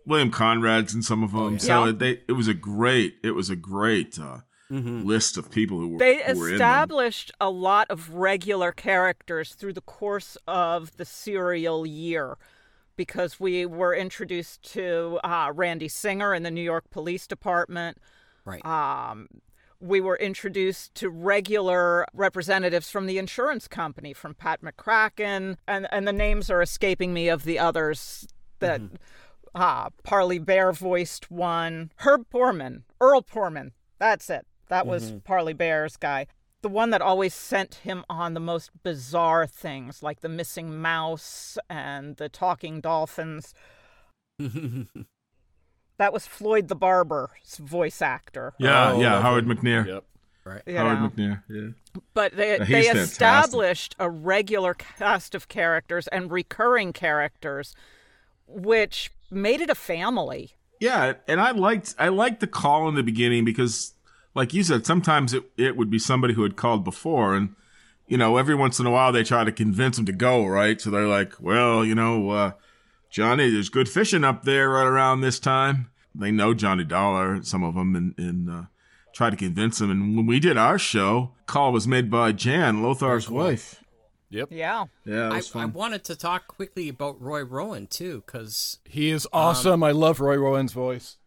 William 0.07 0.31
Conrad's 0.31 0.93
in 0.93 1.01
some 1.03 1.23
of 1.23 1.31
them. 1.31 1.41
Oh, 1.41 1.49
yeah. 1.49 1.57
So 1.57 1.85
Yeah. 1.85 1.91
they 1.91 2.21
it 2.27 2.33
was 2.33 2.47
a 2.47 2.53
great 2.53 3.15
it 3.23 3.31
was 3.31 3.49
a 3.49 3.55
great 3.55 4.19
uh, 4.19 4.39
Mm-hmm. 4.71 5.03
list 5.05 5.37
of 5.37 5.51
people 5.51 5.79
who 5.79 5.89
were 5.89 5.99
They 5.99 6.23
who 6.23 6.39
were 6.39 6.49
in 6.49 6.53
them. 6.53 6.53
established 6.55 7.31
a 7.39 7.51
lot 7.51 7.85
of 7.91 8.15
regular 8.15 8.71
characters 8.71 9.53
through 9.53 9.73
the 9.73 9.81
course 9.81 10.37
of 10.47 10.97
the 10.97 11.05
serial 11.05 11.85
year 11.85 12.39
because 12.95 13.39
we 13.39 13.65
were 13.65 13.93
introduced 13.95 14.61
to 14.73 15.19
uh, 15.23 15.51
Randy 15.53 15.87
Singer 15.87 16.33
in 16.33 16.43
the 16.43 16.51
New 16.51 16.61
York 16.61 16.89
Police 16.89 17.27
Department. 17.27 17.97
Right. 18.45 18.65
Um, 18.65 19.27
we 19.79 19.99
were 20.01 20.15
introduced 20.15 20.95
to 20.95 21.09
regular 21.09 22.05
representatives 22.13 22.89
from 22.89 23.05
the 23.07 23.17
insurance 23.17 23.67
company, 23.67 24.13
from 24.13 24.33
Pat 24.33 24.61
McCracken, 24.61 25.57
and, 25.67 25.87
and 25.91 26.07
the 26.07 26.13
names 26.13 26.49
are 26.49 26.61
escaping 26.61 27.13
me 27.13 27.27
of 27.27 27.43
the 27.43 27.59
others 27.59 28.27
that 28.59 28.81
uh, 29.53 29.89
Parley 30.03 30.39
Baer 30.39 30.71
voiced 30.71 31.29
one. 31.29 31.91
Herb 31.97 32.25
Poorman, 32.33 32.83
Earl 33.01 33.21
Poorman, 33.21 33.71
that's 33.99 34.29
it. 34.29 34.45
That 34.69 34.87
was 34.87 35.11
Mhm. 35.11 35.23
Parley 35.23 35.53
Baer's 35.53 35.97
guy. 35.97 36.27
The 36.65 36.69
one 36.69 36.89
that 36.89 37.01
always 37.03 37.35
sent 37.35 37.75
him 37.75 38.03
on 38.09 38.33
the 38.33 38.39
most 38.39 38.71
bizarre 38.81 39.45
things, 39.45 40.01
like 40.01 40.21
the 40.21 40.27
missing 40.29 40.81
mouse 40.81 41.59
and 41.69 42.15
the 42.17 42.27
talking 42.27 42.81
dolphins. 42.81 43.53
That 45.99 46.11
was 46.11 46.25
Floyd 46.25 46.67
the 46.67 46.75
Barber's 46.75 47.57
voice 47.57 48.01
actor. 48.01 48.53
Yeah, 48.57 48.93
Oh, 48.93 48.99
yeah, 48.99 49.13
lovely. 49.19 49.21
Howard 49.21 49.45
McNear. 49.45 49.87
Yep. 49.87 50.03
Right. 50.43 50.61
You 50.65 50.77
Howard 50.77 51.01
know. 51.01 51.09
McNear. 51.09 51.43
Yeah. 51.47 52.01
But 52.15 52.35
they, 52.35 52.53
Yeah, 52.57 52.57
they 52.57 52.65
fantastic. 52.83 52.95
established 52.97 53.95
a 53.99 54.09
regular 54.09 54.73
cast 54.73 55.35
of 55.35 55.47
characters 55.47 56.07
and 56.09 56.31
recurring 56.31 56.93
characters, 56.93 57.75
which 58.47 59.11
made 59.31 59.61
it 59.61 59.69
a 59.69 59.75
family. 59.75 60.51
Yeah, 60.81 61.13
and 61.27 61.39
I 61.39 61.51
liked 61.51 61.93
I 61.97 62.09
liked 62.09 62.41
the 62.41 62.47
call 62.47 62.89
in 62.89 62.95
the 62.95 63.03
beginning 63.03 63.45
because, 63.45 63.93
like 64.35 64.53
you 64.53 64.63
said, 64.63 64.85
sometimes 64.85 65.33
it 65.33 65.43
it 65.57 65.75
would 65.75 65.89
be 65.89 65.99
somebody 65.99 66.33
who 66.33 66.43
had 66.43 66.55
called 66.55 66.83
before, 66.83 67.35
and 67.35 67.55
you 68.07 68.17
know, 68.17 68.37
every 68.37 68.53
once 68.53 68.79
in 68.79 68.85
a 68.85 68.91
while 68.91 69.11
they 69.11 69.23
try 69.23 69.43
to 69.43 69.51
convince 69.51 69.95
them 69.95 70.05
to 70.05 70.11
go 70.11 70.45
right. 70.45 70.79
So 70.79 70.91
they're 70.91 71.07
like, 71.07 71.33
well, 71.39 71.83
you 71.83 71.95
know, 71.95 72.29
uh, 72.29 72.51
Johnny, 73.09 73.49
there's 73.49 73.69
good 73.69 73.89
fishing 73.89 74.23
up 74.23 74.43
there 74.43 74.69
right 74.69 74.85
around 74.85 75.21
this 75.21 75.39
time. 75.39 75.89
They 76.13 76.31
know 76.31 76.53
Johnny 76.53 76.83
Dollar, 76.83 77.41
some 77.43 77.63
of 77.63 77.73
them, 77.75 77.95
and 77.95 78.13
and 78.17 78.49
uh, 78.49 78.63
try 79.13 79.29
to 79.29 79.35
convince 79.35 79.81
him. 79.81 79.89
And 79.89 80.15
when 80.15 80.25
we 80.25 80.39
did 80.39 80.57
our 80.57 80.77
show, 80.77 81.31
call 81.45 81.71
was 81.71 81.87
made 81.87 82.11
by 82.11 82.31
Jan 82.31 82.81
Lothar's 82.81 83.29
wife. 83.29 83.81
Yep. 84.29 84.49
Yeah. 84.51 84.85
Yeah, 85.05 85.29
I, 85.31 85.41
I 85.61 85.65
wanted 85.65 86.03
to 86.05 86.15
talk 86.15 86.47
quickly 86.47 86.89
about 86.89 87.21
Roy 87.21 87.43
Rowan 87.43 87.87
too, 87.87 88.23
because 88.25 88.79
He 88.83 89.09
is 89.09 89.27
awesome. 89.31 89.83
I 89.83 89.91
love 89.91 90.19
Roy 90.19 90.35
Rowan's 90.35 90.73
voice. 90.73 91.17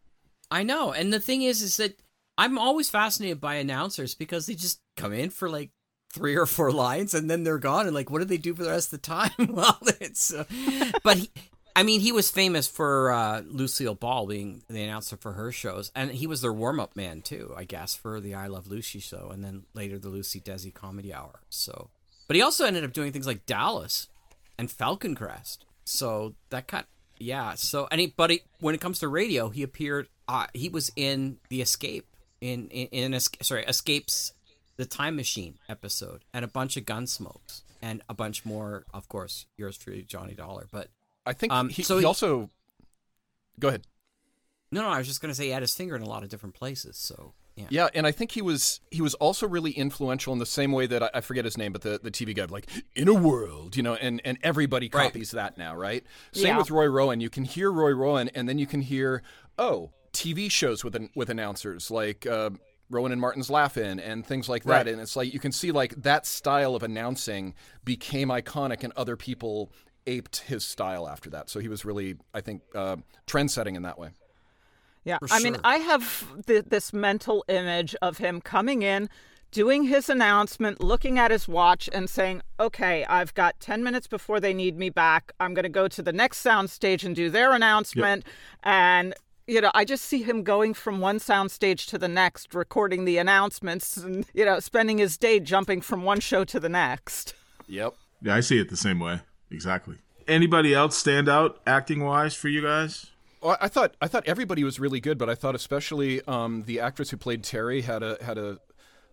I 0.51 0.63
know, 0.63 0.91
and 0.91 1.13
the 1.13 1.19
thing 1.19 1.41
is, 1.43 1.61
is 1.61 1.77
that 1.77 1.99
I'm 2.39 2.57
always 2.57 2.89
fascinated 2.89 3.41
by 3.41 3.55
announcers 3.55 4.15
because 4.15 4.45
they 4.45 4.55
just 4.55 4.79
come 4.95 5.11
in 5.11 5.29
for 5.29 5.49
like 5.49 5.71
three 6.13 6.37
or 6.37 6.45
four 6.45 6.71
lines 6.71 7.13
and 7.13 7.29
then 7.29 7.43
they're 7.43 7.57
gone, 7.57 7.85
and 7.85 7.93
like, 7.93 8.09
what 8.09 8.19
do 8.19 8.25
they 8.25 8.37
do 8.37 8.55
for 8.55 8.63
the 8.63 8.69
rest 8.69 8.93
of 8.93 9.01
the 9.01 9.07
time? 9.07 9.31
well, 9.49 9.77
it's, 9.99 10.33
uh, 10.33 10.45
but 11.03 11.17
he, 11.17 11.29
I 11.75 11.83
mean, 11.83 11.99
he 11.99 12.13
was 12.13 12.31
famous 12.31 12.65
for 12.65 13.11
uh, 13.11 13.41
Lucille 13.45 13.93
Ball 13.93 14.25
being 14.25 14.63
the 14.69 14.81
announcer 14.81 15.17
for 15.17 15.33
her 15.33 15.51
shows, 15.51 15.91
and 15.93 16.11
he 16.11 16.27
was 16.27 16.39
their 16.39 16.53
warm 16.53 16.79
up 16.79 16.95
man 16.95 17.21
too, 17.21 17.53
I 17.57 17.65
guess, 17.65 17.93
for 17.93 18.21
the 18.21 18.35
I 18.35 18.47
Love 18.47 18.67
Lucy 18.67 18.99
show, 18.99 19.29
and 19.33 19.43
then 19.43 19.63
later 19.73 19.99
the 19.99 20.07
Lucy 20.07 20.39
Desi 20.39 20.73
Comedy 20.73 21.13
Hour. 21.13 21.41
So, 21.49 21.89
but 22.27 22.37
he 22.37 22.41
also 22.41 22.63
ended 22.65 22.85
up 22.85 22.93
doing 22.93 23.11
things 23.11 23.27
like 23.27 23.45
Dallas 23.45 24.07
and 24.57 24.71
Falcon 24.71 25.13
Crest. 25.13 25.65
So 25.83 26.35
that 26.51 26.67
cut, 26.67 26.85
yeah. 27.17 27.55
So 27.55 27.89
anybody, 27.91 28.43
when 28.61 28.75
it 28.75 28.79
comes 28.79 28.99
to 28.99 29.09
radio, 29.09 29.49
he 29.49 29.61
appeared. 29.61 30.07
Uh, 30.25 30.47
he 30.53 30.69
was 30.69 30.89
in 30.95 31.37
the 31.49 31.61
Escape 31.61 32.05
in 32.41 32.67
in, 32.69 32.87
in 32.87 33.13
Es- 33.13 33.29
sorry 33.41 33.63
Escapes, 33.65 34.33
the 34.77 34.85
Time 34.85 35.15
Machine 35.15 35.59
episode, 35.67 36.23
and 36.33 36.43
a 36.45 36.47
bunch 36.47 36.77
of 36.77 36.85
Gunsmokes, 36.85 37.61
and 37.81 38.01
a 38.09 38.13
bunch 38.13 38.45
more. 38.45 38.85
Of 38.93 39.07
course, 39.09 39.45
yours 39.57 39.77
truly, 39.77 40.03
Johnny 40.03 40.33
Dollar. 40.33 40.67
But 40.71 40.89
I 41.25 41.33
think 41.33 41.51
um, 41.53 41.69
he, 41.69 41.83
so 41.83 41.97
he 41.97 42.05
also. 42.05 42.49
Go 43.59 43.67
ahead. 43.69 43.85
No, 44.71 44.83
no, 44.83 44.89
I 44.89 44.99
was 44.99 45.07
just 45.07 45.21
gonna 45.21 45.33
say 45.33 45.45
he 45.45 45.51
had 45.51 45.61
his 45.63 45.73
finger 45.75 45.95
in 45.95 46.01
a 46.01 46.07
lot 46.07 46.23
of 46.23 46.29
different 46.29 46.55
places. 46.55 46.95
So 46.97 47.33
yeah. 47.55 47.65
Yeah, 47.69 47.87
and 47.93 48.07
I 48.07 48.11
think 48.11 48.31
he 48.31 48.41
was 48.41 48.79
he 48.91 49.01
was 49.01 49.15
also 49.15 49.47
really 49.47 49.71
influential 49.71 50.31
in 50.31 50.39
the 50.39 50.45
same 50.45 50.71
way 50.71 50.85
that 50.87 51.03
I, 51.03 51.09
I 51.15 51.21
forget 51.21 51.43
his 51.43 51.57
name, 51.57 51.73
but 51.73 51.81
the, 51.81 51.99
the 52.01 52.11
TV 52.11 52.33
guy 52.35 52.45
like 52.45 52.67
in 52.95 53.07
a 53.09 53.13
world, 53.13 53.75
you 53.75 53.83
know, 53.83 53.95
and 53.95 54.21
and 54.23 54.37
everybody 54.43 54.89
Right. 54.93 55.07
copies 55.11 55.31
that 55.31 55.57
now, 55.57 55.75
right? 55.75 56.05
Same 56.31 56.47
Yeah. 56.47 56.57
with 56.59 56.71
Roy 56.71 56.85
Rowan. 56.85 57.19
You 57.19 57.29
can 57.29 57.43
hear 57.43 57.71
Roy 57.71 57.91
Rowan, 57.91 58.29
and 58.29 58.47
then 58.47 58.59
you 58.59 58.65
can 58.67 58.81
hear 58.81 59.23
oh 59.57 59.89
TV 60.13 60.49
shows 60.51 60.83
with 60.83 60.95
an, 60.95 61.09
with 61.15 61.29
announcers 61.29 61.89
like. 61.91 62.25
Uh, 62.25 62.51
Rowan 62.91 63.11
and 63.11 63.21
Martin's 63.21 63.51
Laugh-In 63.51 63.99
and 63.99 64.25
things 64.25 64.49
like 64.49 64.63
that, 64.63 64.71
Right. 64.71 64.87
and 64.87 64.99
it's 64.99 65.15
like 65.15 65.31
you 65.31 65.39
can 65.39 65.51
see 65.51 65.71
like 65.71 65.93
that 66.01 66.25
style 66.25 66.73
of 66.73 66.81
announcing 66.81 67.53
became 67.85 68.29
iconic, 68.29 68.83
and 68.83 68.91
other 68.97 69.15
people 69.15 69.71
aped 70.07 70.37
his 70.37 70.65
style 70.65 71.07
after 71.07 71.29
that. 71.29 71.51
So 71.51 71.59
he 71.59 71.67
was 71.67 71.85
really, 71.85 72.15
I 72.33 72.41
think, 72.41 72.63
uh, 72.73 72.95
trend-setting 73.27 73.75
in 73.75 73.83
that 73.83 73.99
way. 73.99 74.09
Yeah, 75.03 75.19
For 75.19 75.27
I 75.31 75.39
mean. 75.39 75.57
I 75.63 75.75
have 75.77 76.25
th- 76.47 76.65
this 76.65 76.91
mental 76.91 77.45
image 77.47 77.95
of 78.01 78.17
him 78.17 78.41
coming 78.41 78.81
in, 78.81 79.07
doing 79.51 79.83
his 79.83 80.09
announcement, 80.09 80.81
looking 80.81 81.19
at 81.19 81.29
his 81.29 81.47
watch, 81.47 81.91
and 81.93 82.09
saying, 82.09 82.41
"Okay, 82.59 83.05
I've 83.05 83.35
got 83.35 83.59
ten 83.59 83.83
minutes 83.83 84.07
before 84.07 84.39
they 84.39 84.55
need 84.55 84.79
me 84.79 84.89
back. 84.89 85.31
I'm 85.39 85.53
going 85.53 85.61
to 85.61 85.69
go 85.69 85.87
to 85.87 86.01
the 86.01 86.11
next 86.11 86.39
sound 86.39 86.71
stage 86.71 87.03
and 87.03 87.15
do 87.15 87.29
their 87.29 87.53
announcement." 87.53 88.25
And 88.63 89.13
you 89.49 89.61
know, 89.61 89.71
I 89.73 89.83
just 89.83 90.05
see 90.05 90.21
him 90.21 90.43
going 90.43 90.73
from 90.73 90.99
one 90.99 91.17
soundstage 91.19 91.87
to 91.87 91.97
the 91.97 92.07
next, 92.07 92.53
recording 92.53 93.05
the 93.05 93.17
announcements, 93.17 93.97
and 93.97 94.25
you 94.33 94.45
know, 94.45 94.59
spending 94.59 94.99
his 94.99 95.17
day 95.17 95.39
jumping 95.39 95.81
from 95.81 96.03
one 96.03 96.19
show 96.19 96.43
to 96.45 96.59
the 96.59 96.69
next. 96.69 97.33
Yep. 97.67 97.95
Yeah, 98.21 98.35
I 98.35 98.41
see 98.41 98.59
it 98.59 98.69
the 98.69 98.77
same 98.77 98.99
way. 98.99 99.21
Exactly. 99.49 99.95
Anybody 100.27 100.73
else 100.75 100.95
stand 100.95 101.27
out 101.27 101.59
acting 101.65 102.03
wise 102.03 102.35
for 102.35 102.47
you 102.47 102.61
guys? 102.61 103.07
Well, 103.41 103.57
I 103.59 103.67
thought 103.67 103.95
I 104.01 104.07
thought 104.07 104.27
everybody 104.27 104.63
was 104.63 104.79
really 104.79 104.99
good, 104.99 105.17
but 105.17 105.29
I 105.29 105.35
thought 105.35 105.55
especially 105.55 106.21
um, 106.27 106.63
the 106.63 106.79
actress 106.79 107.09
who 107.09 107.17
played 107.17 107.43
Terry 107.43 107.81
had 107.81 108.03
a 108.03 108.17
had 108.21 108.37
a 108.37 108.59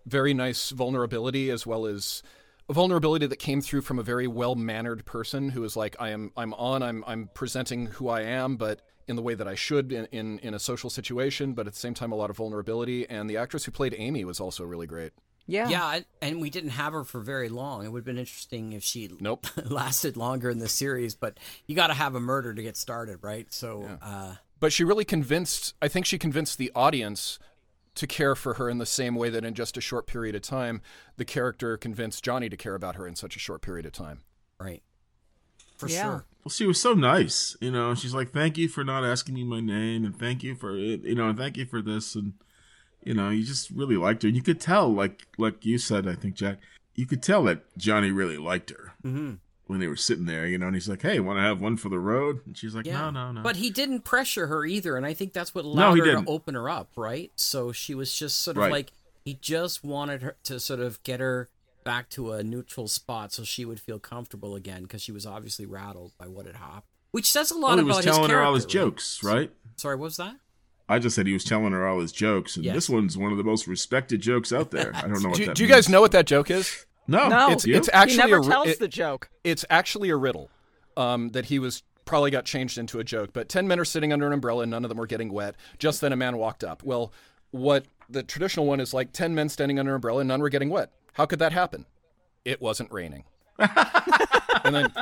very 0.04 0.34
nice 0.34 0.70
vulnerability 0.70 1.50
as 1.50 1.66
well 1.66 1.86
as 1.86 2.22
a 2.68 2.72
vulnerability 2.72 3.26
that 3.26 3.36
came 3.36 3.60
through 3.60 3.82
from 3.82 3.98
a 3.98 4.02
very 4.02 4.26
well 4.26 4.54
mannered 4.54 5.06
person 5.06 5.50
who 5.50 5.62
was 5.62 5.76
like, 5.76 5.96
I 5.98 6.10
am 6.10 6.32
I'm 6.36 6.52
on, 6.54 6.82
I'm 6.82 7.04
I'm 7.06 7.30
presenting 7.32 7.86
who 7.86 8.08
I 8.08 8.22
am, 8.22 8.56
but 8.56 8.82
in 9.08 9.16
the 9.16 9.22
way 9.22 9.34
that 9.34 9.46
I 9.46 9.54
should 9.54 9.92
in, 9.92 10.06
in, 10.12 10.38
in 10.40 10.54
a 10.54 10.58
social 10.58 10.90
situation, 10.90 11.52
but 11.54 11.66
at 11.66 11.74
the 11.74 11.78
same 11.78 11.94
time 11.94 12.12
a 12.12 12.16
lot 12.16 12.30
of 12.30 12.36
vulnerability. 12.36 13.08
And 13.08 13.30
the 13.30 13.36
actress 13.36 13.64
who 13.64 13.70
played 13.72 13.94
Amy 13.96 14.24
was 14.24 14.40
also 14.40 14.64
really 14.64 14.86
great. 14.86 15.12
Yeah. 15.46 15.68
Yeah, 15.68 15.94
and- 15.94 16.04
and 16.20 16.40
we 16.40 16.50
didn't 16.50 16.70
have 16.70 16.92
her 16.92 17.04
for 17.04 17.20
very 17.20 17.48
long. 17.48 17.84
It 17.84 17.92
would 17.92 18.00
have 18.00 18.04
been 18.04 18.18
interesting 18.18 18.72
if 18.72 18.82
she 18.82 19.08
nope 19.20 19.46
lasted 19.64 20.16
longer 20.16 20.50
in 20.50 20.58
the 20.58 20.68
series, 20.68 21.14
but 21.14 21.38
you 21.66 21.76
got 21.76 21.86
to 21.88 21.94
have 21.94 22.14
a 22.16 22.20
murder 22.20 22.52
to 22.52 22.62
get 22.62 22.76
started, 22.76 23.18
right? 23.22 23.46
So, 23.52 23.88
uh, 24.02 24.34
But 24.58 24.72
she 24.72 24.82
really 24.82 25.04
convinced, 25.04 25.74
I 25.80 25.86
think 25.88 26.04
she 26.06 26.18
convinced 26.18 26.58
the 26.58 26.72
audience 26.74 27.38
to 27.94 28.06
care 28.08 28.34
for 28.34 28.54
her 28.54 28.68
in 28.68 28.78
the 28.78 28.86
same 28.86 29.14
way 29.14 29.30
that 29.30 29.44
in 29.44 29.54
just 29.54 29.76
a 29.76 29.80
short 29.80 30.06
period 30.08 30.34
of 30.34 30.42
time, 30.42 30.82
the 31.16 31.24
character 31.24 31.76
convinced 31.76 32.24
Johnny 32.24 32.48
to 32.48 32.56
care 32.56 32.74
about 32.74 32.96
her 32.96 33.06
in 33.06 33.14
such 33.14 33.36
a 33.36 33.38
short 33.38 33.62
period 33.62 33.86
of 33.86 33.92
time. 33.92 34.22
Right. 34.60 34.82
For 35.76 35.88
Yeah. 35.88 36.02
sure. 36.02 36.24
Well, 36.46 36.50
she 36.52 36.64
was 36.64 36.80
so 36.80 36.94
nice, 36.94 37.56
you 37.60 37.72
know. 37.72 37.92
She's 37.96 38.14
like, 38.14 38.30
"Thank 38.30 38.56
you 38.56 38.68
for 38.68 38.84
not 38.84 39.02
asking 39.04 39.34
me 39.34 39.42
my 39.42 39.58
name, 39.58 40.04
and 40.04 40.16
thank 40.16 40.44
you 40.44 40.54
for 40.54 40.78
it, 40.78 41.00
you 41.02 41.16
know, 41.16 41.30
and 41.30 41.36
thank 41.36 41.56
you 41.56 41.66
for 41.66 41.82
this." 41.82 42.14
And 42.14 42.34
you 43.02 43.14
know, 43.14 43.30
you 43.30 43.42
just 43.42 43.68
really 43.70 43.96
liked 43.96 44.22
her. 44.22 44.28
And 44.28 44.36
you 44.36 44.42
could 44.44 44.60
tell, 44.60 44.88
like, 44.94 45.26
like 45.38 45.66
you 45.66 45.76
said, 45.76 46.06
I 46.06 46.14
think 46.14 46.34
Jack, 46.36 46.58
you 46.94 47.04
could 47.04 47.20
tell 47.20 47.42
that 47.44 47.76
Johnny 47.76 48.12
really 48.12 48.36
liked 48.38 48.70
her 48.70 48.92
Mm-hmm. 49.04 49.34
when 49.66 49.80
they 49.80 49.88
were 49.88 49.96
sitting 49.96 50.26
there, 50.26 50.46
you 50.46 50.56
know. 50.56 50.66
And 50.68 50.76
he's 50.76 50.88
like, 50.88 51.02
"Hey, 51.02 51.18
want 51.18 51.38
to 51.38 51.42
have 51.42 51.60
one 51.60 51.76
for 51.76 51.88
the 51.88 51.98
road?" 51.98 52.38
And 52.46 52.56
she's 52.56 52.76
like, 52.76 52.86
"No, 52.86 53.10
no, 53.10 53.32
no." 53.32 53.42
But 53.42 53.56
he 53.56 53.68
didn't 53.70 54.02
pressure 54.02 54.46
her 54.46 54.64
either, 54.64 54.96
and 54.96 55.04
I 55.04 55.14
think 55.14 55.32
that's 55.32 55.52
what 55.52 55.64
No, 55.64 55.70
allowed 55.72 55.94
he 55.94 55.98
her 55.98 56.06
didn't. 56.06 56.26
to 56.26 56.30
open 56.30 56.54
her 56.54 56.70
up, 56.70 56.90
right? 56.94 57.32
So 57.34 57.72
she 57.72 57.92
was 57.92 58.16
just 58.16 58.38
sort 58.38 58.56
of 58.56 58.60
Right. 58.60 58.70
like 58.70 58.92
he 59.24 59.34
just 59.34 59.82
wanted 59.82 60.22
her 60.22 60.36
to 60.44 60.60
sort 60.60 60.78
of 60.78 61.02
get 61.02 61.18
her 61.18 61.48
back 61.86 62.10
to 62.10 62.32
a 62.32 62.42
neutral 62.42 62.86
spot 62.88 63.32
so 63.32 63.44
she 63.44 63.64
would 63.64 63.80
feel 63.80 63.98
comfortable 63.98 64.54
again 64.54 64.82
because 64.82 65.00
she 65.00 65.12
was 65.12 65.24
obviously 65.24 65.64
rattled 65.64 66.12
by 66.18 66.26
what 66.26 66.44
had 66.44 66.56
happened. 66.56 66.82
Which 67.12 67.30
says 67.32 67.50
a 67.50 67.54
lot 67.54 67.68
Well, 67.68 67.76
he 67.78 67.82
about 67.84 67.96
was 67.96 68.04
telling 68.04 68.30
her 68.30 68.42
all 68.42 68.54
his 68.54 68.66
character, 68.66 68.78
right? 68.84 68.90
jokes, 68.90 69.22
right? 69.24 69.50
Sorry, 69.76 69.96
what 69.96 70.04
was 70.04 70.16
that? 70.18 70.36
I 70.88 70.98
just 70.98 71.16
said 71.16 71.26
he 71.26 71.32
was 71.32 71.44
telling 71.44 71.72
her 71.72 71.86
all 71.86 72.00
his 72.00 72.12
jokes, 72.12 72.56
and 72.56 72.64
Yes. 72.64 72.74
this 72.74 72.90
one's 72.90 73.16
one 73.16 73.32
of 73.32 73.38
the 73.38 73.44
most 73.44 73.66
respected 73.66 74.20
jokes 74.20 74.52
out 74.52 74.70
there. 74.70 74.92
I 74.94 75.02
don't 75.02 75.22
know 75.22 75.30
what 75.30 75.38
Do, 75.38 75.46
that 75.46 75.56
do 75.56 75.62
you 75.62 75.68
guys 75.68 75.88
know 75.88 76.00
what 76.00 76.12
that 76.12 76.26
joke 76.26 76.50
is? 76.50 76.84
No, 77.08 77.28
No. 77.28 77.50
it's 77.50 77.64
You? 77.66 77.76
it's 77.76 77.86
He 77.86 77.92
actually 77.92 78.18
never 78.18 78.38
a, 78.40 78.42
tells 78.44 78.68
it- 78.68 78.78
the 78.80 78.88
joke. 78.88 79.30
It's 79.44 79.64
actually 79.70 80.10
a 80.10 80.16
riddle 80.16 80.50
um, 80.96 81.30
that 81.30 81.46
he 81.46 81.58
was 81.58 81.82
probably 82.04 82.30
got 82.30 82.44
changed 82.44 82.78
into 82.78 82.98
a 83.00 83.04
joke. 83.04 83.30
But 83.32 83.48
ten 83.48 83.66
men 83.66 83.78
are 83.80 83.84
sitting 83.84 84.12
under 84.12 84.26
an 84.26 84.32
umbrella, 84.32 84.62
and 84.62 84.70
none 84.70 84.84
of 84.84 84.88
them 84.88 84.98
were 84.98 85.06
getting 85.06 85.32
wet. 85.32 85.54
Just 85.78 86.00
then, 86.00 86.12
a 86.12 86.16
man 86.16 86.36
walked 86.36 86.62
up. 86.64 86.82
Well, 86.84 87.12
what 87.50 87.86
the 88.08 88.22
traditional 88.22 88.66
one 88.66 88.78
is 88.80 88.92
like 88.94 89.12
ten 89.12 89.34
men 89.34 89.48
standing 89.48 89.78
under 89.78 89.92
an 89.92 89.96
umbrella, 89.96 90.20
and 90.20 90.28
none 90.28 90.40
were 90.40 90.48
getting 90.50 90.70
wet. 90.70 90.90
How 91.16 91.26
could 91.26 91.38
that 91.38 91.52
happen? 91.52 91.86
It 92.44 92.60
wasn't 92.60 92.92
raining. 92.92 93.24
and 93.58 94.74
then 94.74 94.92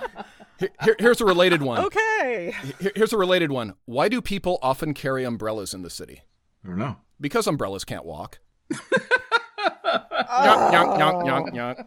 here- 0.59 0.71
here- 0.83 0.97
here's 0.99 1.21
a 1.21 1.25
related 1.25 1.63
one. 1.63 1.85
Okay. 1.85 2.55
Here- 2.81 2.93
Here's 2.95 3.13
a 3.13 3.19
related 3.19 3.51
one. 3.51 3.75
Why 3.85 4.09
do 4.09 4.21
people 4.23 4.59
often 4.63 4.95
carry 4.95 5.25
umbrellas 5.25 5.75
in 5.75 5.83
the 5.83 5.91
city? 5.91 6.23
I 6.65 6.69
don't 6.69 6.79
know. 6.79 6.97
Because 7.21 7.47
umbrellas 7.47 7.85
can't 7.85 8.05
walk. 8.05 8.39
Yonk, 8.73 10.73
yonk, 10.73 10.99
yonk, 10.99 11.25
yonk, 11.25 11.55
yonk. 11.55 11.87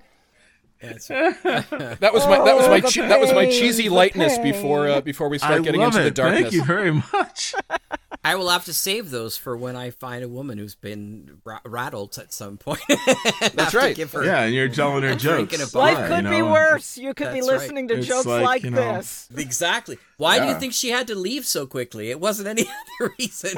That 0.81 2.11
was 2.13 2.25
my 2.27 2.43
that 2.45 2.55
was 2.55 2.67
my 2.67 2.77
Oh, 2.77 2.79
the 2.81 2.87
che- 2.89 3.07
that 3.07 3.19
was 3.19 3.31
my 3.33 3.45
cheesy 3.45 3.89
lightness 3.89 4.37
pain. 4.37 4.51
before 4.51 4.87
uh, 4.87 5.01
before 5.01 5.29
we 5.29 5.37
start 5.37 5.53
I 5.53 5.59
getting 5.59 5.81
love 5.81 5.89
into 5.95 6.01
the 6.01 6.07
it. 6.07 6.15
darkness. 6.15 6.41
Thank 6.43 6.53
you 6.53 6.63
very 6.63 6.91
much. 6.91 7.55
I 8.23 8.35
will 8.35 8.49
have 8.49 8.65
to 8.65 8.73
save 8.73 9.09
those 9.09 9.37
for 9.37 9.55
when 9.55 9.75
I 9.75 9.89
find 9.89 10.23
a 10.23 10.27
woman 10.27 10.57
who's 10.57 10.75
been 10.75 11.39
ra- 11.45 11.61
rattled 11.65 12.17
at 12.17 12.33
some 12.33 12.57
point. 12.57 12.81
That's 13.53 13.73
right. 13.73 13.95
Give 13.95 14.11
her, 14.11 14.23
Yeah, 14.25 14.43
and 14.43 14.53
you're 14.53 14.67
telling 14.67 15.03
her 15.03 15.15
jokes. 15.15 15.53
and 15.53 15.61
a 15.63 15.67
bar. 15.71 15.93
Life 15.93 16.07
could 16.09 16.23
you 16.25 16.29
be 16.29 16.41
worse. 16.41 16.97
You 16.97 17.13
could 17.13 17.31
be 17.31 17.39
That's 17.39 17.47
right. 17.51 17.59
listening 17.59 17.87
to 17.87 17.93
It's 17.99 18.07
jokes 18.07 18.25
like, 18.25 18.43
like, 18.43 18.63
you 18.63 18.71
know, 18.71 18.95
this. 18.97 19.29
Exactly. 19.37 19.97
Why 20.17 20.39
do 20.39 20.45
you 20.47 20.55
think 20.59 20.73
she 20.73 20.89
had 20.89 21.07
to 21.07 21.15
leave 21.15 21.45
so 21.45 21.65
quickly? 21.65 22.09
It 22.11 22.19
wasn't 22.19 22.49
any 22.49 22.63
other 22.63 23.13
reason. 23.17 23.51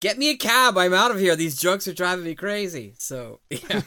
Get 0.00 0.16
me 0.16 0.30
a 0.30 0.36
cab. 0.36 0.78
I'm 0.78 0.94
out 0.94 1.10
of 1.10 1.18
here. 1.18 1.34
These 1.36 1.56
jokes 1.60 1.88
are 1.88 1.92
driving 1.94 2.24
me 2.24 2.34
crazy. 2.36 2.94
So, 2.98 3.40
yeah. 3.50 3.80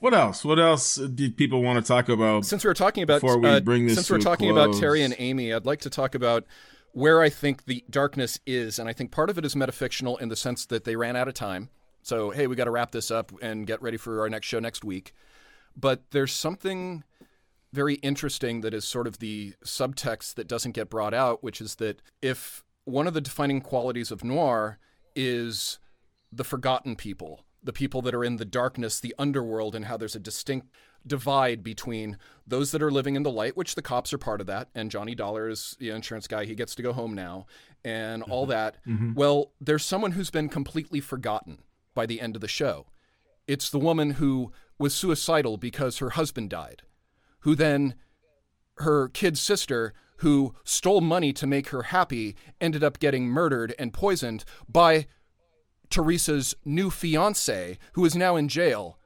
What 0.00 0.14
else? 0.14 0.44
What 0.44 0.58
else 0.58 0.96
did 0.96 1.36
people 1.36 1.62
want 1.62 1.82
to 1.82 1.86
talk 1.86 2.08
about? 2.08 2.44
Since 2.44 2.64
we 2.64 2.68
were 2.68 2.74
talking 2.74 3.02
about 3.02 3.20
before 3.20 3.38
we 3.38 3.48
uh, 3.48 3.60
bring 3.60 3.86
this 3.86 3.94
since 3.94 4.10
we're 4.10 4.18
talking 4.18 4.50
about? 4.50 4.74
Terry 4.74 5.02
and 5.02 5.14
Amy, 5.18 5.52
I'd 5.52 5.66
like 5.66 5.80
to 5.80 5.90
talk 5.90 6.14
about 6.14 6.44
where 6.92 7.22
I 7.22 7.28
think 7.28 7.64
the 7.64 7.84
darkness 7.88 8.38
is, 8.46 8.78
and 8.78 8.88
I 8.88 8.92
think 8.92 9.10
part 9.10 9.30
of 9.30 9.38
it 9.38 9.44
is 9.44 9.54
metafictional 9.54 10.20
in 10.20 10.28
the 10.28 10.36
sense 10.36 10.66
that 10.66 10.84
they 10.84 10.96
ran 10.96 11.16
out 11.16 11.28
of 11.28 11.34
time. 11.34 11.70
So 12.02 12.30
hey, 12.30 12.46
we 12.46 12.56
got 12.56 12.64
to 12.64 12.70
wrap 12.70 12.92
this 12.92 13.10
up 13.10 13.32
and 13.42 13.66
get 13.66 13.82
ready 13.82 13.96
for 13.96 14.20
our 14.20 14.28
next 14.28 14.46
show 14.46 14.60
next 14.60 14.84
week. 14.84 15.12
But 15.76 16.02
there's 16.10 16.32
something 16.32 17.04
very 17.72 17.94
interesting 17.94 18.60
that 18.62 18.72
is 18.72 18.84
sort 18.84 19.06
of 19.06 19.18
the 19.18 19.54
subtext 19.64 20.34
that 20.34 20.48
doesn't 20.48 20.72
get 20.72 20.88
brought 20.88 21.12
out, 21.12 21.42
which 21.42 21.60
is 21.60 21.74
that 21.76 22.00
if 22.22 22.64
one 22.84 23.06
of 23.06 23.14
the 23.14 23.20
defining 23.20 23.60
qualities 23.60 24.10
of 24.10 24.24
noir 24.24 24.78
is 25.14 25.78
the 26.32 26.44
forgotten 26.44 26.96
people, 26.96 27.44
the 27.62 27.72
people 27.72 28.02
that 28.02 28.14
are 28.14 28.24
in 28.24 28.36
the 28.36 28.44
darkness, 28.44 29.00
the 29.00 29.14
underworld, 29.18 29.74
and 29.74 29.86
how 29.86 29.96
there's 29.96 30.14
a 30.16 30.20
distinct 30.20 30.68
divide 31.06 31.62
between 31.62 32.18
those 32.46 32.72
that 32.72 32.82
are 32.82 32.90
living 32.90 33.14
in 33.14 33.22
the 33.22 33.30
light, 33.30 33.56
which 33.56 33.74
the 33.74 33.82
cops 33.82 34.12
are 34.12 34.18
part 34.18 34.40
of 34.40 34.46
that, 34.48 34.68
and 34.74 34.90
Johnny 34.90 35.14
Dollar 35.14 35.48
is 35.48 35.76
the 35.78 35.90
insurance 35.90 36.26
guy, 36.26 36.44
he 36.44 36.54
gets 36.54 36.74
to 36.74 36.82
go 36.82 36.92
home 36.92 37.14
now, 37.14 37.46
and 37.84 38.22
all 38.24 38.46
that. 38.46 38.76
Mhm. 38.84 39.14
Well, 39.14 39.52
there's 39.60 39.84
someone 39.84 40.12
who's 40.12 40.30
been 40.30 40.48
completely 40.48 41.00
forgotten 41.00 41.62
by 41.94 42.06
the 42.06 42.20
end 42.20 42.34
of 42.34 42.42
the 42.42 42.48
show. 42.48 42.86
It's 43.46 43.70
the 43.70 43.78
woman 43.78 44.12
who 44.12 44.52
was 44.78 44.94
suicidal 44.94 45.56
because 45.56 45.98
her 45.98 46.10
husband 46.10 46.50
died, 46.50 46.82
who 47.40 47.54
then 47.54 47.94
her 48.78 49.08
kid's 49.08 49.40
sister 49.40 49.94
who 50.18 50.54
stole 50.64 51.00
money 51.00 51.32
to 51.32 51.46
make 51.46 51.68
her 51.68 51.82
happy 51.84 52.34
ended 52.60 52.82
up 52.82 52.98
getting 52.98 53.26
murdered 53.28 53.74
and 53.78 53.92
poisoned 53.92 54.44
by 54.68 55.06
Teresa's 55.90 56.54
new 56.64 56.90
fiance 56.90 57.78
who 57.92 58.04
is 58.04 58.14
now 58.16 58.36
in 58.36 58.48
jail. 58.48 58.98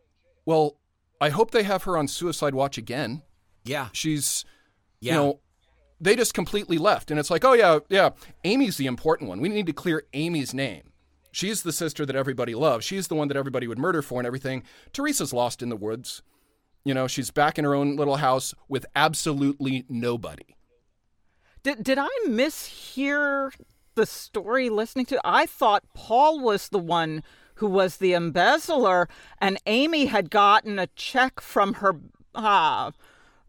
Well, 0.47 0.77
I 1.21 1.29
hope 1.29 1.51
they 1.51 1.63
have 1.65 1.85
her 1.85 1.97
on 1.97 2.09
suicide 2.09 2.55
watch 2.55 2.79
again. 2.79 3.23
Yeah. 3.65 3.89
She's 3.93 4.45
Yeah. 5.01 5.13
you 5.15 5.19
know 5.19 5.41
they 6.03 6.17
just 6.17 6.33
completely 6.33 6.79
left 6.79 7.11
and 7.11 7.21
it's 7.21 7.31
like, 7.31 7.45
"Oh 7.45 7.53
yeah, 7.53 7.81
yeah, 7.91 8.11
Amy's 8.45 8.79
the 8.79 8.87
important 8.87 9.29
one. 9.29 9.41
We 9.41 9.51
need 9.51 9.67
to 9.67 9.73
clear 9.75 10.05
Amy's 10.15 10.55
name." 10.55 10.93
She's 11.33 11.63
the 11.63 11.73
sister 11.73 12.05
that 12.07 12.17
everybody 12.17 12.55
loves. 12.55 12.85
She's 12.87 13.09
the 13.09 13.15
one 13.15 13.29
that 13.29 13.37
everybody 13.37 13.67
would 13.69 13.79
murder 13.79 14.01
for 14.03 14.19
and 14.19 14.27
everything. 14.27 14.63
Teresa's 14.93 15.33
lost 15.33 15.63
in 15.63 15.69
the 15.69 15.77
woods. 15.77 16.23
You 16.85 16.95
know, 16.95 17.07
she's 17.07 17.31
back 17.31 17.59
in 17.59 17.65
her 17.67 17.75
own 17.75 17.97
little 17.97 18.17
house 18.17 18.55
with 18.69 18.87
absolutely 18.97 19.85
nobody. 19.89 20.57
Did 21.63 21.85
did 21.85 21.99
I 21.99 22.09
mishear 22.27 23.53
the 23.95 24.07
story 24.07 24.69
listening 24.71 25.07
to? 25.07 25.21
I 25.25 25.47
thought 25.47 25.85
Paul 25.95 26.41
was 26.41 26.69
the 26.69 26.79
one 26.79 27.23
who 27.55 27.67
was 27.67 27.99
the 27.99 28.15
embezzler, 28.15 29.09
and 29.39 29.59
Amy 29.67 30.07
had 30.07 30.31
gotten 30.31 30.79
a 30.79 30.87
check 30.89 31.41
from 31.41 31.75
her, 31.75 31.97
uh, 32.35 32.91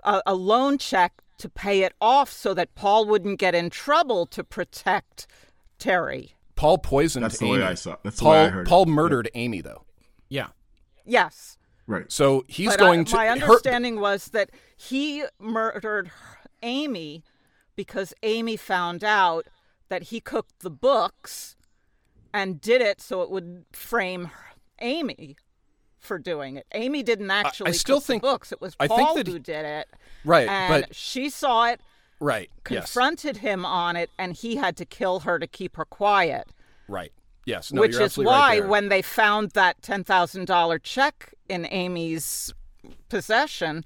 a, 0.03 0.21
a 0.25 0.35
loan 0.35 0.77
check 0.77 1.13
to 1.37 1.47
pay 1.49 1.83
it 1.83 1.93
off 2.01 2.29
so 2.31 2.53
that 2.53 2.75
Paul 2.75 3.05
wouldn't 3.05 3.39
get 3.39 3.55
in 3.55 3.69
trouble 3.69 4.25
to 4.27 4.43
protect 4.43 5.27
Terry. 5.79 6.35
Paul 6.55 6.77
poisoned 6.77 7.23
That's 7.25 7.39
the 7.39 7.45
Amy. 7.47 7.59
way 7.59 7.63
I 7.63 7.73
saw- 7.73 7.95
that's 8.03 8.17
the 8.17 8.23
Paul, 8.23 8.31
way 8.33 8.45
I 8.45 8.49
heard 8.49 8.67
it. 8.67 8.69
Paul 8.69 8.85
murdered 8.85 9.29
Amy 9.33 9.61
though. 9.61 9.83
Yeah. 10.29 10.47
Yes. 11.05 11.57
Right. 11.87 12.11
So 12.11 12.43
he's 12.47 12.69
But 12.71 12.79
going 12.79 12.99
I, 12.99 13.03
to 13.03 13.15
My 13.15 13.25
her- 13.27 13.31
understanding 13.31 13.99
was 13.99 14.25
that 14.27 14.51
he 14.77 15.23
murdered 15.39 16.11
Amy 16.61 17.23
because 17.75 18.13
Amy 18.21 18.57
found 18.57 19.03
out 19.03 19.47
that 19.91 20.03
he 20.03 20.21
cooked 20.21 20.61
the 20.61 20.69
books 20.69 21.57
and 22.33 22.61
did 22.61 22.81
it 22.81 23.01
so 23.01 23.21
it 23.23 23.29
would 23.29 23.65
frame 23.73 24.31
Amy 24.79 25.35
for 25.99 26.17
doing 26.17 26.55
it. 26.55 26.65
Amy 26.73 27.03
didn't 27.03 27.29
actually 27.29 27.73
still 27.73 27.97
cook 27.97 28.05
think- 28.05 28.21
the 28.23 28.27
books. 28.29 28.53
It 28.53 28.61
was 28.61 28.73
I 28.79 28.87
think 28.87 29.01
Paul 29.01 29.15
that 29.15 29.27
who 29.27 29.37
did 29.37 29.65
it. 29.65 29.89
Right, 30.23 30.47
And 30.47 30.85
but- 30.85 30.95
she 30.95 31.29
saw 31.29 31.65
it, 31.65 31.81
right. 32.21 32.49
Yes. 32.69 32.85
confronted 32.85 33.37
him 33.37 33.65
on 33.65 33.97
it, 33.97 34.09
and 34.17 34.31
he 34.33 34.55
had 34.55 34.77
to 34.77 34.85
kill 34.85 35.19
her 35.19 35.37
to 35.39 35.45
keep 35.45 35.75
her 35.75 35.83
quiet. 35.83 36.47
Right. 36.87 37.11
Yes. 37.45 37.73
No, 37.73 37.81
which 37.81 37.97
is 37.97 38.17
why 38.17 38.59
right 38.59 38.69
when 38.69 38.87
they 38.87 39.01
found 39.01 39.51
that 39.51 39.81
ten 39.81 40.05
thousand 40.05 40.45
dollar 40.45 40.79
check 40.79 41.33
in 41.49 41.67
Amy's 41.69 42.53
possession, 43.09 43.83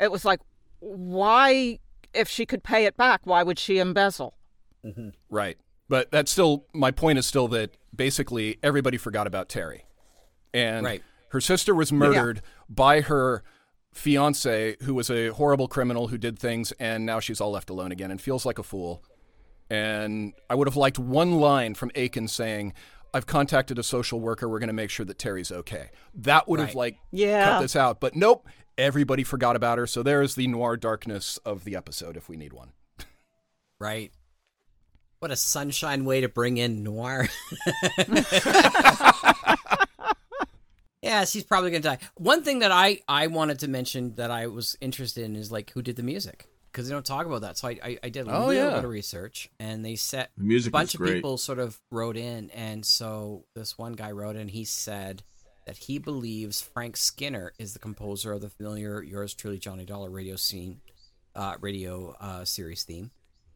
it 0.00 0.12
was 0.12 0.24
like, 0.24 0.38
why, 0.78 1.80
if 2.14 2.28
she 2.28 2.46
could 2.46 2.62
pay 2.62 2.84
it 2.84 2.96
back, 2.96 3.22
why 3.24 3.42
would 3.42 3.58
she 3.58 3.78
embezzle? 3.80 4.34
Mm-hmm. 4.84 5.08
Right. 5.30 5.56
But 5.88 6.10
that's 6.10 6.30
still 6.30 6.66
my 6.74 6.90
point 6.90 7.18
is 7.18 7.26
still 7.26 7.48
that 7.48 7.76
basically 7.94 8.58
everybody 8.62 8.96
forgot 8.98 9.26
about 9.26 9.48
Terry. 9.48 9.84
And 10.54 10.84
Right. 10.84 11.02
her 11.30 11.40
sister 11.40 11.74
was 11.74 11.92
murdered 11.92 12.42
by 12.68 13.00
her 13.02 13.42
fiance 13.92 14.76
who 14.82 14.94
was 14.94 15.10
a 15.10 15.28
horrible 15.28 15.66
criminal 15.66 16.08
who 16.08 16.18
did 16.18 16.38
things 16.38 16.72
and 16.72 17.04
now 17.06 17.20
she's 17.20 17.40
all 17.40 17.50
left 17.50 17.70
alone 17.70 17.90
again 17.90 18.10
and 18.10 18.20
feels 18.20 18.44
like 18.46 18.58
a 18.58 18.62
fool. 18.62 19.02
And 19.70 20.34
I 20.48 20.54
would 20.54 20.68
have 20.68 20.76
liked 20.76 20.98
one 20.98 21.32
line 21.40 21.74
from 21.74 21.90
Akins 21.94 22.32
saying, 22.32 22.72
I've 23.12 23.26
contacted 23.26 23.78
a 23.78 23.82
social 23.82 24.20
worker. 24.20 24.48
We're 24.48 24.58
going 24.58 24.68
to 24.68 24.72
make 24.74 24.90
sure 24.90 25.04
that 25.06 25.18
Terry's 25.18 25.50
okay. 25.50 25.90
That 26.14 26.48
would 26.48 26.60
have 26.60 26.74
like 26.74 26.98
Yeah. 27.10 27.44
cut 27.52 27.60
this 27.62 27.76
out. 27.76 28.00
But 28.00 28.14
nope, 28.14 28.46
everybody 28.76 29.24
forgot 29.24 29.56
about 29.56 29.78
her. 29.78 29.86
So 29.86 30.02
there's 30.02 30.34
the 30.34 30.46
noir 30.46 30.76
darkness 30.76 31.38
of 31.44 31.64
the 31.64 31.74
episode 31.76 32.16
if 32.16 32.28
we 32.28 32.36
need 32.36 32.52
one. 32.52 32.72
Right. 33.80 34.12
What 35.20 35.30
a 35.30 35.36
sunshine 35.36 36.04
way 36.04 36.20
to 36.20 36.28
bring 36.28 36.58
in 36.58 36.82
noir. 36.84 37.28
yeah, 41.02 41.24
she's 41.24 41.44
probably 41.44 41.70
gonna 41.70 41.80
die. 41.82 41.98
One 42.16 42.42
thing 42.42 42.60
that 42.60 42.72
I 42.72 43.00
I 43.08 43.26
wanted 43.28 43.58
to 43.60 43.68
mention 43.68 44.14
that 44.16 44.30
I 44.30 44.46
was 44.48 44.76
interested 44.80 45.24
in 45.24 45.36
is 45.36 45.50
like 45.52 45.70
who 45.70 45.82
did 45.82 45.96
the 45.96 46.02
music 46.02 46.46
because 46.70 46.88
they 46.88 46.94
don't 46.94 47.04
talk 47.06 47.26
about 47.26 47.40
that. 47.42 47.56
So 47.58 47.68
I 47.68 47.78
I, 47.82 47.98
I 48.04 48.08
did 48.08 48.26
a 48.26 48.30
Oh, 48.34 48.46
little 48.46 48.54
yeah. 48.54 48.74
bit 48.76 48.84
of 48.84 48.90
research 48.90 49.50
and 49.58 49.84
they 49.84 49.96
set 49.96 50.30
The 50.36 50.44
music 50.44 50.70
a 50.70 50.72
bunch 50.72 50.94
of 50.94 51.00
people 51.04 51.36
sort 51.38 51.58
of 51.58 51.80
wrote 51.90 52.16
in 52.16 52.50
and 52.50 52.84
so 52.84 53.44
this 53.54 53.78
one 53.78 53.92
guy 53.94 54.10
wrote 54.12 54.36
in 54.36 54.48
he 54.48 54.64
said 54.64 55.22
that 55.66 55.76
he 55.76 55.98
believes 55.98 56.60
Frank 56.62 56.96
Skinner 56.96 57.52
is 57.58 57.72
the 57.72 57.78
composer 57.78 58.32
of 58.32 58.40
the 58.40 58.48
familiar 58.50 59.02
yours 59.02 59.34
truly 59.34 59.58
Johnny 59.58 59.84
Dollar 59.84 60.10
radio 60.10 60.36
scene 60.36 60.80
uh, 61.36 61.54
radio 61.60 62.16
uh, 62.20 62.44
series 62.44 62.82
theme 62.84 63.10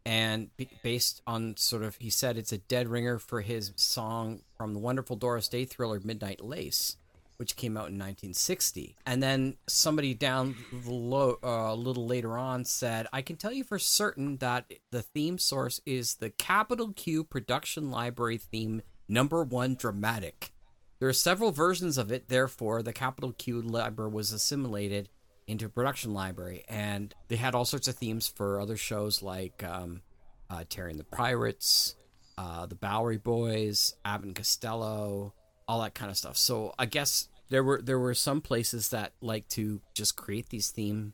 and 0.05 0.51
based 0.83 1.23
on 1.27 1.57
sort 1.57 1.83
of 1.83 1.97
he 1.97 2.11
said 2.11 2.37
it's 2.37 2.53
a 2.53 2.59
dead 2.59 2.89
ringer 2.89 3.19
for 3.19 3.41
his 3.41 3.73
song 3.77 4.43
from 4.57 4.75
the 4.75 4.81
wonderful 4.81 5.17
Doris 5.17 5.49
Day 5.49 5.65
thriller 5.65 6.01
Midnight 6.03 6.43
Lace 6.45 6.97
which 7.37 7.57
came 7.57 7.77
out 7.77 7.89
in 7.89 7.99
1960 7.99 8.97
and 9.07 9.23
then 9.23 9.57
somebody 9.67 10.15
down 10.15 10.55
the 10.73 10.91
low, 10.93 11.39
uh, 11.43 11.73
a 11.73 11.75
little 11.75 12.07
later 12.07 12.37
on 12.37 12.65
said 12.65 13.07
I 13.13 13.23
can 13.23 13.37
tell 13.37 13.53
you 13.53 13.65
for 13.65 13.79
certain 13.79 14.37
that 14.39 14.73
the 14.91 15.03
theme 15.03 15.39
source 15.39 15.81
is 15.87 16.17
the 16.17 16.31
Capital 16.31 16.93
Q 16.93 17.25
production 17.25 17.91
library 17.91 18.39
theme 18.39 18.83
number 19.09 19.43
1 19.43 19.77
dramatic. 19.77 20.53
There 20.99 21.09
are 21.09 21.13
several 21.13 21.51
versions 21.51 21.99
of 21.99 22.13
it 22.13 22.29
therefore 22.29 22.83
the 22.83 22.93
Capital 22.93 23.33
Q 23.33 23.61
library 23.63 24.11
was 24.11 24.33
assimilated 24.33 25.09
into 25.53 25.67
a 25.67 25.69
production 25.69 26.13
library 26.13 26.65
and 26.69 27.15
they 27.29 27.37
had 27.37 27.55
all 27.55 27.65
sorts 27.65 27.87
of 27.87 27.95
themes 27.95 28.27
for 28.27 28.61
other 28.61 28.77
shows 28.77 29.23
like 29.23 29.63
um, 29.63 30.03
uh, 30.51 30.65
Terry 30.69 30.91
and 30.91 30.99
the 30.99 31.05
Pirates, 31.05 31.95
uh, 32.37 32.67
the 32.67 32.75
Bowery 32.75 33.19
Boys, 33.19 33.95
Abbott 34.05 34.27
and 34.27 34.35
Costello, 34.35 35.35
all 35.69 35.83
that 35.83 35.95
kind 35.95 36.11
of 36.11 36.17
stuff. 36.17 36.37
So 36.37 36.75
I 36.79 36.87
guess 36.87 37.29
there 37.51 37.63
were 37.63 37.81
there 37.83 37.99
were 37.99 38.15
some 38.15 38.41
places 38.41 38.89
that 38.89 39.13
like 39.21 39.47
to 39.51 39.81
just 39.95 40.17
create 40.17 40.49
these 40.49 40.71
theme 40.71 41.13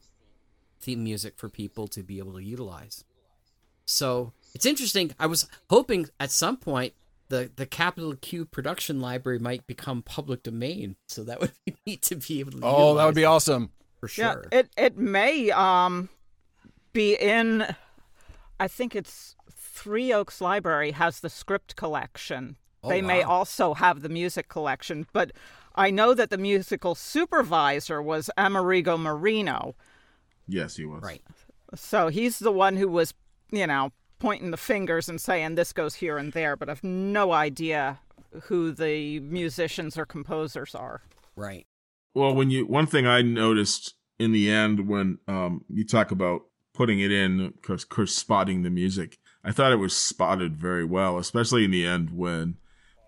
theme 0.81 1.03
music 1.03 1.35
for 1.37 1.49
people 1.49 1.89
to 1.89 2.03
be 2.03 2.19
able 2.19 2.33
to 2.35 2.43
utilize. 2.43 3.05
So 3.85 4.33
it's 4.55 4.67
interesting. 4.67 5.13
I 5.19 5.27
was 5.27 5.49
hoping 5.69 6.09
at 6.21 6.31
some 6.31 6.57
point 6.57 6.95
the 7.29 7.51
the 7.57 7.67
Capital 7.67 8.15
Q 8.15 8.45
production 8.45 9.01
library 9.01 9.39
might 9.39 9.67
become 9.67 10.03
public 10.03 10.43
domain, 10.43 10.97
so 11.09 11.25
that 11.25 11.41
would 11.41 11.53
be 11.67 11.77
neat 11.87 12.03
to 12.03 12.17
be 12.17 12.41
able 12.41 12.53
to. 12.53 12.61
Oh, 12.63 12.95
that 12.95 13.05
would 13.05 13.15
be 13.15 13.25
awesome. 13.25 13.71
For 14.01 14.09
sure. 14.09 14.45
Yeah, 14.53 14.59
it 14.61 14.71
it 14.77 14.97
may 14.97 15.51
um 15.51 16.09
be 16.93 17.15
in. 17.15 17.67
I 18.61 18.69
think 18.69 18.97
it's 18.97 19.37
Three 19.51 20.13
Oaks 20.13 20.41
Library 20.41 20.93
has 20.93 21.21
the 21.21 21.31
script 21.31 21.77
collection. 21.77 22.57
Oh, 22.83 22.89
they 22.89 23.03
may 23.03 23.23
also 23.23 23.75
have 23.75 24.03
the 24.03 24.09
music 24.09 24.49
collection, 24.49 25.07
but 25.13 25.33
I 25.75 25.91
know 25.91 26.15
that 26.15 26.31
the 26.31 26.39
musical 26.39 26.95
supervisor 26.95 28.03
was 28.03 28.31
Amerigo 28.37 28.97
Moreno. 28.97 29.75
Yes, 30.47 30.77
he 30.77 30.85
was. 30.85 31.03
Right. 31.03 31.23
So 31.75 32.09
he's 32.09 32.39
the 32.39 32.53
one 32.53 32.77
who 32.77 32.89
was, 32.89 33.15
you 33.51 33.67
know, 33.67 33.93
pointing 34.19 34.51
the 34.51 34.57
fingers 34.57 35.09
and 35.09 35.21
saying 35.21 35.55
this 35.55 35.73
goes 35.73 35.95
here 35.95 36.19
and 36.19 36.33
there, 36.33 36.57
but 36.57 36.69
I've 36.69 36.83
no 36.83 37.33
idea 37.33 38.01
who 38.43 38.73
the 38.73 39.21
musicians 39.21 39.97
or 39.97 40.07
composers 40.07 40.75
are. 40.75 41.03
Right. 41.37 41.67
Well, 42.15 42.35
when 42.35 42.51
you 42.51 42.67
one 42.67 42.87
thing 42.87 43.07
I 43.07 43.23
noticed 43.23 43.95
in 44.19 44.33
the 44.33 44.51
end 44.51 44.89
when 44.89 45.19
um 45.29 45.65
you 45.69 45.85
talk 45.85 46.11
about 46.11 46.43
putting 46.75 47.01
it 47.01 47.11
in, 47.11 47.53
because 47.61 47.87
spotting 48.13 48.63
the 48.63 48.71
music, 48.71 49.19
I 49.43 49.53
thought 49.53 49.73
it 49.73 49.77
was 49.77 49.97
spotted 49.97 50.57
very 50.57 50.85
well, 50.85 51.19
especially 51.19 51.65
in 51.65 51.71
the 51.71 51.85
end 51.85 52.11
when 52.11 52.57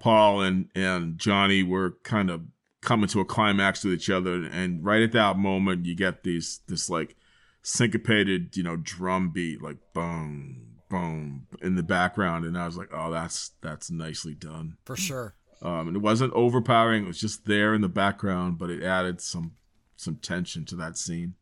Paul 0.01 0.40
and 0.40 0.68
and 0.74 1.18
Johnny 1.18 1.62
were 1.62 1.97
kind 2.02 2.31
of 2.31 2.43
coming 2.82 3.09
to 3.09 3.20
a 3.20 3.24
climax 3.24 3.85
with 3.85 3.94
each 3.94 4.10
other, 4.10 4.44
and 4.44 4.85
right 4.85 5.02
at 5.02 5.12
that 5.12 5.39
moment, 5.39 5.86
you 5.86 5.94
get 5.94 6.22
these 6.22 6.60
this 6.66 6.89
like 6.89 7.16
syncopated, 7.62 8.56
you 8.56 8.62
know, 8.62 8.77
drum 8.77 9.31
beat, 9.31 9.62
like 9.62 9.77
boom, 9.93 10.78
boom, 10.89 11.47
in 11.60 11.77
the 11.77 11.82
background, 11.82 12.44
and 12.44 12.56
I 12.56 12.66
was 12.66 12.77
like, 12.77 12.89
oh, 12.93 13.10
that's 13.10 13.51
that's 13.60 13.90
nicely 13.90 14.35
done. 14.35 14.77
For 14.85 14.97
sure. 14.97 15.35
Um, 15.62 15.89
and 15.89 15.97
it 15.97 16.01
wasn't 16.01 16.32
overpowering; 16.32 17.05
it 17.05 17.09
was 17.09 17.20
just 17.20 17.45
there 17.47 17.74
in 17.74 17.81
the 17.82 17.89
background, 17.89 18.59
but 18.59 18.70
it 18.70 18.82
added 18.82 19.20
some 19.20 19.53
some 19.97 20.16
tension 20.16 20.65
to 20.66 20.77
that 20.77 20.97
scene. 20.97 21.35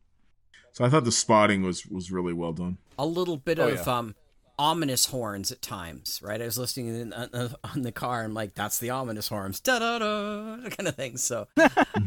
So 0.73 0.83
I 0.85 0.89
thought 0.89 1.05
the 1.05 1.11
spotting 1.11 1.63
was 1.63 1.85
was 1.85 2.11
really 2.11 2.33
well 2.33 2.53
done. 2.53 2.77
a 2.97 3.05
little 3.05 3.37
bit 3.37 3.59
Oh, 3.59 3.69
of 3.69 3.85
yeah. 3.85 3.97
um 3.97 4.15
ominous 4.57 5.05
horns 5.05 5.53
at 5.53 5.61
times, 5.61 6.19
right? 6.21 6.41
I 6.41 6.45
was 6.45 6.57
listening 6.57 6.87
in, 6.93 7.13
on, 7.13 7.29
on 7.63 7.81
the 7.83 7.93
car 7.93 8.23
and 8.25 8.33
like 8.33 8.55
that's 8.55 8.77
the 8.79 8.89
ominous 8.89 9.29
horns, 9.29 9.61
da 9.61 9.79
da 9.79 9.99
da, 9.99 10.69
kind 10.69 10.87
of 10.89 10.95
thing. 10.95 11.15
So 11.15 11.47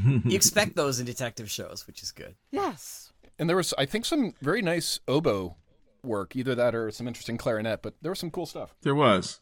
you 0.05 0.37
expect 0.37 0.77
those 0.77 1.01
in 1.01 1.07
detective 1.07 1.51
shows, 1.51 1.87
which 1.87 2.03
is 2.03 2.13
good. 2.13 2.35
Yes. 2.51 3.11
And 3.39 3.49
there 3.49 3.57
was, 3.57 3.73
I 3.79 3.87
think, 3.87 4.05
some 4.05 4.35
very 4.43 4.61
nice 4.61 5.01
oboe 5.09 5.57
work, 6.05 6.37
either 6.37 6.55
that 6.55 6.75
or 6.75 6.91
some 6.91 7.09
interesting 7.09 7.39
clarinet, 7.39 7.81
but 7.81 7.95
there 8.03 8.13
was 8.13 8.19
some 8.19 8.31
cool 8.31 8.45
stuff. 8.45 8.75
There 8.83 8.95
was, 8.95 9.41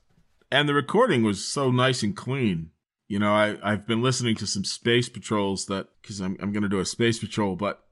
and 0.51 0.68
the 0.68 0.74
recording 0.74 1.22
was 1.22 1.44
so 1.44 1.70
nice 1.70 2.02
and 2.02 2.16
clean. 2.16 2.70
you 3.09 3.18
know, 3.18 3.32
I, 3.32 3.56
I've 3.62 3.86
been 3.86 4.02
listening 4.02 4.36
to 4.36 4.47
some 4.47 4.64
space 4.64 5.09
patrols 5.09 5.66
that, 5.66 5.89
because 6.01 6.20
I'm, 6.20 6.36
I'm 6.40 6.52
going 6.52 6.62
to 6.62 6.68
do 6.68 6.78
a 6.78 6.85
space 6.85 7.18
patrol, 7.18 7.56
but 7.56 7.82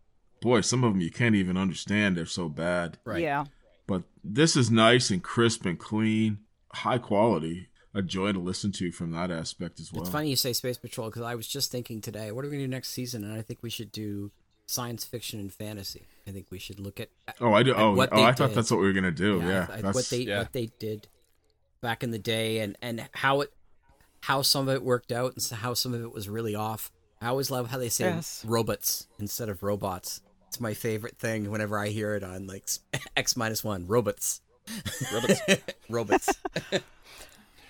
boy, 0.40 0.60
some 0.60 0.85
of 0.85 0.93
them 0.93 1.01
you 1.01 1.10
can't 1.10 1.35
even 1.35 1.56
understand. 1.56 2.16
They're 2.16 2.26
so 2.26 2.48
bad. 2.48 2.98
Right. 3.05 3.22
Yeah. 3.22 3.47
But 3.89 4.05
this 4.22 4.55
is 4.55 4.70
nice 4.70 5.10
and 5.10 5.22
crisp 5.22 5.66
and 5.66 5.78
clean, 5.78 6.39
high 6.72 6.98
quality. 6.98 7.68
A 7.94 8.02
joy 8.02 8.32
to 8.32 8.39
listen 8.39 8.70
to 8.72 8.93
from 8.93 9.10
that 9.12 9.30
aspect 9.30 9.80
as 9.80 9.93
well. 9.93 10.02
It's 10.02 10.10
funny 10.10 10.28
you 10.28 10.36
say 10.36 10.52
Space 10.52 10.76
Patrol 10.76 11.09
because 11.09 11.22
I 11.22 11.35
was 11.35 11.48
just 11.48 11.72
thinking 11.72 12.01
today, 12.01 12.30
what 12.30 12.44
are 12.44 12.48
we 12.48 12.52
going 12.52 12.60
to 12.60 12.66
do 12.66 12.70
next 12.70 12.90
season? 12.90 13.24
And 13.24 13.32
I 13.32 13.40
think 13.40 13.60
we 13.62 13.70
should 13.70 13.90
do 13.90 14.30
science 14.66 15.05
fiction 15.05 15.40
and 15.40 15.52
fantasy. 15.52 16.02
I 16.26 16.30
think 16.30 16.47
we 16.51 16.59
should 16.59 16.78
look 16.78 17.01
at. 17.01 17.09
Oh, 17.40 17.55
I 17.55 17.62
do. 17.62 17.74
Oh, 17.74 17.94
what 17.94 18.10
oh, 18.12 18.16
they 18.16 18.24
I 18.24 18.32
thought 18.32 18.52
that's 18.55 18.70
what 18.70 18.78
we 18.78 18.86
were 18.86 18.93
gonna 18.93 19.10
do. 19.10 19.40
Yeah, 19.43 19.66
I- 19.70 19.76
that's- 19.76 19.94
what 19.94 20.05
they 20.10 20.18
yeah. 20.18 20.39
what 20.40 20.52
they 20.52 20.66
did 20.78 21.09
back 21.81 22.03
in 22.03 22.11
the 22.11 22.19
day, 22.19 22.59
and 22.61 22.77
and 22.83 23.09
how 23.13 23.41
it 23.43 23.53
how 24.23 24.43
some 24.43 24.69
of 24.69 24.75
it 24.75 24.83
worked 24.83 25.13
out, 25.13 25.35
and 25.35 25.59
how 25.61 25.75
some 25.75 25.95
of 25.95 26.03
it 26.03 26.13
was 26.13 26.29
really 26.29 26.55
off. 26.55 26.91
I 27.21 27.29
always 27.29 27.51
love 27.51 27.71
how 27.71 27.79
they 27.79 27.89
say 27.89 28.05
Yes. 28.07 28.45
robots 28.47 29.07
instead 29.19 29.49
of 29.49 29.63
robots. 29.63 30.21
It's 30.49 30.61
my 30.61 30.73
favorite 30.75 31.19
thing 31.19 31.51
whenever 31.51 31.79
I 31.79 31.89
hear 31.89 32.15
it 32.15 32.23
on 32.23 32.47
like 32.47 32.69
X 33.17 33.37
minus 33.37 33.63
one 33.65 33.87
robots. 33.87 34.41
Robots. 35.13 35.41
robots. 35.89 36.29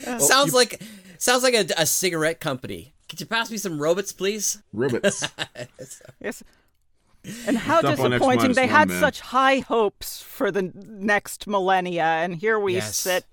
Well, 0.07 0.21
sounds 0.21 0.53
you- 0.53 0.59
like 0.59 0.81
sounds 1.19 1.43
like 1.43 1.55
a, 1.55 1.67
a 1.77 1.87
cigarette 1.87 2.41
company. 2.41 2.95
Could 3.09 3.21
you 3.21 3.27
pass 3.27 3.51
me 3.51 3.57
some 3.57 3.81
robots, 3.81 4.13
please? 4.13 4.63
Robots. 4.73 5.27
Yes. 6.21 6.43
And 7.47 7.57
how 7.59 7.81
Dump 7.81 7.99
on 8.01 8.13
X 8.13 8.21
disappointing. 8.23 8.53
They 8.53 8.63
one, 8.63 8.69
had 8.71 8.89
man. 8.89 9.01
such 9.01 9.21
high 9.21 9.59
hopes 9.59 10.23
for 10.23 10.51
the 10.51 10.71
next 10.75 11.47
millennia, 11.47 12.05
and 12.05 12.35
here 12.37 12.59
we 12.59 12.75
Yes. 12.75 12.97
sit. 12.97 13.25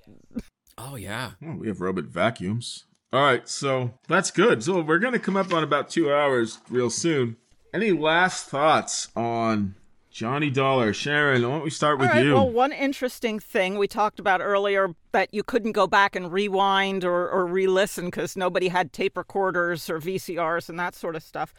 Oh 0.77 0.95
yeah. 0.95 1.31
Oh, 1.45 1.55
we 1.55 1.67
have 1.67 1.81
robot 1.81 2.05
vacuums. 2.05 2.85
All 3.13 3.23
right, 3.23 3.47
so 3.47 3.93
that's 4.07 4.29
good. 4.29 4.63
So 4.63 4.81
we're 4.81 4.99
going 4.99 5.13
to 5.13 5.19
come 5.19 5.37
up 5.37 5.53
on 5.53 5.63
about 5.63 5.89
two 5.89 6.11
hours 6.11 6.59
real 6.69 6.89
soon. 6.89 7.37
Any 7.73 7.91
last 7.91 8.49
thoughts 8.49 9.09
on 9.15 9.75
Johnny 10.11 10.49
Dollar? 10.49 10.91
Sharon, 10.91 11.43
why 11.43 11.49
don't 11.49 11.63
we 11.63 11.69
start 11.69 11.99
with 11.99 12.09
All 12.09 12.15
right. 12.15 12.25
you? 12.25 12.33
Well, 12.33 12.49
one 12.49 12.73
interesting 12.73 13.39
thing 13.39 13.77
we 13.77 13.87
talked 13.87 14.19
about 14.19 14.41
earlier 14.41 14.95
that 15.13 15.33
you 15.33 15.43
couldn't 15.43 15.73
go 15.73 15.87
back 15.87 16.15
and 16.15 16.31
rewind 16.31 17.05
or, 17.05 17.29
or 17.29 17.45
re-listen 17.45 18.05
because 18.05 18.35
nobody 18.35 18.67
had 18.67 18.91
tape 18.91 19.17
recorders 19.17 19.89
or 19.89 19.99
VCRs 19.99 20.67
and 20.67 20.79
that 20.79 20.95
sort 20.95 21.15
of 21.15 21.23
stuff. 21.23 21.53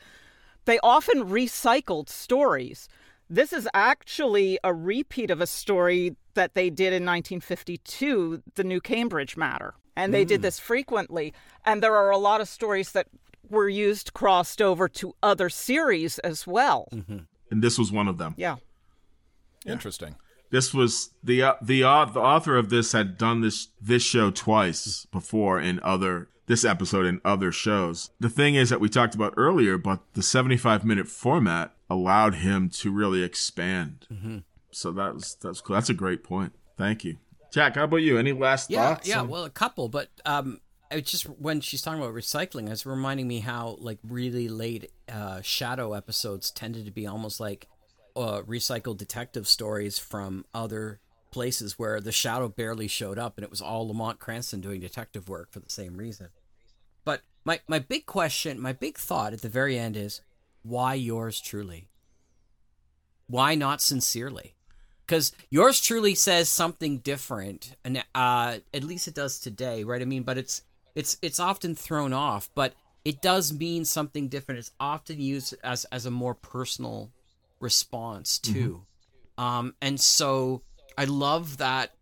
They 0.67 0.79
often 0.83 1.25
recycled 1.25 2.09
stories. 2.11 2.89
This 3.31 3.53
is 3.53 3.69
actually 3.73 4.59
a 4.63 4.75
repeat 4.75 5.31
of 5.31 5.41
a 5.41 5.47
story 5.47 6.17
that 6.37 6.55
they 6.55 6.71
did 6.71 6.93
in 6.95 7.05
1952, 7.05 8.43
the 8.55 8.65
New 8.65 8.81
Cambridge 8.81 9.37
Matter. 9.37 9.75
And 9.97 10.15
they 10.15 10.25
did 10.25 10.41
Mm. 10.41 10.43
this 10.43 10.59
frequently. 10.61 11.35
And 11.65 11.83
there 11.83 11.95
are 11.97 12.11
a 12.11 12.17
lot 12.19 12.41
of 12.41 12.49
stories 12.49 12.93
that 12.93 13.09
were 13.49 13.69
used 13.69 14.13
crossed 14.15 14.63
over 14.63 14.89
to 14.89 15.15
other 15.23 15.49
series 15.49 16.19
as 16.21 16.47
well. 16.47 16.89
and 17.51 17.63
this 17.63 17.79
was 17.79 17.91
one 17.93 18.09
of 18.09 18.19
them. 18.19 18.35
Yeah. 18.37 18.57
Interesting. 19.67 20.17
This 20.51 20.73
was 20.73 21.11
the 21.25 21.43
uh, 21.43 21.55
the 21.61 21.83
uh, 21.83 22.05
the 22.05 22.21
author 22.21 22.57
of 22.57 22.69
this 22.71 22.93
had 22.93 23.19
done 23.19 23.41
this 23.41 23.69
this 23.81 24.03
show 24.03 24.31
twice 24.31 25.07
before 25.11 25.61
in 25.61 25.81
other 25.83 26.29
this 26.47 26.65
episode 26.65 27.05
in 27.05 27.21
other 27.25 27.51
shows. 27.51 28.11
The 28.21 28.29
thing 28.31 28.55
is 28.55 28.71
that 28.71 28.79
we 28.81 28.89
talked 28.89 29.17
about 29.17 29.35
earlier, 29.37 29.77
but 29.77 30.01
the 30.15 30.23
75 30.23 30.85
minute 30.85 31.09
format 31.09 31.75
allowed 31.91 32.37
him 32.37 32.69
to 32.71 32.93
really 32.93 33.23
expand. 33.25 34.07
Mhm. 34.13 34.45
So 34.77 34.93
that 34.93 35.15
was 35.15 35.37
that's 35.41 35.63
cool. 35.63 35.75
That's 35.75 35.89
a 35.89 35.95
great 35.95 36.23
point. 36.23 36.53
Thank 36.77 37.03
you, 37.03 37.17
Jack. 37.51 37.77
How 37.77 37.85
about 37.85 38.03
you? 38.03 38.19
Any 38.19 38.33
last 38.33 38.69
Yeah, 38.71 38.95
thoughts? 38.95 39.09
yeah. 39.09 39.21
on- 39.21 39.29
Well, 39.29 39.45
a 39.45 39.51
couple, 39.51 39.89
but 39.89 40.09
um, 40.27 40.61
it's 40.91 41.11
just 41.11 41.25
when 41.25 41.63
she's 41.63 41.81
talking 41.81 42.03
about 42.03 42.15
recycling, 42.15 42.69
it's 42.71 42.85
reminding 42.85 43.27
me 43.27 43.41
how 43.41 43.77
like 43.81 43.99
really 44.07 44.49
late 44.49 44.93
uh, 45.11 45.41
Shadow 45.41 45.95
episodes 45.95 46.51
tended 46.51 46.85
to 46.85 46.91
be 46.91 47.07
almost 47.07 47.41
like 47.41 47.69
uh, 48.15 48.43
recycled 48.43 48.99
detective 48.99 49.49
stories 49.49 49.99
from 49.99 50.45
other 50.53 51.01
places 51.31 51.79
where 51.79 51.99
the 51.99 52.13
Shadow 52.13 52.49
barely 52.49 52.87
showed 52.87 53.19
up, 53.19 53.39
and 53.39 53.45
it 53.45 53.51
was 53.51 53.63
all 53.63 53.89
Lamont 53.89 54.19
Cranston 54.19 54.61
doing 54.61 54.81
detective 54.83 55.27
work 55.29 55.51
for 55.53 55.61
the 55.61 55.71
same 55.71 55.97
reason. 55.97 56.29
But 57.03 57.23
my 57.47 57.61
my 57.67 57.79
big 57.79 58.05
question, 58.05 58.61
my 58.61 58.75
big 58.75 58.99
thought 58.99 59.33
at 59.33 59.41
the 59.41 59.49
very 59.49 59.79
end 59.79 59.97
is, 59.97 60.21
why 60.63 60.93
yours 60.93 61.41
truly? 61.41 61.89
Why 63.27 63.55
not 63.55 63.81
sincerely? 63.81 64.53
Because 65.07 65.33
yours 65.51 65.81
truly 65.81 66.15
says 66.15 66.49
something 66.49 66.99
different 66.99 67.77
and 67.85 68.03
uh 68.15 68.59
at 68.75 68.85
least 68.85 69.07
it 69.09 69.15
does 69.15 69.39
today 69.39 69.85
right? 69.85 70.03
I 70.03 70.05
mean 70.05 70.23
but 70.25 70.37
it's 70.39 70.63
it's 70.95 71.17
it's 71.23 71.39
often 71.41 71.75
thrown 71.75 72.13
off 72.13 72.51
but 72.55 72.75
it 73.05 73.23
does 73.23 73.53
mean 73.53 73.85
something 73.85 74.29
different. 74.29 74.59
It's 74.59 74.73
often 74.81 75.21
used 75.21 75.55
as 75.63 75.85
as 75.87 76.07
a 76.07 76.11
more 76.11 76.35
personal 76.35 77.13
response 77.61 78.39
too. 78.39 78.85
Um 79.39 79.75
and 79.81 80.01
so 80.01 80.63
i 80.99 81.05
love 81.05 81.59
that 81.59 81.93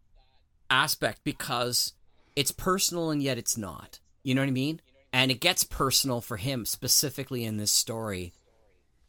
aspect 0.71 1.21
because 1.25 1.93
it's 2.37 2.51
personal 2.53 3.11
and 3.11 3.23
yet 3.23 3.39
it's 3.39 3.57
not. 3.57 4.01
You 4.23 4.35
know 4.35 4.41
what 4.43 4.49
i 4.49 4.53
mean? 4.53 4.81
And 5.13 5.31
it 5.31 5.41
gets 5.41 5.63
personal 5.63 6.21
for 6.21 6.37
him 6.39 6.65
specifically 6.65 7.45
in 7.45 7.57
this 7.59 7.71
story. 7.71 8.33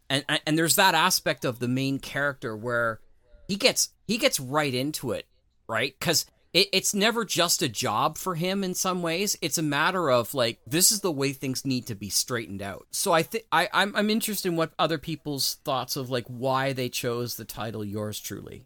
And- 0.10 0.26
and 0.46 0.56
there's 0.58 0.76
that 0.76 0.94
aspect 0.94 1.46
of 1.46 1.58
the 1.60 1.68
main 1.68 1.98
character 2.00 2.56
where 2.56 3.00
he 3.48 3.56
gets 3.56 3.90
he 4.08 4.18
gets 4.18 4.40
right 4.40 4.74
into 4.74 5.12
it 5.12 5.26
right 5.68 5.96
because 6.00 6.26
it, 6.54 6.68
it's 6.72 6.94
never 6.94 7.26
just 7.26 7.62
a 7.62 7.68
job 7.70 8.18
for 8.18 8.36
him 8.36 8.64
in 8.64 8.74
some 8.74 9.02
ways 9.02 9.38
it's 9.42 9.58
a 9.58 9.64
matter 9.64 10.10
of 10.10 10.34
like 10.34 10.60
this 10.66 10.92
is 10.92 11.02
the 11.02 11.12
way 11.12 11.34
things 11.34 11.66
need 11.66 11.86
to 11.88 11.96
be 11.96 12.10
straightened 12.10 12.62
out 12.62 12.88
so 12.92 13.12
i 13.12 13.24
think 13.24 13.46
i 13.52 13.68
I'm, 13.74 13.96
I'm 13.96 14.10
interested 14.10 14.50
in 14.50 14.56
what 14.56 14.74
other 14.80 14.98
people's 14.98 15.56
thoughts 15.66 15.96
of 15.96 16.10
like 16.10 16.26
why 16.28 16.74
they 16.74 16.90
chose 16.90 17.36
the 17.38 17.46
title 17.46 17.84
yours 17.84 18.20
truly 18.20 18.66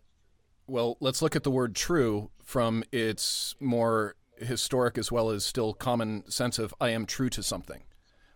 Well, 0.68 0.98
let's 1.00 1.22
look 1.22 1.36
at 1.36 1.44
the 1.44 1.52
word 1.52 1.76
true 1.76 2.30
from 2.44 2.84
its 2.92 3.56
more 3.60 4.16
historic 4.38 4.98
as 4.98 5.12
well 5.12 5.32
as 5.32 5.44
still 5.46 5.74
common 5.74 6.30
sense 6.30 6.60
of 6.60 6.74
I 6.80 6.90
am 6.90 7.06
true 7.06 7.30
to 7.32 7.42
something. 7.44 7.82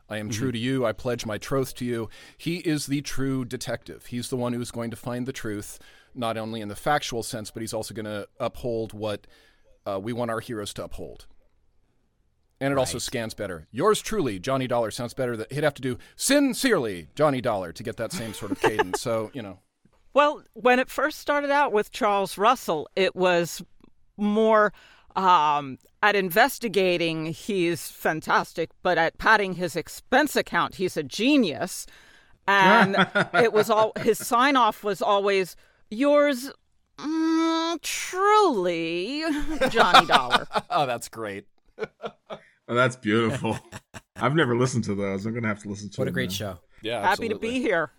I 0.09 0.17
am 0.17 0.29
true 0.29 0.49
Mhm. 0.49 0.53
to 0.53 0.57
you. 0.59 0.85
I 0.85 0.91
pledge 0.93 1.25
my 1.25 1.37
troth 1.37 1.73
to 1.75 1.85
you. 1.85 2.09
He 2.37 2.57
is 2.57 2.87
the 2.87 3.01
true 3.01 3.45
detective. 3.45 4.07
He's 4.07 4.29
the 4.29 4.35
one 4.35 4.53
who's 4.53 4.71
going 4.71 4.89
to 4.91 4.97
find 4.97 5.25
the 5.25 5.31
truth, 5.31 5.79
not 6.15 6.37
only 6.37 6.61
in 6.61 6.67
the 6.67 6.75
factual 6.75 7.23
sense, 7.23 7.51
but 7.51 7.61
he's 7.61 7.73
also 7.73 7.93
going 7.93 8.05
to 8.05 8.27
uphold 8.39 8.93
what 8.93 9.27
uh, 9.85 9.99
we 9.99 10.13
want 10.13 10.31
our 10.31 10.39
heroes 10.39 10.73
to 10.75 10.83
uphold. 10.83 11.25
And 12.59 12.71
it 12.71 12.77
also 12.77 12.97
scans 12.97 13.33
better. 13.33 13.67
Yours 13.71 14.01
truly, 14.01 14.39
Johnny 14.39 14.67
Dollar, 14.67 14.89
sounds 14.89 15.13
better. 15.13 15.35
That 15.35 15.51
he'd 15.51 15.65
have 15.65 15.73
to 15.73 15.81
do 15.81 15.97
sincerely, 16.15 17.09
Johnny 17.13 17.41
Dollar, 17.41 17.73
to 17.73 17.83
get 17.83 17.97
that 17.97 18.13
same 18.13 18.33
sort 18.33 18.51
of 18.51 18.61
cadence. 18.61 19.01
so 19.01 19.31
you 19.33 19.41
know, 19.41 19.59
Well, 20.13 20.43
when 20.53 20.79
it 20.79 20.89
first 20.89 21.19
started 21.19 21.51
out 21.51 21.73
with 21.73 21.91
Charles 21.91 22.37
Russell, 22.37 22.87
it 22.95 23.17
was 23.17 23.61
more 24.15 24.71
um, 25.15 25.77
at 26.01 26.15
investigating, 26.15 27.27
he's 27.27 27.89
fantastic, 27.89 28.69
but 28.81 28.97
at 28.97 29.17
padding 29.17 29.53
his 29.53 29.75
expense 29.75 30.35
account, 30.35 30.75
he's 30.75 30.97
a 30.97 31.03
genius. 31.03 31.85
And 32.47 32.95
it 33.33 33.53
was 33.53 33.69
all 33.69 33.93
his 33.99 34.17
sign 34.19 34.55
off 34.55 34.83
was 34.83 35.01
always 35.01 35.55
yours 35.93 36.51
mm, 36.97 37.81
truly, 37.81 39.23
Johnny 39.69 40.05
Dollar. 40.07 40.47
oh, 40.69 40.85
that's 40.85 41.09
great. 41.09 41.45
Oh, 42.65 42.75
that's 42.75 42.95
beautiful. 42.95 43.59
I've 44.15 44.35
never 44.35 44.55
listened 44.55 44.85
to 44.85 44.95
those. 44.95 45.25
I'm 45.25 45.33
gonna 45.33 45.49
have 45.49 45.61
to 45.63 45.69
listen 45.69 45.89
to. 45.89 46.01
What 46.01 46.07
a 46.07 46.11
great 46.11 46.29
now. 46.29 46.33
show. 46.33 46.59
Yeah, 46.81 47.01
Happy 47.01 47.27
to 47.27 47.37
be 47.37 47.59
here. 47.59 47.91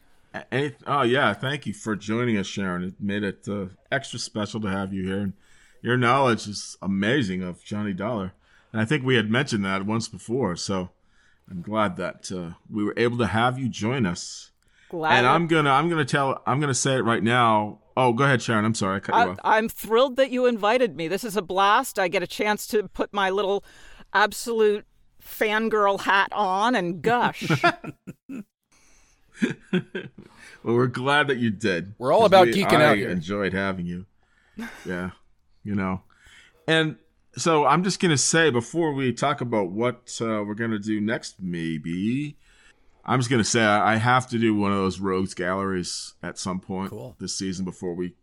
Any, 0.50 0.72
oh 0.86 1.02
yeah, 1.02 1.34
thank 1.34 1.66
you 1.66 1.74
for 1.74 1.94
joining 1.94 2.38
us, 2.38 2.46
Sharon. 2.46 2.82
It 2.82 2.94
made 2.98 3.24
it 3.24 3.46
uh, 3.46 3.66
extra 3.92 4.18
special 4.18 4.62
to 4.62 4.68
have 4.68 4.94
you 4.94 5.04
here, 5.04 5.18
and 5.20 5.34
your 5.82 5.98
knowledge 5.98 6.48
is 6.48 6.78
amazing 6.80 7.42
of 7.42 7.62
Johnny 7.62 7.92
Dollar. 7.92 8.32
And 8.72 8.80
I 8.80 8.86
think 8.86 9.04
we 9.04 9.16
had 9.16 9.30
mentioned 9.30 9.66
that 9.66 9.84
once 9.84 10.08
before, 10.08 10.56
so 10.56 10.88
I'm 11.50 11.60
glad 11.60 11.96
that 11.98 12.32
uh, 12.32 12.54
we 12.70 12.84
were 12.84 12.94
able 12.96 13.18
to 13.18 13.26
have 13.26 13.58
you 13.58 13.68
join 13.68 14.06
us. 14.06 14.50
Glad 14.88 15.18
and 15.18 15.26
I'm 15.26 15.46
gonna, 15.46 15.70
I'm 15.70 15.90
gonna 15.90 16.06
tell, 16.06 16.42
I'm 16.46 16.58
gonna 16.58 16.74
say 16.74 16.94
it 16.96 17.04
right 17.04 17.22
now. 17.22 17.80
Oh, 17.96 18.12
go 18.12 18.24
ahead, 18.24 18.42
Sharon. 18.42 18.64
I'm 18.64 18.74
sorry, 18.74 18.96
I 18.96 19.00
cut 19.00 19.14
you 19.14 19.20
I, 19.20 19.28
off. 19.28 19.38
I'm 19.44 19.68
thrilled 19.68 20.16
that 20.16 20.30
you 20.30 20.46
invited 20.46 20.96
me. 20.96 21.06
This 21.08 21.22
is 21.24 21.36
a 21.36 21.42
blast. 21.42 21.98
I 21.98 22.08
get 22.08 22.22
a 22.22 22.26
chance 22.26 22.66
to 22.68 22.88
put 22.88 23.12
my 23.12 23.30
little 23.30 23.64
absolute 24.12 24.84
fangirl 25.22 26.00
hat 26.00 26.28
on 26.32 26.74
and 26.74 27.02
gush. 27.02 27.48
Well, 30.62 30.76
we're 30.76 30.86
glad 30.86 31.28
that 31.28 31.36
you 31.36 31.50
did. 31.50 31.94
We're 31.98 32.12
all 32.12 32.24
about 32.24 32.46
we- 32.46 32.54
geeking 32.54 32.80
I 32.80 32.84
out 32.84 32.96
here. 32.96 33.10
Enjoyed 33.10 33.52
having 33.52 33.86
you. 33.86 34.06
Yeah, 34.86 35.10
you 35.62 35.74
know, 35.74 36.02
and 36.66 36.96
so 37.36 37.66
I'm 37.66 37.84
just 37.84 38.00
gonna 38.00 38.16
say 38.16 38.48
before 38.50 38.94
we 38.94 39.12
talk 39.12 39.40
about 39.42 39.70
what 39.70 40.18
uh, 40.22 40.42
we're 40.46 40.54
gonna 40.54 40.78
do 40.78 41.00
next, 41.00 41.36
maybe 41.40 42.38
I'm 43.06 43.18
just 43.20 43.30
gonna 43.30 43.44
say 43.44 43.62
I 43.62 43.94
I 43.94 43.96
have 43.96 44.26
to 44.28 44.38
do 44.38 44.54
one 44.54 44.72
of 44.72 44.78
those 44.78 45.00
rogues 45.00 45.34
galleries 45.34 46.14
at 46.22 46.38
some 46.38 46.60
point 46.60 46.92
this 47.18 47.36
season 47.36 47.64
before 47.64 47.94
we, 47.94 48.14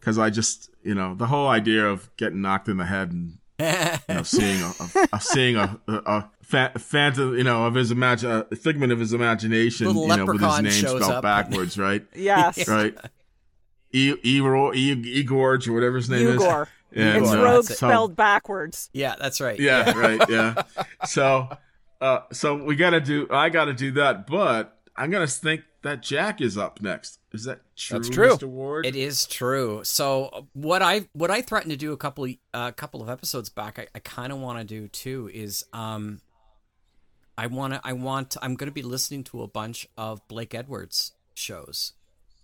because 0.00 0.18
I 0.18 0.30
just 0.30 0.70
you 0.82 0.94
know 0.94 1.14
the 1.14 1.26
whole 1.26 1.48
idea 1.48 1.86
of 1.86 2.14
getting 2.16 2.40
knocked 2.40 2.68
in 2.68 2.76
the 2.78 2.86
head 2.86 3.12
and 3.12 3.38
you 3.58 4.14
know, 4.14 4.22
seeing 4.24 4.60
a, 4.60 4.72
a, 4.80 5.08
a 5.14 5.20
seeing 5.20 5.56
a, 5.56 5.78
a, 5.86 5.92
a 5.94 6.30
fa- 6.42 6.72
phantom, 6.78 7.36
you 7.36 7.44
know, 7.44 7.66
of 7.66 7.74
his 7.74 7.90
imagine, 7.90 8.44
a 8.50 8.56
figment 8.56 8.92
of 8.92 8.98
his 8.98 9.12
imagination, 9.12 9.86
Little 9.86 10.02
you 10.08 10.16
know, 10.16 10.24
with 10.26 10.40
his 10.40 10.60
name 10.60 10.72
spelled 10.72 11.02
up. 11.02 11.22
backwards, 11.22 11.78
right? 11.78 12.04
Yes. 12.14 12.66
right. 12.68 12.96
E- 13.92 14.14
Igor, 14.22 14.74
e- 14.74 14.90
Igor, 14.90 15.54
or 15.66 15.72
whatever 15.72 15.96
his 15.96 16.10
name 16.10 16.28
Igor. 16.34 16.62
is. 16.62 16.68
And, 16.96 17.24
it's 17.24 17.34
rogue 17.34 17.64
spelled 17.64 18.16
backwards. 18.16 18.88
Yeah, 18.92 19.14
that's 19.20 19.40
right. 19.40 19.58
yeah, 19.58 19.96
right. 19.98 20.20
Yeah. 20.28 20.62
So, 21.06 21.48
uh, 22.00 22.20
so 22.32 22.62
we 22.62 22.76
got 22.76 22.90
to 22.90 23.00
do. 23.00 23.26
I 23.30 23.48
got 23.48 23.66
to 23.66 23.74
do 23.74 23.92
that, 23.92 24.26
but 24.26 24.78
I'm 24.96 25.10
gonna 25.10 25.26
think 25.26 25.62
that 25.82 26.02
Jack 26.02 26.40
is 26.40 26.56
up 26.56 26.80
next. 26.80 27.18
Is 27.32 27.44
that 27.44 27.60
true? 27.76 27.98
That's 27.98 28.08
true. 28.08 28.30
Mr. 28.30 28.48
Ward. 28.48 28.86
It 28.86 28.96
is 28.96 29.26
true. 29.26 29.80
So 29.84 30.26
uh, 30.26 30.42
what 30.52 30.82
I 30.82 31.08
what 31.12 31.30
I 31.30 31.42
threatened 31.42 31.72
to 31.72 31.76
do 31.76 31.92
a 31.92 31.96
couple 31.96 32.26
a 32.26 32.38
uh, 32.52 32.70
couple 32.72 33.02
of 33.02 33.08
episodes 33.08 33.48
back, 33.48 33.78
I, 33.78 33.86
I 33.94 33.98
kind 33.98 34.32
of 34.32 34.38
want 34.38 34.58
to 34.58 34.64
do 34.64 34.88
too. 34.88 35.30
Is 35.32 35.64
um, 35.72 36.20
I 37.36 37.48
want 37.48 37.74
to 37.74 37.80
I 37.84 37.92
want 37.92 38.36
I'm 38.40 38.54
going 38.54 38.68
to 38.68 38.74
be 38.74 38.82
listening 38.82 39.24
to 39.24 39.42
a 39.42 39.48
bunch 39.48 39.88
of 39.96 40.26
Blake 40.28 40.54
Edwards 40.54 41.12
shows 41.34 41.92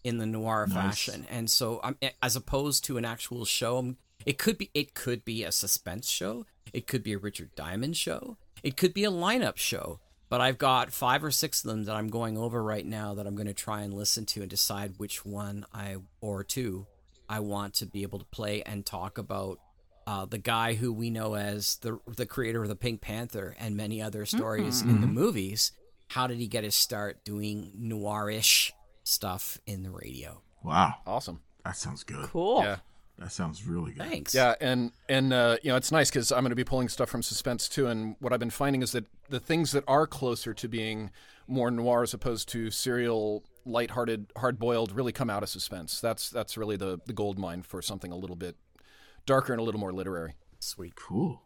in 0.03 0.19
the 0.19 0.27
noir 0.27 0.67
Nice. 0.67 0.75
fashion, 0.77 1.27
and 1.31 1.51
so 1.51 1.81
I'm 1.85 1.97
as 2.23 2.35
opposed 2.35 2.85
to 2.85 2.99
an 2.99 3.05
actual 3.05 3.45
show. 3.45 3.79
I'm, 3.79 3.97
it 4.27 4.39
could 4.39 4.59
be 4.59 4.71
it 4.75 4.95
could 4.95 5.25
be 5.25 5.45
a 5.45 5.53
suspense 5.53 6.09
show. 6.09 6.47
It 6.73 6.87
could 6.87 7.03
be 7.03 7.13
a 7.13 7.19
Richard 7.19 7.55
Diamond 7.55 7.97
show. 7.97 8.37
It 8.63 8.77
could 8.77 8.95
be 8.95 9.05
a 9.05 9.11
lineup 9.11 9.57
show. 9.57 10.01
But 10.29 10.41
I've 10.41 10.59
got 10.59 10.93
five 10.93 11.25
or 11.25 11.33
six 11.33 11.65
of 11.65 11.71
them 11.71 11.85
that 11.87 11.97
I'm 11.97 12.07
going 12.09 12.39
over 12.39 12.63
right 12.63 12.87
now 12.87 13.15
that 13.15 13.27
I'm 13.27 13.35
going 13.35 13.49
to 13.49 13.53
try 13.55 13.81
and 13.83 13.93
listen 13.93 14.27
to 14.27 14.43
and 14.43 14.49
decide 14.49 14.95
which 14.99 15.25
one 15.27 15.67
I 15.75 15.97
or 16.21 16.45
two 16.45 16.87
I 17.29 17.41
want 17.41 17.75
to 17.75 17.87
be 17.87 18.03
able 18.03 18.21
to 18.21 18.25
play 18.27 18.63
and 18.63 18.87
talk 18.87 19.19
about 19.19 19.59
uh, 20.07 20.27
the 20.27 20.39
guy 20.39 20.75
who 20.75 20.93
we 20.93 21.11
know 21.11 21.35
as 21.35 21.77
the 21.83 21.99
the 22.17 22.27
creator 22.27 22.63
of 22.63 22.69
the 22.69 22.77
Pink 22.77 23.01
Panther 23.01 23.57
and 23.59 23.77
many 23.77 24.01
other 24.01 24.25
stories 24.25 24.83
in 24.83 25.01
the 25.01 25.07
Mhm. 25.09 25.13
movies. 25.13 25.73
How 26.09 26.27
did 26.29 26.39
he 26.39 26.47
get 26.47 26.63
his 26.65 26.75
start 26.77 27.25
doing 27.25 27.73
noirish 27.81 28.71
stuff 29.05 29.59
in 29.67 29.83
the 29.83 29.91
radio? 29.91 30.43
Wow. 30.63 30.95
Awesome. 31.07 31.41
That 31.65 31.77
sounds 31.77 32.05
good. 32.05 32.27
Cool. 32.31 32.63
Yeah. 32.63 32.77
That 33.21 33.31
sounds 33.31 33.67
really 33.67 33.93
good. 33.93 34.09
Thanks. 34.09 34.35
Yeah, 34.35 34.55
and 34.63 34.93
and 35.09 35.33
uh, 35.33 35.59
you 35.63 35.71
know 35.71 35.77
it's 35.77 35.93
nice 35.93 36.11
because 36.11 36.33
I'm 36.33 36.41
going 36.41 36.51
to 36.51 36.57
be 36.57 36.65
pulling 36.65 36.89
stuff 36.89 37.11
from 37.11 37.23
suspense 37.23 37.69
too. 37.69 37.87
And 37.87 38.17
what 38.19 38.33
I've 38.33 38.41
been 38.41 38.49
finding 38.49 38.81
is 38.83 38.93
that 38.93 39.05
the 39.29 39.39
things 39.39 39.73
that 39.73 39.85
are 39.87 40.07
closer 40.07 40.55
to 40.55 40.69
being 40.69 41.11
more 41.47 41.71
noir 41.71 42.03
as 42.03 42.15
opposed 42.15 42.49
to 42.51 42.71
serial, 42.71 43.45
lighthearted, 43.67 44.33
hard-boiled, 44.39 44.93
really 44.93 45.13
come 45.13 45.29
out 45.29 45.43
of 45.43 45.51
suspense. 45.51 46.01
That's 46.01 46.31
that's 46.31 46.57
really 46.57 46.77
the 46.77 46.99
the 47.05 47.13
gold 47.13 47.39
mine 47.39 47.63
for 47.63 47.83
something 47.83 48.11
a 48.11 48.17
little 48.17 48.37
bit 48.37 48.57
darker 49.27 49.53
and 49.53 49.61
a 49.61 49.65
little 49.65 49.81
more 49.81 49.93
literary. 49.93 50.35
Sweet. 50.59 50.97
Cool. 50.97 51.43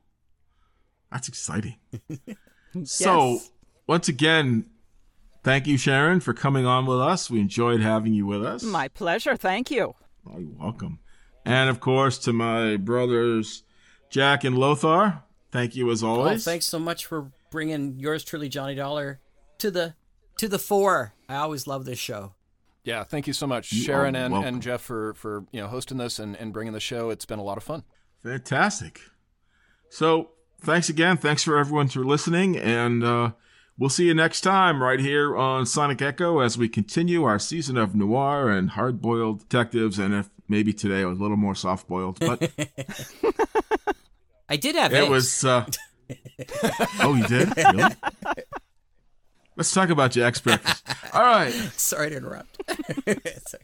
That's 1.10 1.28
exciting. 1.28 1.76
So, 2.82 3.38
once 3.86 4.08
again, 4.08 4.66
thank 5.44 5.68
you, 5.68 5.78
Sharon, 5.78 6.18
for 6.18 6.34
coming 6.34 6.66
on 6.66 6.86
with 6.86 6.98
us. 6.98 7.30
We 7.30 7.38
enjoyed 7.38 7.80
having 7.80 8.14
you 8.14 8.26
with 8.26 8.44
us. 8.44 8.64
My 8.64 8.88
pleasure. 8.88 9.36
Thank 9.36 9.70
you. 9.70 9.94
Oh, 10.26 10.40
you're 10.40 10.58
welcome. 10.58 10.98
And 11.44 11.68
of 11.68 11.80
course, 11.80 12.18
to 12.18 12.32
my 12.32 12.76
brothers, 12.76 13.64
Jack 14.10 14.44
and 14.44 14.56
Lothar, 14.56 15.22
thank 15.52 15.76
you 15.76 15.90
as 15.90 16.02
Oh, 16.02 16.08
always. 16.08 16.44
thanks 16.44 16.66
so 16.66 16.78
much 16.78 17.04
for 17.06 17.30
bringing 17.50 17.98
yours 17.98 18.24
truly, 18.24 18.48
Johnny 18.48 18.74
Dollar, 18.74 19.20
to 19.58 19.70
the 19.70 19.94
to 20.38 20.48
the 20.48 20.58
fore. 20.58 21.14
I 21.28 21.36
always 21.36 21.66
love 21.66 21.84
this 21.84 21.98
show. 21.98 22.34
Yeah, 22.82 23.04
thank 23.04 23.26
you 23.26 23.32
so 23.32 23.46
much, 23.46 23.72
You 23.72 23.82
Sharon 23.82 24.14
and, 24.16 24.32
welcome. 24.32 24.54
and 24.54 24.62
Jeff 24.62 24.80
for 24.82 25.14
for 25.14 25.44
you 25.52 25.60
know 25.60 25.68
hosting 25.68 25.96
this 25.98 26.18
and, 26.18 26.36
and 26.36 26.52
bringing 26.52 26.72
the 26.72 26.80
show. 26.80 27.10
It's 27.10 27.24
been 27.24 27.38
a 27.38 27.42
lot 27.44 27.56
of 27.56 27.62
fun. 27.64 27.84
Fantastic. 28.22 29.00
So, 29.90 30.30
thanks 30.60 30.88
again. 30.88 31.16
Thanks 31.18 31.42
for 31.44 31.56
everyone 31.58 31.88
for 31.88 32.04
listening. 32.04 32.56
And 32.56 33.04
uh, 33.04 33.32
we'll 33.78 33.90
see 33.90 34.06
you 34.06 34.14
next 34.14 34.42
time 34.42 34.82
right 34.82 35.00
here 35.00 35.36
on 35.36 35.66
Sonic 35.66 36.02
Echo 36.02 36.40
as 36.40 36.56
we 36.58 36.68
continue 36.68 37.24
our 37.24 37.38
season 37.38 37.76
of 37.76 37.94
noir 37.94 38.50
and 38.50 38.70
hard 38.70 39.00
boiled 39.00 39.40
detectives. 39.40 39.98
And 39.98 40.14
if 40.14 40.30
maybe 40.48 40.72
today 40.72 41.04
was 41.04 41.18
a 41.18 41.22
little 41.22 41.36
more 41.36 41.54
soft 41.54 41.88
boiled, 41.88 42.18
but 42.20 42.50
I 44.48 44.56
did 44.56 44.76
have 44.76 44.92
it 44.92 45.02
eggs. 45.02 45.10
was. 45.10 45.44
Uh... 45.44 45.66
oh, 47.00 47.14
you 47.14 47.26
did? 47.26 47.56
Really? 47.56 47.84
Let's 49.56 49.72
talk 49.72 49.88
about 49.88 50.10
Jack's 50.10 50.40
breakfast. 50.40 50.84
All 51.14 51.22
right. 51.22 51.52
Sorry 51.52 52.10
to 52.10 52.16
interrupt. 52.16 52.58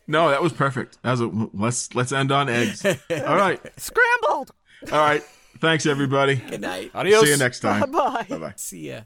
No, 0.07 0.31
that 0.31 0.41
was 0.41 0.53
perfect. 0.53 1.03
That 1.03 1.11
was 1.11 1.21
a, 1.21 1.27
let's 1.53 1.95
let's 1.97 2.13
end 2.13 2.31
on 2.31 2.49
eggs. 2.49 2.87
All 2.87 3.37
right. 3.37 3.61
Scrambled. 3.79 4.53
All 4.93 4.99
right. 4.99 5.23
Thanks 5.59 5.87
everybody. 5.87 6.37
Good 6.37 6.61
night. 6.61 6.93
Adios. 6.95 7.25
See 7.25 7.31
you 7.31 7.37
next 7.37 7.61
time. 7.61 7.91
Bye-bye. 7.91 8.27
Bye 8.29 8.39
bye. 8.39 8.55
See 8.57 8.89
ya. 8.89 9.01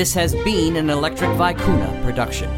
This 0.00 0.14
has 0.14 0.34
been 0.34 0.76
an 0.76 0.88
Electric 0.88 1.28
Vicuna 1.32 2.02
production. 2.02 2.48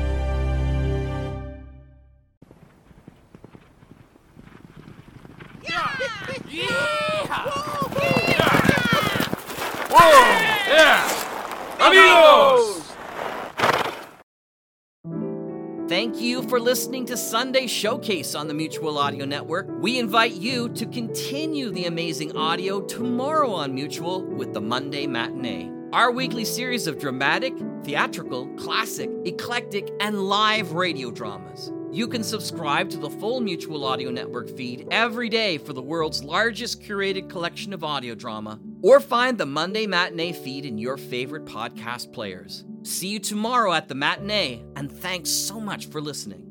Thank 15.89 16.21
you 16.21 16.43
for 16.45 16.61
listening 16.61 17.07
to 17.07 17.17
Sunday 17.17 17.67
Showcase 17.67 18.37
on 18.37 18.47
the 18.47 18.55
Mutual 18.55 18.99
Audio 18.99 19.25
Network. 19.25 19.67
We 19.81 19.99
invite 19.99 20.35
you 20.35 20.69
to 20.75 20.87
continue 20.87 21.73
the 21.73 21.87
amazing 21.87 22.37
audio 22.37 22.83
tomorrow 22.83 23.51
on 23.51 23.75
Mutual 23.75 24.23
with 24.23 24.55
the 24.55 24.61
Monday 24.61 25.09
Matinee, 25.09 25.82
our 25.93 26.11
weekly 26.11 26.45
series 26.45 26.87
of 26.87 26.99
dramatic, 26.99 27.53
theatrical, 27.85 28.47
classic, 28.57 29.11
eclectic, 29.27 29.91
and 30.01 30.27
live 30.27 30.73
radio 30.73 31.11
dramas. 31.11 31.71
You 31.91 32.09
can 32.09 32.25
subscribe 32.25 32.89
to 32.91 32.97
the 32.97 33.11
full 33.11 33.43
Mutual 33.43 33.85
Audio 33.85 34.11
Network 34.11 34.49
feed 34.57 34.89
every 34.91 35.29
day 35.29 35.59
for 35.59 35.75
the 35.75 35.83
world's 35.83 36.25
largest 36.25 36.81
curated 36.81 37.29
collection 37.29 37.75
of 37.75 37.85
audio 37.85 38.15
drama, 38.15 38.59
or 38.81 39.01
find 39.01 39.37
the 39.37 39.45
Monday 39.45 39.87
Matinee 39.87 40.33
feed 40.33 40.65
in 40.65 40.79
your 40.79 40.97
favorite 40.97 41.45
podcast 41.45 42.11
players. 42.15 42.65
See 42.85 43.09
you 43.09 43.19
tomorrow 43.19 43.75
at 43.75 43.89
the 43.89 43.95
matinee, 43.95 44.65
and 44.75 44.91
thanks 44.91 45.29
so 45.29 45.61
much 45.61 45.87
for 45.87 46.01
listening. 46.01 46.49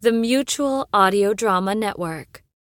The 0.00 0.12
Mutual 0.12 0.88
Audio 0.92 1.32
Drama 1.32 1.74
Network, 1.76 2.42